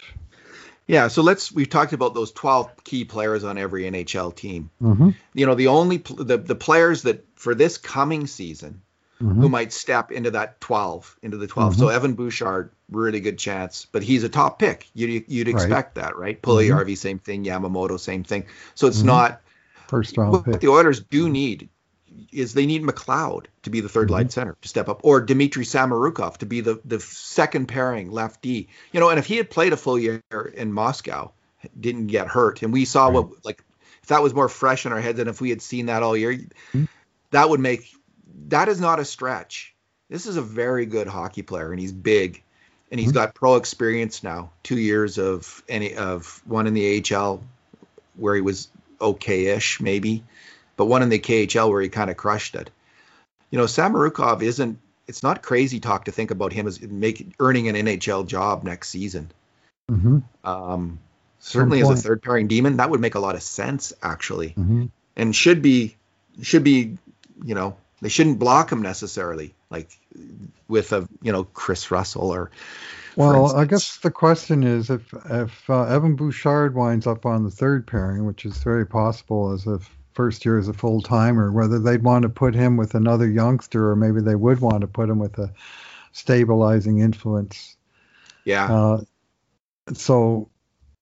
Yeah, 0.89 1.07
so 1.07 1.21
let's 1.21 1.51
we've 1.51 1.69
talked 1.69 1.93
about 1.93 2.15
those 2.15 2.31
12 2.31 2.83
key 2.83 3.05
players 3.05 3.43
on 3.43 3.59
every 3.59 3.83
NHL 3.83 4.35
team. 4.35 4.71
Mm-hmm. 4.81 5.11
You 5.35 5.45
know, 5.45 5.53
the 5.53 5.67
only 5.67 5.97
the 5.97 6.37
the 6.37 6.55
players 6.55 7.03
that 7.03 7.25
for 7.35 7.53
this 7.55 7.77
coming 7.77 8.25
season 8.27 8.81
Mm-hmm. 9.21 9.41
who 9.41 9.49
might 9.49 9.73
step 9.73 10.13
into 10.13 10.31
that 10.31 10.61
12, 10.61 11.17
into 11.23 11.35
the 11.35 11.45
12. 11.45 11.75
So 11.75 11.89
Evan 11.89 12.13
Bouchard, 12.13 12.71
really 12.89 13.19
good 13.19 13.37
chance, 13.37 13.85
but 13.91 14.01
he's 14.01 14.23
a 14.23 14.29
top 14.29 14.59
pick. 14.59 14.89
You'd, 14.93 15.25
you'd 15.27 15.49
expect 15.49 15.95
that, 15.95 16.15
right? 16.15 16.41
Pulley, 16.41 16.69
Puljujärvi, 16.69 16.97
same 16.97 17.19
thing. 17.19 17.43
Yamamoto, 17.43 17.99
same 17.99 18.23
thing. 18.23 18.45
So 18.75 18.87
it's 18.87 19.01
Mhm. 19.01 19.07
not 19.07 19.41
First 19.89 20.17
round 20.17 20.31
but 20.31 20.45
pick. 20.45 20.61
the 20.61 20.69
Oilers 20.69 21.01
do 21.01 21.27
need 21.27 21.67
is 22.31 22.53
they 22.53 22.65
need 22.65 22.83
McLeod 22.83 23.45
to 23.63 23.69
be 23.69 23.81
the 23.81 23.89
3rd 23.89 24.09
line 24.09 24.29
center 24.29 24.55
to 24.61 24.67
step 24.67 24.89
up, 24.89 25.01
or 25.03 25.21
Dmitry 25.21 25.65
Samorukov 25.65 26.37
to 26.37 26.45
be 26.45 26.61
the 26.61 26.79
the 26.85 26.99
second 26.99 27.67
pairing 27.67 28.11
left 28.11 28.41
D. 28.41 28.67
You 28.91 28.99
know, 28.99 29.09
and 29.09 29.19
if 29.19 29.25
he 29.25 29.37
had 29.37 29.49
played 29.49 29.73
a 29.73 29.77
full 29.77 29.97
year 29.99 30.21
in 30.31 30.73
Moscow, 30.73 31.31
didn't 31.79 32.07
get 32.07 32.27
hurt, 32.27 32.61
and 32.61 32.71
we 32.73 32.85
saw 32.85 33.09
what 33.09 33.45
like 33.45 33.63
if 34.01 34.09
that 34.09 34.23
was 34.23 34.33
more 34.33 34.49
fresh 34.49 34.85
in 34.85 34.93
our 34.93 35.01
heads, 35.01 35.19
and 35.19 35.29
if 35.29 35.41
we 35.41 35.49
had 35.49 35.61
seen 35.61 35.87
that 35.87 36.03
all 36.03 36.15
year, 36.15 36.39
Mhm. 36.73 36.87
that 37.31 37.49
would 37.49 37.59
make 37.59 37.91
that 38.49 38.69
is 38.69 38.79
not 38.79 38.99
a 38.99 39.05
stretch. 39.05 39.75
This 40.09 40.25
is 40.25 40.37
a 40.37 40.41
very 40.41 40.85
good 40.85 41.07
hockey 41.07 41.43
player, 41.43 41.71
and 41.71 41.79
he's 41.79 41.91
big, 41.91 42.41
and 42.89 42.99
he's 42.99 43.11
Mhm. 43.11 43.15
got 43.15 43.35
pro 43.35 43.55
experience 43.55 44.23
now. 44.23 44.51
Two 44.63 44.79
years 44.79 45.17
of 45.17 45.61
any 45.69 45.95
of 45.95 46.41
one 46.45 46.65
in 46.65 46.73
the 46.73 46.85
AHL, 46.85 47.43
where 48.15 48.35
he 48.35 48.41
was 48.41 48.69
okay-ish 49.01 49.79
maybe, 49.79 50.23
but 50.79 50.85
one 50.85 51.03
in 51.03 51.09
the 51.09 51.19
KHL 51.19 51.69
where 51.69 51.81
he 51.81 51.89
kind 51.89 52.09
of 52.09 52.15
crushed 52.15 52.55
it. 52.55 52.71
You 53.51 53.57
know, 53.57 53.65
Samorukov 53.65 54.41
isn't. 54.41 54.79
It's 55.09 55.23
not 55.23 55.41
crazy 55.41 55.81
talk 55.81 56.05
to 56.05 56.11
think 56.11 56.31
about 56.31 56.53
him 56.53 56.67
as 56.67 56.81
make 56.81 57.33
earning 57.37 57.67
an 57.67 57.75
NHL 57.75 58.25
job 58.25 58.63
next 58.63 58.87
season. 58.87 59.29
Mm-hmm. 59.91 60.19
Um, 60.45 60.99
certainly 61.39 61.81
as 61.81 61.89
a 61.89 61.97
third 61.97 62.21
pairing 62.21 62.47
D-man, 62.47 62.77
that 62.77 62.89
would 62.91 63.01
make 63.01 63.15
a 63.15 63.19
lot 63.19 63.35
of 63.35 63.43
sense 63.43 63.91
actually, 64.01 64.51
Mm-hmm. 64.51 64.85
and 65.17 65.35
should 65.35 65.61
be 65.61 65.97
should 66.41 66.63
be 66.63 66.97
you 67.43 67.55
know 67.55 67.75
they 68.01 68.09
shouldn't 68.09 68.39
block 68.39 68.71
him 68.71 68.81
necessarily 68.81 69.53
like 69.69 69.89
with 70.69 70.93
a 70.93 71.09
you 71.21 71.33
know 71.33 71.43
Chris 71.43 71.91
Russell 71.91 72.31
or 72.33 72.51
Well, 73.17 73.53
I 73.53 73.65
guess 73.65 73.97
the 73.97 74.11
question 74.11 74.63
is 74.63 74.89
if 74.89 75.13
if 75.29 75.69
uh, 75.69 75.83
Evan 75.83 76.15
Bouchard 76.15 76.73
winds 76.73 77.05
up 77.05 77.25
on 77.25 77.43
the 77.43 77.51
third 77.51 77.85
pairing, 77.85 78.25
which 78.25 78.45
is 78.45 78.63
very 78.63 78.85
possible 78.85 79.51
as 79.51 79.67
a 79.67 79.81
first 80.19 80.43
year 80.43 80.59
as 80.59 80.67
a 80.67 80.73
full 80.73 81.01
timer, 81.01 81.49
whether 81.49 81.79
they'd 81.79 82.03
want 82.03 82.23
to 82.23 82.29
put 82.29 82.53
him 82.53 82.75
with 82.75 82.93
another 82.93 83.25
youngster 83.25 83.89
or 83.89 83.95
maybe 83.95 84.19
they 84.19 84.35
would 84.35 84.59
want 84.59 84.81
to 84.81 84.87
put 84.87 85.09
him 85.09 85.17
with 85.17 85.39
a 85.39 85.49
stabilizing 86.11 86.99
influence. 86.99 87.77
yeah 88.43 88.65
Uh, 88.65 89.01
so, 89.93 90.49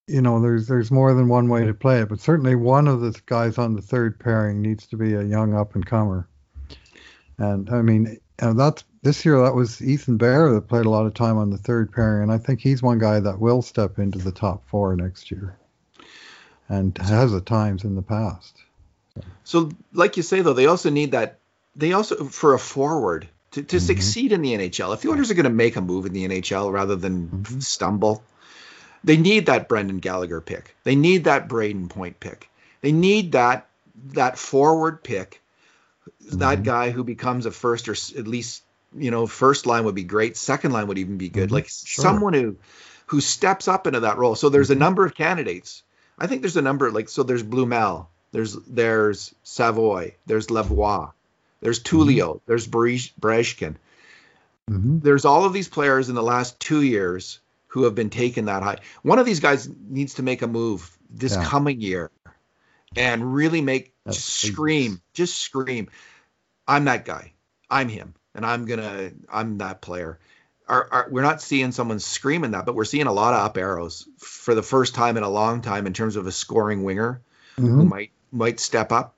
you 0.06 0.22
know, 0.22 0.40
there's 0.40 0.68
there's 0.68 0.92
more 0.92 1.16
than 1.16 1.30
one 1.30 1.50
way 1.50 1.66
to 1.66 1.74
play 1.74 2.02
it, 2.02 2.10
but 2.10 2.20
certainly 2.20 2.54
one 2.54 2.88
of 2.88 3.02
the 3.02 3.20
guys 3.26 3.58
on 3.58 3.76
the 3.76 3.82
third 3.82 4.20
pairing 4.20 4.62
needs 4.62 4.86
to 4.86 4.98
be 4.98 5.16
a 5.16 5.24
young 5.24 5.56
up 5.56 5.74
and 5.74 5.84
comer. 5.84 6.30
And 7.40 7.72
I 7.72 7.82
mean, 7.82 8.20
and 8.38 8.60
that's 8.60 8.84
this 9.02 9.26
year 9.26 9.42
that 9.42 9.56
was 9.56 9.82
Ethan 9.82 10.18
Bear 10.18 10.54
that 10.54 10.68
played 10.68 10.86
a 10.86 10.92
lot 10.92 11.08
of 11.08 11.16
time 11.16 11.40
on 11.40 11.50
the 11.50 11.58
third 11.58 11.92
pairing, 11.92 12.22
and 12.22 12.32
I 12.32 12.38
think 12.38 12.62
he's 12.62 12.84
one 12.84 13.00
guy 13.00 13.20
that 13.20 13.40
will 13.40 13.64
step 13.64 13.98
into 13.98 14.20
the 14.20 14.32
top 14.32 14.68
four 14.68 14.96
next 14.96 15.32
year, 15.32 15.58
and 16.70 16.96
has 17.00 17.34
at 17.34 17.48
times 17.48 17.84
in 17.84 17.96
the 17.96 18.04
past. 18.04 18.62
So, 19.44 19.72
like 19.94 20.18
you 20.18 20.24
say, 20.24 20.42
though, 20.42 20.54
they 20.54 20.66
also 20.68 20.90
need 20.90 21.12
that. 21.12 21.40
They 21.76 21.94
also 21.94 22.26
for 22.26 22.54
a 22.54 22.60
forward 22.60 23.28
to, 23.52 23.64
to 23.64 23.78
Mhm. 23.78 23.82
succeed 23.82 24.32
in 24.32 24.42
the 24.42 24.54
NHL. 24.54 24.94
If 24.94 25.02
the 25.02 25.10
Oilers 25.10 25.32
are 25.32 25.36
going 25.36 25.44
to 25.46 25.50
make 25.50 25.76
a 25.76 25.82
move 25.82 26.06
in 26.06 26.14
the 26.14 26.26
NHL 26.28 26.72
rather 26.72 26.96
than 26.96 27.28
Mhm. 27.30 27.64
stumble, 27.64 28.24
they 29.04 29.18
need 29.18 29.46
that 29.46 29.70
Brendan 29.70 30.00
Gallagher 30.00 30.42
pick. 30.42 30.76
They 30.84 30.96
need 30.96 31.26
that 31.26 31.48
Brayden 31.48 31.90
Point 31.90 32.20
pick. 32.20 32.50
They 32.82 32.92
need 32.92 33.32
that 33.34 33.68
that 34.14 34.38
forward 34.38 35.04
pick. 35.04 35.42
That 36.34 36.60
Mhm. 36.60 36.64
guy 36.64 36.90
who 36.92 37.04
becomes 37.04 37.46
a 37.46 37.52
first 37.52 37.88
or 37.90 37.94
at 38.18 38.28
least 38.28 38.64
you 38.98 39.12
know 39.12 39.28
first 39.28 39.66
line 39.66 39.86
would 39.86 39.96
be 39.96 40.04
great. 40.04 40.38
Second 40.38 40.72
line 40.72 40.88
would 40.88 40.98
even 40.98 41.18
be 41.18 41.30
good. 41.30 41.50
Mhm. 41.50 41.54
Like 41.54 41.68
Sure. 41.70 42.04
someone 42.04 42.34
who 42.34 42.56
who 43.08 43.22
steps 43.22 43.68
up 43.70 43.88
into 43.88 44.02
that 44.02 44.18
role. 44.18 44.36
So 44.36 44.50
there's 44.50 44.70
a 44.70 44.76
Mhm. 44.76 44.80
number 44.80 45.06
of 45.06 45.16
candidates. 45.16 45.84
I 46.20 46.28
think 46.28 46.42
there's 46.42 46.58
a 46.58 46.62
number 46.62 46.92
like 46.92 47.08
so 47.10 47.24
there's 47.24 47.44
Blumel, 47.44 48.08
there's 48.32 48.54
there's 48.68 49.34
Savoy, 49.44 50.16
there's 50.26 50.48
Lavoie, 50.48 51.12
there's 51.62 51.82
Tullio, 51.82 52.42
there's 52.46 52.68
Brez- 52.68 53.14
Brezhkin. 53.20 53.76
hmm 54.70 54.98
There's 55.00 55.26
all 55.26 55.46
of 55.46 55.54
these 55.54 55.68
players 55.68 56.10
in 56.10 56.16
the 56.16 56.24
last 56.24 56.60
two 56.60 56.82
years 56.82 57.40
who 57.68 57.84
have 57.84 57.96
been 57.96 58.10
taken 58.10 58.46
that 58.46 58.64
high. 58.64 58.78
One 59.04 59.20
of 59.20 59.26
these 59.26 59.40
guys 59.40 59.70
needs 59.90 60.16
to 60.16 60.24
make 60.24 60.42
a 60.42 60.48
move 60.48 60.96
this 61.10 61.36
Yeah. 61.36 61.44
coming 61.44 61.82
year 61.82 62.12
and 62.96 63.34
really 63.36 63.62
make 63.62 63.94
That's 64.06 64.18
just 64.18 64.54
scream, 64.54 65.02
just 65.14 65.38
scream. 65.38 65.90
I'm 66.68 66.86
that 66.86 67.06
guy. 67.06 67.34
I'm 67.70 67.90
him, 67.90 68.16
and 68.36 68.46
I'm 68.46 68.66
gonna. 68.66 69.12
I'm 69.32 69.58
that 69.60 69.82
player. 69.82 70.20
Our, 70.68 70.88
our, 70.92 71.08
we're 71.12 71.22
not 71.22 71.42
seeing 71.42 71.72
someone 71.72 72.00
screaming 72.00 72.52
that, 72.52 72.66
but 72.66 72.76
we're 72.76 72.86
seeing 72.86 73.08
a 73.08 73.14
lot 73.14 73.34
of 73.34 73.42
up 73.46 73.58
arrows 73.58 74.08
for 74.20 74.56
the 74.56 74.64
first 74.64 74.96
time 74.96 75.18
in 75.18 75.24
a 75.24 75.30
long 75.30 75.62
time 75.62 75.88
in 75.88 75.94
terms 75.94 76.16
of 76.18 76.28
a 76.28 76.32
scoring 76.32 76.84
winger 76.84 77.22
who 77.74 77.84
hmm 77.84 77.88
might 77.88 78.12
might 78.32 78.60
step 78.60 78.92
up. 78.92 79.16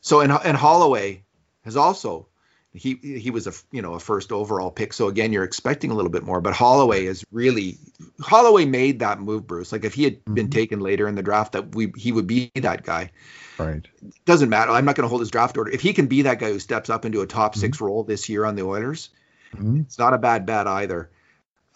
So 0.00 0.20
and 0.20 0.32
and 0.32 0.56
Holloway 0.56 1.22
has 1.64 1.76
also 1.76 2.26
he 2.72 2.94
he 2.94 3.30
was 3.30 3.46
a 3.46 3.52
you 3.70 3.82
know 3.82 3.94
a 3.94 4.00
first 4.00 4.32
overall 4.32 4.70
pick. 4.70 4.92
So 4.92 5.08
again, 5.08 5.32
you're 5.32 5.44
expecting 5.44 5.90
a 5.90 5.94
little 5.94 6.10
bit 6.10 6.24
more, 6.24 6.40
but 6.40 6.54
Holloway 6.54 7.04
is 7.06 7.24
really 7.30 7.78
Holloway 8.20 8.64
made 8.64 9.00
that 9.00 9.20
move, 9.20 9.46
Bruce. 9.46 9.72
Like 9.72 9.84
if 9.84 9.94
he 9.94 10.04
had 10.04 10.24
been 10.24 10.48
Mhm. 10.48 10.52
taken 10.52 10.80
later 10.80 11.06
in 11.06 11.14
the 11.14 11.22
draft, 11.22 11.52
that 11.52 11.74
we 11.74 11.92
he 11.96 12.12
would 12.12 12.26
be 12.26 12.50
that 12.54 12.84
guy. 12.84 13.10
Right. 13.58 13.86
Doesn't 14.24 14.48
matter. 14.48 14.72
I'm 14.72 14.84
not 14.84 14.96
going 14.96 15.04
to 15.04 15.08
hold 15.08 15.20
his 15.20 15.30
draft 15.30 15.56
order. 15.56 15.70
If 15.70 15.80
he 15.80 15.92
can 15.92 16.06
be 16.06 16.22
that 16.22 16.40
guy 16.40 16.50
who 16.50 16.58
steps 16.58 16.90
up 16.90 17.04
into 17.04 17.20
a 17.20 17.26
top 17.26 17.54
six 17.54 17.80
role 17.80 18.02
this 18.02 18.28
year 18.28 18.44
on 18.44 18.56
the 18.56 18.62
Oilers, 18.62 19.10
hmm 19.56 19.82
it's 19.82 19.98
not 19.98 20.14
a 20.14 20.18
bad 20.18 20.46
bet 20.46 20.66
either. 20.66 21.10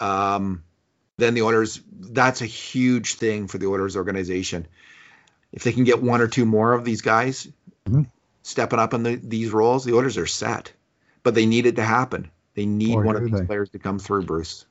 Um, 0.00 0.64
then 1.18 1.34
the 1.34 1.42
Oilers, 1.42 1.80
that's 1.92 2.40
a 2.42 2.46
huge 2.46 3.14
thing 3.14 3.46
for 3.46 3.58
the 3.58 3.66
Oilers 3.66 3.96
organization. 3.96 4.66
If 5.56 5.64
they 5.64 5.72
can 5.72 5.84
get 5.84 6.02
one 6.02 6.20
or 6.20 6.28
two 6.28 6.44
more 6.44 6.74
of 6.74 6.84
these 6.84 7.00
guys 7.00 7.48
Mhm. 7.88 8.06
stepping 8.42 8.78
up 8.78 8.94
in 8.94 9.02
the, 9.02 9.16
these 9.16 9.50
roles, 9.50 9.84
the 9.84 9.92
orders 9.92 10.18
are 10.18 10.26
set. 10.26 10.72
But 11.24 11.34
they 11.34 11.46
need 11.46 11.66
it 11.66 11.76
to 11.76 11.82
happen. 11.82 12.30
They 12.54 12.66
need 12.66 12.94
Or 12.94 13.02
one 13.02 13.16
of 13.16 13.24
these 13.24 13.32
they? 13.40 13.44
players 13.46 13.70
to 13.70 13.78
come 13.78 13.98
through, 13.98 14.22
Bruce. 14.22 14.66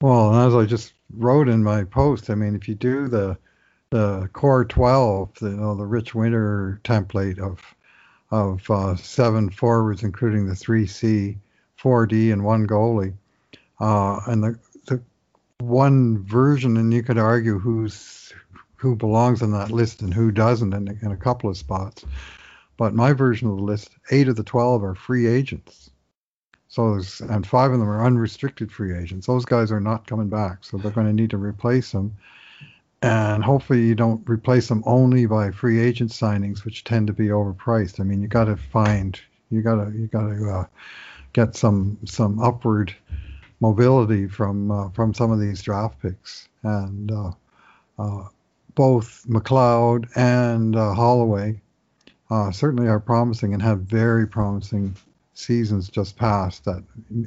Well, 0.00 0.34
as 0.46 0.54
I 0.54 0.66
just 0.66 0.92
wrote 1.16 1.48
in 1.48 1.64
my 1.64 1.84
post, 1.84 2.30
I 2.30 2.34
mean, 2.34 2.54
if 2.54 2.68
you 2.68 2.74
do 2.76 3.08
the 3.08 3.36
the 3.90 4.28
core 4.32 4.64
12, 4.64 5.34
the, 5.40 5.50
you 5.50 5.56
know, 5.56 5.74
the 5.76 5.86
Rich 5.86 6.14
Winter 6.14 6.80
template 6.84 7.38
of 7.38 7.60
of 8.30 8.68
uh, 8.70 8.96
seven 8.96 9.50
forwards, 9.50 10.02
including 10.02 10.46
the 10.46 10.56
three 10.56 10.86
C, 10.86 11.38
four 11.76 12.06
D, 12.06 12.30
and 12.30 12.44
one 12.44 12.66
goalie, 12.66 13.14
uh, 13.80 14.20
and 14.26 14.42
the 14.42 14.58
the 14.86 15.00
one 15.60 16.18
version, 16.24 16.76
and 16.76 16.92
you 16.92 17.02
could 17.02 17.18
argue 17.18 17.58
who's 17.58 18.32
who 18.84 18.94
belongs 18.94 19.40
on 19.40 19.50
that 19.50 19.70
list 19.70 20.02
and 20.02 20.12
who 20.12 20.30
doesn't 20.30 20.74
in, 20.74 20.98
in 21.00 21.10
a 21.10 21.16
couple 21.16 21.48
of 21.48 21.56
spots. 21.56 22.04
But 22.76 22.94
my 22.94 23.14
version 23.14 23.48
of 23.48 23.56
the 23.56 23.62
list, 23.62 23.88
eight 24.10 24.28
of 24.28 24.36
the 24.36 24.44
12 24.44 24.84
are 24.84 24.94
free 24.94 25.26
agents. 25.26 25.90
So 26.68 27.00
and 27.30 27.46
five 27.46 27.72
of 27.72 27.78
them 27.78 27.88
are 27.88 28.04
unrestricted 28.04 28.70
free 28.70 28.94
agents. 28.94 29.26
Those 29.26 29.46
guys 29.46 29.72
are 29.72 29.80
not 29.80 30.06
coming 30.06 30.28
back, 30.28 30.64
so 30.64 30.76
they're 30.76 30.90
going 30.90 31.06
to 31.06 31.14
need 31.14 31.30
to 31.30 31.38
replace 31.38 31.92
them. 31.92 32.14
and 33.00 33.42
hopefully 33.42 33.86
you 33.86 33.94
don't 33.94 34.28
replace 34.28 34.68
them 34.68 34.82
only 34.84 35.24
by 35.24 35.50
free 35.50 35.80
agent 35.80 36.10
signings, 36.10 36.62
which 36.62 36.84
tend 36.84 37.06
to 37.06 37.14
be 37.14 37.28
overpriced. 37.28 38.00
I 38.00 38.02
mean, 38.02 38.20
you 38.20 38.28
got 38.28 38.44
to 38.44 38.58
find, 38.58 39.18
you 39.50 39.62
got 39.62 39.76
to, 39.76 39.92
you 39.96 40.08
got 40.08 40.28
to 40.28 40.50
uh, 40.50 40.66
get 41.32 41.56
some 41.56 41.96
some 42.04 42.38
upward 42.38 42.94
mobility 43.60 44.26
from 44.26 44.70
uh, 44.70 44.90
from 44.90 45.14
some 45.14 45.30
of 45.30 45.40
these 45.40 45.62
draft 45.62 46.02
picks, 46.02 46.48
and 46.62 47.10
uh, 47.10 47.32
uh 47.98 48.24
both 48.74 49.24
McLeod 49.28 50.08
and 50.16 50.76
uh, 50.76 50.94
Holloway 50.94 51.60
uh, 52.30 52.50
certainly 52.50 52.88
are 52.88 53.00
promising 53.00 53.52
and 53.52 53.62
have 53.62 53.80
very 53.80 54.26
promising 54.26 54.96
seasons 55.34 55.88
just 55.88 56.16
past 56.16 56.64
that 56.64 56.82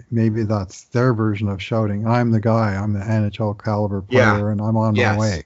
maybe 0.10 0.44
that's 0.44 0.86
their 0.86 1.14
version 1.14 1.50
of 1.50 1.62
shouting 1.62 2.08
i'm 2.08 2.32
the 2.32 2.40
guy 2.40 2.74
i'm 2.74 2.94
the 2.94 3.02
nhl 3.02 3.62
caliber 3.62 4.02
player 4.02 4.22
yeah. 4.22 4.52
and 4.52 4.62
i'm 4.62 4.78
on 4.78 4.96
yes. 4.96 5.14
my 5.14 5.20
way 5.20 5.44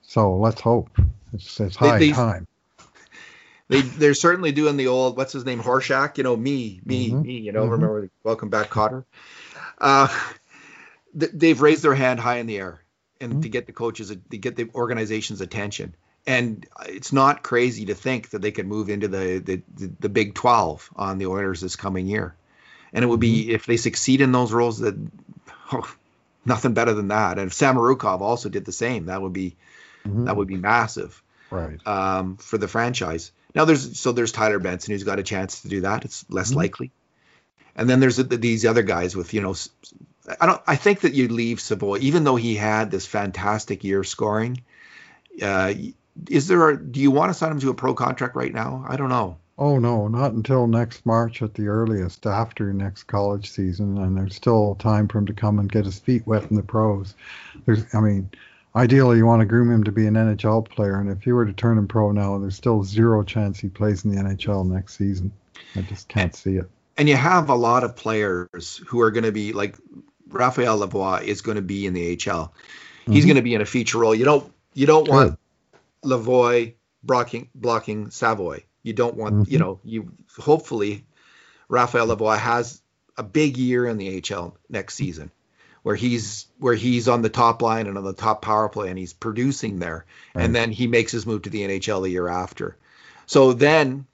so 0.00 0.34
let's 0.36 0.60
hope 0.60 0.88
it's, 1.34 1.60
it's 1.60 1.76
high 1.76 1.98
they, 1.98 2.06
they, 2.06 2.12
time 2.12 2.46
they 3.68 3.82
they're 3.82 4.14
certainly 4.14 4.52
doing 4.52 4.78
the 4.78 4.86
old 4.86 5.18
what's 5.18 5.34
his 5.34 5.44
name 5.44 5.60
Horshack 5.60 6.16
you 6.16 6.24
know 6.24 6.34
me 6.34 6.80
me 6.86 7.10
mm-hmm. 7.10 7.22
me 7.22 7.38
you 7.40 7.52
know 7.52 7.64
mm-hmm. 7.64 7.72
remember 7.72 8.10
welcome 8.24 8.48
back 8.48 8.70
Kotter 8.70 9.04
uh, 9.78 10.08
they've 11.12 11.60
raised 11.60 11.82
their 11.82 11.94
hand 11.94 12.20
high 12.20 12.38
in 12.38 12.46
the 12.46 12.56
air 12.56 12.80
and 13.20 13.32
mm-hmm. 13.32 13.40
to 13.42 13.48
get 13.48 13.66
the 13.66 13.72
coaches 13.72 14.08
to 14.08 14.38
get 14.38 14.56
the 14.56 14.68
organization's 14.74 15.40
attention 15.40 15.94
and 16.26 16.66
it's 16.86 17.12
not 17.12 17.42
crazy 17.42 17.86
to 17.86 17.94
think 17.94 18.30
that 18.30 18.42
they 18.42 18.50
could 18.50 18.66
move 18.66 18.90
into 18.90 19.08
the, 19.08 19.38
the 19.38 19.62
the, 19.74 19.92
the, 20.00 20.08
Big 20.08 20.34
12 20.34 20.90
on 20.96 21.18
the 21.18 21.26
Oilers 21.26 21.60
this 21.60 21.76
coming 21.76 22.06
year. 22.06 22.34
And 22.92 23.04
it 23.04 23.08
would 23.08 23.20
be 23.20 23.44
mm-hmm. 23.44 23.50
if 23.52 23.66
they 23.66 23.76
succeed 23.76 24.20
in 24.20 24.32
those 24.32 24.52
roles 24.52 24.80
that 24.80 24.96
oh, 25.72 25.94
nothing 26.44 26.74
better 26.74 26.94
than 26.94 27.08
that. 27.08 27.38
And 27.38 27.48
if 27.48 27.56
Samorukov 27.56 28.20
also 28.20 28.48
did 28.48 28.64
the 28.64 28.72
same, 28.72 29.06
that 29.06 29.22
would 29.22 29.32
be 29.32 29.56
mm-hmm. 30.04 30.24
that 30.24 30.36
would 30.36 30.48
be 30.48 30.56
massive. 30.56 31.22
Right. 31.48 31.78
Um, 31.86 32.38
for 32.38 32.58
the 32.58 32.66
franchise. 32.66 33.30
Now 33.54 33.64
there's 33.64 33.98
so 33.98 34.10
there's 34.10 34.32
Tyler 34.32 34.58
Benson 34.58 34.92
who's 34.92 35.04
got 35.04 35.20
a 35.20 35.22
chance 35.22 35.62
to 35.62 35.68
do 35.68 35.82
that. 35.82 36.04
It's 36.04 36.24
less 36.28 36.48
mm-hmm. 36.48 36.58
likely. 36.58 36.90
And 37.76 37.88
then 37.88 38.00
there's 38.00 38.16
these 38.16 38.64
other 38.66 38.82
guys 38.82 39.14
with 39.14 39.32
you 39.32 39.42
know 39.42 39.54
I 40.40 40.46
don't 40.46 40.62
I 40.66 40.76
think 40.76 41.00
that 41.00 41.14
you 41.14 41.28
leave 41.28 41.60
Savoie 41.60 41.98
even 41.98 42.24
though 42.24 42.36
he 42.36 42.56
had 42.56 42.90
this 42.90 43.06
fantastic 43.06 43.84
year 43.84 44.04
scoring. 44.04 44.62
Uh, 45.40 45.74
is 46.28 46.48
there 46.48 46.70
a, 46.70 46.78
do 46.78 47.00
you 47.00 47.10
want 47.10 47.30
to 47.30 47.34
sign 47.34 47.52
him 47.52 47.60
to 47.60 47.70
a 47.70 47.74
pro 47.74 47.94
contract 47.94 48.36
right 48.36 48.52
now? 48.52 48.84
I 48.88 48.96
don't 48.96 49.10
know. 49.10 49.36
Oh 49.58 49.78
no, 49.78 50.08
not 50.08 50.32
until 50.32 50.66
next 50.66 51.06
March 51.06 51.40
at 51.40 51.54
the 51.54 51.68
earliest, 51.68 52.26
after 52.26 52.72
next 52.72 53.04
college 53.04 53.50
season, 53.50 53.96
and 53.98 54.16
there's 54.16 54.36
still 54.36 54.74
time 54.74 55.08
for 55.08 55.18
him 55.18 55.26
to 55.26 55.32
come 55.32 55.58
and 55.58 55.70
get 55.70 55.86
his 55.86 55.98
feet 55.98 56.26
wet 56.26 56.50
in 56.50 56.56
the 56.56 56.62
pros. 56.62 57.14
There's, 57.64 57.82
I 57.94 58.00
mean, 58.00 58.30
ideally 58.74 59.16
you 59.16 59.24
want 59.24 59.40
to 59.40 59.46
groom 59.46 59.70
him 59.70 59.84
to 59.84 59.92
be 59.92 60.06
an 60.06 60.14
NHL 60.14 60.68
player, 60.68 61.00
and 61.00 61.10
if 61.10 61.26
you 61.26 61.34
were 61.34 61.46
to 61.46 61.54
turn 61.54 61.78
him 61.78 61.88
pro 61.88 62.12
now, 62.12 62.38
there's 62.38 62.56
still 62.56 62.84
zero 62.84 63.22
chance 63.22 63.58
he 63.58 63.68
plays 63.68 64.04
in 64.04 64.14
the 64.14 64.22
NHL 64.22 64.66
next 64.66 64.98
season. 64.98 65.32
I 65.74 65.80
just 65.82 66.06
can't 66.08 66.34
see 66.34 66.56
it. 66.56 66.70
And 66.98 67.08
you 67.08 67.16
have 67.16 67.48
a 67.48 67.54
lot 67.54 67.82
of 67.82 67.96
players 67.96 68.82
who 68.86 69.00
are 69.00 69.10
going 69.10 69.24
to 69.24 69.32
be 69.32 69.54
like 69.54 69.76
Raphael 70.28 70.78
Lavoie 70.78 71.22
is 71.22 71.40
going 71.40 71.56
to 71.56 71.62
be 71.62 71.86
in 71.86 71.94
the 71.94 72.12
AHL. 72.12 72.52
He's 73.06 73.20
mm-hmm. 73.20 73.28
going 73.28 73.36
to 73.36 73.42
be 73.42 73.54
in 73.54 73.60
a 73.60 73.66
feature 73.66 73.98
role. 73.98 74.14
You 74.14 74.24
don't 74.24 74.52
you 74.74 74.86
don't 74.86 75.08
want 75.08 75.38
Lavoie 76.04 76.74
blocking 77.02 77.48
blocking 77.54 78.10
Savoie. 78.10 78.64
You 78.82 78.92
don't 78.92 79.16
want 79.16 79.34
mm-hmm. 79.34 79.52
you 79.52 79.58
know 79.58 79.80
you 79.84 80.12
hopefully 80.38 81.04
Raphael 81.68 82.08
Lavoie 82.08 82.38
has 82.38 82.82
a 83.16 83.22
big 83.22 83.56
year 83.56 83.86
in 83.86 83.98
the 83.98 84.22
AHL 84.22 84.56
next 84.68 84.94
season 84.94 85.30
where 85.82 85.94
he's 85.94 86.46
where 86.58 86.74
he's 86.74 87.06
on 87.06 87.22
the 87.22 87.28
top 87.28 87.62
line 87.62 87.86
and 87.86 87.96
on 87.96 88.04
the 88.04 88.12
top 88.12 88.42
power 88.42 88.68
play 88.68 88.88
and 88.88 88.98
he's 88.98 89.12
producing 89.12 89.78
there 89.78 90.04
right. 90.34 90.44
and 90.44 90.54
then 90.54 90.72
he 90.72 90.88
makes 90.88 91.12
his 91.12 91.26
move 91.26 91.42
to 91.42 91.50
the 91.50 91.62
NHL 91.62 92.02
the 92.02 92.10
year 92.10 92.28
after. 92.28 92.76
So 93.26 93.52
then 93.52 94.06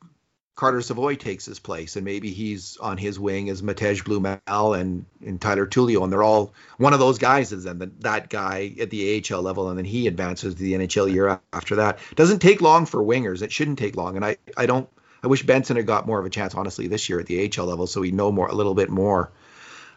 Carter 0.63 0.81
Savoie 0.81 1.17
takes 1.17 1.45
his 1.45 1.59
place, 1.59 1.97
and 1.97 2.05
maybe 2.05 2.31
he's 2.31 2.77
on 2.77 2.97
his 2.97 3.19
wing 3.19 3.51
as 3.51 3.63
Matej 3.63 4.05
Blumel 4.05 4.81
and, 4.81 5.05
and 5.27 5.41
Tyler 5.41 5.67
Tullio, 5.67 6.05
and 6.05 6.13
they're 6.13 6.23
all 6.23 6.55
one 6.77 6.93
of 6.93 7.01
those 7.01 7.19
guys 7.19 7.51
is 7.51 7.65
then 7.65 7.79
the, 7.81 7.91
that 7.99 8.29
guy 8.29 8.73
at 8.79 8.89
the 8.89 9.25
AHL 9.29 9.43
level, 9.43 9.71
and 9.71 9.77
then 9.77 9.85
he 9.85 10.07
advances 10.07 10.55
to 10.55 10.63
the 10.63 10.75
NHL 10.75 11.13
year 11.13 11.41
after 11.53 11.75
that. 11.75 11.99
Doesn't 12.15 12.39
take 12.39 12.61
long 12.61 12.87
for 12.87 13.03
wingers. 13.03 13.43
It 13.43 13.51
shouldn't 13.51 13.81
take 13.81 13.97
long, 13.97 14.15
and 14.15 14.25
I 14.25 14.37
I 14.57 14.67
don't. 14.67 14.89
I 15.21 15.27
wish 15.27 15.43
Benson 15.43 15.75
had 15.75 15.87
got 15.89 16.07
more 16.07 16.21
of 16.21 16.27
a 16.27 16.31
chance, 16.31 16.55
honestly, 16.55 16.87
this 16.87 17.09
year 17.09 17.19
at 17.19 17.27
the 17.27 17.51
AHL 17.59 17.67
level, 17.67 17.89
so 17.89 18.01
we 18.01 18.13
know 18.13 18.31
more 18.31 18.47
a 18.47 18.55
little 18.55 18.75
bit 18.75 18.89
more 18.89 19.33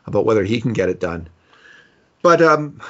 about 0.07 0.25
whether 0.25 0.43
he 0.43 0.61
can 0.61 0.73
get 0.73 0.89
it 0.89 0.99
done. 0.99 1.27
But 2.23 2.41
um, 2.41 2.81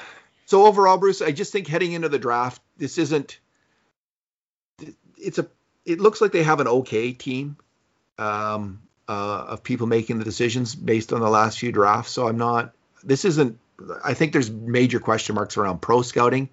so 0.45 0.65
overall, 0.65 0.95
Bruce, 0.97 1.21
I 1.21 1.33
just 1.33 1.51
think 1.51 1.67
heading 1.67 1.91
into 1.91 2.07
the 2.07 2.19
draft, 2.19 2.61
this 2.77 2.97
isn't. 2.97 3.37
It's 5.17 5.39
a 5.39 5.47
it 5.85 5.99
looks 5.99 6.21
like 6.21 6.31
they 6.31 6.43
have 6.43 6.61
an 6.61 6.69
okay 6.69 7.11
team 7.11 7.57
um, 8.17 8.81
uh, 9.07 9.45
of 9.49 9.63
people 9.63 9.87
making 9.87 10.19
the 10.19 10.25
decisions 10.25 10.75
based 10.75 11.13
on 11.13 11.21
the 11.21 11.29
last 11.29 11.59
few 11.59 11.71
drafts. 11.71 12.11
So 12.11 12.27
I'm 12.27 12.37
not. 12.37 12.73
This 13.03 13.25
isn't. 13.25 13.59
I 14.03 14.13
think 14.13 14.31
there's 14.31 14.49
major 14.49 14.99
question 14.99 15.35
marks 15.35 15.57
around 15.57 15.81
pro 15.81 16.01
scouting. 16.01 16.49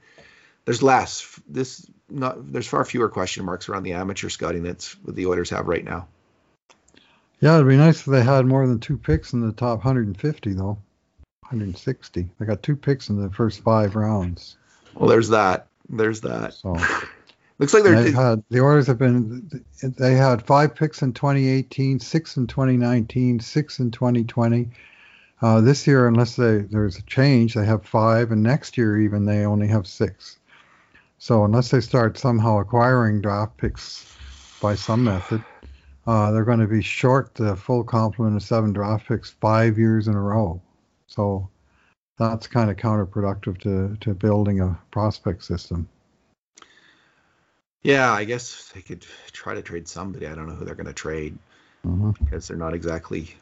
There's 0.65 0.83
less. 0.83 1.41
This 1.49 1.87
not. 2.09 2.53
There's 2.53 2.67
far 2.67 2.85
fewer 2.85 3.09
question 3.09 3.45
marks 3.45 3.69
around 3.69 3.85
the 3.85 3.95
amateur 3.95 4.29
scouting 4.29 4.63
that's 4.63 4.93
what 5.03 5.17
the 5.17 5.27
Oilers 5.27 5.51
have 5.51 5.69
right 5.69 5.85
now. 5.85 6.09
Yeah, 7.41 7.57
it'd 7.57 7.69
be 7.69 7.77
nice 7.77 8.01
if 8.01 8.07
they 8.07 8.23
had 8.23 8.47
more 8.47 8.67
than 8.67 8.79
two 8.79 8.97
picks 8.97 9.33
in 9.33 9.41
the 9.41 9.53
top 9.53 9.79
150 9.79 10.53
though. 10.53 10.79
160. 11.53 12.29
They 12.39 12.47
got 12.47 12.63
two 12.63 12.77
picks 12.77 13.09
in 13.09 13.21
the 13.21 13.31
first 13.31 13.61
five 13.61 13.97
rounds. 13.97 14.57
Well, 14.95 15.09
there's 15.09 15.31
that. 15.31 15.67
There's 15.89 16.21
that. 16.23 16.55
So 16.55 16.77
Looks 17.63 17.75
like 17.75 17.85
they're 17.85 18.03
they 18.03 18.11
had 18.11 18.43
the 18.51 18.61
Oilers 18.61 18.89
have 18.89 18.99
been 18.99 19.49
they 19.81 20.17
had 20.17 20.45
five 20.45 20.75
picks 20.75 21.01
in 21.01 21.13
2018, 21.13 22.01
six 22.01 22.37
in 22.37 22.49
2019, 22.49 23.39
six 23.39 23.79
in 23.79 23.93
2020. 23.93 24.69
Uh, 25.41 25.61
this 25.61 25.87
year, 25.87 26.09
unless 26.09 26.35
they, 26.35 26.59
there's 26.59 26.99
a 26.99 27.03
change, 27.03 27.55
they 27.55 27.65
have 27.65 27.87
five, 27.87 28.33
and 28.33 28.43
next 28.43 28.77
year 28.77 29.01
even 29.01 29.27
they 29.27 29.45
only 29.45 29.69
have 29.69 29.87
six. 29.87 30.41
So 31.19 31.45
unless 31.45 31.71
they 31.71 31.81
start 31.81 32.19
somehow 32.19 32.59
acquiring 32.59 33.21
draft 33.21 33.57
picks 33.59 34.09
by 34.59 34.75
some 34.75 35.05
method, 35.05 35.45
uh, 36.05 36.33
they're 36.33 36.45
going 36.45 36.59
to 36.59 36.67
be 36.67 36.83
short 36.83 37.33
the 37.37 37.55
full 37.55 37.85
complement 37.85 38.35
of 38.35 38.43
seven 38.43 38.73
draft 38.73 39.07
picks 39.07 39.31
five 39.41 39.79
years 39.79 40.09
in 40.09 40.15
a 40.15 40.21
row. 40.21 40.61
So 41.07 41.49
that's 42.19 42.49
kind 42.49 42.73
of 42.73 42.77
counterproductive 42.77 43.61
to, 43.61 43.97
to 44.01 44.15
building 44.15 44.59
a 44.59 44.77
prospect 44.91 45.45
system. 45.45 45.89
Yeah, 47.83 48.13
I 48.13 48.25
guess 48.25 48.71
they 48.75 48.81
could 48.81 49.05
try 49.33 49.55
to 49.55 49.63
trade 49.63 49.89
somebody. 49.89 50.27
I 50.27 50.35
don't 50.35 50.47
know 50.47 50.55
who 50.55 50.65
they're 50.65 50.75
going 50.75 50.87
to 50.87 50.93
trade 50.93 51.37
mm-hmm. 51.87 52.13
because 52.25 52.49
they're 52.49 52.57
not 52.57 52.75
exactly. 52.75 53.35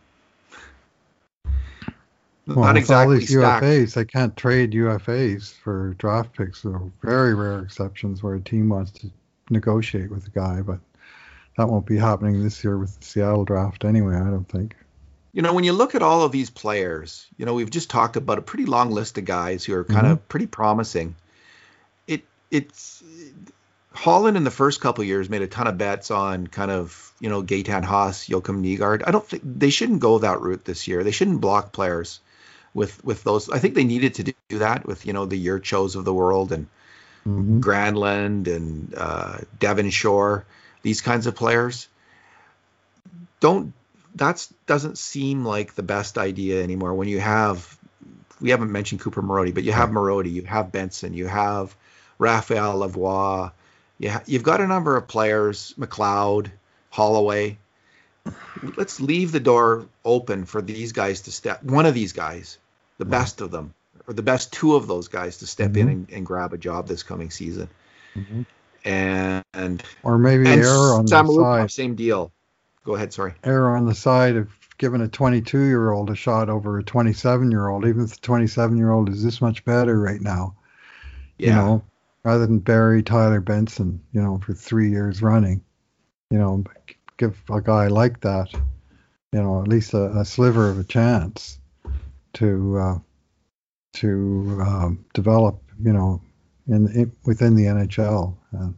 Well, 2.46 2.64
not 2.64 2.76
exactly 2.76 3.14
all 3.14 3.20
these 3.20 3.28
stacked. 3.28 3.64
UFAs, 3.64 3.94
they 3.94 4.04
can't 4.04 4.36
trade 4.36 4.72
UFAs 4.72 5.52
for 5.52 5.94
draft 5.98 6.34
picks. 6.36 6.62
There 6.62 6.72
are 6.72 6.90
very 7.02 7.34
rare 7.34 7.60
exceptions 7.60 8.22
where 8.22 8.34
a 8.34 8.40
team 8.40 8.70
wants 8.70 8.92
to 8.92 9.10
negotiate 9.50 10.10
with 10.10 10.26
a 10.26 10.30
guy, 10.30 10.62
but 10.62 10.80
that 11.56 11.68
won't 11.68 11.86
be 11.86 11.98
happening 11.98 12.42
this 12.42 12.64
year 12.64 12.78
with 12.78 12.98
the 12.98 13.04
Seattle 13.04 13.44
draft 13.44 13.84
anyway. 13.84 14.16
I 14.16 14.30
don't 14.30 14.48
think. 14.48 14.74
You 15.32 15.42
know, 15.42 15.52
when 15.52 15.62
you 15.62 15.72
look 15.72 15.94
at 15.94 16.02
all 16.02 16.22
of 16.22 16.32
these 16.32 16.50
players, 16.50 17.26
you 17.36 17.46
know, 17.46 17.54
we've 17.54 17.70
just 17.70 17.90
talked 17.90 18.16
about 18.16 18.38
a 18.38 18.42
pretty 18.42 18.64
long 18.64 18.90
list 18.90 19.16
of 19.18 19.24
guys 19.24 19.64
who 19.64 19.74
are 19.74 19.84
kind 19.84 20.02
mm-hmm. 20.02 20.12
of 20.12 20.28
pretty 20.28 20.46
promising. 20.46 21.14
It 22.08 22.24
it's 22.50 23.04
Holland 23.92 24.36
in 24.36 24.44
the 24.44 24.50
first 24.50 24.80
couple 24.80 25.04
years 25.04 25.28
made 25.28 25.42
a 25.42 25.46
ton 25.46 25.66
of 25.66 25.76
bets 25.76 26.10
on 26.10 26.46
kind 26.46 26.70
of 26.70 27.12
you 27.20 27.28
know 27.28 27.42
Gaetan 27.42 27.84
Haas, 27.84 28.28
Joakim 28.28 28.62
Nygard. 28.62 29.02
I 29.06 29.10
don't 29.10 29.26
think 29.26 29.42
they 29.44 29.70
shouldn't 29.70 30.00
go 30.00 30.18
that 30.18 30.40
route 30.40 30.64
this 30.64 30.86
year. 30.88 31.02
They 31.02 31.10
shouldn't 31.10 31.40
block 31.40 31.72
players 31.72 32.20
with 32.72 33.04
with 33.04 33.24
those. 33.24 33.50
I 33.50 33.58
think 33.58 33.74
they 33.74 33.84
needed 33.84 34.14
to 34.14 34.22
do 34.24 34.58
that 34.58 34.86
with 34.86 35.06
you 35.06 35.12
know 35.12 35.26
the 35.26 35.36
year 35.36 35.58
Jurcos 35.58 35.96
of 35.96 36.04
the 36.04 36.14
world 36.14 36.52
and 36.52 36.66
mm-hmm. 37.26 37.60
Granlund 37.60 38.46
and 38.46 38.94
uh, 38.96 39.38
Devin 39.58 39.90
Shore, 39.90 40.44
these 40.82 41.00
kinds 41.00 41.26
of 41.26 41.34
players. 41.34 41.88
Don't 43.40 43.72
that's 44.14 44.52
doesn't 44.66 44.98
seem 44.98 45.44
like 45.44 45.74
the 45.74 45.82
best 45.82 46.18
idea 46.18 46.62
anymore 46.62 46.94
when 46.94 47.08
you 47.08 47.20
have 47.20 47.78
we 48.40 48.50
haven't 48.50 48.72
mentioned 48.72 49.00
Cooper 49.00 49.22
Marody, 49.22 49.52
but 49.52 49.64
you 49.64 49.72
have 49.72 49.90
Marody, 49.90 50.32
you 50.32 50.42
have 50.44 50.72
Benson, 50.72 51.12
you 51.12 51.26
have 51.26 51.74
Raphael 52.18 52.78
Lavoie, 52.78 53.52
yeah, 54.01 54.20
you've 54.24 54.43
got 54.43 54.62
a 54.62 54.66
number 54.66 54.97
of 54.97 55.06
players, 55.06 55.74
McLeod, 55.78 56.51
Holloway. 56.89 57.59
Let's 58.77 58.98
leave 58.98 59.31
the 59.31 59.40
door 59.40 59.86
open 60.06 60.47
for 60.47 60.62
these 60.62 60.93
guys 60.93 61.20
to 61.22 61.32
step. 61.32 61.62
One 61.62 61.85
of 61.85 61.93
these 61.93 62.14
guys, 62.14 62.56
the 62.97 63.05
right. 63.05 63.10
best 63.10 63.43
of 63.43 63.51
them, 63.51 63.74
or 64.09 64.14
the 64.14 64.22
best 64.22 64.55
two 64.55 64.74
of 64.74 64.86
those 64.86 65.09
guys, 65.09 65.36
to 65.39 65.47
step 65.47 65.72
mm-hmm. 65.72 65.81
in 65.81 65.89
and, 65.89 66.10
and, 66.10 66.27
grab 66.27 66.55
a 66.55 66.59
job 66.59 66.89
this 66.89 67.02
coming 67.02 67.31
season. 67.31 67.68
Mm-hmm. 68.16 68.43
And, 68.86 69.44
and 69.52 69.82
or 70.02 70.16
maybe 70.16 70.48
and 70.48 70.62
error 70.62 70.94
on 70.94 71.06
Sam 71.06 71.27
the 71.27 71.35
side. 71.35 71.70
Same 71.70 71.94
deal. 71.94 72.32
Go 72.86 72.94
ahead. 72.94 73.12
Sorry. 73.12 73.35
Error 73.44 73.77
on 73.77 73.85
the 73.85 73.94
side 73.94 74.36
of 74.36 74.48
giving 74.78 75.02
a 75.02 75.09
22 75.09 75.60
year 75.60 75.90
old 75.90 76.09
a 76.09 76.14
shot 76.14 76.48
over 76.48 76.78
a 76.78 76.82
27 76.82 77.51
year 77.51 77.68
old, 77.68 77.85
even 77.85 78.05
if 78.05 78.14
the 78.14 78.20
27 78.20 78.78
year 78.78 78.93
old 78.93 79.10
is 79.10 79.22
this 79.22 79.43
much 79.43 79.62
better 79.66 80.01
right 80.01 80.22
now. 80.22 80.55
Yeah. 81.36 81.48
You 81.48 81.55
know, 81.55 81.82
rather 82.24 82.47
than 82.47 82.59
bury 82.59 83.02
Tyler 83.02 83.40
Benson, 83.40 84.01
you 84.12 84.20
know, 84.22 84.38
for 84.38 84.52
three 84.52 84.90
years 84.90 85.22
running. 85.22 85.62
You 86.30 86.38
know, 86.38 86.64
give 87.16 87.42
a 87.51 87.60
guy 87.60 87.88
like 87.88 88.20
that, 88.20 88.52
you 88.52 89.42
know, 89.42 89.60
at 89.60 89.68
least 89.68 89.94
a, 89.94 90.18
a 90.18 90.24
sliver 90.24 90.68
of 90.70 90.78
a 90.78 90.84
chance 90.84 91.59
to 92.34 92.78
uh, 92.78 92.98
to 93.94 94.59
um, 94.64 95.05
develop, 95.14 95.60
you 95.82 95.92
know, 95.92 96.20
in, 96.68 96.88
in, 96.88 97.12
within 97.24 97.56
the 97.56 97.64
NHL. 97.64 98.34
And 98.52 98.74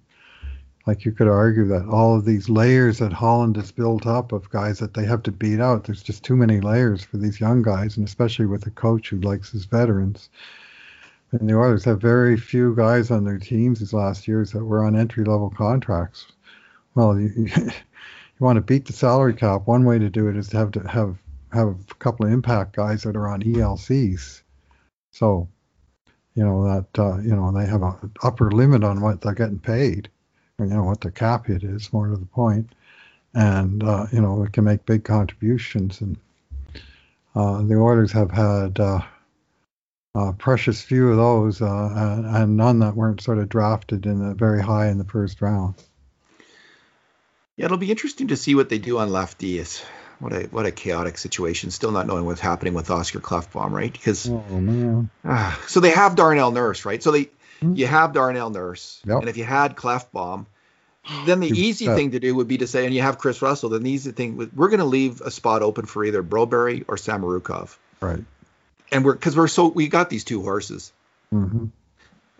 like 0.86 1.04
you 1.04 1.12
could 1.12 1.28
argue 1.28 1.66
that 1.68 1.86
all 1.86 2.16
of 2.16 2.24
these 2.24 2.48
layers 2.48 2.98
that 2.98 3.12
Holland 3.12 3.56
has 3.56 3.70
built 3.70 4.06
up 4.06 4.32
of 4.32 4.50
guys 4.50 4.78
that 4.78 4.94
they 4.94 5.04
have 5.04 5.22
to 5.24 5.32
beat 5.32 5.60
out, 5.60 5.84
there's 5.84 6.02
just 6.02 6.24
too 6.24 6.36
many 6.36 6.60
layers 6.60 7.04
for 7.04 7.18
these 7.18 7.40
young 7.40 7.62
guys, 7.62 7.96
and 7.96 8.06
especially 8.06 8.46
with 8.46 8.66
a 8.66 8.70
coach 8.70 9.10
who 9.10 9.20
likes 9.20 9.50
his 9.50 9.66
veterans. 9.66 10.30
And 11.32 11.48
the 11.48 11.54
Oilers 11.54 11.84
have 11.84 12.00
very 12.00 12.36
few 12.36 12.74
guys 12.74 13.10
on 13.10 13.24
their 13.24 13.38
teams 13.38 13.80
these 13.80 13.92
last 13.92 14.28
years 14.28 14.52
that 14.52 14.64
were 14.64 14.84
on 14.84 14.96
entry 14.96 15.24
level 15.24 15.50
contracts. 15.50 16.26
Well, 16.94 17.18
you, 17.18 17.30
you, 17.56 17.72
want 18.38 18.56
to 18.56 18.60
beat 18.60 18.86
the 18.86 18.92
salary 18.92 19.34
cap. 19.34 19.66
One 19.66 19.84
way 19.84 19.98
to 19.98 20.10
do 20.10 20.28
it 20.28 20.36
is 20.36 20.48
to 20.48 20.56
have 20.58 20.72
to 20.72 20.80
have 20.80 21.16
have 21.52 21.68
a 21.68 21.94
couple 21.94 22.26
of 22.26 22.32
impact 22.32 22.76
guys 22.76 23.02
that 23.02 23.16
are 23.16 23.28
on 23.28 23.42
ELCs. 23.42 24.42
So, 25.10 25.48
you 26.34 26.44
know 26.44 26.64
that 26.64 26.98
uh, 26.98 27.18
you 27.18 27.34
know 27.34 27.52
they 27.52 27.66
have 27.66 27.82
an 27.82 28.12
upper 28.22 28.50
limit 28.50 28.84
on 28.84 29.00
what 29.00 29.20
they're 29.20 29.34
getting 29.34 29.58
paid 29.58 30.08
you 30.58 30.74
know 30.74 30.84
what 30.84 31.00
the 31.00 31.10
cap 31.10 31.46
hit 31.46 31.62
is, 31.64 31.92
more 31.92 32.08
to 32.08 32.16
the 32.16 32.26
point, 32.26 32.74
and 33.34 33.82
uh, 33.82 34.06
you 34.12 34.20
know 34.20 34.42
it 34.42 34.52
can 34.52 34.64
make 34.64 34.86
big 34.86 35.04
contributions. 35.04 36.00
And 36.00 36.16
uh, 37.34 37.62
the 37.62 37.76
Oilers 37.76 38.12
have 38.12 38.30
had 38.30 38.78
uh, 40.14 40.32
precious 40.32 40.82
few 40.82 41.10
of 41.10 41.16
those, 41.16 41.62
uh, 41.62 41.88
and, 41.94 42.26
and 42.26 42.56
none 42.56 42.80
that 42.80 42.94
weren't 42.94 43.22
sort 43.22 43.38
of 43.38 43.48
drafted 43.48 44.06
in 44.06 44.18
the 44.18 44.34
very 44.34 44.62
high 44.62 44.88
in 44.88 44.98
the 44.98 45.04
first 45.04 45.40
round. 45.40 45.74
Yeah, 47.56 47.66
it'll 47.66 47.78
be 47.78 47.90
interesting 47.90 48.28
to 48.28 48.36
see 48.36 48.54
what 48.54 48.68
they 48.68 48.78
do 48.78 48.98
on 48.98 49.10
lefties. 49.10 49.82
What 50.18 50.32
a 50.32 50.42
what 50.44 50.66
a 50.66 50.70
chaotic 50.70 51.18
situation. 51.18 51.70
Still 51.70 51.90
not 51.90 52.06
knowing 52.06 52.24
what's 52.24 52.40
happening 52.40 52.74
with 52.74 52.90
Oskar 52.90 53.20
Klefbom, 53.20 53.72
right? 53.72 53.92
Because 53.92 54.28
oh 54.28 54.42
man. 54.48 55.10
Uh, 55.24 55.56
so 55.66 55.80
they 55.80 55.90
have 55.90 56.14
Darnell 56.14 56.52
Nurse, 56.52 56.84
right? 56.84 57.02
So 57.02 57.10
they 57.10 57.24
mm-hmm. 57.24 57.74
you 57.74 57.86
have 57.86 58.12
Darnell 58.12 58.50
Nurse, 58.50 59.00
yep. 59.04 59.20
and 59.20 59.28
if 59.28 59.36
you 59.36 59.44
had 59.44 59.76
Klefbom, 59.76 60.46
then 61.26 61.40
the 61.40 61.48
easy 61.48 61.86
thing 61.86 62.12
to 62.12 62.20
do 62.20 62.34
would 62.36 62.48
be 62.48 62.58
to 62.58 62.66
say, 62.66 62.84
and 62.84 62.94
you 62.94 63.02
have 63.02 63.18
Chris 63.18 63.42
Russell. 63.42 63.70
Then 63.70 63.82
the 63.82 63.90
easy 63.90 64.12
thing, 64.12 64.50
we're 64.54 64.68
going 64.68 64.80
to 64.80 64.84
leave 64.84 65.20
a 65.20 65.30
spot 65.30 65.62
open 65.62 65.86
for 65.86 66.04
either 66.04 66.22
Broberg 66.22 66.84
or 66.86 66.96
Samorukov. 66.96 67.76
Right. 68.00 68.22
And 68.92 69.04
we're 69.04 69.14
because 69.14 69.36
we're 69.36 69.48
so 69.48 69.68
we 69.68 69.88
got 69.88 70.10
these 70.10 70.24
two 70.24 70.42
horses. 70.42 70.92
Mm-hmm. 71.32 71.66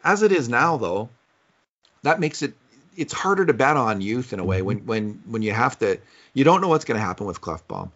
As 0.05 0.23
it 0.23 0.33
is 0.33 0.49
now, 0.49 0.77
though, 0.77 1.09
that 2.03 2.21
makes 2.21 2.43
it 2.43 2.55
it's 2.97 3.13
harder 3.13 3.47
to 3.47 3.55
bet 3.55 3.77
on 3.77 4.01
youth 4.01 4.33
in 4.33 4.39
a 4.39 4.45
way 4.45 4.59
mm-hmm. 4.59 4.67
when 4.67 4.87
when 4.87 5.23
when 5.27 5.43
you 5.43 5.53
have 5.53 5.79
to 5.79 5.99
you 6.35 6.45
don't 6.45 6.61
know 6.61 6.69
what's 6.69 6.85
going 6.85 6.99
to 6.99 7.05
happen 7.05 7.27
with. 7.27 7.41
Right. 7.47 7.91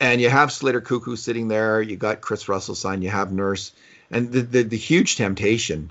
And 0.00 0.20
you 0.20 0.28
have 0.28 0.50
Slater 0.50 0.80
Koekkoek 0.80 1.18
sitting 1.18 1.46
there. 1.46 1.80
You 1.80 1.96
got 1.96 2.20
Chris 2.20 2.48
Russell 2.48 2.74
signed. 2.74 3.04
You 3.04 3.10
have 3.10 3.30
Nurse 3.30 3.72
and 4.12 4.30
the, 4.30 4.42
the, 4.42 4.62
the 4.62 4.76
huge 4.76 5.16
temptation, 5.16 5.88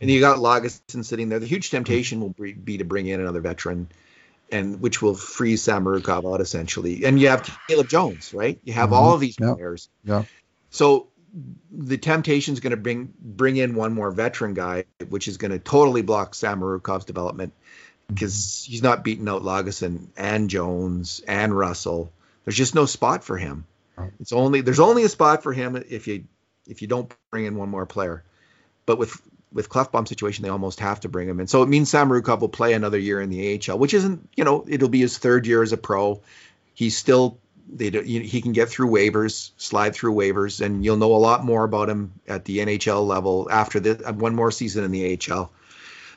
and 0.00 0.10
you 0.10 0.20
got 0.20 0.38
Lagesson 0.38 1.04
sitting 1.04 1.28
there. 1.28 1.40
The 1.40 1.46
huge 1.46 1.70
temptation 1.70 2.20
will 2.20 2.34
be 2.38 2.78
to 2.78 2.84
bring 2.84 3.08
in 3.08 3.20
another 3.20 3.40
veteran, 3.40 3.88
and 4.50 4.80
which 4.80 5.02
will 5.02 5.14
free 5.14 5.54
Samorukov 5.54 6.32
out 6.32 6.40
essentially. 6.40 7.04
And 7.04 7.20
you 7.20 7.28
have 7.28 7.58
Caleb 7.68 7.88
Jones, 7.88 8.32
right? 8.32 8.58
You 8.64 8.72
have 8.74 8.86
mm-hmm. 8.86 8.94
all 8.94 9.14
of 9.14 9.20
these 9.20 9.36
yep. 9.40 9.56
players. 9.56 9.88
Yeah. 10.04 10.24
So 10.74 11.06
the 11.70 11.98
temptation 11.98 12.52
is 12.52 12.58
going 12.58 12.72
to 12.72 12.76
bring 12.76 13.14
bring 13.20 13.56
in 13.56 13.76
one 13.76 13.94
more 13.94 14.10
veteran 14.10 14.54
guy, 14.54 14.86
which 15.08 15.28
is 15.28 15.36
going 15.36 15.52
to 15.52 15.60
totally 15.60 16.02
block 16.02 16.32
Samorukov's 16.32 17.04
development 17.04 17.52
because 18.08 18.64
he's 18.66 18.82
not 18.82 19.04
beating 19.04 19.28
out 19.28 19.42
Lagesson 19.42 20.08
and 20.16 20.50
Jones 20.50 21.22
and 21.28 21.56
Russell. 21.56 22.12
There's 22.44 22.56
just 22.56 22.74
no 22.74 22.86
spot 22.86 23.22
for 23.22 23.36
him. 23.36 23.66
It's 24.18 24.32
only 24.32 24.62
there's 24.62 24.80
only 24.80 25.04
a 25.04 25.08
spot 25.08 25.44
for 25.44 25.52
him 25.52 25.76
if 25.88 26.08
you 26.08 26.24
if 26.66 26.82
you 26.82 26.88
don't 26.88 27.14
bring 27.30 27.44
in 27.44 27.54
one 27.54 27.68
more 27.68 27.86
player. 27.86 28.24
But 28.84 28.98
with 28.98 29.16
with 29.52 29.68
Klefbom 29.68 30.08
situation, 30.08 30.42
they 30.42 30.48
almost 30.48 30.80
have 30.80 30.98
to 31.00 31.08
bring 31.08 31.28
him 31.28 31.38
in. 31.38 31.46
So 31.46 31.62
it 31.62 31.68
means 31.68 31.88
Samorukov 31.88 32.40
will 32.40 32.48
play 32.48 32.72
another 32.72 32.98
year 32.98 33.20
in 33.20 33.30
the 33.30 33.62
AHL, 33.70 33.78
which 33.78 33.94
isn't, 33.94 34.28
you 34.36 34.42
know, 34.42 34.64
it'll 34.66 34.88
be 34.88 34.98
his 34.98 35.16
third 35.16 35.46
year 35.46 35.62
as 35.62 35.72
a 35.72 35.76
pro. 35.76 36.20
He's 36.74 36.96
still, 36.96 37.38
they 37.68 37.90
do, 37.90 38.00
he 38.00 38.40
can 38.40 38.52
get 38.52 38.68
through 38.68 38.90
waivers, 38.90 39.50
slide 39.56 39.94
through 39.94 40.14
waivers, 40.14 40.64
and 40.64 40.84
you'll 40.84 40.96
know 40.96 41.14
a 41.14 41.16
lot 41.16 41.44
more 41.44 41.64
about 41.64 41.88
him 41.88 42.12
at 42.28 42.44
the 42.44 42.58
NHL 42.58 43.06
level 43.06 43.48
after 43.50 43.80
the 43.80 44.08
uh, 44.08 44.12
one 44.12 44.34
more 44.34 44.50
season 44.50 44.84
in 44.84 44.90
the 44.90 45.12
AHL. 45.12 45.50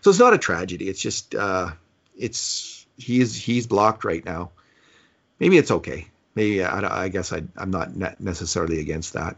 So 0.01 0.09
it's 0.09 0.19
not 0.19 0.33
a 0.33 0.37
tragedy. 0.37 0.87
It's 0.89 1.01
just, 1.01 1.35
uh, 1.35 1.71
it's 2.17 2.85
he's 2.97 3.35
he's 3.35 3.67
blocked 3.67 4.03
right 4.03 4.23
now. 4.23 4.51
Maybe 5.39 5.57
it's 5.57 5.71
okay. 5.71 6.07
Maybe 6.35 6.63
I, 6.63 7.03
I 7.05 7.09
guess 7.09 7.31
I, 7.33 7.43
I'm 7.55 7.71
not 7.71 8.19
necessarily 8.19 8.79
against 8.79 9.13
that 9.13 9.37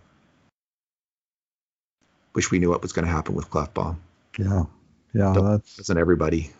wish 2.39 2.51
we 2.51 2.59
knew 2.59 2.69
what 2.69 2.81
was 2.81 2.93
going 2.93 3.05
to 3.05 3.11
happen 3.11 3.35
with 3.35 3.49
Klefbom. 3.49 3.97
Yeah, 4.37 4.63
yeah, 5.13 5.33
that's 5.35 5.75
doesn't 5.77 5.97
everybody. 5.97 6.51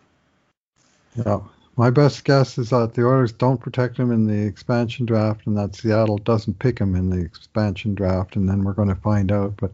Yeah, 1.16 1.40
my 1.80 1.90
best 1.90 2.26
guess 2.26 2.58
is 2.58 2.72
that 2.72 2.94
the 2.94 3.08
Oilers 3.08 3.32
don't 3.32 3.62
protect 3.62 3.96
him 3.96 4.12
in 4.12 4.28
the 4.28 4.46
expansion 4.46 5.06
draft, 5.06 5.48
and 5.48 5.58
that 5.58 5.78
Seattle 5.78 6.18
doesn't 6.18 6.60
pick 6.60 6.78
him 6.78 6.94
in 6.94 7.10
the 7.10 7.22
expansion 7.22 7.96
draft, 7.96 8.36
and 8.36 8.50
then 8.50 8.66
we're 8.66 8.74
going 8.74 8.90
to 8.90 8.96
find 8.96 9.32
out. 9.32 9.56
But 9.56 9.72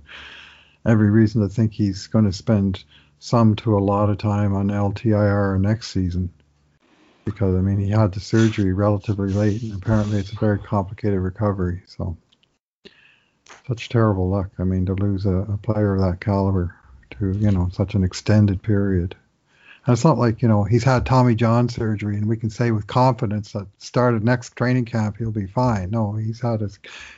every 0.86 1.10
reason 1.10 1.42
to 1.42 1.50
think 1.50 1.74
he's 1.74 2.06
going 2.06 2.26
to 2.26 2.32
spend 2.32 2.84
some 3.18 3.56
to 3.56 3.76
a 3.76 3.82
lot 3.82 4.12
of 4.12 4.20
time 4.20 4.54
on 4.54 4.68
LTIR 4.68 5.60
next 5.60 5.88
season 5.88 6.32
because 7.24 7.56
I 7.56 7.62
mean 7.62 7.80
he 7.80 7.90
had 7.90 8.12
the 8.12 8.20
surgery 8.20 8.72
relatively 8.72 9.34
late, 9.34 9.64
and 9.64 9.74
apparently 9.74 10.20
it's 10.20 10.32
a 10.32 10.36
very 10.36 10.60
complicated 10.60 11.20
recovery. 11.20 11.82
So 11.88 12.16
such 13.68 13.90
terrible 13.90 14.30
luck. 14.30 14.52
I 14.60 14.64
mean, 14.64 14.86
to 14.86 14.94
lose 14.94 15.26
a, 15.26 15.38
a, 15.38 15.58
player 15.58 15.96
of 15.96 16.02
that 16.02 16.22
caliber 16.22 16.76
to 17.18 17.32
you 17.32 17.50
know 17.50 17.70
such 17.74 17.96
an 17.96 18.04
extended 18.04 18.62
period. 18.62 19.16
And 19.86 19.94
it's 19.94 20.04
not 20.04 20.18
like 20.18 20.42
you 20.42 20.48
know 20.48 20.64
he's 20.64 20.84
had 20.84 21.06
Tommy 21.06 21.36
John 21.36 21.70
surgery, 21.70 22.18
and 22.18 22.28
we 22.28 22.38
can 22.38 22.50
say 22.50 22.72
with 22.72 22.88
confidence 22.88 23.52
that 23.52 23.68
start 23.78 24.16
of 24.16 24.24
next 24.24 24.56
training 24.56 24.86
camp 24.86 25.18
he'll 25.18 25.32
be 25.32 25.46
fine. 25.46 25.92
No, 25.92 26.14
he's 26.14 26.42
had 26.42 26.64
a 26.64 26.70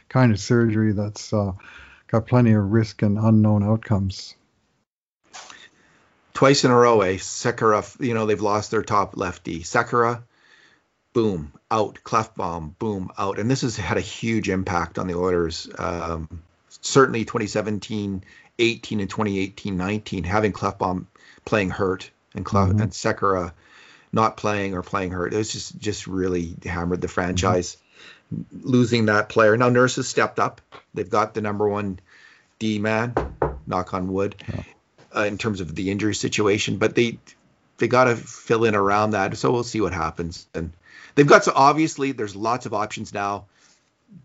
kind 0.10 0.34
of 0.34 0.40
surgery 0.40 0.92
that's 0.92 1.32
uh, 1.32 1.54
got 2.08 2.28
plenty 2.28 2.52
of 2.52 2.64
risk 2.70 3.02
and 3.04 3.18
unknown 3.18 3.64
outcomes. 3.64 4.36
Twice 6.34 6.66
in 6.66 6.72
a 6.72 6.76
row, 6.76 7.02
eh? 7.02 7.16
Sekera, 7.16 7.84
you 8.06 8.14
know 8.14 8.26
they've 8.26 8.42
lost 8.42 8.72
their 8.72 8.84
top 8.84 9.16
lefty. 9.16 9.62
Sekera, 9.62 10.24
boom, 11.14 11.54
out. 11.72 12.00
Klefbom, 12.04 12.78
boom, 12.78 13.12
out. 13.18 13.40
And 13.40 13.50
this 13.50 13.62
has 13.62 13.78
had 13.78 13.98
a 13.98 14.02
huge 14.02 14.50
impact 14.50 15.00
on 15.00 15.08
the 15.08 15.16
Oilers. 15.16 15.70
Um, 15.80 16.44
certainly 16.82 17.24
2017, 17.24 18.26
18, 18.60 19.00
and 19.00 19.10
2018, 19.10 19.78
19, 19.78 20.24
having 20.26 20.52
Klefbom 20.52 21.06
playing 21.46 21.70
hurt 21.70 22.12
and 22.36 22.46
Clef- 22.46 22.70
mm-hmm. 22.70 22.82
and 22.82 22.92
Sekera 22.92 23.54
not 24.12 24.38
playing 24.38 24.74
or 24.74 24.82
playing 24.82 25.12
hurt. 25.12 25.34
It 25.34 25.38
was 25.38 25.52
just 25.52 25.78
just 25.78 26.08
really 26.08 26.56
hammered 26.64 27.02
the 27.02 27.08
franchise. 27.08 27.76
Mm-hmm. 28.34 28.68
Losing 28.70 29.06
that 29.06 29.30
player. 29.30 29.56
Now 29.56 29.70
Nurse 29.70 29.96
has 29.96 30.08
stepped 30.08 30.40
up. 30.40 30.62
They've 30.94 31.10
got 31.10 31.34
the 31.34 31.42
number 31.42 31.68
one 31.68 32.00
D 32.60 32.80
man, 32.80 33.14
knock 33.66 33.94
on 33.94 34.12
wood, 34.12 34.36
yeah. 34.48 34.64
uh, 35.16 35.24
in 35.24 35.38
terms 35.38 35.62
of 35.62 35.74
the 35.74 35.90
injury 35.90 36.16
situation. 36.16 36.78
But 36.78 36.96
they 36.96 37.20
they 37.78 37.88
got 37.88 38.06
to 38.06 38.16
fill 38.16 38.66
in 38.66 38.76
around 38.76 39.12
that. 39.12 39.38
So 39.38 39.52
we'll 39.52 39.64
see 39.64 39.80
what 39.80 39.94
happens. 39.94 40.48
And 40.54 40.74
they've 41.18 41.28
got 41.28 41.44
so 41.44 41.52
obviously 41.54 42.14
there's 42.14 42.36
lots 42.36 42.66
of 42.66 42.74
options 42.74 43.14
now 43.14 43.46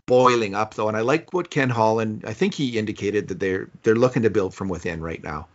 boiling 0.05 0.55
up 0.55 0.75
though 0.75 0.87
and 0.87 0.95
i 0.95 1.01
like 1.01 1.33
what 1.33 1.49
ken 1.49 1.69
holland 1.69 2.23
i 2.25 2.31
think 2.31 2.53
he 2.53 2.77
indicated 2.77 3.27
that 3.27 3.39
they're 3.39 3.67
they're 3.81 3.95
looking 3.95 4.21
to 4.21 4.29
build 4.29 4.53
from 4.53 4.69
within 4.69 5.01
right 5.01 5.21
now 5.21 5.47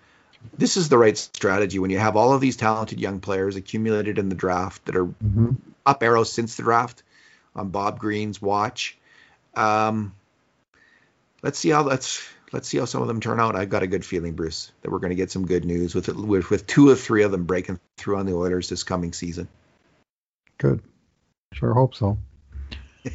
this 0.57 0.77
is 0.77 0.89
the 0.89 0.99
right 0.99 1.17
strategy 1.17 1.79
when 1.79 1.91
you 1.91 1.99
have 1.99 2.17
all 2.17 2.33
of 2.33 2.41
these 2.41 2.57
talented 2.57 3.01
young 3.01 3.21
players 3.21 3.57
accumulated 3.57 4.19
in 4.19 4.29
the 4.29 4.35
draft 4.35 4.85
that 4.87 4.97
are 4.97 5.07
mm-hmm. 5.07 5.51
up 5.87 6.03
arrows 6.03 6.33
since 6.33 6.57
the 6.57 6.63
draft 6.63 7.03
on 7.55 7.69
bob 7.69 7.99
green's 7.99 8.41
watch 8.41 8.97
um, 9.55 10.15
let's 11.43 11.59
see 11.59 11.71
how 11.71 11.83
let's 11.83 12.27
let's 12.53 12.69
see 12.69 12.79
how 12.79 12.85
some 12.85 13.03
of 13.03 13.09
them 13.09 13.21
turn 13.21 13.41
out 13.41 13.57
i've 13.57 13.71
got 13.71 13.83
a 13.83 13.87
good 13.87 14.05
feeling 14.05 14.35
bruce 14.35 14.71
that 14.83 14.91
we're 14.91 14.99
going 14.99 15.11
to 15.11 15.17
get 15.17 15.31
some 15.31 15.47
good 15.47 15.65
news 15.65 15.95
with, 15.95 16.09
with 16.09 16.51
with 16.51 16.67
two 16.67 16.89
or 16.89 16.95
three 16.95 17.23
of 17.23 17.33
them 17.33 17.45
breaking 17.45 17.79
through 17.97 18.17
on 18.17 18.27
the 18.27 18.35
oilers 18.35 18.69
this 18.69 18.85
coming 18.85 19.13
season 19.13 19.49
good 20.59 20.81
Sure 21.53 21.75
hope 21.75 21.95
so. 21.95 22.19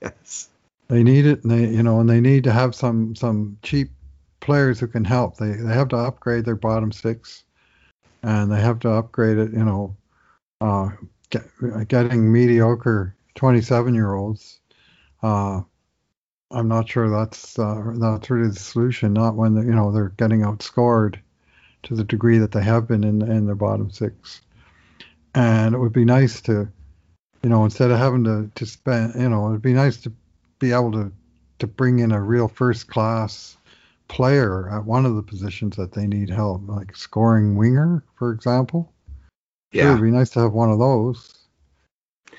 yes. 0.00 0.48
They 0.88 1.02
need 1.02 1.26
it, 1.26 1.42
and 1.42 1.50
they 1.50 1.68
you 1.68 1.82
know, 1.82 2.00
and 2.00 2.08
they 2.08 2.20
need 2.20 2.44
to 2.44 2.52
have 2.52 2.74
some 2.74 3.14
some 3.14 3.58
cheap 3.62 3.90
players 4.42 4.78
who 4.78 4.86
can 4.86 5.04
help. 5.04 5.38
They 5.38 5.52
they 5.52 5.72
have 5.72 5.88
to 5.88 5.96
upgrade 5.96 6.44
their 6.44 6.56
bottom 6.56 6.92
six, 6.92 7.44
and 8.22 8.52
they 8.52 8.60
have 8.60 8.80
to 8.80 8.90
upgrade 8.90 9.38
it. 9.38 9.52
You 9.52 9.64
know, 9.64 9.96
uh, 10.60 10.90
get, 11.30 11.44
getting 11.88 12.30
mediocre 12.30 13.16
27 13.36 13.94
year 13.94 14.12
olds. 14.12 14.60
Uh, 15.22 15.62
I'm 16.50 16.68
not 16.68 16.88
sure 16.88 17.08
that's 17.08 17.58
uh, 17.58 17.92
that's 17.94 18.28
really 18.28 18.50
the 18.50 18.58
solution. 18.58 19.14
Not 19.14 19.36
when 19.36 19.56
you 19.56 19.74
know 19.74 19.90
they're 19.90 20.10
getting 20.10 20.40
outscored 20.40 21.18
to 21.84 21.94
the 21.94 22.04
degree 22.04 22.38
that 22.38 22.52
they 22.52 22.62
have 22.62 22.86
been 22.86 23.04
in 23.04 23.22
in 23.22 23.46
their 23.46 23.54
bottom 23.54 23.90
six. 23.90 24.42
And 25.34 25.74
it 25.74 25.78
would 25.78 25.94
be 25.94 26.04
nice 26.04 26.42
to, 26.42 26.68
you 27.42 27.48
know, 27.48 27.64
instead 27.64 27.90
of 27.90 27.98
having 27.98 28.24
to 28.24 28.50
to 28.54 28.66
spend, 28.66 29.14
you 29.14 29.30
know, 29.30 29.48
it'd 29.48 29.62
be 29.62 29.72
nice 29.72 29.96
to 30.02 30.12
be 30.58 30.72
able 30.72 30.92
to 30.92 31.12
to 31.60 31.66
bring 31.66 32.00
in 32.00 32.12
a 32.12 32.20
real 32.20 32.48
first 32.48 32.88
class 32.88 33.56
player 34.12 34.68
at 34.68 34.84
one 34.84 35.06
of 35.06 35.16
the 35.16 35.22
positions 35.22 35.74
that 35.76 35.92
they 35.92 36.06
need 36.06 36.28
help, 36.28 36.60
like 36.68 36.94
scoring 36.94 37.56
winger, 37.56 38.04
for 38.16 38.30
example. 38.30 38.92
Yeah, 39.72 39.84
Sure, 39.84 39.92
it'd 39.92 40.02
be 40.02 40.10
nice 40.10 40.28
to 40.30 40.40
have 40.40 40.52
one 40.52 40.70
of 40.70 40.78
those. 40.78 41.34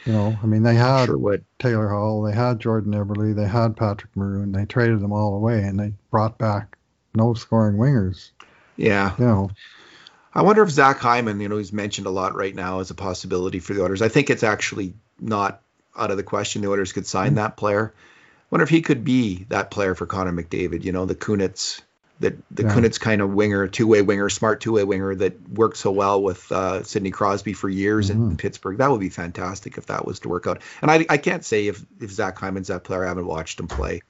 You 0.06 0.14
know, 0.14 0.38
I 0.42 0.46
mean, 0.46 0.62
they 0.62 0.76
had 0.76 1.06
sure. 1.06 1.40
Taylor 1.58 1.90
Hall, 1.90 2.22
they 2.22 2.34
had 2.34 2.60
Jordan 2.60 2.94
Eberle, 2.94 3.36
they 3.36 3.48
had 3.48 3.76
Patrick 3.76 4.16
Maroon, 4.16 4.52
they 4.52 4.66
traded 4.66 5.00
them 5.00 5.14
all 5.14 5.36
away, 5.36 5.64
and 5.64 5.80
they 5.80 5.94
brought 6.12 6.38
back 6.38 6.78
no 7.16 7.34
scoring 7.34 7.78
wingers. 7.78 8.30
Yeah, 8.78 9.16
You 9.18 9.26
know, 9.26 9.52
I 10.36 10.44
wonder 10.44 10.62
if 10.62 10.70
Zach 10.70 11.00
Hyman, 11.00 11.40
you 11.40 11.50
know, 11.50 11.58
he's 11.58 11.74
mentioned 11.74 12.06
a 12.06 12.12
lot 12.12 12.36
right 12.36 12.54
now 12.54 12.82
as 12.82 12.92
a 12.92 12.96
possibility 12.96 13.60
for 13.60 13.74
the 13.74 13.84
Oilers. 13.84 14.02
I 14.02 14.10
think 14.10 14.30
it's 14.30 14.44
actually 14.44 14.94
not 15.20 15.62
out 15.98 16.12
of 16.12 16.18
the 16.18 16.24
question 16.24 16.62
the 16.62 16.70
Oilers 16.70 16.94
could 16.94 17.08
sign 17.08 17.30
hmm. 17.30 17.36
that 17.36 17.58
player. 17.58 17.94
Wonder 18.54 18.64
if 18.64 18.70
he 18.70 18.82
could 18.82 19.04
be 19.04 19.46
that 19.50 19.72
player 19.72 19.96
for 19.96 20.06
Connor 20.06 20.32
McDavid. 20.32 20.84
You 20.84 20.92
know, 20.92 21.06
the 21.06 21.16
Kunitz, 21.16 21.82
that 22.20 22.36
the 22.52 22.64
Yeah. 22.64 22.74
Kunitz 22.76 23.00
kind 23.00 23.22
of 23.22 23.32
winger, 23.34 23.68
two 23.68 23.88
way 23.88 24.02
winger, 24.02 24.30
smart 24.30 24.62
two 24.62 24.72
way 24.74 24.84
winger 24.84 25.16
that 25.16 25.50
worked 25.50 25.78
so 25.78 25.92
well 25.92 26.22
with 26.22 26.52
uh, 26.52 26.84
Sidney 26.84 27.12
Crosby 27.12 27.54
for 27.54 27.68
years 27.68 28.10
in 28.12 28.32
Mhm. 28.32 28.38
Pittsburgh. 28.38 28.78
That 28.78 28.92
would 28.92 29.00
be 29.00 29.10
fantastic 29.10 29.78
if 29.78 29.88
that 29.88 30.06
was 30.06 30.20
to 30.20 30.30
work 30.30 30.46
out. 30.48 30.62
And 30.82 30.92
I, 30.92 31.06
I 31.10 31.18
can't 31.18 31.44
say 31.44 31.68
if 31.68 31.84
if 32.00 32.12
Zach 32.12 32.38
Hyman's 32.38 32.68
that 32.68 32.84
player. 32.84 33.04
I 33.04 33.08
haven't 33.08 33.26
watched 33.26 33.60
him 33.60 33.68
play. 33.68 34.02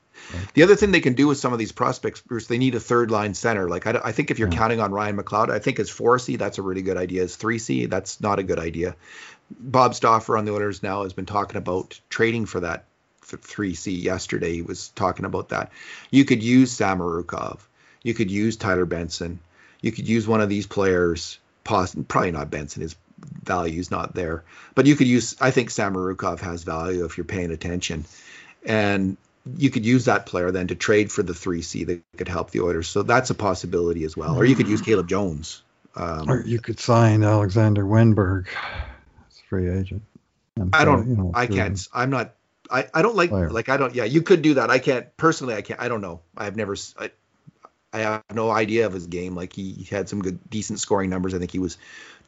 The 0.53 0.63
other 0.63 0.75
thing 0.75 0.91
they 0.91 0.99
can 1.01 1.15
do 1.15 1.27
with 1.27 1.37
some 1.39 1.53
of 1.53 1.59
these 1.59 1.71
prospects, 1.71 2.21
Bruce, 2.21 2.45
they 2.47 2.57
need 2.59 2.75
a 2.75 2.79
third 2.79 3.09
line 3.11 3.33
center. 3.33 3.67
Like 3.67 3.87
I, 3.87 3.99
I 4.03 4.11
think 4.11 4.29
if 4.29 4.37
you're 4.39 4.51
Yeah. 4.51 4.57
counting 4.57 4.79
on 4.79 4.91
Ryan 4.91 5.17
McLeod, 5.17 5.49
I 5.49 5.59
think 5.59 5.79
as 5.79 5.89
four 5.89 6.19
C, 6.19 6.35
that's 6.35 6.57
a 6.59 6.61
really 6.61 6.81
good 6.83 6.97
idea. 6.97 7.23
As 7.23 7.35
three 7.35 7.59
C, 7.59 7.85
that's 7.87 8.21
not 8.21 8.39
a 8.39 8.43
good 8.43 8.59
idea. 8.59 8.95
Bob 9.57 9.95
Stauffer 9.95 10.37
on 10.37 10.45
the 10.45 10.51
Oilers 10.53 10.83
now 10.83 11.03
has 11.03 11.13
been 11.13 11.25
talking 11.25 11.57
about 11.57 11.99
trading 12.09 12.45
for 12.45 12.59
that 12.59 12.85
for 13.23 13.37
three 13.37 13.73
C. 13.75 13.91
Yesterday 13.91 14.53
he 14.53 14.61
was 14.61 14.89
talking 14.89 15.25
about 15.25 15.49
that. 15.49 15.71
You 16.11 16.25
could 16.25 16.43
use 16.43 16.77
Samorukov. 16.77 17.59
You 18.03 18.13
could 18.13 18.31
use 18.31 18.57
Tyler 18.57 18.85
Benson. 18.85 19.39
You 19.81 19.91
could 19.91 20.07
use 20.07 20.27
one 20.27 20.41
of 20.41 20.49
these 20.49 20.67
players. 20.67 21.39
Probably 21.63 22.31
not 22.31 22.51
Benson. 22.51 22.81
His 22.81 22.95
value's 23.43 23.89
not 23.91 24.13
there. 24.13 24.43
But 24.75 24.85
you 24.85 24.95
could 24.95 25.07
use. 25.07 25.35
I 25.39 25.51
think 25.51 25.69
Samorukov 25.69 26.39
has 26.41 26.63
value 26.63 27.05
if 27.05 27.17
you're 27.17 27.23
paying 27.23 27.51
attention, 27.51 28.05
and 28.65 29.17
you 29.57 29.69
could 29.69 29.85
use 29.85 30.05
that 30.05 30.25
player 30.25 30.51
then 30.51 30.67
to 30.67 30.75
trade 30.75 31.11
for 31.11 31.23
the 31.23 31.33
three 31.33 31.61
C 31.61 31.83
that 31.85 32.01
could 32.17 32.27
help 32.27 32.51
the 32.51 32.61
Oilers. 32.61 32.87
So 32.87 33.03
that's 33.03 33.29
a 33.29 33.35
possibility 33.35 34.03
as 34.03 34.15
well. 34.15 34.35
Or 34.35 34.45
you 34.45 34.55
could 34.55 34.67
use 34.67 34.81
Caleb 34.81 35.07
Jones. 35.07 35.63
Um, 35.95 36.29
or 36.29 36.41
you 36.41 36.59
could 36.59 36.79
sign 36.79 37.23
Alexander 37.23 37.83
Wennberg 37.83 38.47
as 38.47 39.39
a 39.39 39.43
free 39.47 39.69
agent. 39.69 40.01
And 40.55 40.73
I 40.73 40.85
don't. 40.85 41.07
you 41.07 41.15
know, 41.15 41.31
I 41.33 41.47
can't. 41.47 41.79
I'm 41.93 42.09
not. 42.09 42.33
I, 42.71 42.87
I 42.93 43.01
don't 43.01 43.15
like 43.15 43.29
Player. 43.29 43.49
like 43.49 43.69
I 43.69 43.77
don't. 43.77 43.93
Yeah, 43.93 44.05
you 44.05 44.21
could 44.21 44.41
do 44.41 44.55
that. 44.55 44.69
I 44.69 44.79
can't 44.79 45.15
personally. 45.17 45.55
I 45.55 45.61
can't. 45.61 45.79
I 45.79 45.87
don't 45.87 46.01
know. 46.01 46.21
I've 46.37 46.55
never. 46.55 46.75
I 47.93 47.99
have 47.99 48.23
no 48.33 48.49
idea 48.49 48.87
of 48.87 48.93
his 48.93 49.05
game. 49.05 49.35
Like 49.35 49.53
he, 49.53 49.71
he 49.71 49.83
had 49.83 50.09
some 50.09 50.21
good, 50.21 50.39
decent 50.49 50.79
scoring 50.79 51.09
numbers. 51.09 51.33
I 51.35 51.39
think 51.39 51.51
he 51.51 51.59
was 51.59 51.77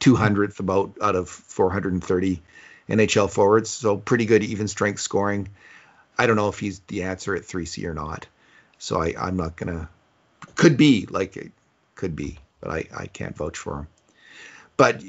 200th 0.00 0.60
about 0.60 0.96
out 1.02 1.16
of 1.16 1.28
430 1.28 2.40
NHL 2.88 3.30
forwards. 3.30 3.68
So 3.68 3.96
pretty 3.96 4.26
good 4.26 4.44
even 4.44 4.68
strength 4.68 5.00
scoring. 5.00 5.48
I 6.16 6.26
don't 6.26 6.36
know 6.36 6.48
if 6.48 6.60
he's 6.60 6.78
the 6.80 7.02
answer 7.02 7.34
at 7.34 7.42
3C 7.42 7.84
or 7.84 7.94
not. 7.94 8.26
So 8.78 9.00
I, 9.00 9.14
I'm 9.18 9.36
not 9.36 9.56
gonna. 9.56 9.88
Could 10.54 10.76
be 10.76 11.06
like 11.10 11.36
it 11.36 11.52
could 11.96 12.14
be, 12.14 12.38
but 12.60 12.70
I, 12.70 12.84
I 12.96 13.06
can't 13.06 13.36
vouch 13.36 13.58
for 13.58 13.80
him. 13.80 13.88
But 14.76 15.02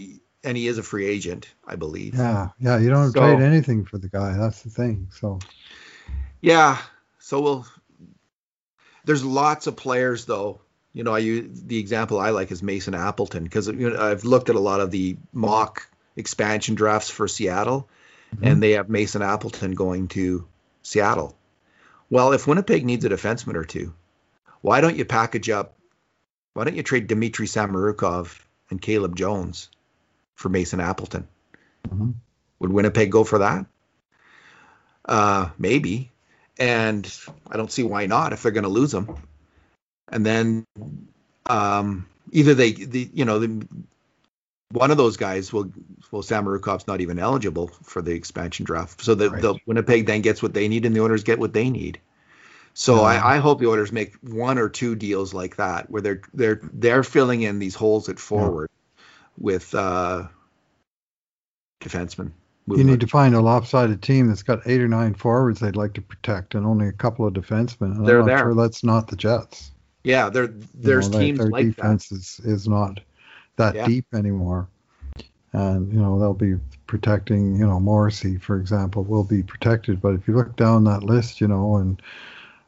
and 0.47 0.55
he 0.55 0.67
is 0.67 0.77
a 0.77 0.83
free 0.83 1.05
agent, 1.05 1.53
I 1.67 1.75
believe. 1.75 2.15
Yeah, 2.15 2.49
yeah. 2.57 2.79
You 2.79 2.89
don't 2.89 3.11
So- 3.11 3.19
trade 3.19 3.41
anything 3.41 3.83
for 3.83 3.97
the 3.97 4.07
guy. 4.07 4.37
That's 4.37 4.63
the 4.63 4.69
thing. 4.69 5.09
So 5.11 5.39
Yeah. 6.41 6.77
So 7.19 7.41
we'll. 7.41 7.67
There's 9.03 9.23
lots 9.23 9.67
of 9.67 9.75
players 9.75 10.25
though. 10.25 10.61
You 10.93 11.03
know, 11.03 11.13
I 11.13 11.19
use 11.19 11.61
the 11.61 11.77
example 11.77 12.19
I 12.19 12.29
like 12.29 12.51
is 12.51 12.63
Mason 12.63 12.95
Appleton 12.95 13.43
because 13.43 13.67
you 13.67 13.89
know, 13.89 13.99
I've 13.99 14.23
looked 14.23 14.49
at 14.49 14.55
a 14.55 14.59
lot 14.59 14.79
of 14.79 14.89
the 14.89 15.17
mock 15.33 15.87
expansion 16.15 16.75
drafts 16.75 17.09
for 17.09 17.27
Seattle, 17.27 17.89
mm-hmm. 18.33 18.45
and 18.45 18.63
they 18.63 18.71
have 18.71 18.89
Mason 18.89 19.21
Appleton 19.21 19.73
going 19.73 20.07
to 20.09 20.47
Seattle. 20.81 21.37
Well, 22.09 22.31
if 22.31 22.47
Winnipeg 22.47 22.85
needs 22.85 23.03
a 23.03 23.09
defenseman 23.09 23.55
or 23.55 23.65
two, 23.65 23.93
why 24.61 24.79
don't 24.79 24.95
you 24.95 25.03
package 25.03 25.49
up? 25.49 25.75
Why 26.53 26.63
don't 26.63 26.75
you 26.75 26.83
trade 26.83 27.07
Dmitry 27.07 27.47
Samorukov 27.47 28.39
and 28.69 28.81
Caleb 28.81 29.17
Jones 29.17 29.69
for 30.37 30.47
Mason 30.49 30.79
Appleton? 30.79 31.27
Mhm. 31.89 32.13
Would 32.59 32.71
Winnipeg 32.71 33.11
go 33.11 33.23
for 33.23 33.39
that? 33.39 33.65
Uh, 35.03 35.49
maybe. 35.57 36.11
And 36.57 37.11
I 37.49 37.57
don't 37.57 37.71
see 37.71 37.83
why 37.83 38.05
not 38.05 38.33
if 38.33 38.41
they're 38.41 38.51
going 38.51 38.63
to 38.63 38.69
lose 38.69 38.91
them. 38.91 39.15
And 40.09 40.25
then 40.25 40.65
um, 41.45 42.07
either 42.31 42.53
they, 42.53 42.71
the, 42.71 43.09
you 43.13 43.25
know, 43.25 43.39
the, 43.39 43.67
one 44.71 44.91
of 44.91 44.97
those 44.97 45.17
guys 45.17 45.53
will, 45.53 45.71
well, 46.11 46.23
Samorukov's 46.23 46.87
not 46.87 47.01
even 47.01 47.19
eligible 47.19 47.67
for 47.83 48.01
the 48.01 48.13
expansion 48.13 48.65
draft. 48.65 49.03
So 49.03 49.15
the, 49.15 49.29
Right. 49.29 49.41
the 49.41 49.55
Winnipeg 49.65 50.05
then 50.05 50.21
gets 50.21 50.41
what 50.41 50.53
they 50.53 50.67
need 50.67 50.85
and 50.85 50.95
the 50.95 51.01
Oilers 51.01 51.23
get 51.23 51.39
what 51.39 51.53
they 51.53 51.69
need. 51.69 51.99
So. 52.73 53.01
I, 53.01 53.35
I 53.35 53.37
hope 53.37 53.59
the 53.59 53.67
Oilers 53.67 53.91
make 53.91 54.15
one 54.21 54.57
or 54.57 54.69
two 54.69 54.95
deals 54.95 55.33
like 55.33 55.55
that 55.55 55.89
where 55.89 56.01
they're 56.01 56.21
they're 56.33 56.61
they're 56.73 57.03
filling 57.03 57.41
in 57.41 57.57
these 57.59 57.73
holes 57.73 58.07
at 58.07 58.19
forward 58.19 58.69
with 59.39 59.73
uh, 59.75 60.27
defensemen. 61.81 62.31
you 62.67 62.83
need 62.83 62.99
to 62.99 63.07
find 63.07 63.35
a 63.35 63.41
lopsided 63.41 64.01
team 64.01 64.27
that's 64.27 64.43
got 64.43 64.65
eight 64.65 64.81
or 64.81 64.87
nine 64.87 65.13
forwards 65.13 65.59
they'd 65.59 65.75
like 65.75 65.93
to 65.93 66.01
protect 66.01 66.55
and 66.55 66.65
only 66.65 66.87
a 66.87 66.91
couple 66.93 67.25
of 67.25 67.33
defensemen. 67.33 67.95
And 67.95 68.05
They're 68.05 68.19
I'm 68.19 68.27
not 68.27 68.37
there. 68.37 68.39
sure 68.39 68.55
that's 68.55 68.83
not 68.83 69.07
the 69.07 69.15
Jets. 69.15 69.71
Yeah, 70.03 70.29
there 70.29 70.45
You 70.45 70.67
there's 70.75 71.09
know, 71.09 71.19
teams 71.19 71.39
their 71.39 71.49
like 71.49 71.65
that. 71.67 71.75
defense 71.75 72.11
is, 72.11 72.39
is 72.43 72.67
not 72.67 72.99
that 73.57 73.75
Yeah. 73.75 73.85
deep 73.87 74.05
anymore. 74.13 74.67
And 75.53 75.91
you 75.91 75.99
know 75.99 76.19
they'll 76.19 76.33
be 76.33 76.55
protecting. 76.87 77.55
You 77.55 77.65
know 77.67 77.79
Morrissey, 77.79 78.37
for 78.37 78.59
example, 78.59 79.03
will 79.03 79.23
be 79.23 79.43
protected. 79.43 80.01
But 80.01 80.13
if 80.15 80.27
you 80.27 80.35
look 80.35 80.55
down 80.55 80.83
that 80.83 81.03
list, 81.03 81.39
you 81.41 81.47
know, 81.47 81.77
and 81.77 82.01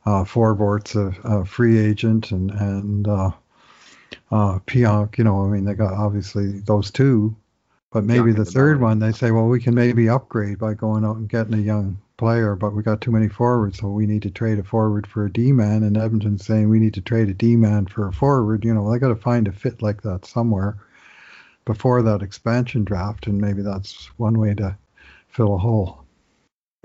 uh, 0.05 0.23
Forbort's 0.23 0.95
a, 0.95 1.13
a 1.23 1.45
free 1.45 1.77
agent, 1.77 2.31
and 2.31 2.49
and 2.51 3.07
uh, 3.07 3.31
uh, 4.31 4.59
Pionk, 4.67 5.17
you 5.17 5.23
know, 5.23 5.43
I 5.45 5.47
mean 5.47 5.65
they 5.65 5.73
got 5.73 5.93
obviously 5.93 6.59
those 6.59 6.91
two, 6.91 7.35
but 7.91 8.03
maybe 8.03 8.31
Pionk 8.31 8.37
the 8.37 8.45
third 8.45 8.79
Bernard. 8.79 8.81
one 8.81 8.99
they 8.99 9.11
say, 9.11 9.31
well, 9.31 9.47
we 9.47 9.61
can 9.61 9.75
maybe 9.75 10.09
upgrade 10.09 10.59
by 10.59 10.73
going 10.73 11.05
out 11.05 11.17
and 11.17 11.29
getting 11.29 11.53
a 11.53 11.57
young 11.57 11.99
player, 12.17 12.55
but 12.55 12.71
we 12.73 12.83
got 12.83 12.99
too 13.01 13.11
many 13.11 13.29
forwards, 13.29 13.79
so 13.79 13.89
we 13.89 14.05
need 14.05 14.21
to 14.21 14.29
trade 14.29 14.59
a 14.59 14.63
forward 14.63 15.07
for 15.07 15.25
a 15.25 15.31
D 15.31 15.51
man. 15.51 15.83
And 15.83 15.97
Edmonton's 15.97 16.45
saying 16.45 16.69
we 16.69 16.79
need 16.79 16.93
to 16.95 17.01
trade 17.01 17.29
a 17.29 17.33
D 17.33 17.55
man 17.55 17.85
for 17.85 18.07
a 18.07 18.13
forward. 18.13 18.65
You 18.65 18.73
know, 18.73 18.91
they 18.91 18.99
got 18.99 19.07
to 19.07 19.15
find 19.15 19.47
a 19.47 19.51
fit 19.51 19.81
like 19.81 20.01
that 20.01 20.25
somewhere 20.25 20.77
before 21.65 22.01
that 22.01 22.21
expansion 22.21 22.83
draft, 22.83 23.27
and 23.27 23.39
maybe 23.39 23.61
that's 23.61 24.07
one 24.17 24.37
way 24.37 24.53
to 24.55 24.77
fill 25.29 25.55
a 25.55 25.57
hole. 25.57 26.03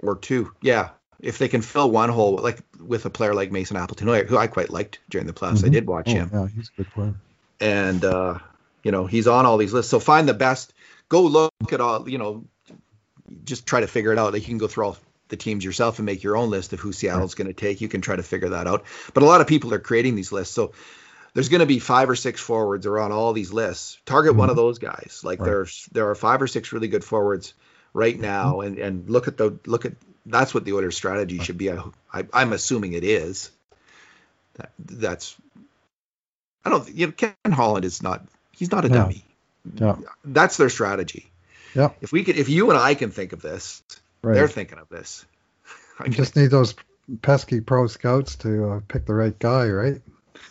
or 0.03 0.17
two. 0.17 0.53
Yeah, 0.63 0.91
if 1.25 1.39
they 1.39 1.49
can 1.49 1.63
fill 1.63 1.91
one 1.91 2.11
hole, 2.11 2.37
like 2.37 2.59
with 2.79 3.07
a 3.07 3.11
player 3.11 3.35
like 3.35 3.51
Mason 3.51 3.77
Appleton, 3.77 4.07
who 4.27 4.37
I, 4.37 4.47
quite 4.47 4.71
liked 4.71 5.01
during 5.09 5.27
the 5.27 5.33
playoffs. 5.33 5.65
I 5.65 5.69
Mhm. 5.69 5.73
did 5.73 5.87
watch 5.87 6.09
Oh, 6.09 6.13
him, 6.13 6.31
yeah, 6.33 6.47
he's 6.55 6.71
a 6.73 6.83
good 6.83 6.91
player. 6.93 7.15
and 7.61 8.05
uh, 8.05 8.39
you 8.83 8.93
know 8.93 9.07
he's 9.07 9.27
on 9.27 9.47
all 9.47 9.57
these 9.57 9.73
lists. 9.73 9.91
So 9.91 9.99
find 10.01 10.29
the 10.29 10.35
best. 10.35 10.73
Go 11.09 11.23
look 11.23 11.53
at 11.73 11.81
all. 11.81 12.09
You 12.09 12.19
know, 12.19 12.45
just 13.45 13.67
try 13.67 13.81
to 13.81 13.87
figure 13.87 14.13
it 14.13 14.19
out. 14.19 14.33
Like 14.33 14.43
you 14.43 14.49
can 14.49 14.59
go 14.59 14.69
through 14.69 14.85
all 14.87 14.97
the 15.29 15.37
teams 15.37 15.65
yourself 15.65 15.99
and 15.99 16.07
make 16.07 16.23
your 16.23 16.37
own 16.37 16.51
list 16.51 16.73
of 16.75 16.81
who 16.81 16.93
Seattle's 16.93 17.35
going 17.35 17.49
to 17.49 17.55
take. 17.55 17.81
You 17.81 17.89
can 17.89 18.01
try 18.03 18.15
to 18.17 18.23
figure 18.23 18.51
that 18.51 18.67
out. 18.67 18.85
But 19.15 19.23
a 19.23 19.27
lot 19.27 19.41
of 19.41 19.47
people 19.47 19.73
are 19.75 19.79
creating 19.79 20.15
these 20.17 20.33
lists, 20.33 20.55
so. 20.55 20.73
There's 21.33 21.49
going 21.49 21.59
to 21.61 21.67
be 21.67 21.81
five 21.81 22.09
or 22.09 22.15
six 22.15 22.41
forwards 22.41 22.87
are 22.87 22.97
on 23.01 23.11
all 23.11 23.33
these 23.33 23.53
lists. 23.53 23.99
Target 24.07 24.37
one 24.37 24.51
of 24.51 24.55
those 24.57 24.79
guys. 24.79 25.23
Like 25.25 25.41
Right. 25.41 25.47
there's 25.47 25.89
there 25.91 26.09
are 26.11 26.15
five 26.15 26.41
or 26.41 26.47
six 26.47 26.73
really 26.73 26.87
good 26.87 27.03
forwards 27.03 27.55
right 27.93 28.17
now, 28.17 28.61
and 28.61 28.79
and 28.79 29.11
look 29.11 29.27
at 29.27 29.37
the 29.37 29.59
look 29.67 29.85
at 29.85 29.95
that's 30.27 30.55
what 30.55 30.65
the 30.65 30.73
Oilers' 30.73 30.97
strategy 30.97 31.39
should 31.39 31.59
be. 31.59 31.71
I, 31.71 31.83
I, 32.13 32.27
I'm 32.33 32.53
assuming 32.53 32.93
it 32.93 33.05
is. 33.05 33.51
That, 34.57 34.73
that's 34.79 35.37
I 36.65 36.71
don't 36.71 36.89
you 36.95 37.07
know 37.09 37.13
Ken 37.13 37.35
Holland 37.53 37.85
is 37.85 38.03
not 38.03 38.25
he's 38.53 38.71
not 38.71 38.85
a 38.85 38.89
Yeah. 38.89 38.95
dummy. 38.95 39.25
Yeah. 39.75 39.97
That's 40.25 40.57
their 40.57 40.71
strategy. 40.71 41.31
Yeah. 41.75 41.91
If 42.01 42.13
we 42.13 42.25
could 42.25 42.37
if 42.37 42.49
you 42.49 42.71
and 42.71 42.79
I 42.79 42.95
can 42.95 43.11
think 43.11 43.33
of 43.33 43.43
this, 43.43 43.83
Right. 44.23 44.35
they're 44.35 44.49
thinking 44.49 44.79
of 44.79 44.89
this. 44.89 45.27
I 45.99 46.05
You 46.07 46.13
just 46.13 46.37
need 46.37 46.51
those 46.51 46.75
pesky 47.21 47.61
pro 47.61 47.87
scouts 47.89 48.37
to 48.37 48.71
uh, 48.71 48.81
pick 48.89 49.05
the 49.07 49.15
right 49.15 49.39
guy, 49.39 49.69
right? 49.69 50.01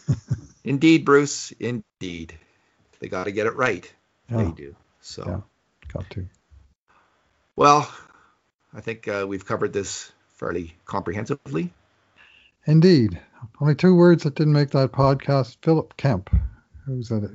indeed, 0.64 1.06
Bruce. 1.06 1.52
Indeed, 1.60 2.38
they 3.00 3.08
got 3.08 3.24
to 3.26 3.32
get 3.32 3.48
it 3.48 3.56
right. 3.56 3.91
They 4.30 4.52
do. 4.52 4.76
So. 5.02 5.24
Yeah. 5.28 5.41
got 5.94 6.10
to. 6.12 6.28
Well, 7.56 7.91
I 8.74 8.82
think 8.82 9.08
uh, 9.08 9.26
we've 9.28 9.45
covered 9.45 9.74
this 9.74 10.12
fairly 10.36 10.76
comprehensively. 10.86 11.72
Indeed. 12.66 13.20
Only 13.60 13.76
two 13.76 13.95
words 13.95 14.24
that 14.24 14.36
didn't 14.36 14.54
make 14.54 14.72
that 14.72 14.91
podcast. 14.91 15.58
Philip 15.62 15.95
Kemp, 15.98 16.30
who's 16.86 17.12
a, 17.12 17.30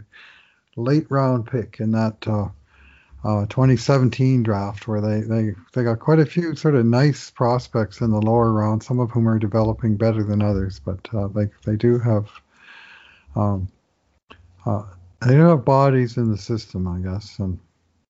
late 0.77 1.07
round 1.11 1.47
pick 1.47 1.81
in 1.81 1.91
that 1.93 2.27
uh, 2.27 2.49
uh, 3.25 3.47
2017 3.47 4.43
draft 4.43 4.87
where 4.87 5.01
they, 5.01 5.21
they, 5.21 5.55
they 5.75 5.83
got 5.83 5.99
quite 5.99 6.21
a 6.21 6.27
few 6.27 6.55
sort 6.55 6.77
of 6.77 6.87
nice 6.87 7.31
prospects 7.31 8.01
in 8.01 8.11
the 8.11 8.23
lower 8.23 8.53
round, 8.53 8.83
some 8.83 9.01
of 9.01 9.11
whom 9.11 9.29
are 9.29 9.39
developing 9.39 9.97
better 9.97 10.23
than 10.23 10.41
others, 10.41 10.79
but 10.79 11.01
uh, 11.13 11.29
they, 11.29 11.49
they 11.65 11.77
do 11.77 11.99
have 11.99 12.29
um, 13.37 13.69
uh, 14.65 14.85
they 15.21 15.35
do 15.35 15.47
have 15.47 15.65
bodies 15.65 16.17
in 16.17 16.31
the 16.31 16.39
system, 16.39 16.87
I 16.87 17.01
guess, 17.01 17.39
and 17.39 17.59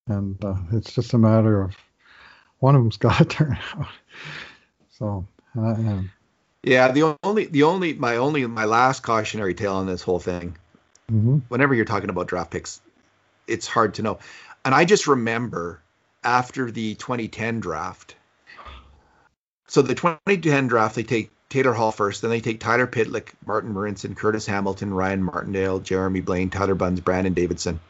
and 0.07 0.43
uh, 0.45 0.57
it's 0.73 0.93
just 0.95 1.13
a 1.13 1.19
matter 1.19 1.63
of 1.63 1.77
one 2.61 2.75
of 2.75 2.83
them's 2.83 2.97
got 2.99 3.19
to 3.19 3.25
turn 3.25 3.59
out. 3.75 3.89
So, 4.91 5.27
uh, 5.59 6.03
yeah, 6.63 6.93
the 6.93 7.17
only 7.23 7.47
the 7.47 7.63
only 7.65 7.95
my 7.95 8.17
only 8.17 8.47
my 8.47 8.65
last 8.65 9.03
cautionary 9.03 9.55
tale 9.55 9.75
on 9.75 9.87
this 9.87 10.03
whole 10.03 10.19
thing. 10.19 10.57
Mm-hmm. 11.11 11.39
Whenever 11.49 11.75
you're 11.75 11.85
talking 11.85 12.11
about 12.11 12.27
draft 12.27 12.51
picks, 12.51 12.81
it's 13.47 13.67
hard 13.67 13.95
to 13.95 14.03
know. 14.03 14.19
And 14.65 14.75
I 14.75 14.85
just 14.85 15.07
remember 15.07 15.81
after 16.23 16.71
the 16.71 16.95
2010 16.97 17.61
draft. 17.61 18.17
So 19.69 19.83
the 19.83 19.95
2010 19.95 20.67
draft, 20.67 20.97
they 20.97 21.03
take 21.03 21.31
Taylor 21.49 21.73
Hall 21.73 21.93
first, 21.93 22.23
then 22.23 22.31
they 22.31 22.41
take 22.41 22.61
Tyler 22.61 22.87
Pitlick, 22.87 23.29
Martin 23.47 23.73
Marincin, 23.73 24.17
Curtis 24.17 24.47
Hamilton, 24.47 24.93
Ryan 24.93 25.23
Martindale, 25.23 25.81
Jeremie 25.81 26.21
Blain, 26.21 26.51
Tyler 26.51 26.75
Bunz, 26.75 27.01
Brandon 27.01 27.35
Davidson. 27.35 27.81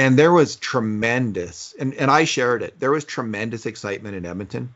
And 0.00 0.18
there 0.18 0.32
was 0.32 0.56
tremendous, 0.56 1.74
and, 1.78 1.92
and 1.92 2.10
I 2.10 2.24
shared 2.24 2.62
it, 2.62 2.80
there 2.80 2.90
was 2.90 3.04
tremendous 3.04 3.66
excitement 3.66 4.16
in 4.16 4.24
Edmonton 4.24 4.74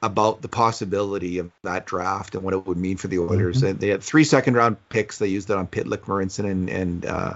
about 0.00 0.42
the 0.42 0.48
possibility 0.48 1.38
of 1.38 1.50
that 1.64 1.86
draft 1.86 2.36
and 2.36 2.44
what 2.44 2.54
it 2.54 2.64
would 2.68 2.76
mean 2.76 2.96
for 2.96 3.08
the 3.08 3.18
Oilers. 3.18 3.58
Mm-hmm. 3.58 3.66
And 3.66 3.80
they 3.80 3.88
had 3.88 4.00
three 4.00 4.22
second 4.22 4.54
round 4.54 4.76
picks. 4.88 5.18
They 5.18 5.26
used 5.26 5.50
it 5.50 5.56
on 5.56 5.66
Pitlick, 5.66 6.02
Marincin, 6.02 6.48
and 6.48 6.70
and 6.70 7.04
uh, 7.04 7.34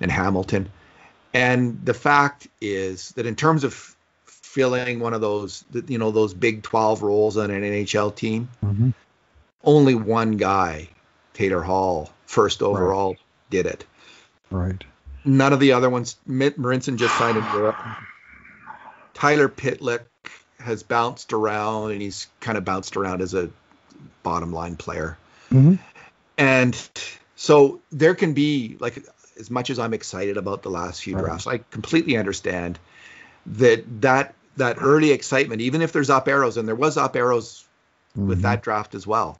and 0.00 0.12
Hamilton. 0.12 0.70
And 1.34 1.84
the 1.84 1.94
fact 1.94 2.46
is 2.60 3.10
that 3.12 3.26
in 3.26 3.34
terms 3.34 3.64
of 3.64 3.96
filling 4.24 5.00
one 5.00 5.14
of 5.14 5.20
those, 5.20 5.64
you 5.88 5.98
know, 5.98 6.12
those 6.12 6.32
Big 6.32 6.62
12 6.62 7.02
roles 7.02 7.36
on 7.38 7.50
an 7.50 7.62
NHL 7.62 8.14
team, 8.14 8.48
mm-hmm. 8.64 8.90
only 9.64 9.96
one 9.96 10.36
guy, 10.36 10.90
Taylor 11.34 11.62
Hall, 11.62 12.12
first 12.26 12.62
overall, 12.62 13.08
right. 13.08 13.18
did 13.50 13.66
it. 13.66 13.84
Right. 14.48 14.84
None 15.24 15.52
of 15.52 15.60
the 15.60 15.72
other 15.72 15.88
ones. 15.88 16.16
Marincin 16.28 16.96
just 16.96 17.16
signed 17.16 17.38
in 17.38 17.44
Europe. 17.44 17.76
Tyler 19.14 19.48
Pitlick 19.48 20.02
has 20.58 20.82
bounced 20.82 21.32
around, 21.32 21.92
and 21.92 22.02
he's 22.02 22.28
kind 22.40 22.58
of 22.58 22.64
bounced 22.64 22.96
around 22.96 23.20
as 23.22 23.34
a 23.34 23.50
bottom 24.22 24.52
line 24.52 24.76
player. 24.76 25.18
Mm-hmm. 25.50 25.74
And 26.38 26.90
so 27.36 27.80
there 27.90 28.14
can 28.14 28.34
be 28.34 28.76
like 28.80 29.04
as 29.38 29.50
much 29.50 29.70
as 29.70 29.78
I'm 29.78 29.94
excited 29.94 30.36
about 30.36 30.62
the 30.62 30.70
last 30.70 31.02
few 31.02 31.14
drafts, 31.16 31.46
I 31.46 31.58
completely 31.58 32.16
understand 32.16 32.78
that 33.46 33.84
that 34.02 34.34
that 34.56 34.76
early 34.80 35.10
excitement, 35.10 35.60
even 35.62 35.82
if 35.82 35.92
there's 35.92 36.10
up 36.10 36.28
arrows, 36.28 36.56
and 36.56 36.68
there 36.68 36.74
was 36.74 36.96
up 36.96 37.16
arrows 37.16 37.66
with 38.14 38.40
Mhm. 38.40 38.42
that 38.42 38.62
draft 38.62 38.94
as 38.94 39.06
well 39.06 39.38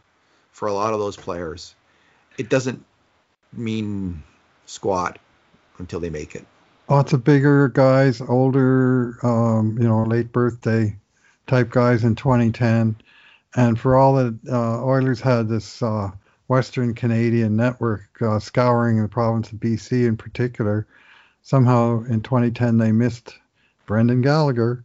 for 0.52 0.68
a 0.68 0.72
lot 0.72 0.92
of 0.92 0.98
those 0.98 1.16
players, 1.16 1.74
it 2.38 2.48
doesn't 2.48 2.84
mean 3.52 4.22
squat 4.66 5.18
until 5.78 6.00
they 6.00 6.10
make 6.10 6.34
it. 6.34 6.46
lots 6.88 7.12
of 7.12 7.24
bigger 7.24 7.68
guys, 7.68 8.20
older, 8.20 9.18
um, 9.22 9.76
you 9.80 9.88
know, 9.88 10.02
late 10.04 10.32
birthday 10.32 10.96
type 11.46 11.70
guys 11.70 12.04
in 12.04 12.14
2010. 12.14 12.96
And 13.54 13.78
for 13.78 13.96
all 13.96 14.14
that 14.14 14.38
uh, 14.50 14.84
Oilers 14.84 15.20
had 15.20 15.48
this 15.48 15.82
uh, 15.82 16.10
Western 16.48 16.94
Canadian 16.94 17.56
network 17.56 18.08
uh, 18.20 18.38
scouring 18.38 19.00
the 19.00 19.08
province 19.08 19.52
of 19.52 19.58
BC 19.58 20.06
in 20.06 20.16
particular, 20.16 20.86
somehow 21.42 22.02
in 22.04 22.22
2010 22.22 22.78
they 22.78 22.92
missed 22.92 23.34
Brendan 23.86 24.22
Gallagher, 24.22 24.84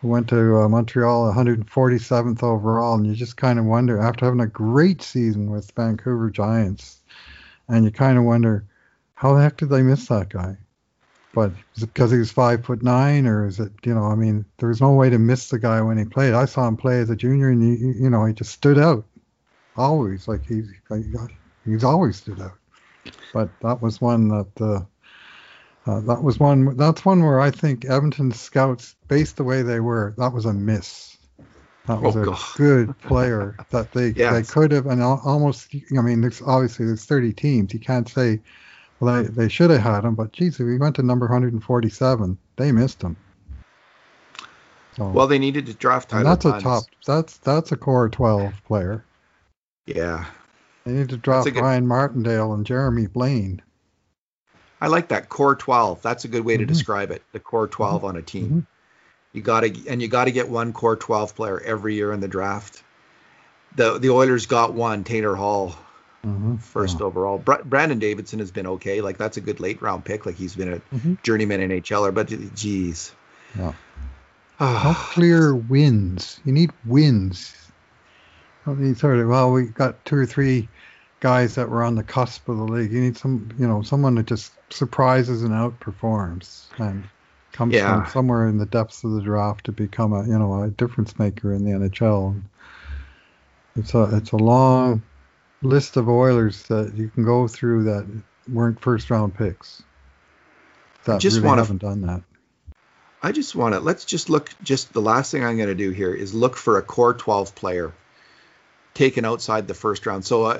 who 0.00 0.08
went 0.08 0.28
to 0.28 0.56
uh, 0.58 0.68
Montreal 0.68 1.32
147th 1.32 2.42
overall. 2.42 2.94
And 2.96 3.06
you 3.06 3.14
just 3.14 3.36
kind 3.36 3.58
of 3.58 3.64
wonder, 3.66 3.98
after 3.98 4.24
having 4.24 4.40
a 4.40 4.46
great 4.46 5.02
season 5.02 5.50
with 5.50 5.72
Vancouver 5.72 6.30
Giants, 6.30 7.00
and 7.68 7.84
you 7.84 7.90
kind 7.90 8.16
of 8.18 8.24
wonder, 8.24 8.64
how 9.20 9.34
the 9.34 9.42
heck 9.42 9.58
did 9.58 9.68
they 9.68 9.82
miss 9.82 10.08
that 10.08 10.30
guy? 10.30 10.56
But 11.34 11.52
is 11.76 11.82
it 11.82 11.92
because 11.92 12.10
he 12.10 12.16
was 12.16 12.32
five 12.32 12.64
foot 12.64 12.82
nine, 12.82 13.26
or 13.26 13.46
is 13.46 13.60
it, 13.60 13.70
you 13.84 13.94
know, 13.94 14.04
I 14.04 14.14
mean, 14.14 14.46
there 14.56 14.70
was 14.70 14.80
no 14.80 14.94
way 14.94 15.10
to 15.10 15.18
miss 15.18 15.50
the 15.50 15.58
guy 15.58 15.82
when 15.82 15.98
he 15.98 16.06
played. 16.06 16.32
I 16.32 16.46
saw 16.46 16.66
him 16.66 16.78
play 16.78 17.00
as 17.00 17.10
a 17.10 17.16
junior, 17.16 17.50
and 17.50 17.62
he, 17.62 18.02
you 18.02 18.08
know, 18.08 18.24
he 18.24 18.32
just 18.32 18.52
stood 18.52 18.78
out, 18.78 19.04
always. 19.76 20.26
Like 20.26 20.46
he's, 20.46 20.72
like, 20.88 21.02
he's 21.66 21.84
always 21.84 22.16
stood 22.16 22.40
out. 22.40 22.56
But 23.34 23.50
that 23.60 23.82
was 23.82 24.00
one 24.00 24.28
that, 24.28 24.48
uh, 24.58 25.90
uh, 25.90 26.00
that 26.00 26.22
was 26.22 26.40
one. 26.40 26.76
That's 26.78 27.04
one 27.04 27.22
where 27.22 27.40
I 27.40 27.50
think 27.50 27.84
Edmonton 27.84 28.32
scouts, 28.32 28.96
based 29.06 29.36
the 29.36 29.44
way 29.44 29.60
they 29.60 29.80
were, 29.80 30.14
that 30.16 30.32
was 30.32 30.46
a 30.46 30.54
miss. 30.54 31.18
That 31.86 32.00
was 32.00 32.16
Oh, 32.16 32.22
a 32.22 32.24
God. 32.24 32.40
good 32.56 32.98
player 33.00 33.56
that 33.70 33.92
they 33.92 34.12
they 34.12 34.42
could 34.48 34.72
have, 34.72 34.86
and 34.86 35.02
almost. 35.02 35.74
I 35.74 36.00
mean, 36.00 36.22
there's 36.22 36.40
obviously 36.40 36.86
there's 36.86 37.04
30 37.04 37.34
teams. 37.34 37.74
You 37.74 37.80
can't 37.80 38.08
say 38.08 38.40
well, 39.00 39.22
they, 39.22 39.28
they 39.28 39.48
should 39.48 39.70
have 39.70 39.80
had 39.80 40.04
him, 40.04 40.14
but 40.14 40.32
geez, 40.32 40.58
we 40.58 40.78
went 40.78 40.96
to 40.96 41.02
number 41.02 41.26
147, 41.26 42.38
they 42.56 42.70
missed 42.72 43.02
him. 43.02 43.16
So, 44.96 45.08
Well, 45.08 45.26
they 45.26 45.38
needed 45.38 45.66
to 45.66 45.74
draft 45.74 46.10
Tyler 46.10 46.24
that's 46.24 46.44
a 46.44 46.60
top. 46.60 46.84
That's 47.06 47.38
that's 47.38 47.72
a 47.72 47.76
core 47.76 48.08
12 48.08 48.52
player. 48.64 49.04
Yeah, 49.86 50.26
They 50.84 50.92
need 50.92 51.08
to 51.10 51.16
draft 51.16 51.44
good- 51.52 51.56
Ryan 51.60 51.86
Martindale 51.86 52.52
and 52.52 52.66
Jeremie 52.66 53.06
Blain. 53.06 53.62
I 54.80 54.86
like 54.88 55.08
that 55.08 55.28
core 55.28 55.54
12. 55.54 56.00
That's 56.02 56.24
a 56.24 56.28
good 56.28 56.44
way 56.44 56.56
to 56.56 56.64
Mhm. 56.64 56.68
describe 56.68 57.10
it. 57.10 57.22
The 57.32 57.40
core 57.40 57.68
12 57.68 58.04
on 58.04 58.16
a 58.16 58.22
team. 58.22 58.50
Mhm. 58.50 58.66
You 59.32 59.42
got 59.42 59.60
to 59.60 59.88
and 59.88 60.00
you 60.02 60.08
got 60.08 60.24
to 60.24 60.32
get 60.32 60.48
one 60.48 60.72
core 60.72 60.96
12 60.96 61.36
player 61.36 61.60
every 61.60 61.94
year 61.94 62.12
in 62.12 62.20
the 62.20 62.28
draft. 62.28 62.82
The 63.76 63.98
the 63.98 64.10
Oilers 64.10 64.46
got 64.46 64.74
one, 64.74 65.04
Taylor 65.04 65.36
Hall, 65.36 65.76
Mm-hmm. 66.26 66.56
first 66.56 67.00
overall. 67.00 67.38
Br- 67.38 67.62
Brandon 67.64 67.98
Davidson 67.98 68.40
has 68.40 68.50
been 68.50 68.66
okay. 68.66 69.00
Like 69.00 69.16
that's 69.16 69.38
a 69.38 69.40
good 69.40 69.58
late 69.58 69.80
round 69.80 70.04
pick. 70.04 70.26
Like 70.26 70.34
he's 70.36 70.54
been 70.54 70.74
a 70.74 70.78
Mhm. 70.94 71.22
journeyman 71.22 71.60
NHLer, 71.60 72.12
but 72.14 72.28
geez. 72.54 73.12
Yeah. 73.56 73.72
How 74.58 74.92
clear 74.94 75.54
wins? 75.54 76.38
You 76.44 76.52
need 76.52 76.70
wins. 76.84 77.54
Sort 78.66 79.18
of. 79.18 79.28
Well, 79.28 79.50
we 79.52 79.64
got 79.64 80.04
two 80.04 80.16
or 80.16 80.26
three 80.26 80.68
guys 81.20 81.54
that 81.54 81.70
were 81.70 81.82
on 81.82 81.94
the 81.94 82.02
cusp 82.02 82.46
of 82.50 82.58
the 82.58 82.64
league. 82.64 82.92
You 82.92 83.00
need 83.00 83.16
some, 83.16 83.48
you 83.58 83.66
know, 83.66 83.80
someone 83.80 84.14
that 84.16 84.26
just 84.26 84.52
surprises 84.70 85.42
and 85.42 85.52
outperforms 85.52 86.66
and 86.78 87.02
comes 87.52 87.74
Yeah. 87.74 88.02
from 88.04 88.12
somewhere 88.12 88.46
in 88.46 88.58
the 88.58 88.66
depths 88.66 89.02
of 89.04 89.12
the 89.12 89.22
draft 89.22 89.64
to 89.64 89.72
become 89.72 90.12
a, 90.12 90.22
you 90.26 90.38
know, 90.38 90.62
a 90.62 90.68
difference 90.68 91.18
maker 91.18 91.52
in 91.54 91.64
the 91.64 91.70
NHL. 91.72 92.38
It's 93.76 93.94
a, 93.94 94.14
it's 94.16 94.32
a 94.32 94.36
long 94.36 95.02
list 95.62 95.96
of 95.96 96.08
Oilers 96.08 96.62
that 96.64 96.94
you 96.96 97.08
can 97.08 97.24
go 97.24 97.46
through 97.48 97.84
that 97.84 98.06
weren't 98.48 98.80
first 98.80 99.10
round 99.10 99.34
picks. 99.34 99.82
That 101.04 101.20
just 101.20 101.36
really 101.36 101.48
wanna- 101.48 101.62
haven't 101.62 101.82
done 101.82 102.00
that. 102.02 102.22
I 103.22 103.32
just 103.32 103.54
want 103.54 103.74
to 103.74 103.80
let's 103.80 104.06
just 104.06 104.30
look. 104.30 104.48
Just 104.62 104.94
the 104.94 105.02
last 105.02 105.30
thing 105.30 105.44
I'm 105.44 105.56
going 105.58 105.68
to 105.68 105.74
do 105.74 105.90
here 105.90 106.14
is 106.14 106.32
look 106.32 106.56
for 106.56 106.78
a 106.78 106.82
core 106.82 107.12
12 107.12 107.54
player 107.54 107.92
taken 108.94 109.26
outside 109.26 109.68
the 109.68 109.74
first 109.74 110.06
round. 110.06 110.24
So 110.24 110.44
uh, 110.44 110.58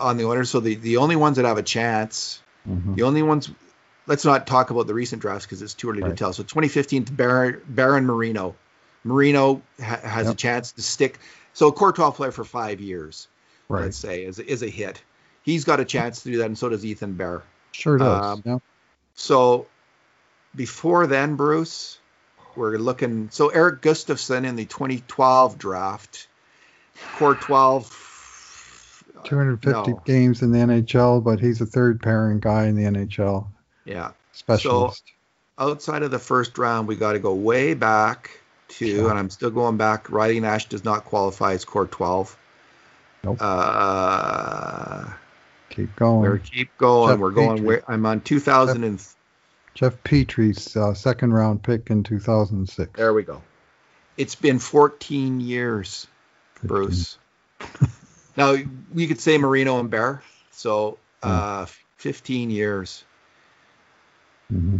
on 0.00 0.16
the 0.16 0.24
Oilers, 0.24 0.48
so 0.48 0.60
the 0.60 0.74
the 0.74 0.96
only 0.96 1.16
ones 1.16 1.36
that 1.36 1.44
have 1.44 1.58
a 1.58 1.62
chance, 1.62 2.40
Mhm. 2.66 2.96
the 2.96 3.02
only 3.02 3.22
ones. 3.22 3.50
Let's 4.06 4.24
not 4.24 4.46
talk 4.46 4.70
about 4.70 4.86
the 4.86 4.94
recent 4.94 5.20
drafts 5.20 5.44
because 5.44 5.60
it's 5.60 5.74
too 5.74 5.90
early 5.90 6.02
to 6.02 6.14
tell. 6.14 6.32
So 6.32 6.42
2015, 6.42 7.04
Baron, 7.04 7.60
Baron 7.68 8.06
Marino. 8.06 8.56
Marino 9.04 9.60
ha- 9.78 10.00
has 10.02 10.28
a 10.30 10.34
chance 10.34 10.72
to 10.72 10.82
stick. 10.82 11.18
So 11.52 11.68
a 11.68 11.72
core 11.72 11.92
12 11.92 12.16
player 12.16 12.32
for 12.32 12.44
five 12.44 12.80
years, 12.80 13.28
Right. 13.68 13.82
let's 13.82 13.96
say, 13.96 14.24
is 14.24 14.38
is 14.38 14.62
a 14.62 14.68
hit. 14.68 15.02
He's 15.42 15.64
got 15.64 15.80
a 15.80 15.84
chance 15.84 16.22
to 16.22 16.30
do 16.30 16.38
that, 16.38 16.46
and 16.46 16.58
so 16.58 16.68
does 16.68 16.84
Ethan 16.84 17.14
Bear. 17.14 17.42
Sure 17.72 17.98
does. 17.98 18.24
Um, 18.24 18.42
yeah. 18.44 18.58
So 19.14 19.66
before 20.54 21.06
then, 21.06 21.36
Bruce, 21.36 21.98
we're 22.56 22.76
looking. 22.78 23.28
So 23.30 23.48
Erik 23.48 23.80
Gustafsson 23.82 24.44
in 24.44 24.56
the 24.56 24.64
2012 24.66 25.58
draft, 25.58 26.28
core 27.16 27.34
12. 27.34 28.08
250 29.24 29.90
no. 29.92 30.02
games 30.04 30.42
in 30.42 30.50
the 30.50 30.58
NHL, 30.58 31.22
but 31.22 31.38
he's 31.38 31.60
a 31.60 31.66
third 31.66 32.02
pairing 32.02 32.40
guy 32.40 32.66
in 32.66 32.74
the 32.74 32.82
NHL 32.84 33.46
Yeah. 33.84 34.12
specialist. 34.32 35.02
So 35.06 35.12
Outside 35.64 36.02
of 36.02 36.10
the 36.10 36.18
first 36.18 36.58
round, 36.58 36.88
we 36.88 36.96
got 36.96 37.12
to 37.12 37.18
go 37.18 37.34
way 37.34 37.74
back 37.74 38.30
to, 38.68 38.86
Yeah. 38.86 39.10
and 39.10 39.18
I'm 39.18 39.30
still 39.30 39.50
going 39.50 39.76
back. 39.76 40.10
Riley 40.10 40.40
Nash 40.40 40.68
does 40.68 40.82
not 40.82 41.04
qualify 41.04 41.52
as 41.52 41.64
core 41.64 41.86
12. 41.86 42.36
Nope. 43.24 43.38
Uh, 43.40 45.04
Keep 45.70 45.96
going. 45.96 46.20
we're 46.20 46.38
keep 46.38 46.76
going. 46.76 47.10
Jeff 47.10 47.18
we're 47.18 47.30
going. 47.30 47.64
Where, 47.64 47.82
I'm 47.88 48.04
on 48.04 48.20
2000 48.20 48.84
and 48.84 49.02
Jeff 49.74 50.02
Petry's 50.04 50.76
uh, 50.76 50.92
second 50.92 51.32
round 51.32 51.62
pick 51.62 51.88
in 51.88 52.02
2006. 52.02 52.90
there 52.94 53.14
we 53.14 53.22
go. 53.22 53.42
It's 54.18 54.34
been 54.34 54.58
14 54.58 55.40
years. 55.40 56.06
Bruce. 56.62 57.16
now 58.36 58.56
we 58.92 59.06
could 59.06 59.20
say 59.20 59.38
Marino 59.38 59.80
and 59.80 59.90
Bear, 59.90 60.22
so 60.50 60.98
uh, 61.22 61.66
15 61.96 62.50
years. 62.50 63.04
hmm 64.48 64.78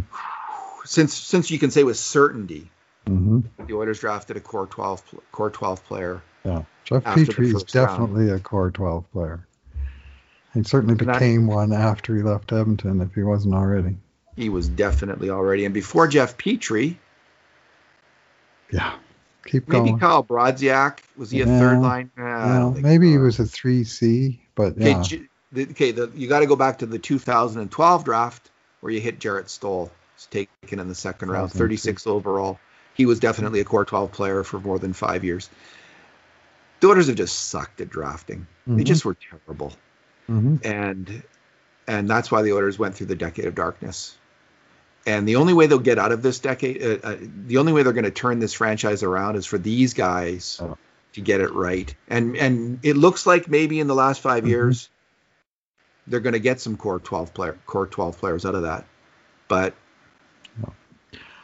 Since 0.85 1.13
since 1.13 1.49
you 1.49 1.59
can 1.59 1.71
say 1.71 1.83
with 1.83 1.97
certainty 1.97 2.69
hmm 3.07 3.41
the 3.67 3.73
Oilers 3.73 3.99
drafted 3.99 4.37
a 4.37 4.39
core 4.39 4.67
12 4.67 5.03
core 5.31 5.49
12 5.49 5.83
player. 5.85 6.21
Yeah. 6.45 6.63
Jeff 6.85 7.03
Petry 7.03 7.45
is 7.45 7.51
first 7.53 7.75
round. 7.75 7.89
definitely 7.89 8.29
a 8.29 8.39
core 8.39 8.71
12 8.71 9.11
player. 9.11 9.45
He 10.53 10.63
certainly 10.63 10.95
And 10.99 11.07
that- 11.09 11.13
became 11.19 11.47
one 11.47 11.73
after 11.73 12.15
he 12.15 12.21
left 12.21 12.51
Edmonton, 12.51 13.01
if 13.01 13.13
he 13.13 13.23
wasn't 13.23 13.55
already. 13.55 13.97
He 14.35 14.49
was 14.49 14.67
definitely 14.67 15.29
already. 15.29 15.65
And 15.65 15.73
before 15.73 16.07
Jeff 16.07 16.37
Petry, 16.37 16.95
Yeah. 18.71 18.95
Keep 19.45 19.67
maybe 19.67 19.89
going. 19.89 19.99
Kyle 19.99 20.23
Brodziak 20.23 20.99
was 21.17 21.29
he 21.29 21.41
a 21.41 21.45
third 21.45 21.79
line? 21.79 22.09
Nah, 22.17 22.71
Yeah, 22.73 22.81
maybe 22.81 23.11
he 23.11 23.17
was 23.17 23.39
a 23.39 23.43
3C, 23.43 24.39
but 24.55 24.73
Okay, 24.73 24.91
yeah. 24.91 25.01
J- 25.01 25.27
the, 25.51 25.63
okay 25.71 25.91
the, 25.91 26.09
you 26.15 26.27
got 26.27 26.39
to 26.39 26.47
go 26.47 26.55
back 26.55 26.79
to 26.79 26.85
the 26.85 26.97
2012 26.97 28.03
draft 28.05 28.49
where 28.79 28.91
you 28.91 28.99
hit 29.01 29.19
Jarrett 29.19 29.49
Stoll, 29.49 29.91
was 30.15 30.25
taken 30.27 30.79
in 30.79 30.87
the 30.87 30.95
second 30.95 31.29
round, 31.29 31.51
36 31.51 32.07
overall. 32.07 32.57
He 32.93 33.05
was 33.05 33.19
definitely 33.19 33.59
a 33.59 33.65
core 33.65 33.85
12 33.85 34.11
player 34.11 34.43
for 34.43 34.59
more 34.59 34.77
than 34.79 34.93
five 34.93 35.23
years. 35.23 35.49
The 36.79 36.87
Oilers 36.89 37.07
have 37.07 37.15
just 37.15 37.49
sucked 37.49 37.81
at 37.81 37.89
drafting. 37.89 38.45
They 38.67 38.83
Mhm. 38.83 38.85
just 38.85 39.05
were 39.05 39.15
terrible, 39.15 39.73
hmm 40.27 40.57
and 40.63 41.23
and 41.87 42.09
that's 42.09 42.31
why 42.31 42.41
the 42.43 42.53
Oilers 42.53 42.79
went 42.79 42.95
through 42.95 43.07
the 43.07 43.15
decade 43.15 43.45
of 43.45 43.55
darkness. 43.55 44.15
And 45.05 45.27
the 45.27 45.35
only 45.35 45.53
way 45.53 45.67
they'll 45.67 45.79
get 45.79 45.99
out 45.99 46.13
of 46.13 46.21
this 46.21 46.39
decade, 46.39 46.81
uh, 46.81 46.97
uh, 47.03 47.17
the 47.47 47.57
only 47.57 47.73
way 47.73 47.83
they're 47.83 47.91
going 47.91 48.05
to 48.05 48.11
turn 48.11 48.39
this 48.39 48.53
franchise 48.53 49.03
around 49.03 49.35
is 49.35 49.45
for 49.45 49.57
these 49.57 49.93
guys 49.93 50.59
Oh. 50.61 50.77
to 51.13 51.21
get 51.21 51.41
it 51.41 51.53
right. 51.53 51.93
And 52.07 52.37
and 52.37 52.79
it 52.83 52.95
looks 52.95 53.25
like 53.25 53.49
maybe 53.49 53.79
in 53.81 53.87
the 53.87 53.95
last 53.95 54.21
5 54.21 54.45
Mhm. 54.45 54.47
years 54.49 54.89
they're 56.07 56.19
going 56.21 56.33
to 56.33 56.39
get 56.39 56.59
some 56.59 56.75
core 56.77 56.99
12 56.99 57.33
player 57.33 57.57
core 57.65 57.87
12 57.87 58.17
players 58.17 58.45
out 58.45 58.55
of 58.55 58.63
that, 58.63 58.85
but 59.47 59.73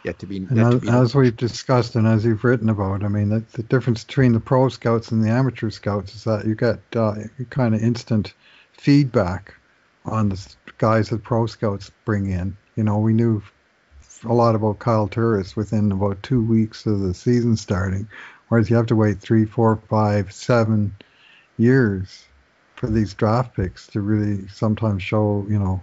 yet 0.10 0.20
to 0.20 0.26
be. 0.26 0.38
And 0.38 0.58
Yet 0.58 0.70
to 0.70 0.76
as, 0.76 0.82
be 0.82 0.90
as 0.90 1.16
we've 1.16 1.38
discussed 1.38 1.96
and 1.96 2.08
as 2.08 2.26
you've 2.26 2.44
written 2.44 2.70
about, 2.70 3.04
I 3.04 3.08
mean, 3.08 3.30
the, 3.30 3.44
the 3.54 3.64
difference 3.64 4.04
between 4.04 4.34
the 4.34 4.40
pro 4.40 4.70
scouts 4.70 5.12
and 5.12 5.24
the 5.24 5.30
amateur 5.30 5.70
scouts 5.70 6.16
is 6.16 6.24
that 6.24 6.46
you 6.46 6.56
get 6.56 6.80
uh, 6.96 7.16
kind 7.50 7.76
of 7.76 7.82
instant 7.82 8.34
feedback 8.74 9.56
on 10.06 10.30
the 10.30 10.56
guys 10.78 11.10
that 11.10 11.24
pro 11.24 11.46
scouts 11.46 11.92
bring 12.06 12.30
in. 12.30 12.58
You 12.76 12.84
know, 12.84 12.98
we 12.98 13.14
knew 13.14 13.42
a 14.26 14.34
lot 14.34 14.56
about 14.56 14.80
Kyle 14.80 15.08
Turris 15.08 15.56
within 15.56 15.92
about 15.92 16.24
two 16.24 16.44
weeks 16.44 16.86
of 16.86 17.00
the 17.00 17.14
season 17.14 17.56
starting, 17.56 18.08
whereas 18.48 18.70
you 18.70 18.76
have 18.76 18.88
to 18.88 18.96
wait 18.96 19.20
three, 19.20 19.46
four, 19.46 19.80
five, 19.90 20.34
seven 20.34 20.96
years 21.58 22.26
for 22.76 22.88
these 22.88 23.14
draft 23.14 23.56
picks 23.56 23.88
to 23.88 24.02
really 24.02 24.48
sometimes 24.48 25.04
show, 25.04 25.46
you 25.50 25.60
know, 25.60 25.82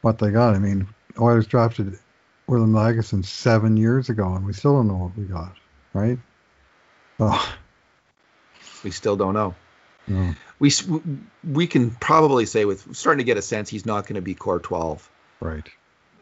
what 0.00 0.18
they 0.18 0.30
got. 0.30 0.54
I 0.54 0.58
mean, 0.58 0.88
Oilers 1.18 1.46
drafted 1.46 1.98
William 2.46 2.72
Lagesson 2.72 3.24
seven 3.24 3.76
years 3.76 4.08
ago, 4.08 4.34
and 4.34 4.44
we 4.46 4.52
still 4.52 4.74
don't 4.74 4.88
know 4.88 4.96
what 4.96 5.16
we 5.16 5.24
got, 5.24 5.56
right? 5.92 6.18
Oh, 7.18 7.56
we 8.84 8.90
still 8.90 9.16
don't 9.16 9.34
know. 9.34 9.54
no. 10.06 10.34
We 10.58 10.70
we 11.44 11.66
can 11.66 11.90
probably 11.90 12.46
say 12.46 12.64
with 12.64 12.94
starting 12.96 13.18
to 13.18 13.24
get 13.24 13.36
a 13.36 13.42
sense 13.42 13.68
he's 13.68 13.84
not 13.86 14.06
going 14.06 14.14
to 14.14 14.22
be 14.22 14.34
core 14.34 14.58
12. 14.60 15.10
right. 15.40 15.68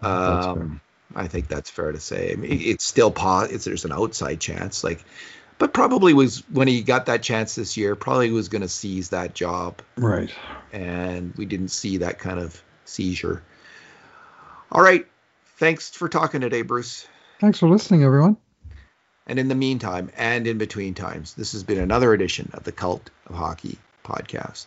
Um, 0.02 0.80
I 1.14 1.28
think 1.28 1.48
that's 1.48 1.70
fair 1.70 1.92
to 1.92 2.00
say. 2.00 2.32
I 2.32 2.36
mean, 2.36 2.60
it's 2.60 2.84
still 2.84 3.10
po- 3.10 3.46
it's 3.50 3.64
there's 3.64 3.84
an 3.84 3.92
outside 3.92 4.40
chance, 4.40 4.82
like, 4.84 5.04
but 5.58 5.72
probably 5.72 6.12
was 6.14 6.42
when 6.50 6.66
he 6.68 6.82
got 6.82 7.06
that 7.06 7.22
chance 7.22 7.54
this 7.54 7.76
year. 7.76 7.94
Probably 7.94 8.30
was 8.30 8.48
going 8.48 8.62
to 8.62 8.68
seize 8.68 9.10
that 9.10 9.34
job, 9.34 9.80
Right. 9.96 10.30
and 10.72 11.32
we 11.36 11.46
didn't 11.46 11.68
see 11.68 11.98
that 11.98 12.18
kind 12.18 12.38
of 12.40 12.60
seizure. 12.84 13.42
All 14.72 14.82
right, 14.82 15.06
thanks 15.64 15.88
for 15.88 16.10
talking 16.10 16.42
today, 16.42 16.60
Bruce. 16.60 17.06
Thanks 17.40 17.58
for 17.58 17.70
listening, 17.70 18.04
everyone. 18.04 18.36
And 19.26 19.38
in 19.38 19.48
the 19.48 19.54
meantime, 19.54 20.10
and 20.14 20.46
in 20.46 20.58
between 20.58 20.92
times, 20.92 21.32
this 21.32 21.52
has 21.52 21.64
been 21.64 21.78
another 21.78 22.12
edition 22.12 22.50
of 22.52 22.64
the 22.64 22.72
Cult 22.72 23.08
of 23.26 23.36
Hockey 23.36 23.78
podcast. 24.04 24.66